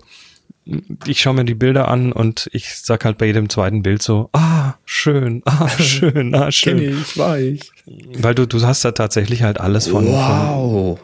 ich 1.05 1.21
schaue 1.21 1.33
mir 1.33 1.45
die 1.45 1.55
Bilder 1.55 1.87
an 1.87 2.11
und 2.11 2.49
ich 2.51 2.75
sag 2.75 3.05
halt 3.05 3.17
bei 3.17 3.25
jedem 3.25 3.49
zweiten 3.49 3.83
Bild 3.83 4.03
so, 4.03 4.29
ah, 4.33 4.75
schön, 4.85 5.41
ah, 5.45 5.69
schön, 5.79 6.35
ah, 6.35 6.51
schön. 6.51 6.79
Kenn 6.79 7.01
ich, 7.01 7.17
war 7.17 7.39
ich. 7.39 7.71
Weil 8.17 8.35
du, 8.35 8.45
du 8.45 8.61
hast 8.61 8.85
da 8.85 8.91
tatsächlich 8.91 9.43
halt 9.43 9.59
alles 9.59 9.87
von, 9.87 10.07
wow. 10.07 10.99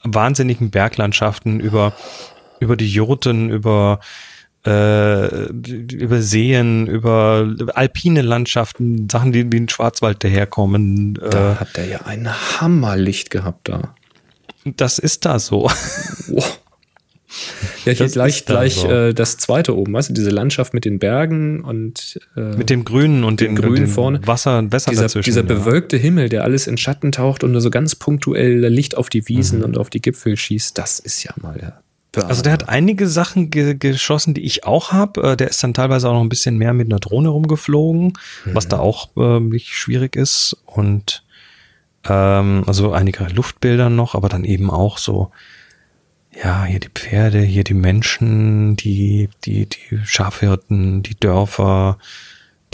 von 0.00 0.14
wahnsinnigen 0.14 0.70
Berglandschaften 0.70 1.60
über, 1.60 1.92
über 2.60 2.76
die 2.76 2.88
Jurten, 2.88 3.50
über 3.50 4.00
äh, 4.66 5.46
über 5.46 6.22
Seen, 6.22 6.86
über 6.86 7.54
alpine 7.74 8.22
Landschaften, 8.22 9.08
Sachen, 9.10 9.32
die 9.32 9.50
wie 9.52 9.56
in 9.58 9.68
Schwarzwald 9.68 10.24
daherkommen. 10.24 11.14
Da 11.14 11.52
äh, 11.52 11.56
hat 11.56 11.76
er 11.76 11.86
ja 11.86 12.00
ein 12.02 12.28
Hammerlicht 12.60 13.30
gehabt 13.30 13.68
da. 13.68 13.94
Das 14.64 14.98
ist 14.98 15.26
da 15.26 15.38
so. 15.38 15.70
Wow. 16.28 16.60
Ja, 17.84 17.92
hier 17.92 18.06
das 18.06 18.12
gleich, 18.12 18.46
gleich 18.46 18.74
so. 18.76 18.88
äh, 18.88 19.12
das 19.12 19.36
zweite 19.36 19.76
oben, 19.76 19.92
weißt 19.92 20.10
du, 20.10 20.14
diese 20.14 20.30
Landschaft 20.30 20.72
mit 20.72 20.84
den 20.84 20.98
Bergen 20.98 21.62
und 21.62 22.20
äh, 22.36 22.56
mit 22.56 22.70
dem 22.70 22.84
Grünen 22.84 23.24
und 23.24 23.40
den, 23.40 23.56
Grünen 23.56 23.88
vorne. 23.88 24.20
Wasser, 24.24 24.70
Wässer 24.70 24.90
dieser, 24.90 25.02
dazwischen. 25.02 25.24
Dieser 25.24 25.42
bewölkte 25.42 25.96
Himmel, 25.96 26.28
der 26.28 26.44
alles 26.44 26.66
in 26.66 26.78
Schatten 26.78 27.12
taucht 27.12 27.44
und 27.44 27.52
nur 27.52 27.60
so 27.60 27.70
ganz 27.70 27.96
punktuell 27.96 28.66
Licht 28.68 28.96
auf 28.96 29.08
die 29.08 29.28
Wiesen 29.28 29.58
mhm. 29.58 29.64
und 29.64 29.78
auf 29.78 29.90
die 29.90 30.00
Gipfel 30.00 30.36
schießt, 30.36 30.78
das 30.78 31.00
ist 31.00 31.24
ja 31.24 31.32
mal 31.40 31.58
der 31.58 31.83
also 32.22 32.42
der 32.42 32.52
hat 32.52 32.68
einige 32.68 33.08
Sachen 33.08 33.50
ge 33.50 33.74
geschossen, 33.74 34.34
die 34.34 34.42
ich 34.42 34.64
auch 34.64 34.92
habe. 34.92 35.32
Äh, 35.32 35.36
der 35.36 35.48
ist 35.48 35.62
dann 35.62 35.74
teilweise 35.74 36.08
auch 36.08 36.14
noch 36.14 36.20
ein 36.20 36.28
bisschen 36.28 36.56
mehr 36.56 36.72
mit 36.72 36.88
einer 36.88 37.00
Drohne 37.00 37.28
rumgeflogen, 37.28 38.14
mhm. 38.44 38.54
was 38.54 38.68
da 38.68 38.78
auch 38.78 39.16
äh, 39.16 39.40
nicht 39.40 39.74
schwierig 39.74 40.16
ist. 40.16 40.56
Und 40.66 41.24
ähm, 42.04 42.64
also 42.66 42.92
einige 42.92 43.24
Luftbilder 43.24 43.90
noch, 43.90 44.14
aber 44.14 44.28
dann 44.28 44.44
eben 44.44 44.70
auch 44.70 44.98
so, 44.98 45.30
ja, 46.42 46.64
hier 46.64 46.80
die 46.80 46.88
Pferde, 46.88 47.40
hier 47.40 47.64
die 47.64 47.74
Menschen, 47.74 48.76
die, 48.76 49.28
die, 49.44 49.66
die 49.66 50.00
Schafhirten, 50.04 51.02
die 51.02 51.14
Dörfer, 51.14 51.98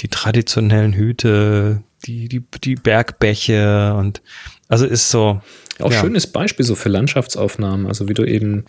die 0.00 0.08
traditionellen 0.08 0.94
Hüte, 0.94 1.82
die, 2.06 2.28
die, 2.28 2.42
die 2.64 2.74
Bergbäche 2.76 3.94
und 3.94 4.22
also 4.68 4.86
ist 4.86 5.10
so. 5.10 5.42
Auch 5.80 5.92
ja. 5.92 6.00
schönes 6.00 6.26
Beispiel 6.26 6.64
so 6.64 6.74
für 6.74 6.88
Landschaftsaufnahmen, 6.88 7.86
also 7.86 8.08
wie 8.08 8.14
du 8.14 8.24
eben 8.24 8.64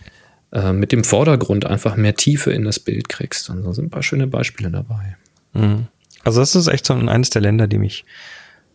äh, 0.52 0.72
mit 0.72 0.92
dem 0.92 1.02
Vordergrund 1.02 1.64
einfach 1.64 1.96
mehr 1.96 2.14
Tiefe 2.14 2.52
in 2.52 2.64
das 2.64 2.78
Bild 2.78 3.08
kriegst. 3.08 3.48
Und 3.48 3.62
so 3.62 3.72
sind 3.72 3.86
ein 3.86 3.90
paar 3.90 4.02
schöne 4.02 4.26
Beispiele 4.26 4.70
dabei. 4.70 5.16
Mhm. 5.54 5.86
Also 6.24 6.40
das 6.40 6.54
ist 6.54 6.68
echt 6.68 6.84
so 6.84 6.92
eines 6.94 7.30
der 7.30 7.40
Länder, 7.40 7.66
die 7.66 7.78
mich 7.78 8.04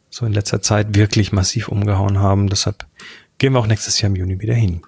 so 0.10 0.26
in 0.26 0.34
letzter 0.34 0.62
Zeit 0.62 0.96
wirklich 0.96 1.32
massiv 1.32 1.68
umgehauen 1.68 2.20
haben. 2.20 2.50
Deshalb 2.50 2.86
gehen 3.38 3.54
wir 3.54 3.60
auch 3.60 3.68
nächstes 3.68 4.02
Jahr 4.02 4.10
im 4.10 4.16
Juni 4.16 4.42
wieder 4.42 4.56
hin. 4.56 4.82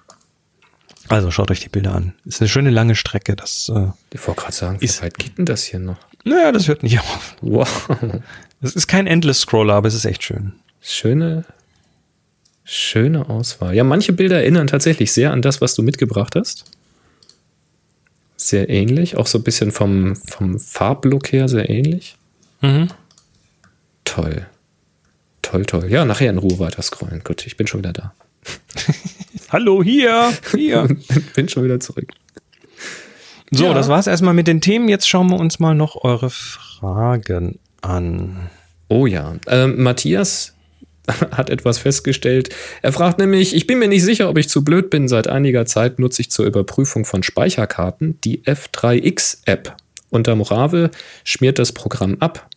Also 1.08 1.30
schaut 1.30 1.50
euch 1.50 1.60
die 1.60 1.68
Bilder 1.68 1.94
an. 1.94 2.14
Ist 2.24 2.40
eine 2.40 2.48
schöne 2.48 2.70
lange 2.70 2.96
Strecke. 2.96 3.36
Das, 3.36 3.70
äh, 3.74 3.88
ich 4.12 4.26
wollte 4.26 4.40
gerade 4.40 4.52
sagen, 4.52 4.80
wie 4.80 4.88
weit 5.00 5.16
geht 5.16 5.38
denn 5.38 5.46
das 5.46 5.64
hier 5.64 5.78
noch? 5.78 5.98
Naja, 6.24 6.50
das 6.50 6.66
hört 6.66 6.82
nicht 6.82 6.98
auf. 6.98 7.36
Wow. 7.40 7.88
Es 8.62 8.74
ist 8.74 8.88
kein 8.88 9.06
Endless 9.06 9.40
Scroller, 9.40 9.72
aber 9.72 9.88
es 9.88 9.94
ist 9.94 10.04
echt 10.04 10.22
schön. 10.22 10.52
Schöne, 10.82 11.46
schöne 12.62 13.30
Auswahl. 13.30 13.74
Ja, 13.74 13.84
manche 13.84 14.12
Bilder 14.12 14.36
erinnern 14.36 14.66
tatsächlich 14.66 15.12
sehr 15.12 15.32
an 15.32 15.40
das, 15.40 15.62
was 15.62 15.74
du 15.74 15.82
mitgebracht 15.82 16.36
hast 16.36 16.66
sehr 18.40 18.70
ähnlich. 18.70 19.16
Auch 19.16 19.26
so 19.26 19.38
ein 19.38 19.44
bisschen 19.44 19.70
vom, 19.70 20.16
vom 20.16 20.58
Farblook 20.58 21.30
her 21.32 21.48
sehr 21.48 21.68
ähnlich. 21.68 22.16
Mhm. 22.62 22.88
Toll. 24.04 24.46
Toll, 25.42 25.66
toll. 25.66 25.90
Ja, 25.90 26.04
nachher 26.04 26.30
in 26.30 26.38
Ruhe 26.38 26.58
weiter 26.58 26.82
scrollen. 26.82 27.22
Gut, 27.22 27.46
ich 27.46 27.56
bin 27.56 27.66
schon 27.66 27.80
wieder 27.80 27.92
da. 27.92 28.14
Hallo, 29.50 29.82
hier, 29.82 30.32
hier. 30.52 30.88
bin 31.34 31.48
schon 31.48 31.64
wieder 31.64 31.80
zurück. 31.80 32.08
So, 33.50 33.64
ja. 33.64 33.74
das 33.74 33.88
war's 33.88 34.06
erstmal 34.06 34.34
mit 34.34 34.46
den 34.46 34.60
Themen. 34.60 34.88
Jetzt 34.88 35.08
schauen 35.08 35.28
wir 35.28 35.38
uns 35.38 35.58
mal 35.58 35.74
noch 35.74 35.96
eure 36.02 36.30
Fragen 36.30 37.58
an. 37.82 38.48
Oh 38.88 39.06
ja. 39.06 39.34
Ähm, 39.48 39.82
Matthias 39.82 40.54
hat 41.30 41.50
etwas 41.50 41.78
festgestellt. 41.78 42.50
Er 42.82 42.92
fragt 42.92 43.18
nämlich, 43.18 43.54
ich 43.54 43.66
bin 43.66 43.78
mir 43.78 43.88
nicht 43.88 44.04
sicher, 44.04 44.28
ob 44.28 44.38
ich 44.38 44.48
zu 44.48 44.64
blöd 44.64 44.90
bin. 44.90 45.08
Seit 45.08 45.28
einiger 45.28 45.66
Zeit 45.66 45.98
nutze 45.98 46.22
ich 46.22 46.30
zur 46.30 46.46
Überprüfung 46.46 47.04
von 47.04 47.22
Speicherkarten 47.22 48.18
die 48.22 48.42
F3X-App. 48.42 49.76
Unter 50.10 50.34
Morave 50.34 50.90
schmiert 51.24 51.58
das 51.58 51.72
Programm 51.72 52.16
ab. 52.20 52.48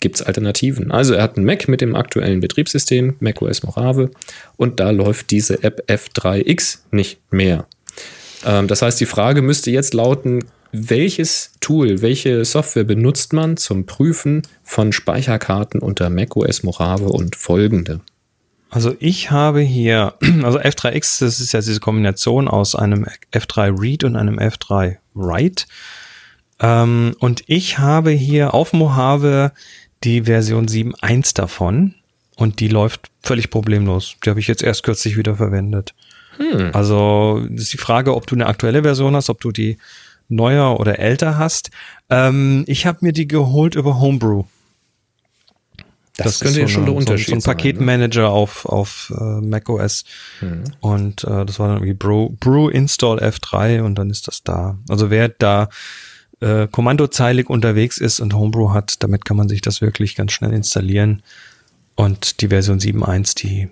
Gibt 0.00 0.16
es 0.16 0.22
Alternativen? 0.22 0.90
Also 0.90 1.14
er 1.14 1.22
hat 1.22 1.36
einen 1.36 1.46
Mac 1.46 1.68
mit 1.68 1.80
dem 1.80 1.94
aktuellen 1.94 2.40
Betriebssystem, 2.40 3.16
macOS 3.20 3.62
Morave, 3.62 4.10
und 4.56 4.80
da 4.80 4.90
läuft 4.90 5.30
diese 5.30 5.62
App 5.62 5.82
F3X 5.88 6.80
nicht 6.90 7.18
mehr. 7.30 7.66
Ähm, 8.44 8.68
das 8.68 8.82
heißt, 8.82 9.00
die 9.00 9.06
Frage 9.06 9.42
müsste 9.42 9.70
jetzt 9.70 9.94
lauten, 9.94 10.44
welches 10.72 11.52
Tool, 11.60 12.02
welche 12.02 12.44
Software 12.44 12.84
benutzt 12.84 13.32
man 13.32 13.56
zum 13.56 13.86
Prüfen 13.86 14.42
von 14.62 14.92
Speicherkarten 14.92 15.80
unter 15.80 16.10
macOS 16.10 16.62
Mojave 16.62 17.08
und 17.08 17.36
folgende? 17.36 18.00
Also 18.70 18.94
ich 18.98 19.30
habe 19.30 19.60
hier, 19.60 20.14
also 20.42 20.58
F3X, 20.58 21.20
das 21.20 21.40
ist 21.40 21.52
ja 21.52 21.60
diese 21.60 21.80
Kombination 21.80 22.48
aus 22.48 22.74
einem 22.74 23.06
F3 23.32 23.80
Read 23.80 24.04
und 24.04 24.16
einem 24.16 24.38
F3 24.38 24.96
Write. 25.14 25.64
Ähm, 26.60 27.14
und 27.18 27.42
ich 27.46 27.78
habe 27.78 28.10
hier 28.10 28.54
auf 28.54 28.72
Mojave 28.72 29.52
die 30.04 30.22
Version 30.22 30.66
7.1 30.66 31.34
davon. 31.34 31.94
und 32.36 32.60
die 32.60 32.68
läuft 32.68 33.10
völlig 33.22 33.48
problemlos. 33.48 34.16
Die 34.24 34.28
habe 34.28 34.40
ich 34.40 34.46
jetzt 34.46 34.62
erst 34.62 34.82
kürzlich 34.82 35.16
wieder 35.16 35.36
verwendet. 35.36 35.94
Hm. 36.36 36.70
Also 36.74 37.46
das 37.48 37.62
ist 37.62 37.72
die 37.72 37.78
Frage, 37.78 38.14
ob 38.14 38.26
du 38.26 38.34
eine 38.34 38.46
aktuelle 38.46 38.82
Version 38.82 39.16
hast, 39.16 39.30
ob 39.30 39.40
du 39.40 39.52
die 39.52 39.78
neuer 40.28 40.78
oder 40.80 40.98
älter 40.98 41.38
hast. 41.38 41.70
Ähm, 42.10 42.64
ich 42.66 42.86
habe 42.86 42.98
mir 43.02 43.12
die 43.12 43.28
geholt 43.28 43.74
über 43.74 44.00
Homebrew. 44.00 44.44
Das 46.16 46.40
könnte 46.40 46.60
ja 46.60 46.66
so 46.66 46.72
schon 46.72 46.82
eine- 46.84 46.92
der 46.92 46.98
Unterschied 46.98 47.26
So 47.28 47.34
ein, 47.34 47.40
so 47.40 47.50
ein 47.50 47.56
sein, 47.56 47.56
ne? 47.56 47.62
Paketmanager 47.72 48.30
auf, 48.30 48.64
auf 48.64 49.12
äh, 49.18 49.22
macOS. 49.46 50.04
Hm. 50.40 50.64
Und 50.80 51.24
äh, 51.24 51.44
das 51.44 51.58
war 51.58 51.68
dann 51.68 51.76
irgendwie 51.76 51.94
Brew, 51.94 52.30
Brew 52.40 52.68
Install 52.68 53.18
F3 53.22 53.82
und 53.82 53.96
dann 53.96 54.08
ist 54.10 54.26
das 54.26 54.42
da. 54.42 54.78
Also 54.88 55.10
wer 55.10 55.28
da 55.28 55.68
äh, 56.40 56.68
kommandozeilig 56.68 57.50
unterwegs 57.50 57.98
ist 57.98 58.20
und 58.20 58.34
Homebrew 58.34 58.72
hat, 58.72 59.02
damit 59.02 59.24
kann 59.26 59.36
man 59.36 59.48
sich 59.48 59.60
das 59.60 59.80
wirklich 59.82 60.14
ganz 60.16 60.32
schnell 60.32 60.52
installieren. 60.54 61.22
Und 61.96 62.40
die 62.40 62.48
Version 62.48 62.78
7.1, 62.78 63.36
die 63.36 63.68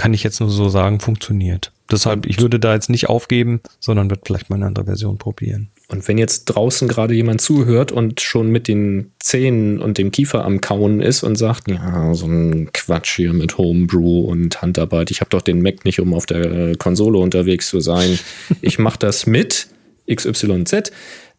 kann 0.00 0.14
ich 0.14 0.22
jetzt 0.22 0.40
nur 0.40 0.48
so 0.48 0.70
sagen, 0.70 0.98
funktioniert. 0.98 1.72
Deshalb, 1.90 2.24
ich 2.24 2.40
würde 2.40 2.58
da 2.58 2.72
jetzt 2.72 2.88
nicht 2.88 3.10
aufgeben, 3.10 3.60
sondern 3.80 4.08
würde 4.08 4.22
vielleicht 4.24 4.48
mal 4.48 4.56
eine 4.56 4.64
andere 4.64 4.86
Version 4.86 5.18
probieren. 5.18 5.68
Und 5.88 6.08
wenn 6.08 6.16
jetzt 6.16 6.46
draußen 6.46 6.88
gerade 6.88 7.12
jemand 7.12 7.42
zuhört 7.42 7.92
und 7.92 8.22
schon 8.22 8.50
mit 8.50 8.66
den 8.66 9.12
Zähnen 9.18 9.78
und 9.78 9.98
dem 9.98 10.10
Kiefer 10.10 10.46
am 10.46 10.62
Kauen 10.62 11.02
ist 11.02 11.22
und 11.22 11.36
sagt, 11.36 11.68
ja, 11.68 12.14
so 12.14 12.24
ein 12.24 12.72
Quatsch 12.72 13.16
hier 13.16 13.34
mit 13.34 13.58
Homebrew 13.58 14.20
und 14.20 14.62
Handarbeit, 14.62 15.10
ich 15.10 15.20
habe 15.20 15.28
doch 15.28 15.42
den 15.42 15.60
Mac 15.60 15.84
nicht, 15.84 16.00
um 16.00 16.14
auf 16.14 16.24
der 16.24 16.76
Konsole 16.78 17.18
unterwegs 17.18 17.68
zu 17.68 17.80
sein. 17.80 18.18
Ich 18.62 18.78
mache 18.78 18.98
das 18.98 19.26
mit 19.26 19.68
XYZ. 20.10 20.92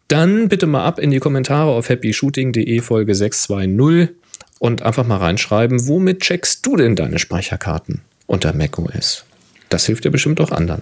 Dann 0.08 0.50
bitte 0.50 0.68
mal 0.68 0.86
ab 0.86 1.00
in 1.00 1.10
die 1.10 1.20
Kommentare 1.20 1.72
auf 1.72 1.90
happyshooting.de 1.90 2.80
Folge 2.82 3.16
620 3.16 4.16
und 4.60 4.84
einfach 4.84 5.08
mal 5.08 5.18
reinschreiben, 5.18 5.88
womit 5.88 6.20
checkst 6.20 6.64
du 6.64 6.76
denn 6.76 6.96
deine 6.96 7.18
Speicherkarten 7.18 8.02
unter 8.32 8.54
macOS? 8.54 9.26
Das 9.70 9.86
hilft 9.86 10.06
dir 10.06 10.12
bestimmt 10.12 10.42
auch 10.42 10.52
anderen. 10.52 10.82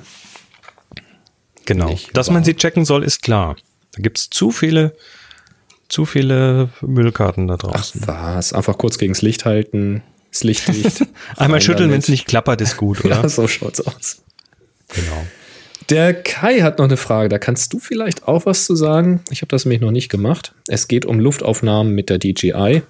Genau. 1.65 1.97
Dass 2.13 2.29
man 2.29 2.43
sie 2.43 2.55
checken 2.55 2.85
soll, 2.85 3.03
ist 3.03 3.21
klar. 3.21 3.55
Da 3.93 4.01
gibt's 4.01 4.29
zu 4.29 4.51
viele, 4.51 4.95
zu 5.87 6.05
viele 6.05 6.69
Müllkarten 6.81 7.47
da 7.47 7.57
draußen. 7.57 8.01
Was? 8.05 8.53
Einfach 8.53 8.77
kurz 8.77 8.97
gegens 8.97 9.21
Licht 9.21 9.45
halten, 9.45 10.01
das 10.31 10.43
Licht 10.43 10.67
dicht. 10.67 11.05
Einmal 11.35 11.61
schütteln, 11.61 11.91
wenn 11.91 11.99
es 11.99 12.09
nicht 12.09 12.27
klappert, 12.27 12.61
ist 12.61 12.77
gut, 12.77 13.03
oder? 13.05 13.21
Ja, 13.21 13.29
so 13.29 13.47
schaut's 13.47 13.81
aus. 13.81 14.23
Genau. 14.89 15.27
Der 15.89 16.13
Kai 16.13 16.59
hat 16.61 16.77
noch 16.77 16.85
eine 16.85 16.97
Frage, 16.97 17.29
da 17.29 17.39
kannst 17.39 17.73
du 17.73 17.79
vielleicht 17.79 18.27
auch 18.27 18.45
was 18.45 18.65
zu 18.65 18.75
sagen. 18.75 19.21
Ich 19.31 19.41
habe 19.41 19.49
das 19.49 19.65
nämlich 19.65 19.81
noch 19.81 19.89
nicht 19.89 20.09
gemacht. 20.09 20.53
Es 20.67 20.87
geht 20.87 21.03
um 21.03 21.19
Luftaufnahmen 21.19 21.95
mit 21.95 22.11
der 22.11 22.19
DJI. 22.19 22.83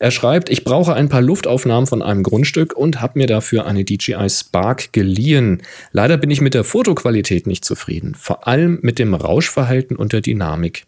Er 0.00 0.10
schreibt, 0.10 0.50
ich 0.50 0.64
brauche 0.64 0.94
ein 0.94 1.08
paar 1.08 1.22
Luftaufnahmen 1.22 1.86
von 1.86 2.02
einem 2.02 2.24
Grundstück 2.24 2.76
und 2.76 3.00
habe 3.00 3.20
mir 3.20 3.28
dafür 3.28 3.66
eine 3.66 3.84
DJI 3.84 4.28
Spark 4.28 4.92
geliehen. 4.92 5.62
Leider 5.92 6.16
bin 6.16 6.30
ich 6.30 6.40
mit 6.40 6.54
der 6.54 6.64
Fotoqualität 6.64 7.46
nicht 7.46 7.64
zufrieden, 7.64 8.16
vor 8.16 8.48
allem 8.48 8.80
mit 8.82 8.98
dem 8.98 9.14
Rauschverhalten 9.14 9.96
und 9.96 10.12
der 10.12 10.20
Dynamik. 10.20 10.86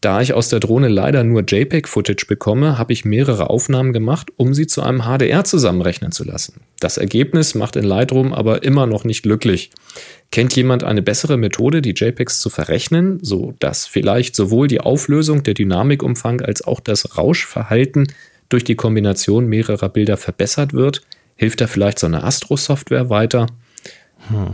Da 0.00 0.22
ich 0.22 0.32
aus 0.32 0.48
der 0.48 0.60
Drohne 0.60 0.88
leider 0.88 1.24
nur 1.24 1.42
JPEG-Footage 1.42 2.26
bekomme, 2.26 2.78
habe 2.78 2.92
ich 2.92 3.04
mehrere 3.04 3.50
Aufnahmen 3.50 3.92
gemacht, 3.92 4.30
um 4.36 4.54
sie 4.54 4.66
zu 4.66 4.82
einem 4.82 5.02
HDR 5.02 5.44
zusammenrechnen 5.44 6.10
zu 6.10 6.24
lassen. 6.24 6.62
Das 6.80 6.96
Ergebnis 6.96 7.54
macht 7.54 7.76
in 7.76 7.84
Lightroom 7.84 8.32
aber 8.32 8.62
immer 8.62 8.86
noch 8.86 9.04
nicht 9.04 9.22
glücklich. 9.22 9.70
Kennt 10.30 10.56
jemand 10.56 10.84
eine 10.84 11.02
bessere 11.02 11.36
Methode, 11.36 11.82
die 11.82 11.94
JPEGs 11.94 12.40
zu 12.40 12.48
verrechnen, 12.48 13.18
so 13.20 13.52
dass 13.58 13.86
vielleicht 13.86 14.34
sowohl 14.34 14.68
die 14.68 14.80
Auflösung, 14.80 15.42
der 15.42 15.54
Dynamikumfang 15.54 16.40
als 16.40 16.62
auch 16.62 16.80
das 16.80 17.18
Rauschverhalten 17.18 18.10
durch 18.48 18.64
die 18.64 18.76
Kombination 18.76 19.46
mehrerer 19.46 19.90
Bilder 19.90 20.16
verbessert 20.16 20.72
wird? 20.72 21.02
Hilft 21.36 21.60
da 21.60 21.66
vielleicht 21.66 21.98
so 21.98 22.06
eine 22.06 22.22
Astro-Software 22.22 23.10
weiter? 23.10 23.46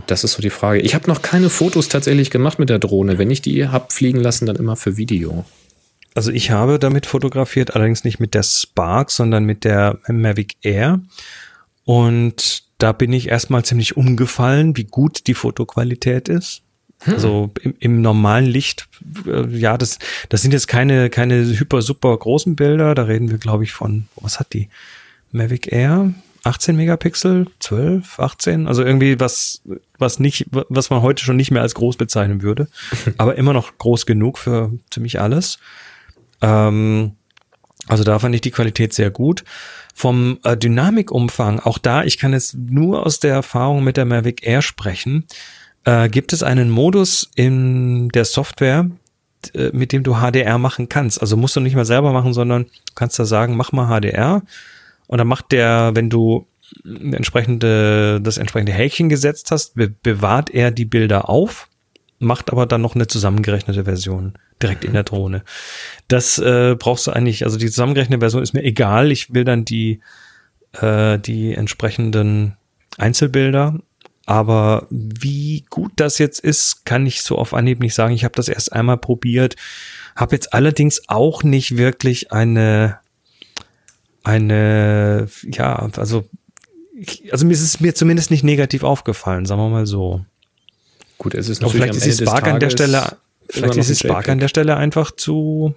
Das 0.07 0.23
ist 0.23 0.33
so 0.33 0.41
die 0.41 0.49
Frage. 0.49 0.79
Ich 0.79 0.95
habe 0.95 1.09
noch 1.09 1.21
keine 1.21 1.49
Fotos 1.49 1.89
tatsächlich 1.89 2.31
gemacht 2.31 2.59
mit 2.59 2.69
der 2.69 2.79
Drohne. 2.79 3.17
Wenn 3.17 3.29
ich 3.29 3.41
die 3.41 3.67
habe 3.67 3.87
fliegen 3.89 4.19
lassen, 4.19 4.45
dann 4.45 4.55
immer 4.55 4.75
für 4.75 4.97
Video. 4.97 5.45
Also 6.15 6.31
ich 6.31 6.49
habe 6.49 6.79
damit 6.79 7.05
fotografiert, 7.05 7.75
allerdings 7.75 8.03
nicht 8.03 8.19
mit 8.19 8.33
der 8.33 8.43
Spark, 8.43 9.11
sondern 9.11 9.43
mit 9.43 9.63
der 9.63 9.99
Mavic 10.07 10.55
Air. 10.61 11.01
Und 11.85 12.63
da 12.79 12.91
bin 12.91 13.13
ich 13.13 13.27
erstmal 13.27 13.63
ziemlich 13.63 13.97
umgefallen, 13.97 14.75
wie 14.77 14.85
gut 14.85 15.27
die 15.27 15.35
Fotoqualität 15.35 16.27
ist. 16.27 16.63
Also 17.05 17.51
im, 17.61 17.75
im 17.79 18.01
normalen 18.01 18.45
Licht, 18.45 18.87
äh, 19.27 19.47
ja, 19.55 19.77
das, 19.77 19.99
das 20.29 20.41
sind 20.41 20.51
jetzt 20.51 20.67
keine, 20.67 21.11
keine 21.11 21.45
hyper, 21.45 21.83
super 21.83 22.17
großen 22.17 22.55
Bilder. 22.55 22.95
Da 22.95 23.03
reden 23.03 23.29
wir, 23.29 23.37
glaube 23.37 23.63
ich, 23.63 23.71
von, 23.71 24.07
was 24.15 24.39
hat 24.39 24.53
die? 24.53 24.69
Mavic 25.31 25.71
Air? 25.71 26.13
18 26.47 26.75
Megapixel, 26.75 27.47
12, 27.59 28.19
18, 28.19 28.67
also 28.67 28.83
irgendwie 28.83 29.19
was, 29.19 29.61
was 29.97 30.19
nicht, 30.19 30.45
was 30.51 30.89
man 30.89 31.01
heute 31.01 31.23
schon 31.23 31.35
nicht 31.35 31.51
mehr 31.51 31.61
als 31.61 31.75
groß 31.75 31.97
bezeichnen 31.97 32.41
würde, 32.41 32.67
aber 33.17 33.35
immer 33.35 33.53
noch 33.53 33.77
groß 33.77 34.05
genug 34.05 34.37
für 34.37 34.71
ziemlich 34.89 35.19
alles. 35.19 35.59
Ähm, 36.41 37.13
also 37.87 38.03
da 38.03 38.19
fand 38.19 38.35
ich 38.35 38.41
die 38.41 38.51
Qualität 38.51 38.93
sehr 38.93 39.11
gut. 39.11 39.43
Vom 39.93 40.39
äh, 40.43 40.55
Dynamikumfang, 40.55 41.59
auch 41.59 41.77
da, 41.77 42.03
ich 42.03 42.17
kann 42.17 42.33
jetzt 42.33 42.55
nur 42.55 43.05
aus 43.05 43.19
der 43.19 43.33
Erfahrung 43.33 43.83
mit 43.83 43.97
der 43.97 44.05
Mavic 44.05 44.45
Air 44.45 44.61
sprechen, 44.61 45.25
äh, 45.85 46.09
gibt 46.09 46.33
es 46.33 46.43
einen 46.43 46.69
Modus 46.69 47.29
in 47.35 48.09
der 48.09 48.25
Software, 48.25 48.89
äh, 49.53 49.69
mit 49.73 49.91
dem 49.91 50.03
du 50.03 50.15
HDR 50.15 50.57
machen 50.57 50.89
kannst. 50.89 51.21
Also 51.21 51.35
musst 51.35 51.55
du 51.55 51.59
nicht 51.59 51.75
mal 51.75 51.85
selber 51.85 52.11
machen, 52.13 52.33
sondern 52.33 52.65
du 52.65 52.93
kannst 52.95 53.17
da 53.19 53.25
sagen, 53.25 53.55
mach 53.55 53.71
mal 53.71 53.87
HDR. 53.87 54.43
Und 55.07 55.17
dann 55.17 55.27
macht 55.27 55.51
der, 55.51 55.91
wenn 55.95 56.09
du 56.09 56.47
entsprechende, 56.83 58.19
das 58.21 58.37
entsprechende 58.37 58.73
Häkchen 58.73 59.09
gesetzt 59.09 59.51
hast, 59.51 59.75
be 59.75 59.89
bewahrt 59.89 60.49
er 60.49 60.71
die 60.71 60.85
Bilder 60.85 61.29
auf, 61.29 61.69
macht 62.19 62.51
aber 62.51 62.65
dann 62.65 62.81
noch 62.81 62.95
eine 62.95 63.07
zusammengerechnete 63.07 63.85
Version 63.85 64.33
direkt 64.61 64.83
in 64.83 64.93
der 64.93 65.03
Drohne. 65.03 65.43
Das 66.07 66.39
äh, 66.39 66.75
brauchst 66.77 67.07
du 67.07 67.11
eigentlich, 67.11 67.45
also 67.45 67.57
die 67.57 67.69
zusammengerechnete 67.69 68.19
Version 68.19 68.43
ist 68.43 68.53
mir 68.53 68.63
egal. 68.63 69.11
Ich 69.11 69.33
will 69.33 69.45
dann 69.45 69.65
die, 69.65 70.01
äh, 70.73 71.19
die 71.19 71.53
entsprechenden 71.53 72.57
Einzelbilder. 72.97 73.79
Aber 74.25 74.87
wie 74.89 75.63
gut 75.69 75.93
das 75.95 76.17
jetzt 76.17 76.39
ist, 76.39 76.85
kann 76.85 77.05
ich 77.05 77.21
so 77.21 77.37
auf 77.37 77.53
Anhieb 77.53 77.79
nicht 77.79 77.93
sagen. 77.93 78.13
Ich 78.13 78.25
habe 78.25 78.35
das 78.35 78.49
erst 78.49 78.73
einmal 78.73 78.97
probiert, 78.97 79.55
habe 80.17 80.35
jetzt 80.35 80.53
allerdings 80.53 81.03
auch 81.07 81.43
nicht 81.43 81.77
wirklich 81.77 82.31
eine 82.33 82.99
eine, 84.27 85.27
ja, 85.49 85.89
also, 85.95 86.27
also 87.31 87.45
mir 87.45 87.53
ist 87.53 87.61
es 87.61 87.79
mir 87.79 87.95
zumindest 87.95 88.29
nicht 88.29 88.43
negativ 88.43 88.83
aufgefallen, 88.83 89.45
sagen 89.45 89.61
wir 89.61 89.69
mal 89.69 89.85
so. 89.85 90.25
Gut, 91.17 91.33
es 91.33 91.49
ist 91.49 91.63
Aber 91.63 91.73
natürlich 91.73 91.93
vielleicht 91.93 92.03
am 92.03 92.09
ist 92.09 92.19
die 92.19 92.25
Spark 92.25 92.47
an 92.47 92.59
der 92.59 92.69
Stelle, 92.69 93.17
vielleicht 93.49 93.77
ist 93.77 93.89
die 93.89 93.95
Spark 93.95 94.29
an 94.29 94.39
der 94.39 94.49
Stelle 94.49 94.75
einfach 94.75 95.11
zu, 95.11 95.73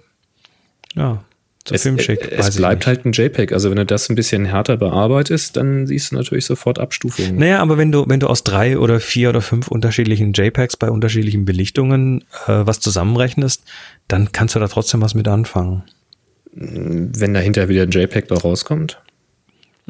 ja, 0.95 1.23
zu 1.63 1.75
Es, 1.75 1.83
filmschick. 1.83 2.31
es 2.31 2.49
ich 2.49 2.55
bleibt 2.57 2.85
halt 2.87 3.05
ein 3.05 3.13
JPEG. 3.13 3.53
Also 3.53 3.69
wenn 3.69 3.77
du 3.77 3.85
das 3.85 4.09
ein 4.09 4.15
bisschen 4.15 4.45
härter 4.45 4.77
bearbeitest, 4.77 5.55
dann 5.57 5.87
siehst 5.87 6.11
du 6.11 6.15
natürlich 6.15 6.45
sofort 6.45 6.79
Abstufungen. 6.79 7.37
Naja, 7.37 7.59
aber 7.59 7.77
wenn 7.77 7.91
du, 7.91 8.05
wenn 8.07 8.19
du 8.19 8.27
aus 8.27 8.43
drei 8.43 8.77
oder 8.77 8.99
vier 8.99 9.29
oder 9.29 9.41
fünf 9.41 9.67
unterschiedlichen 9.67 10.33
JPEGs 10.33 10.77
bei 10.77 10.89
unterschiedlichen 10.89 11.45
Belichtungen 11.45 12.25
äh, 12.47 12.65
was 12.65 12.79
zusammenrechnest, 12.79 13.63
dann 14.07 14.31
kannst 14.31 14.55
du 14.55 14.59
da 14.59 14.67
trotzdem 14.67 15.01
was 15.01 15.13
mit 15.13 15.27
anfangen. 15.27 15.83
Wenn 16.53 17.33
dahinter 17.33 17.69
wieder 17.69 17.83
ein 17.83 17.91
JPEG 17.91 18.27
da 18.27 18.35
rauskommt. 18.35 19.01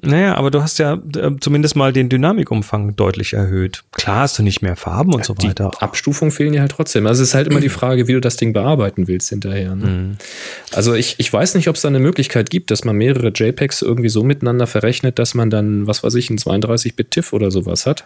Naja, 0.03 0.35
aber 0.35 0.49
du 0.49 0.63
hast 0.63 0.79
ja 0.79 0.93
äh, 1.15 1.31
zumindest 1.39 1.75
mal 1.75 1.93
den 1.93 2.09
Dynamikumfang 2.09 2.95
deutlich 2.95 3.33
erhöht. 3.33 3.83
Klar 3.91 4.21
hast 4.21 4.39
du 4.39 4.43
nicht 4.43 4.61
mehr 4.61 4.75
Farben 4.75 5.13
und 5.13 5.25
so 5.25 5.33
Die 5.35 5.49
weiter. 5.49 5.71
Abstufungen 5.81 6.31
fehlen 6.31 6.53
ja 6.53 6.61
halt 6.61 6.71
trotzdem. 6.71 7.05
Also 7.05 7.21
es 7.21 7.29
ist 7.29 7.35
halt 7.35 7.47
immer 7.47 7.59
die 7.59 7.69
Frage, 7.69 8.07
wie 8.07 8.13
du 8.13 8.21
das 8.21 8.35
Ding 8.37 8.53
bearbeiten 8.53 9.07
willst 9.07 9.29
hinterher. 9.29 9.75
Ne? 9.75 9.85
Mhm. 9.85 10.17
Also 10.73 10.95
ich, 10.95 11.15
ich 11.19 11.31
weiß 11.31 11.53
nicht, 11.55 11.67
ob 11.67 11.75
es 11.75 11.81
da 11.81 11.89
eine 11.89 11.99
Möglichkeit 11.99 12.49
gibt, 12.49 12.71
dass 12.71 12.83
man 12.83 12.95
mehrere 12.95 13.27
JPEGs 13.29 13.83
irgendwie 13.83 14.09
so 14.09 14.23
miteinander 14.23 14.65
verrechnet, 14.65 15.19
dass 15.19 15.35
man 15.35 15.49
dann, 15.51 15.85
was 15.85 16.03
weiß 16.03 16.15
ich, 16.15 16.29
ein 16.31 16.37
32-Bit-TIFF 16.37 17.33
oder 17.33 17.51
sowas 17.51 17.85
hat. 17.85 18.05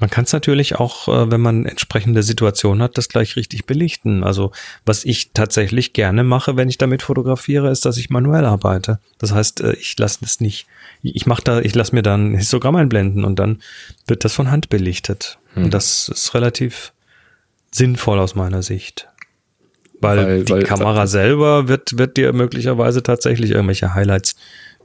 Man 0.00 0.10
kann 0.10 0.24
es 0.24 0.32
natürlich 0.32 0.76
auch, 0.76 1.08
äh, 1.08 1.30
wenn 1.30 1.40
man 1.40 1.66
entsprechende 1.66 2.22
Situationen 2.22 2.82
hat, 2.82 2.96
das 2.98 3.08
gleich 3.08 3.36
richtig 3.36 3.66
belichten. 3.66 4.24
Also 4.24 4.50
was 4.86 5.04
ich 5.04 5.32
tatsächlich 5.32 5.92
gerne 5.92 6.24
mache, 6.24 6.56
wenn 6.56 6.68
ich 6.70 6.78
damit 6.78 7.02
fotografiere, 7.02 7.70
ist, 7.70 7.84
dass 7.84 7.98
ich 7.98 8.08
manuell 8.10 8.46
arbeite. 8.46 8.98
Das 9.18 9.32
heißt, 9.32 9.60
äh, 9.60 9.74
ich 9.74 9.96
lasse 9.98 10.18
das 10.22 10.40
nicht, 10.40 10.66
ich 11.02 11.26
mache 11.26 11.42
da, 11.44 11.60
ich 11.60 11.74
lasse 11.74 11.94
mir 11.94 12.02
dann 12.02 12.32
ein 12.32 12.38
Histogramm 12.38 12.76
einblenden 12.76 13.24
und 13.24 13.38
dann 13.38 13.60
wird 14.06 14.24
das 14.24 14.32
von 14.32 14.50
Hand 14.50 14.70
belichtet. 14.70 15.38
Hm. 15.54 15.64
Und 15.64 15.74
das 15.74 16.08
ist 16.08 16.34
relativ 16.34 16.92
sinnvoll 17.70 18.18
aus 18.18 18.34
meiner 18.34 18.62
Sicht. 18.62 19.06
Weil, 20.00 20.16
Weil- 20.16 20.44
die 20.44 20.52
weil- 20.52 20.62
Kamera 20.62 21.06
selber 21.06 21.68
wird, 21.68 21.98
wird 21.98 22.16
dir 22.16 22.32
möglicherweise 22.32 23.02
tatsächlich 23.02 23.50
irgendwelche 23.50 23.92
Highlights 23.94 24.34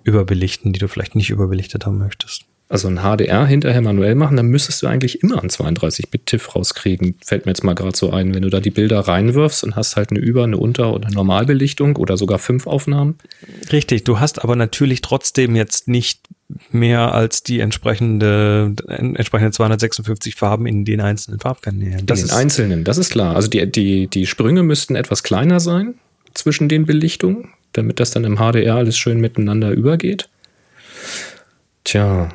überbelichten, 0.04 0.74
die 0.74 0.80
du 0.80 0.88
vielleicht 0.90 1.16
nicht 1.16 1.30
überbelichtet 1.30 1.86
haben 1.86 1.98
möchtest. 1.98 2.46
Also 2.68 2.88
ein 2.88 2.98
HDR 2.98 3.46
hinterher 3.46 3.82
manuell 3.82 4.16
machen, 4.16 4.38
dann 4.38 4.48
müsstest 4.48 4.82
du 4.82 4.88
eigentlich 4.88 5.22
immer 5.22 5.40
einen 5.40 5.52
32-Bit-TIFF 5.52 6.56
rauskriegen. 6.56 7.16
Fällt 7.24 7.46
mir 7.46 7.52
jetzt 7.52 7.64
mal 7.64 7.76
gerade 7.76 7.96
so 7.96 8.10
ein, 8.10 8.34
wenn 8.34 8.42
du 8.42 8.50
da 8.50 8.60
die 8.60 8.72
Bilder 8.72 9.02
reinwirfst 9.02 9.64
und 9.64 9.76
hast 9.76 9.96
halt 9.96 10.10
eine 10.10 10.20
Über-, 10.20 10.46
eine 10.46 10.58
Unter- 10.58 10.92
oder 10.92 11.12
Normalbelichtung 11.12 11.96
oder 11.96 12.18
sogar 12.18 12.40
fünf 12.40 12.66
Aufnahmen. 12.66 13.20
Richtig, 13.72 14.04
du 14.04 14.20
hast 14.20 14.44
aber 14.44 14.56
natürlich 14.56 15.02
trotzdem 15.02 15.56
jetzt 15.56 15.88
nicht 15.88 16.22
mehr 16.72 17.14
als 17.14 17.44
die 17.44 17.60
entsprechende, 17.60 18.74
entsprechende 18.88 19.52
256 19.52 20.36
Farben 20.36 20.66
in 20.66 20.86
den 20.86 21.02
einzelnen 21.02 21.40
Farbkanälen. 21.40 22.08
Das 22.08 22.22
in 22.22 22.28
den 22.28 22.36
einzelnen, 22.36 22.84
das 22.84 22.98
ist 22.98 23.12
klar. 23.12 23.36
Also 23.36 23.48
die, 23.48 23.72
die, 23.72 24.08
die 24.08 24.26
Sprünge 24.26 24.64
müssten 24.64 24.96
etwas 24.96 25.22
kleiner 25.22 25.60
sein 25.60 25.96
zwischen 26.34 26.68
den 26.68 26.88
Belichtungen, 26.88 27.50
damit 27.74 28.00
das 28.00 28.10
dann 28.10 28.24
im 28.24 28.38
HDR 28.38 28.76
alles 28.76 28.98
schön 28.98 29.20
miteinander 29.22 29.70
übergeht. 29.72 30.30
Tja, 31.84 32.30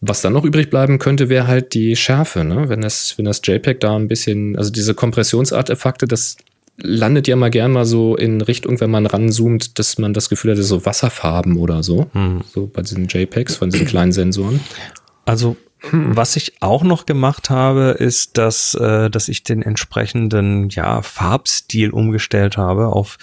was 0.00 0.20
dann 0.20 0.32
noch 0.32 0.44
übrig 0.44 0.70
bleiben 0.70 0.98
könnte, 0.98 1.28
wäre 1.28 1.46
halt 1.46 1.74
die 1.74 1.96
Schärfe, 1.96 2.44
ne? 2.44 2.68
Wenn 2.68 2.80
das, 2.80 3.18
wenn 3.18 3.24
das 3.24 3.40
JPEG 3.44 3.80
da 3.80 3.96
ein 3.96 4.08
bisschen, 4.08 4.56
also 4.56 4.70
diese 4.70 4.94
Kompressionsartefakte, 4.94 6.06
das 6.06 6.36
landet 6.80 7.26
ja 7.26 7.34
mal 7.34 7.50
gern 7.50 7.72
mal 7.72 7.84
so 7.84 8.16
in 8.16 8.40
Richtung, 8.40 8.80
wenn 8.80 8.90
man 8.90 9.06
ranzoomt, 9.06 9.78
dass 9.78 9.98
man 9.98 10.14
das 10.14 10.28
Gefühl 10.28 10.52
hat, 10.52 10.62
so 10.62 10.86
Wasserfarben 10.86 11.56
oder 11.56 11.82
so. 11.82 12.08
Hm. 12.12 12.42
So 12.52 12.68
bei 12.72 12.82
diesen 12.82 13.08
JPEGs 13.08 13.56
von 13.56 13.70
diesen 13.70 13.86
kleinen 13.86 14.12
Sensoren. 14.12 14.60
Also 15.24 15.56
was 15.92 16.36
ich 16.36 16.60
auch 16.60 16.82
noch 16.82 17.06
gemacht 17.06 17.50
habe, 17.50 17.96
ist, 17.98 18.36
dass, 18.36 18.74
äh, 18.74 19.10
dass 19.10 19.28
ich 19.28 19.44
den 19.44 19.62
entsprechenden 19.62 20.68
ja, 20.70 21.02
Farbstil 21.02 21.90
umgestellt 21.90 22.56
habe 22.56 22.88
auf 22.88 23.16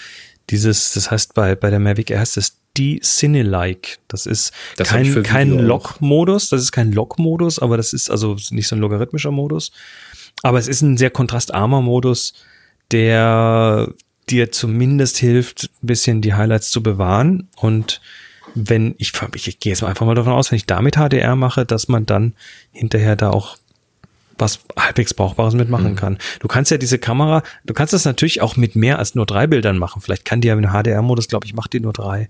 dieses, 0.49 0.93
das 0.93 1.11
heißt 1.11 1.33
bei, 1.33 1.55
bei 1.55 1.69
der 1.69 1.79
Mavic 1.79 2.11
Air 2.11 2.19
heißt 2.19 2.37
es 2.37 2.57
D-Cine-like. 2.77 3.99
Das 4.07 4.25
ist 4.25 4.51
Das 4.75 4.89
kein, 4.89 5.23
kein. 5.23 5.49
Log-Modus, 5.49 6.49
das 6.49 6.61
ist 6.61 6.71
kein 6.71 6.91
Log-Modus, 6.91 7.59
aber 7.59 7.77
das 7.77 7.93
ist 7.93 8.09
also 8.09 8.37
nicht 8.51 8.67
so 8.67 8.75
ein 8.75 8.79
logarithmischer 8.79 9.31
Modus. 9.31 9.71
Aber 10.43 10.59
es 10.59 10.67
ist 10.67 10.81
ein 10.81 10.97
sehr 10.97 11.09
kontrastarmer 11.09 11.81
Modus, 11.81 12.33
der 12.91 13.93
dir 14.29 14.51
zumindest 14.51 15.17
hilft, 15.17 15.69
ein 15.81 15.87
bisschen 15.87 16.21
die 16.21 16.33
Highlights 16.33 16.69
zu 16.69 16.83
bewahren. 16.83 17.47
Und 17.55 18.01
wenn 18.53 18.95
ich, 18.97 19.13
ich, 19.35 19.47
ich 19.47 19.59
gehe 19.59 19.71
jetzt 19.71 19.81
mal 19.81 19.89
einfach 19.89 20.05
mal 20.05 20.15
davon 20.15 20.33
aus, 20.33 20.51
wenn 20.51 20.57
ich 20.57 20.65
damit 20.65 20.95
HDR 20.95 21.35
mache, 21.35 21.65
dass 21.65 21.87
man 21.87 22.05
dann 22.05 22.33
hinterher 22.71 23.15
da 23.15 23.29
auch 23.29 23.57
was 24.37 24.59
halbwegs 24.77 25.13
Brauchbares 25.13 25.53
mitmachen 25.53 25.91
Mhm. 25.91 25.95
kann. 25.95 26.17
Du 26.39 26.47
kannst 26.47 26.71
ja 26.71 26.77
diese 26.77 26.99
Kamera, 26.99 27.43
du 27.65 27.73
kannst 27.73 27.93
das 27.93 28.05
natürlich 28.05 28.41
auch 28.41 28.55
mit 28.57 28.75
mehr 28.75 28.99
als 28.99 29.15
nur 29.15 29.25
drei 29.25 29.47
Bildern 29.47 29.77
machen. 29.77 30.01
Vielleicht 30.01 30.25
kann 30.25 30.41
die 30.41 30.47
ja 30.49 30.53
im 30.55 30.61
HDR-Modus, 30.71 31.27
glaube 31.27 31.45
ich, 31.45 31.53
macht 31.53 31.73
die 31.73 31.79
nur 31.79 31.93
drei. 31.93 32.27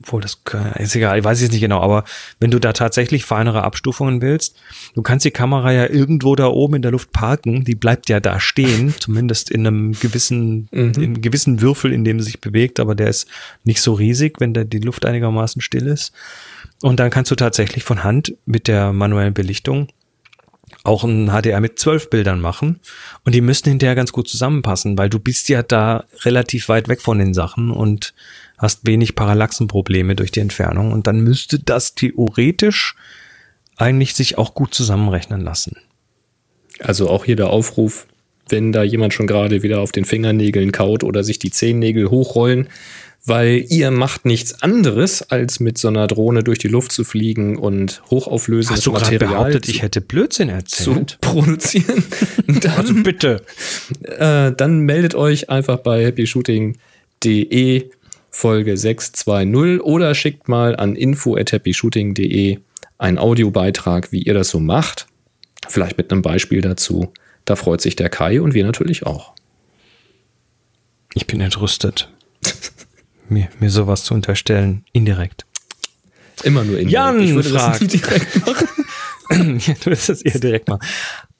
Obwohl, 0.00 0.22
das 0.22 0.42
kann- 0.44 0.72
ist 0.74 0.96
egal, 0.96 1.18
ich 1.18 1.24
weiß 1.24 1.42
es 1.42 1.50
nicht 1.50 1.60
genau, 1.60 1.80
aber 1.80 2.04
wenn 2.40 2.50
du 2.50 2.58
da 2.58 2.72
tatsächlich 2.72 3.26
feinere 3.26 3.62
Abstufungen 3.62 4.22
willst, 4.22 4.56
du 4.94 5.02
kannst 5.02 5.26
die 5.26 5.30
Kamera 5.30 5.70
ja 5.70 5.86
irgendwo 5.86 6.34
da 6.34 6.46
oben 6.46 6.76
in 6.76 6.82
der 6.82 6.90
Luft 6.92 7.12
parken, 7.12 7.62
die 7.64 7.74
bleibt 7.74 8.08
ja 8.08 8.18
da 8.18 8.40
stehen, 8.40 8.94
zumindest 9.00 9.50
in 9.50 9.66
einem 9.66 9.92
gewissen, 9.92 10.68
in 10.72 10.94
einem 10.96 11.20
gewissen 11.20 11.60
Würfel, 11.60 11.92
in 11.92 12.04
dem 12.04 12.20
sie 12.20 12.24
sich 12.26 12.40
bewegt, 12.40 12.80
aber 12.80 12.94
der 12.94 13.08
ist 13.08 13.28
nicht 13.64 13.82
so 13.82 13.92
riesig, 13.92 14.36
wenn 14.40 14.54
da 14.54 14.64
die 14.64 14.78
Luft 14.78 15.04
einigermaßen 15.04 15.60
still 15.60 15.86
ist. 15.86 16.12
Und 16.80 16.98
dann 16.98 17.10
kannst 17.10 17.30
du 17.30 17.34
tatsächlich 17.34 17.84
von 17.84 18.02
Hand 18.02 18.34
mit 18.46 18.68
der 18.68 18.94
manuellen 18.94 19.34
Belichtung 19.34 19.88
auch 20.84 21.04
ein 21.04 21.28
HDR 21.28 21.60
mit 21.60 21.78
zwölf 21.78 22.10
Bildern 22.10 22.40
machen 22.40 22.80
und 23.24 23.34
die 23.34 23.40
müssten 23.40 23.70
hinterher 23.70 23.94
ganz 23.94 24.12
gut 24.12 24.28
zusammenpassen, 24.28 24.98
weil 24.98 25.08
du 25.08 25.18
bist 25.18 25.48
ja 25.48 25.62
da 25.62 26.04
relativ 26.22 26.68
weit 26.68 26.88
weg 26.88 27.00
von 27.00 27.18
den 27.18 27.34
Sachen 27.34 27.70
und 27.70 28.14
hast 28.58 28.86
wenig 28.86 29.14
Parallaxenprobleme 29.14 30.16
durch 30.16 30.30
die 30.30 30.40
Entfernung 30.40 30.92
und 30.92 31.06
dann 31.06 31.20
müsste 31.20 31.58
das 31.58 31.94
theoretisch 31.94 32.96
eigentlich 33.76 34.14
sich 34.14 34.38
auch 34.38 34.54
gut 34.54 34.74
zusammenrechnen 34.74 35.40
lassen. 35.40 35.76
Also 36.80 37.08
auch 37.08 37.24
hier 37.24 37.36
der 37.36 37.50
Aufruf, 37.50 38.06
wenn 38.48 38.72
da 38.72 38.82
jemand 38.82 39.14
schon 39.14 39.26
gerade 39.26 39.62
wieder 39.62 39.80
auf 39.80 39.92
den 39.92 40.04
Fingernägeln 40.04 40.72
kaut 40.72 41.04
oder 41.04 41.22
sich 41.24 41.38
die 41.38 41.50
Zehennägel 41.50 42.10
hochrollen, 42.10 42.68
weil 43.24 43.64
ihr 43.68 43.92
macht 43.92 44.24
nichts 44.24 44.62
anderes, 44.62 45.22
als 45.30 45.60
mit 45.60 45.78
so 45.78 45.86
einer 45.88 46.08
Drohne 46.08 46.42
durch 46.42 46.58
die 46.58 46.66
Luft 46.68 46.90
zu 46.90 47.04
fliegen 47.04 47.56
und 47.56 48.02
hochauflösendes 48.10 48.78
Hast 48.78 48.86
du 48.86 48.92
gerade 48.92 49.12
Material 49.12 49.30
behauptet, 49.32 49.64
zu- 49.66 49.70
ich 49.70 49.82
hätte 49.82 50.00
Blödsinn 50.00 50.48
zu 50.48 50.54
erzählt? 50.90 51.18
produzieren. 51.20 52.02
Dann, 52.48 52.72
Also 52.76 52.94
bitte. 52.94 53.42
Äh, 54.02 54.50
dann 54.56 54.80
meldet 54.80 55.14
euch 55.14 55.48
einfach 55.50 55.78
bei 55.78 56.04
happyshooting.de 56.06 57.90
Folge 58.30 58.76
620 58.76 59.82
oder 59.82 60.14
schickt 60.14 60.48
mal 60.48 60.74
an 60.74 60.96
info@happyshooting.de 60.96 62.58
einen 62.98 63.18
Audiobeitrag, 63.18 64.10
wie 64.12 64.22
ihr 64.22 64.34
das 64.34 64.48
so 64.50 64.58
macht. 64.60 65.06
Vielleicht 65.68 65.96
mit 65.98 66.10
einem 66.10 66.22
Beispiel 66.22 66.60
dazu. 66.60 67.12
Da 67.44 67.56
freut 67.56 67.80
sich 67.80 67.96
der 67.96 68.08
Kai 68.08 68.40
und 68.40 68.54
wir 68.54 68.64
natürlich 68.64 69.06
auch. 69.06 69.32
Ich 71.14 71.26
bin 71.26 71.40
entrüstet. 71.40 72.10
mir, 73.28 73.48
mir 73.60 73.70
sowas 73.70 74.04
zu 74.04 74.14
unterstellen, 74.14 74.84
indirekt. 74.92 75.44
Immer 76.42 76.64
nur 76.64 76.78
in 76.78 76.88
Jan 76.88 77.36
das 77.36 77.48
fragt. 77.48 77.80
nie 77.80 77.88
direkt 77.88 78.46
machen. 78.46 78.68
ja, 79.66 79.74
du 79.84 79.90
wirst 79.90 80.08
das 80.08 80.22
eher 80.22 80.38
direkt 80.38 80.68
mal. 80.68 80.78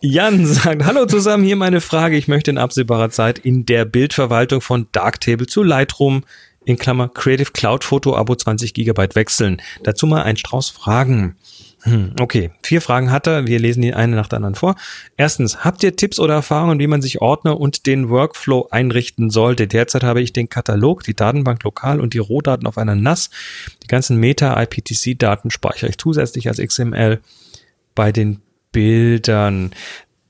Jan 0.00 0.46
sagt, 0.46 0.84
hallo 0.84 1.06
zusammen, 1.06 1.44
hier 1.44 1.56
meine 1.56 1.80
Frage. 1.80 2.16
Ich 2.16 2.28
möchte 2.28 2.50
in 2.50 2.58
absehbarer 2.58 3.10
Zeit 3.10 3.38
in 3.38 3.66
der 3.66 3.84
Bildverwaltung 3.84 4.60
von 4.60 4.88
Darktable 4.92 5.46
zu 5.46 5.62
Lightroom 5.62 6.24
in 6.64 6.76
Klammer 6.76 7.08
Creative 7.08 7.50
Cloud 7.52 7.84
Foto 7.84 8.16
Abo 8.16 8.34
20 8.34 8.74
Gigabyte 8.74 9.14
wechseln. 9.14 9.60
Dazu 9.82 10.06
mal 10.06 10.22
ein 10.22 10.36
Strauß 10.36 10.70
Fragen. 10.70 11.36
Hm, 11.84 12.14
okay, 12.20 12.52
vier 12.62 12.80
Fragen 12.80 13.10
hat 13.10 13.26
er. 13.26 13.46
Wir 13.46 13.58
lesen 13.58 13.82
die 13.82 13.92
eine 13.92 14.14
nach 14.14 14.28
der 14.28 14.36
anderen 14.36 14.54
vor. 14.54 14.76
Erstens, 15.16 15.64
habt 15.64 15.82
ihr 15.82 15.96
Tipps 15.96 16.20
oder 16.20 16.34
Erfahrungen, 16.34 16.78
wie 16.78 16.86
man 16.86 17.02
sich 17.02 17.20
Ordner 17.20 17.58
und 17.58 17.86
den 17.86 18.08
Workflow 18.08 18.68
einrichten 18.70 19.30
sollte? 19.30 19.66
Derzeit 19.66 20.04
habe 20.04 20.22
ich 20.22 20.32
den 20.32 20.48
Katalog, 20.48 21.02
die 21.02 21.14
Datenbank 21.14 21.64
lokal 21.64 22.00
und 22.00 22.14
die 22.14 22.18
Rohdaten 22.18 22.68
auf 22.68 22.78
einer 22.78 22.94
NAS. 22.94 23.30
Die 23.82 23.88
ganzen 23.88 24.18
Meta-IPTC-Daten 24.18 25.50
speichere 25.50 25.90
ich 25.90 25.98
zusätzlich 25.98 26.46
als 26.46 26.58
XML 26.58 27.20
bei 27.96 28.12
den 28.12 28.42
Bildern. 28.70 29.72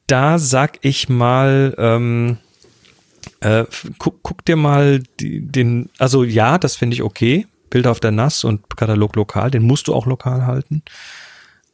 Da 0.07 0.39
sag 0.39 0.79
ich 0.81 1.11
mal, 1.11 1.75
ähm, 1.77 2.39
äh, 3.41 3.65
guck, 3.99 4.23
guck 4.23 4.45
dir 4.47 4.57
mal 4.57 5.03
die, 5.21 5.41
den, 5.41 5.91
also 5.99 6.25
ja, 6.25 6.57
das 6.57 6.77
finde 6.77 6.95
ich 6.95 7.03
okay. 7.03 7.47
Bilder 7.69 7.91
auf 7.91 8.01
der 8.01 8.11
NAS 8.11 8.45
und 8.45 8.77
Katalog 8.77 9.17
lokal, 9.17 9.51
den 9.51 9.63
musst 9.63 9.89
du 9.89 9.95
auch 9.95 10.07
lokal 10.07 10.47
halten. 10.47 10.83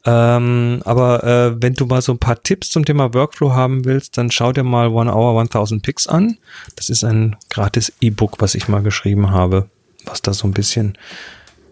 Ähm, 0.09 0.80
aber 0.86 1.22
äh, 1.22 1.62
wenn 1.62 1.74
du 1.74 1.85
mal 1.85 2.01
so 2.01 2.12
ein 2.12 2.18
paar 2.18 2.43
Tipps 2.43 2.70
zum 2.70 2.86
Thema 2.86 3.12
Workflow 3.12 3.52
haben 3.52 3.85
willst, 3.85 4.16
dann 4.16 4.30
schau 4.30 4.52
dir 4.52 4.62
mal 4.62 4.89
One 4.89 5.12
Hour 5.12 5.39
1000 5.39 5.82
Picks 5.82 6.06
an. 6.06 6.39
Das 6.76 6.89
ist 6.89 7.05
ein 7.05 7.36
gratis 7.51 7.93
E-Book, 8.01 8.36
was 8.39 8.55
ich 8.55 8.68
mal 8.68 8.80
geschrieben 8.80 9.30
habe, 9.30 9.68
was 10.06 10.22
da 10.22 10.32
so 10.32 10.48
ein 10.48 10.55
bisschen 10.55 10.97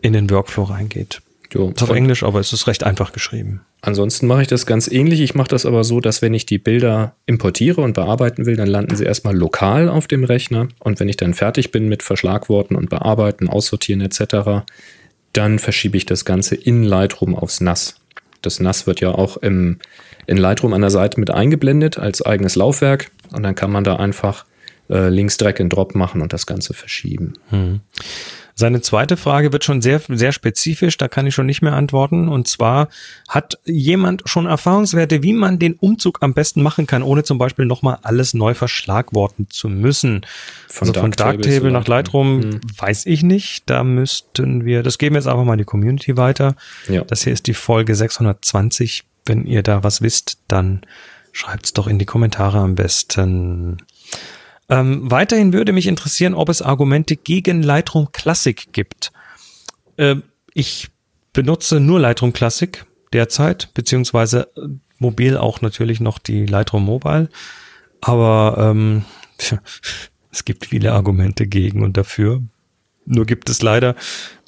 in 0.02 0.12
den 0.12 0.28
Workflow 0.28 0.64
reingeht. 0.64 1.22
Jo, 1.50 1.70
ist 1.70 1.82
auf 1.82 1.88
Englisch, 1.88 2.24
aber 2.24 2.40
es 2.40 2.52
ist 2.52 2.66
recht 2.66 2.84
einfach 2.84 3.12
geschrieben. 3.12 3.62
Ansonsten 3.80 4.26
mache 4.26 4.42
ich 4.42 4.48
das 4.48 4.66
ganz 4.66 4.86
ähnlich. 4.86 5.20
Ich 5.22 5.34
mache 5.34 5.48
das 5.48 5.64
aber 5.64 5.82
so, 5.82 6.00
dass 6.00 6.20
wenn 6.20 6.34
ich 6.34 6.44
die 6.44 6.58
Bilder 6.58 7.14
importiere 7.24 7.80
und 7.80 7.94
bearbeiten 7.94 8.44
will, 8.44 8.56
dann 8.56 8.68
landen 8.68 8.96
sie 8.96 9.04
erstmal 9.04 9.34
lokal 9.34 9.88
auf 9.88 10.08
dem 10.08 10.24
Rechner. 10.24 10.68
Und 10.80 11.00
wenn 11.00 11.08
ich 11.08 11.16
dann 11.16 11.32
fertig 11.32 11.70
bin 11.70 11.88
mit 11.88 12.02
Verschlagworten 12.02 12.76
und 12.76 12.90
Bearbeiten, 12.90 13.48
Aussortieren 13.48 14.02
etc., 14.02 14.66
dann 15.32 15.58
verschiebe 15.58 15.96
ich 15.96 16.04
das 16.04 16.26
Ganze 16.26 16.54
in 16.54 16.82
Lightroom 16.82 17.34
aufs 17.34 17.62
NAS. 17.62 18.00
Das 18.42 18.60
NAS 18.60 18.86
wird 18.86 19.00
ja 19.00 19.10
auch 19.10 19.36
im, 19.36 19.78
in 20.26 20.36
Lightroom 20.36 20.72
an 20.72 20.80
der 20.80 20.90
Seite 20.90 21.20
mit 21.20 21.30
eingeblendet 21.30 21.98
als 21.98 22.22
eigenes 22.22 22.56
Laufwerk. 22.56 23.10
Und 23.32 23.42
dann 23.42 23.54
kann 23.54 23.70
man 23.70 23.84
da 23.84 23.96
einfach 23.96 24.44
äh, 24.88 25.08
links 25.08 25.36
Drag 25.36 25.60
and 25.60 25.72
Drop 25.72 25.94
machen 25.94 26.22
und 26.22 26.32
das 26.32 26.46
Ganze 26.46 26.74
verschieben. 26.74 27.34
Hm. 27.50 27.80
Seine 28.58 28.80
zweite 28.80 29.18
Frage 29.18 29.52
wird 29.52 29.64
schon 29.64 29.82
sehr, 29.82 30.00
sehr 30.08 30.32
spezifisch, 30.32 30.96
da 30.96 31.08
kann 31.08 31.26
ich 31.26 31.34
schon 31.34 31.44
nicht 31.44 31.60
mehr 31.60 31.74
antworten. 31.74 32.28
Und 32.28 32.48
zwar, 32.48 32.88
hat 33.28 33.58
jemand 33.66 34.22
schon 34.24 34.46
Erfahrungswerte, 34.46 35.22
wie 35.22 35.34
man 35.34 35.58
den 35.58 35.74
Umzug 35.74 36.22
am 36.22 36.32
besten 36.32 36.62
machen 36.62 36.86
kann, 36.86 37.02
ohne 37.02 37.22
zum 37.22 37.36
Beispiel 37.36 37.66
nochmal 37.66 37.98
alles 38.02 38.32
neu 38.32 38.54
verschlagworten 38.54 39.48
zu 39.50 39.68
müssen? 39.68 40.24
Von 40.68 40.88
also 40.88 41.00
von 41.00 41.10
Darktable 41.10 41.70
nach 41.70 41.86
Lightroom 41.86 42.40
Lightroom. 42.40 42.60
weiß 42.78 43.06
ich 43.06 43.22
nicht. 43.22 43.64
Da 43.66 43.84
müssten 43.84 44.64
wir, 44.64 44.82
das 44.82 44.98
geben 44.98 45.14
wir 45.14 45.20
jetzt 45.20 45.28
einfach 45.28 45.44
mal 45.44 45.54
in 45.54 45.58
die 45.58 45.64
Community 45.64 46.16
weiter. 46.16 46.56
Ja. 46.88 47.02
Das 47.04 47.24
hier 47.24 47.32
ist 47.32 47.46
die 47.46 47.54
Folge 47.54 47.94
620. 47.94 49.04
Wenn 49.24 49.44
ihr 49.44 49.62
da 49.62 49.82
was 49.82 50.02
wisst, 50.02 50.38
dann 50.48 50.82
schreibt's 51.32 51.72
doch 51.72 51.88
in 51.88 51.98
die 51.98 52.06
Kommentare 52.06 52.58
am 52.58 52.74
besten. 52.74 53.78
Ähm, 54.68 55.10
weiterhin 55.10 55.52
würde 55.52 55.72
mich 55.72 55.86
interessieren, 55.86 56.34
ob 56.34 56.48
es 56.48 56.62
Argumente 56.62 57.16
gegen 57.16 57.62
Lightroom 57.62 58.10
Classic 58.12 58.72
gibt. 58.72 59.12
Ähm, 59.97 60.22
ich 60.55 60.88
benutze 61.32 61.80
nur 61.80 62.01
Lightroom 62.01 62.32
Classic 62.32 62.84
derzeit, 63.12 63.70
beziehungsweise 63.74 64.48
äh, 64.56 64.68
mobil 64.98 65.36
auch 65.36 65.60
natürlich 65.60 66.01
noch 66.01 66.18
die 66.18 66.47
Lightroom 66.47 66.84
Mobile. 66.84 67.28
Aber 68.01 68.56
ähm, 68.59 69.05
es 70.32 70.44
gibt 70.44 70.66
viele 70.66 70.93
Argumente 70.93 71.47
gegen 71.47 71.82
und 71.82 71.97
dafür. 71.97 72.43
Nur 73.05 73.26
gibt 73.26 73.48
es 73.48 73.62
leider 73.62 73.94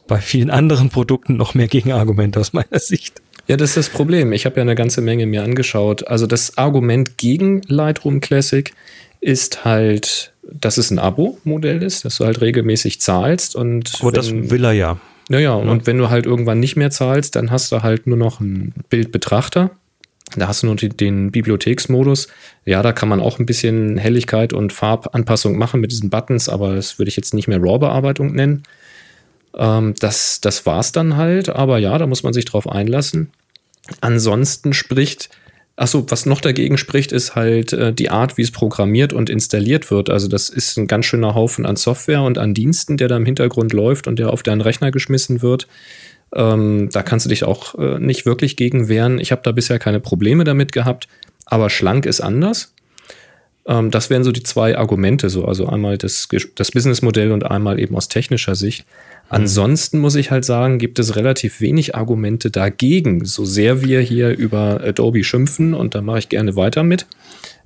bei 0.09 0.21
vielen 0.21 0.51
anderen 0.51 0.89
Produkten 0.89 1.37
noch 1.37 1.55
mehr 1.55 1.69
Gegenargumente 1.69 2.41
aus 2.41 2.53
meiner 2.53 2.79
Sicht. 2.79 3.23
Ja, 3.47 3.57
das 3.57 3.71
ist 3.71 3.77
das 3.77 3.89
Problem. 3.89 4.33
Ich 4.33 4.45
habe 4.45 4.57
ja 4.57 4.63
eine 4.63 4.75
ganze 4.75 5.01
Menge 5.01 5.27
mir 5.27 5.43
angeschaut. 5.43 6.07
Also 6.07 6.27
das 6.27 6.59
Argument 6.59 7.17
gegen 7.17 7.63
Lightroom 7.63 8.21
Classic 8.21 8.75
ist 9.21 9.65
halt, 9.65 10.33
dass 10.43 10.79
es 10.79 10.91
ein 10.91 10.99
Abo-Modell 10.99 11.83
ist, 11.83 12.05
dass 12.05 12.17
du 12.19 12.25
halt 12.25 12.41
regelmäßig 12.41 13.01
zahlst 13.01 13.57
und 13.57 13.93
Aber 14.01 14.13
das 14.13 14.31
wenn- 14.31 14.51
will 14.51 14.65
er 14.65 14.73
ja. 14.73 14.99
Naja, 15.31 15.53
und 15.53 15.87
wenn 15.87 15.99
du 15.99 16.09
halt 16.09 16.25
irgendwann 16.25 16.59
nicht 16.59 16.77
mehr 16.77 16.91
zahlst, 16.91 17.37
dann 17.37 17.51
hast 17.51 17.71
du 17.71 17.83
halt 17.83 18.07
nur 18.07 18.17
noch 18.17 18.41
einen 18.41 18.73
Bildbetrachter. 18.89 19.71
Da 20.37 20.49
hast 20.49 20.63
du 20.63 20.67
nur 20.69 20.77
den 20.77 21.31
Bibliotheksmodus. 21.31 22.29
Ja, 22.65 22.83
da 22.83 22.93
kann 22.93 23.11
man 23.11 23.21
auch 23.21 23.39
ein 23.39 23.45
bisschen 23.45 23.99
Helligkeit 23.99 24.55
und 24.55 24.73
Farbanpassung 24.73 25.59
machen 25.59 25.81
mit 25.83 25.91
diesen 25.91 26.09
Buttons, 26.09 26.49
aber 26.49 26.75
das 26.77 26.99
würde 26.99 27.11
ich 27.11 27.17
jetzt 27.17 27.35
nicht 27.35 27.47
mehr 27.47 27.61
RAW-Bearbeitung 27.63 28.33
nennen. 28.33 28.63
Ähm, 29.55 29.95
das, 30.01 30.41
das 30.41 30.65
war's 30.65 30.93
dann 30.93 31.17
halt, 31.17 31.51
aber 31.51 31.77
ja, 31.79 31.99
da 31.99 32.07
muss 32.07 32.23
man 32.23 32.33
sich 32.33 32.47
drauf 32.47 32.67
einlassen. 32.67 33.31
Ansonsten 34.01 34.73
spricht, 34.73 35.29
achso, 35.79 36.05
was 36.09 36.27
noch 36.27 36.41
dagegen 36.41 36.77
spricht, 36.77 37.13
ist 37.13 37.35
halt 37.35 37.73
äh, 37.73 37.93
die 37.93 38.11
Art, 38.11 38.37
wie 38.37 38.43
es 38.43 38.51
programmiert 38.51 39.13
und 39.13 39.31
installiert 39.31 39.91
wird. 39.91 40.11
Also 40.11 40.29
das 40.29 40.49
ist 40.49 40.77
ein 40.77 40.87
ganz 40.87 41.07
schöner 41.07 41.35
Haufen 41.35 41.65
an 41.65 41.77
Software 41.77 42.23
und 42.23 42.37
an 42.37 42.53
Diensten, 42.53 42.97
der 42.97 43.09
da 43.09 43.17
im 43.17 43.25
Hintergrund 43.25 43.73
läuft 43.73 44.07
und 44.07 44.19
der 44.19 44.31
auf 44.31 44.43
deinen 44.43 44.61
Rechner 44.61 44.91
geschmissen 44.91 45.41
wird. 45.41 45.69
Ähm, 46.35 46.91
da 46.93 47.03
kannst 47.03 47.27
du 47.27 47.31
dich 47.31 47.45
auch 47.45 47.77
äh, 47.77 47.99
nicht 47.99 48.27
wirklich 48.27 48.57
gegen 48.57 48.89
wehren. 48.89 49.19
Ich 49.19 49.33
habe 49.33 49.43
da 49.45 49.53
bisher 49.53 49.79
keine 49.79 50.01
Probleme 50.01 50.45
damit 50.45 50.73
gehabt, 50.73 51.09
aber 51.47 51.71
schlank 51.71 52.07
ist 52.07 52.21
anders. 52.21 52.75
Ähm, 53.67 53.91
das 53.91 54.11
wären 54.11 54.25
so 54.25 54.33
die 54.33 54.43
zwei 54.43 54.77
Argumente, 54.77 55.31
so 55.31 55.45
also 55.45 55.67
einmal 55.67 55.97
das, 55.97 56.29
das 56.57 56.73
Businessmodell 56.73 57.31
und 57.31 57.45
einmal 57.45 57.79
eben 57.79 57.97
aus 57.97 58.09
technischer 58.09 58.57
Sicht. 58.57 58.85
Ansonsten 59.31 59.99
muss 59.99 60.15
ich 60.15 60.31
halt 60.31 60.45
sagen, 60.45 60.79
gibt 60.79 60.99
es 60.99 61.17
relativ 61.17 61.61
wenig 61.61 61.95
Argumente 61.95 62.51
dagegen. 62.51 63.25
So 63.25 63.45
sehr 63.45 63.85
wir 63.85 64.01
hier 64.01 64.37
über 64.37 64.81
Adobe 64.83 65.23
schimpfen 65.23 65.75
und 65.75 65.95
da 65.95 66.01
mache 66.01 66.21
ich 66.21 66.29
gerne 66.29 66.57
weiter 66.57 66.83
mit, 66.83 67.07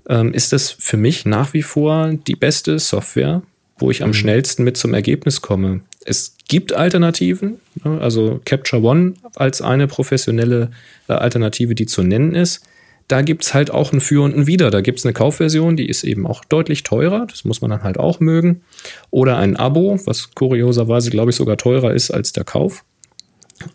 ähm, 0.08 0.34
ist 0.34 0.52
das 0.52 0.70
für 0.70 0.96
mich 0.96 1.24
nach 1.24 1.52
wie 1.52 1.62
vor 1.62 2.12
die 2.26 2.34
beste 2.34 2.78
Software, 2.78 3.42
wo 3.78 3.90
ich 3.90 4.02
am 4.02 4.12
schnellsten 4.12 4.64
mit 4.64 4.76
zum 4.76 4.92
Ergebnis 4.92 5.40
komme. 5.40 5.80
Es 6.04 6.36
gibt 6.48 6.72
Alternativen, 6.72 7.58
ne, 7.84 8.00
also 8.00 8.40
Capture 8.44 8.82
One 8.82 9.14
als 9.36 9.62
eine 9.62 9.86
professionelle 9.86 10.70
äh, 11.08 11.12
Alternative, 11.12 11.74
die 11.74 11.86
zu 11.86 12.02
nennen 12.02 12.34
ist. 12.34 12.64
Da 13.08 13.22
gibt 13.22 13.44
es 13.44 13.54
halt 13.54 13.70
auch 13.70 13.92
ein 13.92 14.00
Für 14.00 14.22
und 14.22 14.36
ein 14.36 14.46
Wider. 14.46 14.70
Da 14.70 14.80
gibt 14.80 14.98
es 14.98 15.06
eine 15.06 15.12
Kaufversion, 15.12 15.76
die 15.76 15.88
ist 15.88 16.04
eben 16.04 16.26
auch 16.26 16.44
deutlich 16.44 16.82
teurer. 16.82 17.26
Das 17.28 17.44
muss 17.44 17.60
man 17.60 17.70
dann 17.70 17.82
halt 17.82 17.98
auch 17.98 18.20
mögen. 18.20 18.62
Oder 19.10 19.36
ein 19.36 19.56
Abo, 19.56 19.98
was 20.06 20.34
kurioserweise, 20.34 21.10
glaube 21.10 21.30
ich, 21.30 21.36
sogar 21.36 21.56
teurer 21.56 21.92
ist 21.92 22.10
als 22.10 22.32
der 22.32 22.44
Kauf. 22.44 22.84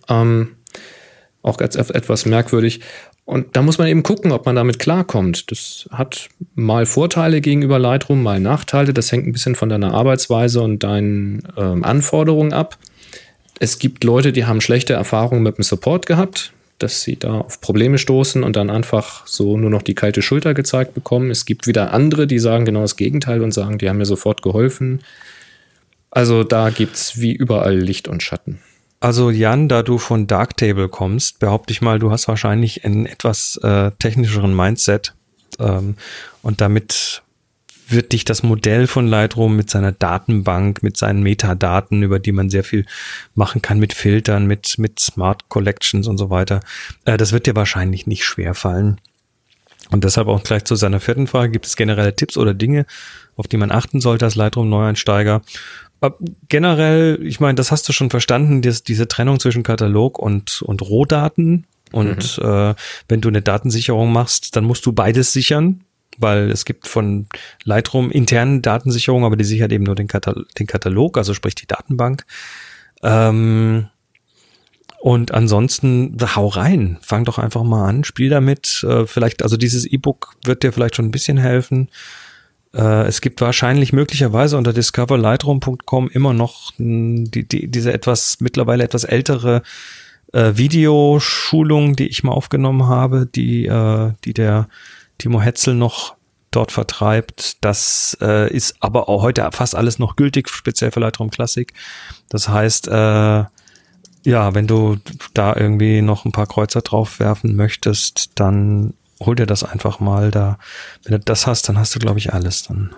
Ähm, 0.10 0.49
auch 1.41 1.58
ganz 1.58 1.76
etwas 1.76 2.26
merkwürdig. 2.26 2.82
Und 3.26 3.56
da 3.58 3.62
muss 3.62 3.78
man 3.78 3.88
eben 3.88 4.04
gucken, 4.04 4.32
ob 4.32 4.45
man 4.45 4.56
damit 4.56 4.80
klarkommt. 4.80 5.52
Das 5.52 5.90
hat 5.91 6.30
mal 6.56 6.86
Vorteile 6.86 7.41
gegenüber 7.41 7.78
Lightroom, 7.78 8.24
mal 8.24 8.40
Nachteile. 8.40 8.94
Das 8.94 9.12
hängt 9.12 9.28
ein 9.28 9.34
bisschen 9.34 9.56
von 9.56 9.70
deiner 9.70 9.94
Arbeitsweise 9.94 10.62
und 10.62 10.84
deinen 10.84 11.44
ähm, 11.58 11.84
Anforderungen 11.84 12.54
ab. 12.54 12.78
Es 13.60 13.80
gibt 13.80 14.04
Leute, 14.04 14.32
die 14.32 14.45
haben 14.45 14.62
schlechte 14.62 14.94
Erfahrungen 14.94 15.44
mit 15.44 15.58
dem 15.58 15.64
Support 15.64 16.06
gehabt 16.06 16.54
dass 16.80 17.02
sie 17.02 17.18
da 17.18 17.41
auf 17.41 17.62
Probleme 17.62 17.98
stoßen 17.98 18.44
und 18.44 18.56
dann 18.56 18.70
einfach 18.70 19.26
so 19.26 19.58
nur 19.58 19.70
noch 19.70 19.82
die 19.82 19.95
kalte 19.95 20.22
Schulter 20.22 20.54
gezeigt 20.54 20.94
bekommen. 20.94 21.32
Es 21.32 21.45
gibt 21.45 21.68
wieder 21.68 21.94
andere, 21.94 22.28
die 22.28 22.40
sagen 22.40 22.66
genau 22.66 22.82
das 22.82 22.95
Gegenteil 22.95 23.41
und 23.41 23.52
sagen, 23.52 23.78
die 23.78 23.90
haben 23.90 23.98
mir 23.98 24.06
sofort 24.06 24.41
geholfen. 24.41 25.02
Also 26.12 26.44
da 26.44 26.70
gibt 26.70 26.95
es 26.95 27.20
wie 27.20 27.34
überall 27.34 27.78
Licht 27.78 28.08
und 28.08 28.24
Schatten. 28.24 28.60
Also 28.99 29.30
Jan, 29.30 29.70
da 29.70 29.84
du 29.84 29.98
von 29.98 30.26
Darktable 30.26 30.90
kommst, 30.90 31.40
behaupte 31.40 31.72
ich 31.72 31.82
mal, 31.82 31.99
du 31.99 32.12
hast 32.12 32.28
wahrscheinlich 32.28 32.86
einen 32.86 33.06
etwas 33.06 33.58
äh, 33.62 33.91
technischeren 33.99 34.56
Mindset 34.56 35.14
ähm, 35.60 35.95
und 36.41 36.62
damit 36.62 37.22
wird 37.89 38.11
dich 38.11 38.26
das 38.26 38.43
Modell 38.43 38.88
von 38.88 39.07
Lightroom 39.07 39.55
mit 39.55 39.69
seiner 39.69 39.91
Datenbank, 39.91 40.84
mit 40.84 40.97
seinen 40.97 41.23
Metadaten, 41.23 42.03
über 42.03 42.19
die 42.19 42.31
man 42.31 42.49
sehr 42.49 42.64
viel 42.64 42.85
machen 43.35 43.61
kann, 43.61 43.80
mit 43.80 43.93
Filtern, 43.93 44.45
mit, 44.45 44.77
mit 44.77 44.99
Smart 44.99 45.49
Collections 45.49 46.07
und 46.07 46.18
so 46.18 46.30
weiter, 46.30 46.59
äh, 47.05 47.18
das 47.18 47.31
wird 47.31 47.45
dir 47.45 47.55
wahrscheinlich 47.55 48.07
nicht 48.07 48.26
schwer 48.26 48.53
fallen. 48.53 48.99
Und 49.89 50.03
deshalb 50.03 50.27
auch 50.27 50.43
gleich 50.43 50.65
zu 50.65 50.76
seiner 50.76 50.99
vierten 50.99 51.27
Frage, 51.27 51.51
gibt 51.51 51.65
es 51.65 51.77
generelle 51.77 52.15
Tipps 52.15 52.38
oder 52.38 52.53
Dinge, 52.53 52.85
auf 53.38 53.47
die 53.47 53.57
man 53.57 53.72
achten 53.72 54.01
sollte 54.01 54.26
als 54.26 54.35
Lightroom-Neueinsteiger? 54.35 55.41
Äh, 56.01 56.11
generell, 56.49 57.19
ich 57.23 57.39
meine, 57.39 57.55
das 57.55 57.72
hast 57.72 57.88
du 57.88 57.93
schon 57.93 58.09
verstanden, 58.09 58.61
dass 58.61 58.84
diese 58.84 59.07
Trennung 59.07 59.39
zwischen 59.39 59.64
Katalog 59.64 60.19
und, 60.19 60.61
und 60.61 60.81
Rohdaten. 60.81 61.65
Und 61.93 62.38
mhm. 62.38 62.49
äh, 62.49 62.76
wenn 63.07 63.22
du 63.22 63.30
eine 63.30 63.41
Datensicherung 63.41 64.11
machst, 64.11 64.57
dann 64.57 64.65
musst 64.65 64.85
du 64.85 64.91
beides 64.91 65.31
sichern 65.31 65.84
weil 66.18 66.52
es 66.52 66.65
gibt 66.65 66.88
von 66.88 67.27
Lightroom 67.64 68.11
interne 68.11 68.61
Datensicherung, 68.61 69.26
aber 69.26 69.35
die 69.35 69.44
sichert 69.44 69.72
eben 69.72 69.84
nur 69.84 69.95
den, 69.95 70.07
Katal 70.07 70.45
den 70.57 70.68
Katalog, 70.68 71.18
also 71.18 71.34
sprich 71.34 71.56
die 71.56 71.68
Datenbank. 71.68 72.26
Ähm, 73.03 73.88
und 74.99 75.34
ansonsten 75.34 76.18
hau 76.35 76.48
rein, 76.48 76.98
fang 77.02 77.23
doch 77.23 77.38
einfach 77.38 77.64
mal 77.64 77.88
an, 77.88 78.03
spiel 78.03 78.30
damit. 78.30 78.84
Äh, 78.84 79.06
vielleicht, 79.06 79.44
also 79.44 79.56
dieses 79.56 79.85
E-Book 79.85 80.35
wird 80.44 80.64
dir 80.64 80.73
vielleicht 80.73 80.95
schon 80.95 81.06
ein 81.06 81.11
bisschen 81.11 81.38
helfen. 81.38 81.89
Äh, 82.73 83.06
es 83.07 83.22
gibt 83.22 83.39
wahrscheinlich 83.41 83.94
möglicherweise 83.94 84.57
unter 84.57 84.73
discoverlightroom.com 84.73 86.10
immer 86.10 86.34
noch 86.34 86.73
die, 86.77 87.48
die, 87.48 87.68
diese 87.68 87.94
etwas 87.94 88.38
mittlerweile 88.39 88.84
etwas 88.84 89.03
ältere 89.03 89.61
äh, 90.34 90.53
Videoschulung, 90.56 91.95
die 91.95 92.07
ich 92.07 92.23
mal 92.23 92.34
aufgenommen 92.34 92.88
habe, 92.88 93.27
die, 93.27 93.65
äh, 93.65 94.14
die 94.26 94.34
der 94.34 94.68
Timo 95.18 95.41
Hetzel 95.41 95.73
noch 95.73 96.15
dort 96.52 96.72
vertreibt. 96.72 97.57
Das 97.64 98.18
äh, 98.22 98.52
ist 98.53 98.76
aber 98.80 99.10
auch 99.10 99.22
heute 99.22 99.48
fast 99.52 99.76
alles 99.76 99.99
noch 99.99 100.15
gültig, 100.15 100.49
speziell 100.49 100.91
für 100.91 100.99
Lightroom 100.99 101.30
Classic. 101.30 101.72
Das 102.30 102.49
heißt, 102.49 102.88
äh, 102.88 103.44
ja, 104.23 104.53
wenn 104.53 104.68
du 104.68 104.98
da 105.34 105.56
irgendwie 105.56 106.02
noch 106.02 106.26
ein 106.26 106.31
paar 106.31 106.48
Kreuzer 106.48 106.81
drauf 106.81 107.19
werfen 107.19 107.56
möchtest, 107.56 108.31
dann 108.35 108.94
hol 109.19 109.35
dir 109.35 109.45
das 109.45 109.64
einfach 109.64 109.99
mal 109.99 110.31
da. 110.31 110.57
Wenn 111.03 111.14
du 111.14 111.19
das 111.19 111.48
hast, 111.48 111.69
dann 111.69 111.77
hast 111.77 111.95
du, 111.95 111.99
glaube 111.99 112.19
ich, 112.19 112.34
alles. 112.34 112.64
Dann 112.64 112.94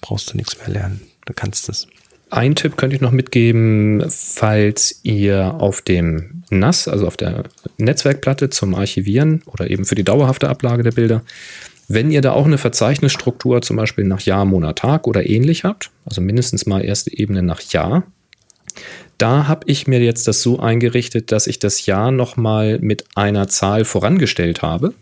brauchst 0.00 0.32
du 0.32 0.36
nichts 0.36 0.58
mehr 0.58 0.68
lernen. 0.68 1.00
Du 1.26 1.32
kannst 1.34 1.68
es. 1.68 1.86
Ein 2.30 2.54
Tipp 2.54 2.76
könnte 2.76 2.94
ich 2.94 3.02
noch 3.02 3.10
mitgeben, 3.10 4.04
falls 4.08 5.00
ihr 5.02 5.54
auf 5.58 5.80
dem 5.80 6.42
NAS, 6.50 6.86
also 6.86 7.06
auf 7.06 7.16
der 7.16 7.44
Netzwerkplatte 7.78 8.50
zum 8.50 8.74
Archivieren 8.74 9.42
oder 9.46 9.70
eben 9.70 9.84
für 9.84 9.94
die 9.94 10.04
dauerhafte 10.04 10.48
Ablage 10.48 10.82
der 10.82 10.92
Bilder, 10.92 11.22
wenn 11.88 12.10
ihr 12.10 12.20
da 12.20 12.32
auch 12.32 12.44
eine 12.44 12.58
Verzeichnisstruktur 12.58 13.62
zum 13.62 13.76
Beispiel 13.76 14.04
nach 14.04 14.20
Jahr, 14.20 14.44
Monat, 14.44 14.78
Tag 14.78 15.06
oder 15.06 15.28
ähnlich 15.28 15.64
habt, 15.64 15.90
also 16.04 16.20
mindestens 16.20 16.66
mal 16.66 16.84
erste 16.84 17.16
Ebene 17.16 17.42
nach 17.42 17.62
Jahr, 17.62 18.04
da 19.16 19.48
habe 19.48 19.62
ich 19.66 19.86
mir 19.86 20.00
jetzt 20.00 20.28
das 20.28 20.42
so 20.42 20.60
eingerichtet, 20.60 21.32
dass 21.32 21.46
ich 21.46 21.58
das 21.58 21.86
Jahr 21.86 22.10
nochmal 22.10 22.78
mit 22.80 23.04
einer 23.14 23.48
Zahl 23.48 23.84
vorangestellt 23.84 24.60
habe. 24.60 24.92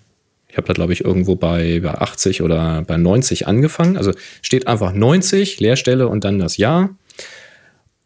Ich 0.49 0.57
habe 0.57 0.69
da, 0.69 0.73
glaube 0.73 0.95
ich, 0.95 1.05
irgendwo 1.05 1.35
bei, 1.35 1.81
bei 1.81 1.91
80 1.91 2.41
oder 2.41 2.83
bei 2.87 2.97
90 2.97 3.47
angefangen. 3.47 3.99
Also 3.99 4.13
steht 4.41 4.69
einfach 4.69 4.93
90, 4.93 5.61
Leerstelle 5.61 6.09
und 6.09 6.25
dann 6.25 6.39
das 6.39 6.57
Jahr. 6.57 6.91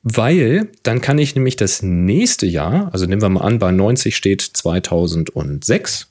Weil 0.02 0.68
dann 0.82 1.00
kann 1.00 1.18
ich 1.18 1.34
nämlich 1.34 1.56
das 1.56 1.82
nächste 1.82 2.46
Jahr, 2.46 2.88
also 2.92 3.06
nehmen 3.06 3.20
wir 3.20 3.28
mal 3.28 3.42
an, 3.42 3.58
bei 3.58 3.70
90 3.70 4.16
steht 4.16 4.40
2006, 4.40 6.08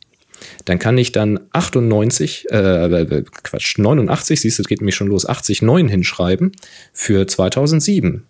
dann 0.65 0.79
kann 0.79 0.97
ich 0.97 1.11
dann 1.11 1.39
98, 1.51 2.49
äh, 2.51 3.23
Quatsch, 3.43 3.77
89, 3.77 4.39
siehst 4.39 4.59
du, 4.59 4.63
es 4.63 4.67
geht 4.67 4.81
nämlich 4.81 4.95
schon 4.95 5.07
los, 5.07 5.27
80, 5.27 5.61
9 5.61 5.87
hinschreiben 5.87 6.51
für 6.93 7.27
2007. 7.27 8.25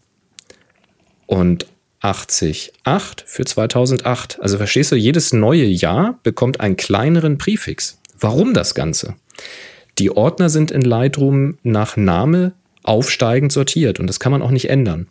Und 1.28 1.68
80, 2.02 2.72
8 2.86 3.24
für 3.28 3.46
2008. 3.46 4.40
Also 4.42 4.58
verstehst 4.58 4.92
du, 4.92 4.96
jedes 4.96 5.34
neue 5.34 5.66
Jahr 5.66 6.18
bekommt 6.24 6.62
einen 6.62 6.78
kleineren 6.78 7.38
Präfix. 7.38 8.00
Warum 8.20 8.54
das 8.54 8.74
Ganze? 8.74 9.16
Die 9.98 10.12
Ordner 10.12 10.50
sind 10.50 10.72
in 10.72 10.82
Lightroom 10.82 11.58
nach 11.64 11.98
Name 11.98 12.54
aufsteigend 12.84 13.52
sortiert 13.52 14.00
und 14.00 14.08
das 14.08 14.20
kann 14.20 14.32
man 14.32 14.42
auch 14.42 14.52
nicht 14.52 14.70
ändern. 14.70 15.08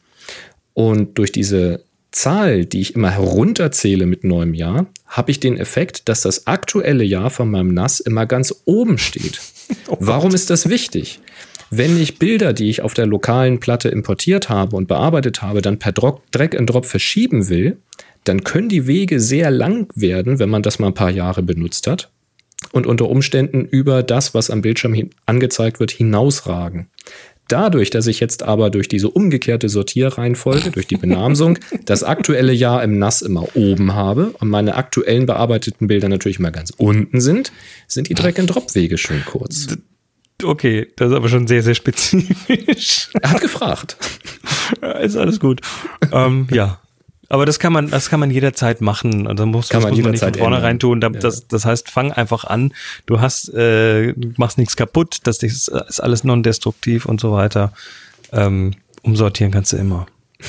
Und 0.78 1.18
durch 1.18 1.32
diese 1.32 1.82
Zahl, 2.12 2.64
die 2.64 2.80
ich 2.80 2.94
immer 2.94 3.10
herunterzähle 3.10 4.06
mit 4.06 4.22
neuem 4.22 4.54
Jahr, 4.54 4.86
habe 5.08 5.32
ich 5.32 5.40
den 5.40 5.56
Effekt, 5.56 6.08
dass 6.08 6.20
das 6.20 6.46
aktuelle 6.46 7.02
Jahr 7.02 7.30
von 7.30 7.50
meinem 7.50 7.74
NAS 7.74 7.98
immer 7.98 8.26
ganz 8.26 8.62
oben 8.64 8.96
steht. 8.96 9.40
Oh 9.88 9.98
Warum 10.00 10.32
ist 10.34 10.48
das 10.48 10.70
wichtig? 10.70 11.20
Wenn 11.68 12.00
ich 12.00 12.18
Bilder, 12.18 12.54
die 12.54 12.70
ich 12.70 12.80
auf 12.80 12.94
der 12.94 13.04
lokalen 13.04 13.60
Platte 13.60 13.90
importiert 13.90 14.48
habe 14.48 14.76
und 14.76 14.88
bearbeitet 14.88 15.42
habe, 15.42 15.60
dann 15.60 15.78
per 15.78 15.92
Drag 15.92 16.56
and 16.56 16.70
Drop 16.70 16.86
verschieben 16.86 17.50
will, 17.50 17.76
dann 18.24 18.44
können 18.44 18.70
die 18.70 18.86
Wege 18.86 19.20
sehr 19.20 19.50
lang 19.50 19.90
werden, 19.94 20.38
wenn 20.38 20.48
man 20.48 20.62
das 20.62 20.78
mal 20.78 20.86
ein 20.86 20.94
paar 20.94 21.10
Jahre 21.10 21.42
benutzt 21.42 21.86
hat 21.86 22.08
und 22.72 22.86
unter 22.86 23.08
Umständen 23.08 23.64
über 23.64 24.02
das, 24.02 24.32
was 24.32 24.50
am 24.50 24.62
Bildschirm 24.62 25.10
angezeigt 25.26 25.80
wird, 25.80 25.90
hinausragen. 25.90 26.86
Dadurch, 27.48 27.88
dass 27.88 28.06
ich 28.06 28.20
jetzt 28.20 28.42
aber 28.42 28.70
durch 28.70 28.88
diese 28.88 29.08
umgekehrte 29.08 29.68
Sortierreihenfolge, 29.70 30.70
durch 30.70 30.86
die 30.86 30.96
Benamsung, 30.96 31.58
das 31.86 32.04
aktuelle 32.04 32.52
Jahr 32.52 32.82
im 32.84 32.98
NAS 32.98 33.22
immer 33.22 33.56
oben 33.56 33.94
habe 33.94 34.34
und 34.38 34.48
meine 34.48 34.76
aktuellen 34.76 35.26
bearbeiteten 35.26 35.86
Bilder 35.86 36.08
natürlich 36.08 36.38
immer 36.38 36.50
ganz 36.50 36.72
unten 36.76 37.20
sind, 37.20 37.50
sind 37.86 38.08
die 38.10 38.14
Drag-and-Drop-Wege 38.14 38.98
schön 38.98 39.24
kurz. 39.24 39.66
Okay, 40.42 40.86
das 40.96 41.10
ist 41.10 41.16
aber 41.16 41.28
schon 41.28 41.48
sehr, 41.48 41.62
sehr 41.62 41.74
spezifisch. 41.74 43.08
Er 43.20 43.30
hat 43.32 43.40
gefragt. 43.40 43.96
ist 45.00 45.16
alles 45.16 45.40
gut. 45.40 45.62
ähm, 46.12 46.46
ja, 46.52 46.80
Aber 47.30 47.44
das 47.44 47.58
kann 47.58 47.72
man, 47.74 47.90
das 47.90 48.08
kann 48.08 48.20
man 48.20 48.30
jederzeit 48.30 48.80
machen. 48.80 49.26
Also 49.26 49.44
muss, 49.44 49.68
Kann 49.68 49.80
das 49.82 49.90
man 49.90 49.94
muss 49.94 50.02
man 50.02 50.12
nicht 50.12 50.24
von 50.24 50.34
vornherein 50.34 50.78
tun. 50.78 51.00
Da- 51.00 51.10
Das, 51.10 51.46
das 51.46 51.64
heißt, 51.66 51.90
fang 51.90 52.10
einfach 52.12 52.44
an. 52.44 52.72
Du 53.06 53.20
hast, 53.20 53.52
äh, 53.54 54.14
machst 54.38 54.56
nichts 54.58 54.76
kaputt. 54.76 55.18
Das 55.24 55.42
ist, 55.42 55.68
ist 55.68 56.00
alles 56.00 56.24
non-destruktiv 56.24 57.04
und 57.06 57.20
so 57.20 57.32
weiter. 57.32 57.72
Ähm, 58.32 58.74
umsortieren 59.02 59.52
kannst 59.52 59.72
du 59.72 59.76
immer. 59.76 60.06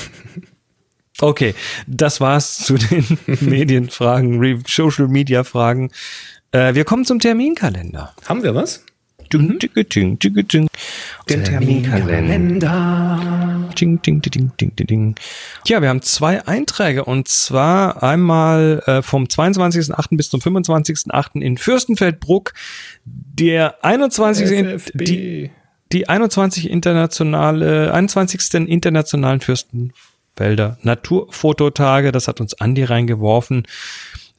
Okay, 1.22 1.54
das 1.86 2.18
war's 2.22 2.56
zu 2.60 2.78
den 2.78 3.04
Medienfragen, 3.40 4.64
Social 4.66 5.06
Media 5.06 5.44
Fragen. 5.44 5.90
Äh, 6.50 6.72
wir 6.74 6.84
kommen 6.84 7.04
zum 7.04 7.18
Terminkalender. 7.20 8.14
Haben 8.26 8.42
wir 8.42 8.54
was? 8.54 8.84
Ding, 9.32 9.58
ding, 9.60 10.18
ding, 10.18 10.48
ding. 10.48 10.68
Den 11.28 11.44
Terminkalender. 11.44 13.68
Ding, 13.78 14.00
ding, 14.02 14.20
ding, 14.20 14.52
ding, 14.56 14.74
ding, 14.76 14.86
ding. 14.86 15.14
Ja, 15.66 15.80
wir 15.82 15.88
haben 15.88 16.02
zwei 16.02 16.46
Einträge 16.46 17.04
und 17.04 17.28
zwar 17.28 18.02
einmal 18.02 18.82
äh, 18.86 19.02
vom 19.02 19.24
22.08. 19.24 20.16
bis 20.16 20.30
zum 20.30 20.40
25.08. 20.40 21.40
in 21.40 21.58
Fürstenfeldbruck. 21.58 22.52
Der 23.04 23.84
21. 23.84 24.50
in- 24.50 24.80
die, 24.94 25.50
die 25.92 26.08
21 26.08 26.68
internationale, 26.70 27.92
21. 27.94 28.54
internationalen 28.68 29.40
Fürstenfelder 29.40 30.78
Naturfototage, 30.82 32.12
das 32.12 32.28
hat 32.28 32.40
uns 32.40 32.54
Andi 32.54 32.84
reingeworfen. 32.84 33.64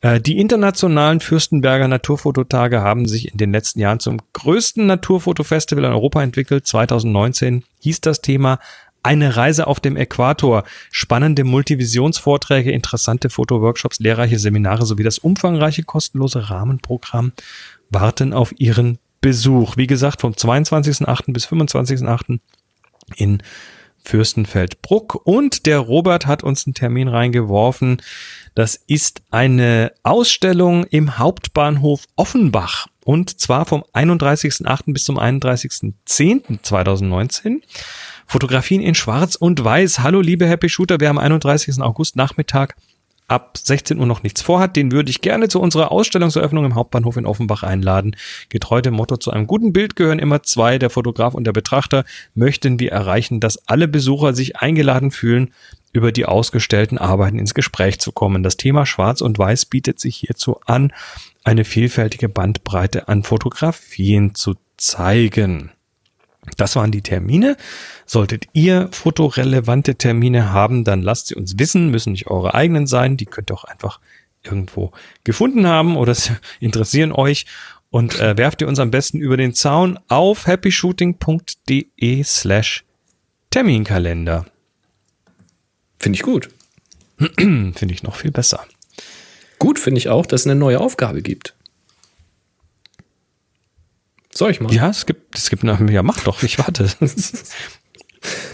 Äh, 0.01 0.19
Die 0.19 0.37
internationalen 0.37 1.19
Fürstenberger 1.19 1.87
Naturfototage 1.87 2.81
haben 2.81 3.07
sich 3.07 3.31
in 3.31 3.37
den 3.37 3.51
letzten 3.51 3.79
Jahren 3.79 3.99
zum 3.99 4.19
größten 4.33 4.85
Naturfotofestival 4.85 5.85
in 5.85 5.91
Europa 5.91 6.21
entwickelt. 6.21 6.67
2019 6.67 7.63
hieß 7.79 8.01
das 8.01 8.21
Thema 8.21 8.59
eine 9.03 9.35
Reise 9.35 9.67
auf 9.67 9.79
dem 9.79 9.97
Äquator. 9.97 10.63
Spannende 10.91 11.43
Multivisionsvorträge, 11.43 12.71
interessante 12.71 13.29
Fotoworkshops, 13.29 13.99
lehrreiche 13.99 14.37
Seminare 14.37 14.85
sowie 14.85 15.03
das 15.03 15.17
umfangreiche 15.17 15.83
kostenlose 15.83 16.49
Rahmenprogramm 16.49 17.31
warten 17.89 18.33
auf 18.33 18.53
ihren 18.59 18.99
Besuch. 19.21 19.77
Wie 19.77 19.87
gesagt, 19.87 20.21
vom 20.21 20.33
22.08. 20.33 21.33
bis 21.33 21.47
25.08. 21.47 22.39
in 23.15 23.41
Fürstenfeldbruck. 24.03 25.21
Und 25.25 25.65
der 25.65 25.79
Robert 25.79 26.27
hat 26.27 26.43
uns 26.43 26.65
einen 26.65 26.73
Termin 26.73 27.07
reingeworfen. 27.07 28.01
Das 28.55 28.81
ist 28.87 29.21
eine 29.31 29.93
Ausstellung 30.03 30.83
im 30.85 31.17
Hauptbahnhof 31.17 32.05
Offenbach. 32.15 32.87
Und 33.03 33.39
zwar 33.39 33.65
vom 33.65 33.83
31.08. 33.93 34.93
bis 34.93 35.05
zum 35.05 35.19
31.10.2019. 35.19 37.61
Fotografien 38.27 38.81
in 38.81 38.93
Schwarz 38.95 39.35
und 39.35 39.63
Weiß. 39.63 39.99
Hallo, 39.99 40.21
liebe 40.21 40.47
Happy 40.47 40.69
Shooter. 40.69 40.99
Wer 40.99 41.09
am 41.09 41.17
31. 41.17 41.81
August 41.81 42.15
Nachmittag 42.15 42.75
ab 43.31 43.57
16 43.57 43.97
Uhr 43.97 44.05
noch 44.05 44.23
nichts 44.23 44.41
vorhat, 44.41 44.75
den 44.75 44.91
würde 44.91 45.09
ich 45.09 45.21
gerne 45.21 45.47
zu 45.47 45.61
unserer 45.61 45.91
Ausstellungseröffnung 45.91 46.65
im 46.65 46.75
Hauptbahnhof 46.75 47.15
in 47.15 47.25
Offenbach 47.25 47.63
einladen. 47.63 48.15
Getreu 48.49 48.81
dem 48.81 48.93
Motto, 48.93 49.15
zu 49.15 49.31
einem 49.31 49.47
guten 49.47 49.71
Bild 49.71 49.95
gehören 49.95 50.19
immer 50.19 50.43
zwei, 50.43 50.77
der 50.77 50.89
Fotograf 50.89 51.33
und 51.33 51.45
der 51.45 51.53
Betrachter, 51.53 52.03
möchten 52.35 52.79
wir 52.79 52.91
erreichen, 52.91 53.39
dass 53.39 53.69
alle 53.69 53.87
Besucher 53.87 54.33
sich 54.33 54.57
eingeladen 54.57 55.11
fühlen, 55.11 55.53
über 55.93 56.11
die 56.11 56.25
ausgestellten 56.25 56.97
Arbeiten 56.97 57.39
ins 57.39 57.53
Gespräch 57.53 57.99
zu 57.99 58.11
kommen. 58.11 58.43
Das 58.43 58.57
Thema 58.57 58.85
Schwarz 58.85 59.21
und 59.21 59.39
Weiß 59.39 59.65
bietet 59.65 59.99
sich 59.99 60.17
hierzu 60.17 60.59
an, 60.65 60.93
eine 61.43 61.63
vielfältige 61.63 62.29
Bandbreite 62.29 63.07
an 63.07 63.23
Fotografien 63.23 64.35
zu 64.35 64.55
zeigen. 64.77 65.71
Das 66.57 66.75
waren 66.75 66.91
die 66.91 67.01
Termine. 67.01 67.55
Solltet 68.05 68.45
ihr 68.53 68.89
fotorelevante 68.91 69.95
Termine 69.95 70.51
haben, 70.51 70.83
dann 70.83 71.01
lasst 71.01 71.27
sie 71.27 71.35
uns 71.35 71.59
wissen, 71.59 71.89
müssen 71.91 72.13
nicht 72.13 72.27
eure 72.27 72.53
eigenen 72.53 72.87
sein. 72.87 73.17
Die 73.17 73.25
könnt 73.25 73.51
ihr 73.51 73.55
auch 73.55 73.63
einfach 73.63 73.99
irgendwo 74.43 74.91
gefunden 75.23 75.67
haben 75.67 75.97
oder 75.97 76.15
sie 76.15 76.31
interessieren 76.59 77.11
euch. 77.11 77.45
Und 77.89 78.19
äh, 78.19 78.37
werft 78.37 78.61
ihr 78.61 78.69
uns 78.69 78.79
am 78.79 78.89
besten 78.89 79.19
über 79.19 79.35
den 79.35 79.53
Zaun 79.53 79.99
auf 80.07 80.47
happyshooting.de 80.47 82.23
slash 82.23 82.85
Terminkalender. 83.49 84.45
Finde 85.99 86.15
ich 86.15 86.23
gut. 86.23 86.49
Finde 87.37 87.91
ich 87.91 88.01
noch 88.01 88.15
viel 88.15 88.31
besser. 88.31 88.65
Gut 89.59 89.77
finde 89.77 89.99
ich 89.99 90.09
auch, 90.09 90.25
dass 90.25 90.41
es 90.41 90.47
eine 90.47 90.59
neue 90.59 90.79
Aufgabe 90.79 91.21
gibt. 91.21 91.53
Soll 94.33 94.51
ich 94.51 94.61
mal? 94.61 94.73
Ja, 94.73 94.89
es 94.89 95.05
gibt, 95.05 95.37
es 95.37 95.49
gibt 95.49 95.63
eine, 95.63 95.91
ja, 95.91 96.03
mach 96.03 96.21
doch, 96.21 96.43
ich 96.43 96.57
warte. 96.59 96.89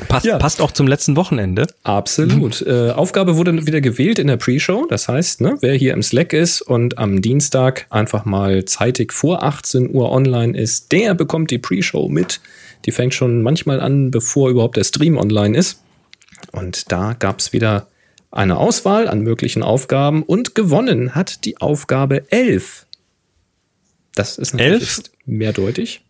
Passt, 0.08 0.30
passt 0.40 0.62
auch 0.62 0.72
zum 0.72 0.88
letzten 0.88 1.18
Wochenende. 1.18 1.68
Absolut. 1.84 2.62
Äh, 2.62 2.91
Aufgabe 2.91 3.36
wurde 3.36 3.68
wieder 3.68 3.82
gewählt 3.82 4.18
in 4.18 4.28
der 4.28 4.38
Pre-Show. 4.38 4.86
Das 4.90 5.10
heißt, 5.10 5.41
ne, 5.41 5.58
wer 5.60 5.74
hier 5.74 5.94
im 5.94 6.02
Slack 6.02 6.32
ist 6.32 6.62
und 6.62 6.98
am 6.98 7.22
Dienstag 7.22 7.86
einfach 7.90 8.24
mal 8.24 8.64
zeitig 8.64 9.12
vor 9.12 9.44
18 9.44 9.94
Uhr 9.94 10.10
online 10.10 10.58
ist, 10.58 10.94
der 10.94 11.14
bekommt 11.16 11.52
die 11.52 11.58
Pre-Show 11.58 12.08
mit. 12.08 12.40
Die 12.86 12.91
fängt 12.91 13.14
schon 13.14 13.44
manchmal 13.44 13.82
an, 13.82 14.10
bevor 14.10 14.49
überhaupt 14.49 14.78
der 14.78 14.86
Stream 14.86 15.18
online 15.18 15.58
ist. 15.58 15.82
Und 16.54 16.90
da 16.91 17.14
gab 17.14 17.40
es 17.40 17.52
wieder 17.52 17.88
eine 18.32 18.58
Auswahl 18.58 19.10
an 19.10 19.22
möglichen 19.22 19.64
Aufgaben 19.64 20.24
und 20.24 20.56
gewonnen 20.56 21.16
hat 21.16 21.44
die 21.44 21.58
Aufgabe 21.58 22.32
11. 22.32 22.86
Das 24.16 24.38
ist 24.38 24.54
natürlich 24.54 24.82
Elf? 24.82 25.02
Mehrdeutig. 25.28 26.02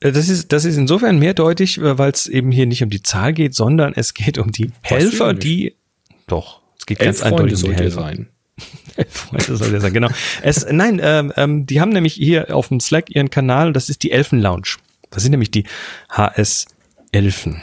Äh, 0.00 0.12
Das 0.12 0.28
ist, 0.28 0.52
das 0.52 0.64
ist 0.64 0.76
insofern 0.76 1.18
mehrdeutig, 1.18 1.78
äh, 1.78 1.98
weil 1.98 2.12
es 2.12 2.26
eben 2.26 2.52
hier 2.52 2.66
nicht 2.66 2.82
um 2.82 2.90
die 2.90 3.02
Zahl 3.02 3.32
geht, 3.32 3.54
sondern 3.54 3.92
es 3.94 4.14
geht 4.14 4.38
um 4.38 4.52
die 4.52 4.70
Helfer, 4.82 5.34
die. 5.34 5.74
Doch, 6.26 6.60
es 6.78 6.86
geht 6.86 7.00
Elf 7.00 7.06
ganz 7.06 7.20
Freunde 7.20 7.36
eindeutig 7.42 7.64
um 7.64 7.70
die 7.70 7.76
Helfer. 7.76 8.00
sein. 8.00 8.28
Freunde 9.08 9.56
soll 9.56 9.70
der 9.70 9.80
sein, 9.80 9.92
genau. 9.92 10.08
Es, 10.42 10.66
nein, 10.70 11.00
ähm, 11.02 11.32
ähm, 11.36 11.66
die 11.66 11.80
haben 11.80 11.90
nämlich 11.90 12.14
hier 12.14 12.54
auf 12.54 12.68
dem 12.68 12.80
Slack 12.80 13.10
ihren 13.14 13.30
Kanal, 13.30 13.72
das 13.72 13.88
ist 13.88 14.02
die 14.02 14.10
Elfen 14.10 14.40
Lounge. 14.40 14.76
Das 15.10 15.22
sind 15.22 15.30
nämlich 15.30 15.50
die 15.50 15.64
HS 16.10 16.66
Elfen. 17.12 17.62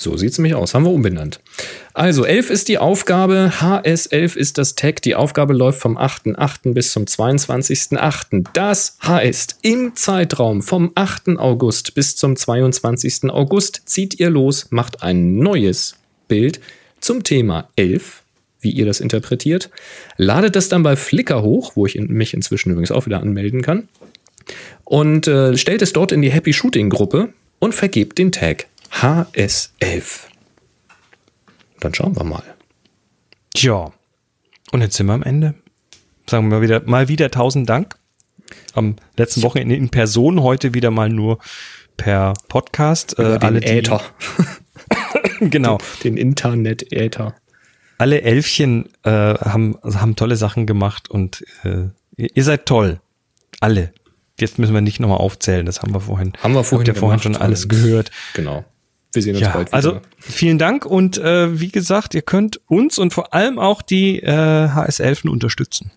So 0.00 0.16
sieht's 0.16 0.38
nämlich 0.38 0.54
aus. 0.54 0.72
Haben 0.72 0.84
wir 0.84 0.92
umbenannt. 0.92 1.40
Also 1.92 2.24
11 2.24 2.48
ist 2.48 2.68
die 2.68 2.78
Aufgabe, 2.78 3.52
HS11 3.60 4.34
ist 4.34 4.56
das 4.56 4.74
Tag. 4.74 5.02
Die 5.02 5.14
Aufgabe 5.14 5.52
läuft 5.52 5.78
vom 5.78 5.98
8.8. 5.98 6.72
bis 6.72 6.92
zum 6.92 7.04
22.8. 7.04 8.46
Das 8.54 8.96
heißt, 9.02 9.58
im 9.60 9.94
Zeitraum 9.96 10.62
vom 10.62 10.92
8. 10.94 11.36
August 11.36 11.94
bis 11.94 12.16
zum 12.16 12.34
22. 12.34 13.28
August 13.28 13.82
zieht 13.84 14.18
ihr 14.18 14.30
los, 14.30 14.68
macht 14.70 15.02
ein 15.02 15.36
neues 15.36 15.96
Bild 16.28 16.60
zum 17.00 17.22
Thema 17.22 17.68
11, 17.76 18.22
wie 18.62 18.70
ihr 18.70 18.86
das 18.86 19.00
interpretiert, 19.00 19.68
ladet 20.16 20.56
das 20.56 20.70
dann 20.70 20.82
bei 20.82 20.96
Flickr 20.96 21.42
hoch, 21.42 21.72
wo 21.74 21.84
ich 21.84 21.96
mich 22.00 22.32
inzwischen 22.32 22.70
übrigens 22.70 22.90
auch 22.90 23.04
wieder 23.04 23.20
anmelden 23.20 23.60
kann, 23.60 23.88
und 24.84 25.28
äh, 25.28 25.58
stellt 25.58 25.82
es 25.82 25.92
dort 25.92 26.10
in 26.10 26.22
die 26.22 26.30
Happy 26.30 26.54
Shooting 26.54 26.88
Gruppe 26.88 27.34
und 27.58 27.74
vergebt 27.74 28.18
den 28.18 28.32
Tag 28.32 28.66
HS11. 28.92 30.20
Dann 31.80 31.94
schauen 31.94 32.16
wir 32.16 32.24
mal. 32.24 32.42
Tja. 33.54 33.92
Und 34.72 34.80
jetzt 34.82 34.96
sind 34.96 35.06
wir 35.06 35.14
am 35.14 35.22
Ende. 35.22 35.54
Sagen 36.28 36.48
wir 36.48 36.56
mal 36.58 36.62
wieder, 36.62 36.82
mal 36.84 37.08
wieder 37.08 37.30
tausend 37.30 37.68
Dank. 37.68 37.96
Am 38.74 38.96
letzten 39.16 39.42
Wochenende 39.42 39.76
in 39.76 39.88
Person, 39.90 40.42
heute 40.42 40.74
wieder 40.74 40.90
mal 40.90 41.08
nur 41.08 41.38
per 41.96 42.34
Podcast. 42.48 43.14
Über 43.14 43.38
den 43.38 43.42
alle, 43.42 43.60
die- 43.60 43.66
Äther. 43.68 44.00
genau. 45.40 45.78
Den 46.04 46.16
Internet-Äther. 46.16 47.34
Alle 47.98 48.22
Elfchen 48.22 48.88
äh, 49.04 49.10
haben, 49.10 49.76
haben 49.84 50.16
tolle 50.16 50.36
Sachen 50.36 50.66
gemacht 50.66 51.10
und 51.10 51.44
äh, 51.64 51.88
ihr 52.16 52.44
seid 52.44 52.66
toll. 52.66 53.00
Alle. 53.60 53.92
Jetzt 54.38 54.58
müssen 54.58 54.72
wir 54.72 54.80
nicht 54.80 55.00
nochmal 55.00 55.18
aufzählen, 55.18 55.66
das 55.66 55.82
haben 55.82 55.92
wir 55.92 56.00
vorhin. 56.00 56.32
Haben 56.42 56.54
wir 56.54 56.64
vorhin 56.64 56.86
habt 56.88 56.96
ihr 56.96 56.98
vorhin 56.98 57.20
schon 57.20 57.36
alles 57.36 57.68
gehört. 57.68 58.10
Genau. 58.32 58.64
Wir 59.12 59.22
sehen 59.22 59.34
uns 59.34 59.40
Ja, 59.42 59.50
bald 59.52 59.68
wieder. 59.68 59.74
also 59.74 60.00
vielen 60.18 60.58
Dank 60.58 60.84
und 60.86 61.18
äh, 61.18 61.58
wie 61.60 61.70
gesagt, 61.70 62.14
ihr 62.14 62.22
könnt 62.22 62.60
uns 62.68 62.98
und 62.98 63.12
vor 63.12 63.34
allem 63.34 63.58
auch 63.58 63.82
die 63.82 64.20
äh, 64.22 64.28
HS11 64.30 65.28
unterstützen. 65.28 65.90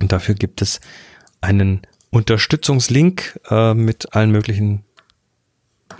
Und 0.00 0.12
dafür 0.12 0.34
gibt 0.34 0.60
es 0.60 0.80
einen 1.40 1.80
Unterstützungslink 2.10 3.40
äh, 3.50 3.72
mit 3.74 4.14
allen 4.14 4.30
möglichen 4.30 4.84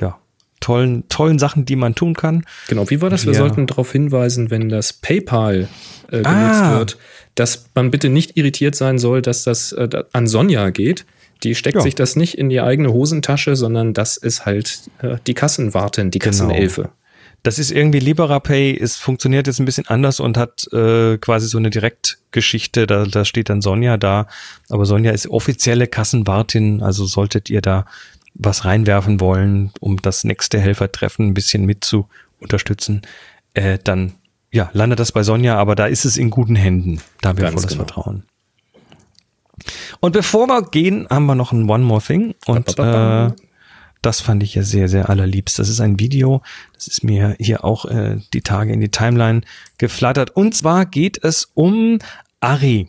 ja, 0.00 0.18
tollen, 0.60 1.08
tollen 1.08 1.38
Sachen, 1.38 1.64
die 1.64 1.76
man 1.76 1.94
tun 1.94 2.14
kann. 2.14 2.44
Genau, 2.68 2.88
wie 2.90 3.00
war 3.00 3.08
das? 3.10 3.24
Wir 3.24 3.32
Wir- 3.32 3.38
sollten 3.38 3.66
darauf 3.66 3.90
hinweisen, 3.92 4.50
wenn 4.50 4.68
das 4.68 4.92
PayPal 4.92 5.68
äh, 6.08 6.22
genutzt 6.22 6.26
Ah. 6.28 6.78
wird, 6.78 6.98
dass 7.34 7.70
man 7.74 7.90
bitte 7.90 8.08
nicht 8.10 8.36
irritiert 8.36 8.74
sein 8.74 8.98
soll, 8.98 9.22
dass 9.22 9.44
das 9.44 9.72
äh, 9.72 9.88
an 10.12 10.26
Sonja 10.26 10.70
geht. 10.70 11.06
Die 11.42 11.54
steckt 11.54 11.76
Ja. 11.76 11.82
sich 11.82 11.94
das 11.94 12.16
nicht 12.16 12.38
in 12.38 12.48
die 12.48 12.60
eigene 12.60 12.92
Hosentasche, 12.92 13.56
sondern 13.56 13.94
das 13.94 14.16
ist 14.16 14.46
halt 14.46 14.80
äh, 15.02 15.16
die 15.26 15.34
Kassenwartin, 15.34 16.10
die 16.10 16.18
Kassenelfe. 16.18 16.90
Das 17.42 17.58
ist 17.60 17.70
irgendwie 17.70 18.00
LiberaPay, 18.00 18.76
es 18.76 18.96
funktioniert 18.96 19.46
jetzt 19.46 19.60
ein 19.60 19.66
bisschen 19.66 19.86
anders 19.86 20.18
und 20.18 20.36
hat 20.36 20.66
äh, 20.72 21.16
quasi 21.18 21.46
so 21.46 21.58
eine 21.58 21.70
Direktgeschichte, 21.70 22.88
da, 22.88 23.04
da 23.04 23.24
steht 23.24 23.50
dann 23.50 23.62
Sonja 23.62 23.98
da, 23.98 24.26
aber 24.68 24.84
Sonja 24.84 25.12
ist 25.12 25.28
offizielle 25.28 25.86
Kassenwartin, 25.86 26.82
also 26.82 27.04
solltet 27.04 27.48
ihr 27.48 27.60
da 27.60 27.84
was 28.34 28.64
reinwerfen 28.64 29.20
wollen, 29.20 29.70
um 29.78 30.02
das 30.02 30.24
nächste 30.24 30.58
Helfertreffen 30.58 31.28
ein 31.28 31.34
bisschen 31.34 31.64
mit 31.64 31.84
zu 31.84 32.08
unterstützen, 32.40 33.02
äh, 33.54 33.78
dann 33.82 34.14
ja, 34.52 34.70
landet 34.72 34.98
das 34.98 35.12
bei 35.12 35.22
Sonja, 35.22 35.56
aber 35.56 35.74
da 35.74 35.86
ist 35.86 36.04
es 36.04 36.16
in 36.16 36.30
guten 36.30 36.56
Händen. 36.56 37.00
Da 37.20 37.28
haben 37.28 37.38
wir 37.38 37.48
volles 37.48 37.66
genau. 37.68 37.84
Vertrauen. 37.84 38.24
Und 40.00 40.12
bevor 40.12 40.46
wir 40.46 40.62
gehen, 40.62 41.06
haben 41.10 41.26
wir 41.26 41.34
noch 41.34 41.52
ein 41.52 41.68
One 41.68 41.84
More 41.84 42.02
Thing. 42.02 42.34
Und 42.46 42.78
äh, 42.78 43.30
das 44.02 44.20
fand 44.20 44.42
ich 44.42 44.54
ja 44.54 44.62
sehr, 44.62 44.88
sehr 44.88 45.10
allerliebst. 45.10 45.58
Das 45.58 45.68
ist 45.68 45.80
ein 45.80 45.98
Video, 45.98 46.42
das 46.74 46.86
ist 46.86 47.02
mir 47.02 47.36
hier 47.40 47.64
auch 47.64 47.86
äh, 47.86 48.18
die 48.32 48.42
Tage 48.42 48.72
in 48.72 48.80
die 48.80 48.90
Timeline 48.90 49.40
geflattert. 49.78 50.30
Und 50.30 50.54
zwar 50.54 50.86
geht 50.86 51.22
es 51.22 51.50
um 51.54 51.98
Ari. 52.40 52.88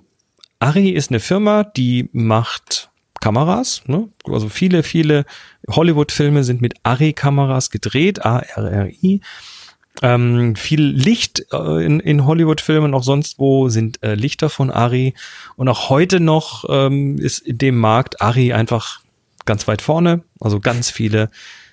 Ari 0.59 0.89
ist 0.89 1.11
eine 1.11 1.19
Firma, 1.19 1.63
die 1.63 2.09
macht 2.13 2.89
Kameras. 3.19 3.83
Ne? 3.87 4.09
Also 4.25 4.49
viele, 4.49 4.83
viele 4.83 5.25
Hollywood-Filme 5.69 6.43
sind 6.43 6.61
mit 6.61 6.75
Ari-Kameras 6.83 7.71
gedreht, 7.71 8.25
A-R-R-I. 8.25 9.21
Ähm, 10.01 10.55
viel 10.55 10.81
Licht 10.81 11.45
äh, 11.51 11.85
in, 11.85 11.99
in 11.99 12.25
Hollywood-Filmen, 12.25 12.93
auch 12.93 13.03
sonst 13.03 13.39
wo 13.39 13.69
sind 13.69 14.03
äh, 14.03 14.15
Lichter 14.15 14.49
von 14.49 14.69
Ari. 14.69 15.13
Und 15.55 15.69
auch 15.69 15.89
heute 15.89 16.19
noch 16.19 16.65
ähm, 16.69 17.17
ist 17.17 17.39
in 17.39 17.57
dem 17.57 17.77
Markt 17.77 18.21
Ari 18.21 18.53
einfach 18.53 19.01
ganz 19.45 19.67
weit 19.67 19.81
vorne. 19.81 20.23
Also 20.39 20.59
ganz 20.59 20.91
viele 20.91 21.29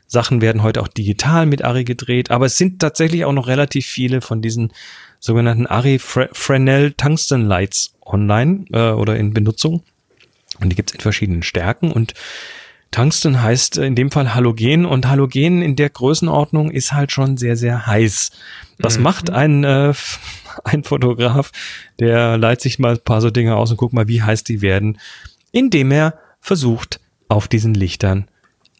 Sachen 0.07 0.41
werden 0.41 0.63
heute 0.63 0.81
auch 0.81 0.89
digital 0.89 1.45
mit 1.45 1.63
Ari 1.63 1.85
gedreht. 1.85 2.31
Aber 2.31 2.47
es 2.47 2.57
sind 2.57 2.81
tatsächlich 2.81 3.25
auch 3.25 3.33
noch 3.33 3.47
relativ 3.47 3.87
viele 3.87 4.21
von 4.21 4.41
diesen 4.41 4.73
sogenannten 5.21 5.67
Ari 5.67 5.99
Fre 5.99 6.29
Fresnel 6.33 6.93
Tungsten 6.93 7.43
Lights 7.43 7.95
online 8.05 8.65
äh, 8.73 8.91
oder 8.91 9.17
in 9.17 9.35
Benutzung. 9.35 9.83
Und 10.61 10.71
die 10.71 10.77
gibt's 10.77 10.93
in 10.93 11.01
verschiedenen 11.01 11.43
Stärken. 11.43 11.93
Und 11.93 12.15
Tungsten 12.95 13.43
heißt 13.43 13.79
in 13.79 13.97
dem 13.97 14.13
Fall 14.13 14.35
Halogen 14.37 14.87
und 14.87 15.09
Halogen 15.09 15.63
in 15.63 15.75
der 15.75 15.91
Größenordnung 15.91 16.71
ist 16.71 16.93
halt 16.93 17.11
schon 17.11 17.37
sehr, 17.37 17.57
sehr 17.57 17.89
heiß. 17.89 18.31
Was 18.79 18.99
Mhm. 18.99 19.03
macht 19.03 19.31
ein, 19.31 19.65
äh, 19.65 19.93
ein 20.65 20.85
Fotograf, 20.85 21.51
der 21.99 22.39
leiht 22.39 22.61
sich 22.61 22.79
mal 22.79 22.93
ein 22.93 23.01
paar 23.01 23.21
so 23.21 23.31
Dinge 23.31 23.57
aus 23.57 23.73
und 23.73 23.79
guckt 23.79 23.95
mal, 23.95 24.07
wie 24.07 24.23
heiß 24.23 24.45
die 24.45 24.63
werden, 24.63 24.99
indem 25.51 25.91
er 25.91 26.15
versucht, 26.41 27.01
auf 27.29 27.49
diesen 27.49 27.75
Lichtern 27.75 28.29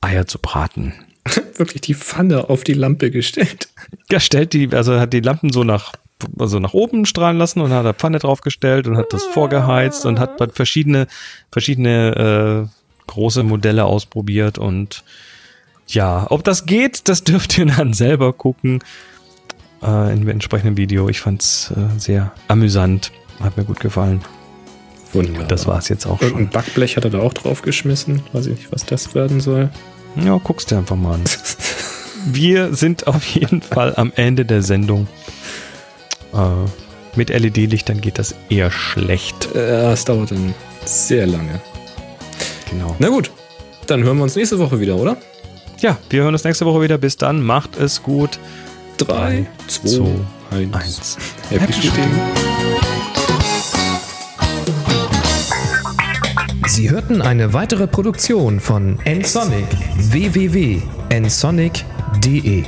Eier 0.01 0.27
zu 0.27 0.39
braten. 0.39 0.93
Wirklich 1.57 1.81
die 1.81 1.95
Pfanne 1.95 2.51
auf 2.51 2.63
die 2.63 2.75
Lampe 2.75 3.11
gestellt. 3.11 3.69
Er 4.11 4.21
stellt 4.21 4.53
die, 4.53 4.69
also 4.73 5.01
hat 5.01 5.13
die 5.13 5.21
Lampen 5.21 5.51
so 5.51 5.65
nach, 5.65 5.93
also 6.39 6.61
nach 6.61 6.73
oben 6.73 7.05
strahlen 7.05 7.37
lassen 7.37 7.61
und 7.61 7.73
hat 7.73 7.85
da 7.85 7.93
Pfanne 7.93 8.21
draufgestellt 8.21 8.87
und 8.87 8.97
hat 8.97 9.13
das 9.13 9.25
vorgeheizt 9.25 10.07
und 10.07 10.21
hat 10.21 10.41
verschiedene, 10.55 11.09
verschiedene 11.51 12.69
äh, 12.71 12.84
große 13.07 13.43
Modelle 13.43 13.85
ausprobiert 13.85 14.59
und 14.59 15.05
ja, 15.87 16.27
ob 16.31 16.45
das 16.45 16.67
geht, 16.67 17.09
das 17.09 17.25
dürft 17.25 17.59
ihr 17.59 17.67
dann 17.67 17.93
selber 17.93 18.33
gucken 18.33 18.81
äh, 19.83 20.13
in 20.13 20.21
dem 20.21 20.29
entsprechenden 20.29 20.77
Video. 20.77 21.09
Ich 21.09 21.21
fand's 21.21 21.73
äh, 21.77 21.99
sehr 21.99 22.33
amüsant, 22.49 23.13
hat 23.43 23.57
mir 23.57 23.65
gut 23.65 23.81
gefallen. 23.81 24.21
Wunderbar. 25.13 25.47
Das 25.47 25.67
war's 25.67 25.89
jetzt 25.89 26.07
auch 26.07 26.21
Und 26.21 26.29
schon. 26.31 26.39
ein 26.39 26.51
Backblech 26.51 26.97
hat 26.97 27.05
er 27.05 27.11
da 27.11 27.21
auch 27.21 27.33
draufgeschmissen. 27.35 28.23
Weiß 28.33 28.47
ich 28.47 28.57
nicht, 28.59 28.73
was 28.73 28.85
das 28.85 29.15
werden 29.15 29.41
soll. 29.41 29.71
Ja, 30.17 30.39
guckst 30.43 30.71
dir 30.71 30.79
einfach 30.79 30.97
mal 30.97 31.15
an. 31.15 31.25
Wir 32.27 32.75
sind 32.75 33.07
auf 33.07 33.25
jeden 33.27 33.63
Fall 33.63 33.95
am 33.97 34.13
Ende 34.17 34.45
der 34.45 34.63
Sendung. 34.63 35.07
Äh, 36.33 36.39
mit 37.17 37.29
LED-Lichtern 37.29 38.01
geht 38.01 38.19
das 38.19 38.35
eher 38.49 38.71
schlecht. 38.73 39.55
Äh, 39.55 39.93
es 39.93 40.05
dauert 40.05 40.33
dann 40.33 40.55
sehr 40.85 41.27
lange. 41.27 41.61
Genau. 42.75 42.95
Na 42.99 43.09
gut, 43.09 43.31
dann 43.87 44.03
hören 44.03 44.17
wir 44.17 44.25
uns 44.25 44.35
nächste 44.35 44.59
Woche 44.59 44.81
wieder, 44.81 44.97
oder? 44.97 45.17
Ja, 45.79 45.97
wir 46.11 46.23
hören 46.23 46.35
uns 46.35 46.43
nächste 46.43 46.67
Woche 46.67 46.83
wieder. 46.83 46.99
Bis 46.99 47.17
dann, 47.17 47.41
macht 47.41 47.77
es 47.77 48.03
gut. 48.03 48.41
Drei, 48.97 49.47
zwei, 49.69 50.09
eins. 50.51 50.75
eins. 50.75 51.17
Happy 51.51 51.73
Shooting. 51.73 52.11
Sie 56.67 56.91
hörten 56.91 57.23
eine 57.23 57.53
weitere 57.53 57.87
Produktion 57.87 58.59
von 58.59 58.99
nsonic 59.05 59.69
www.nsonic.de 59.99 62.65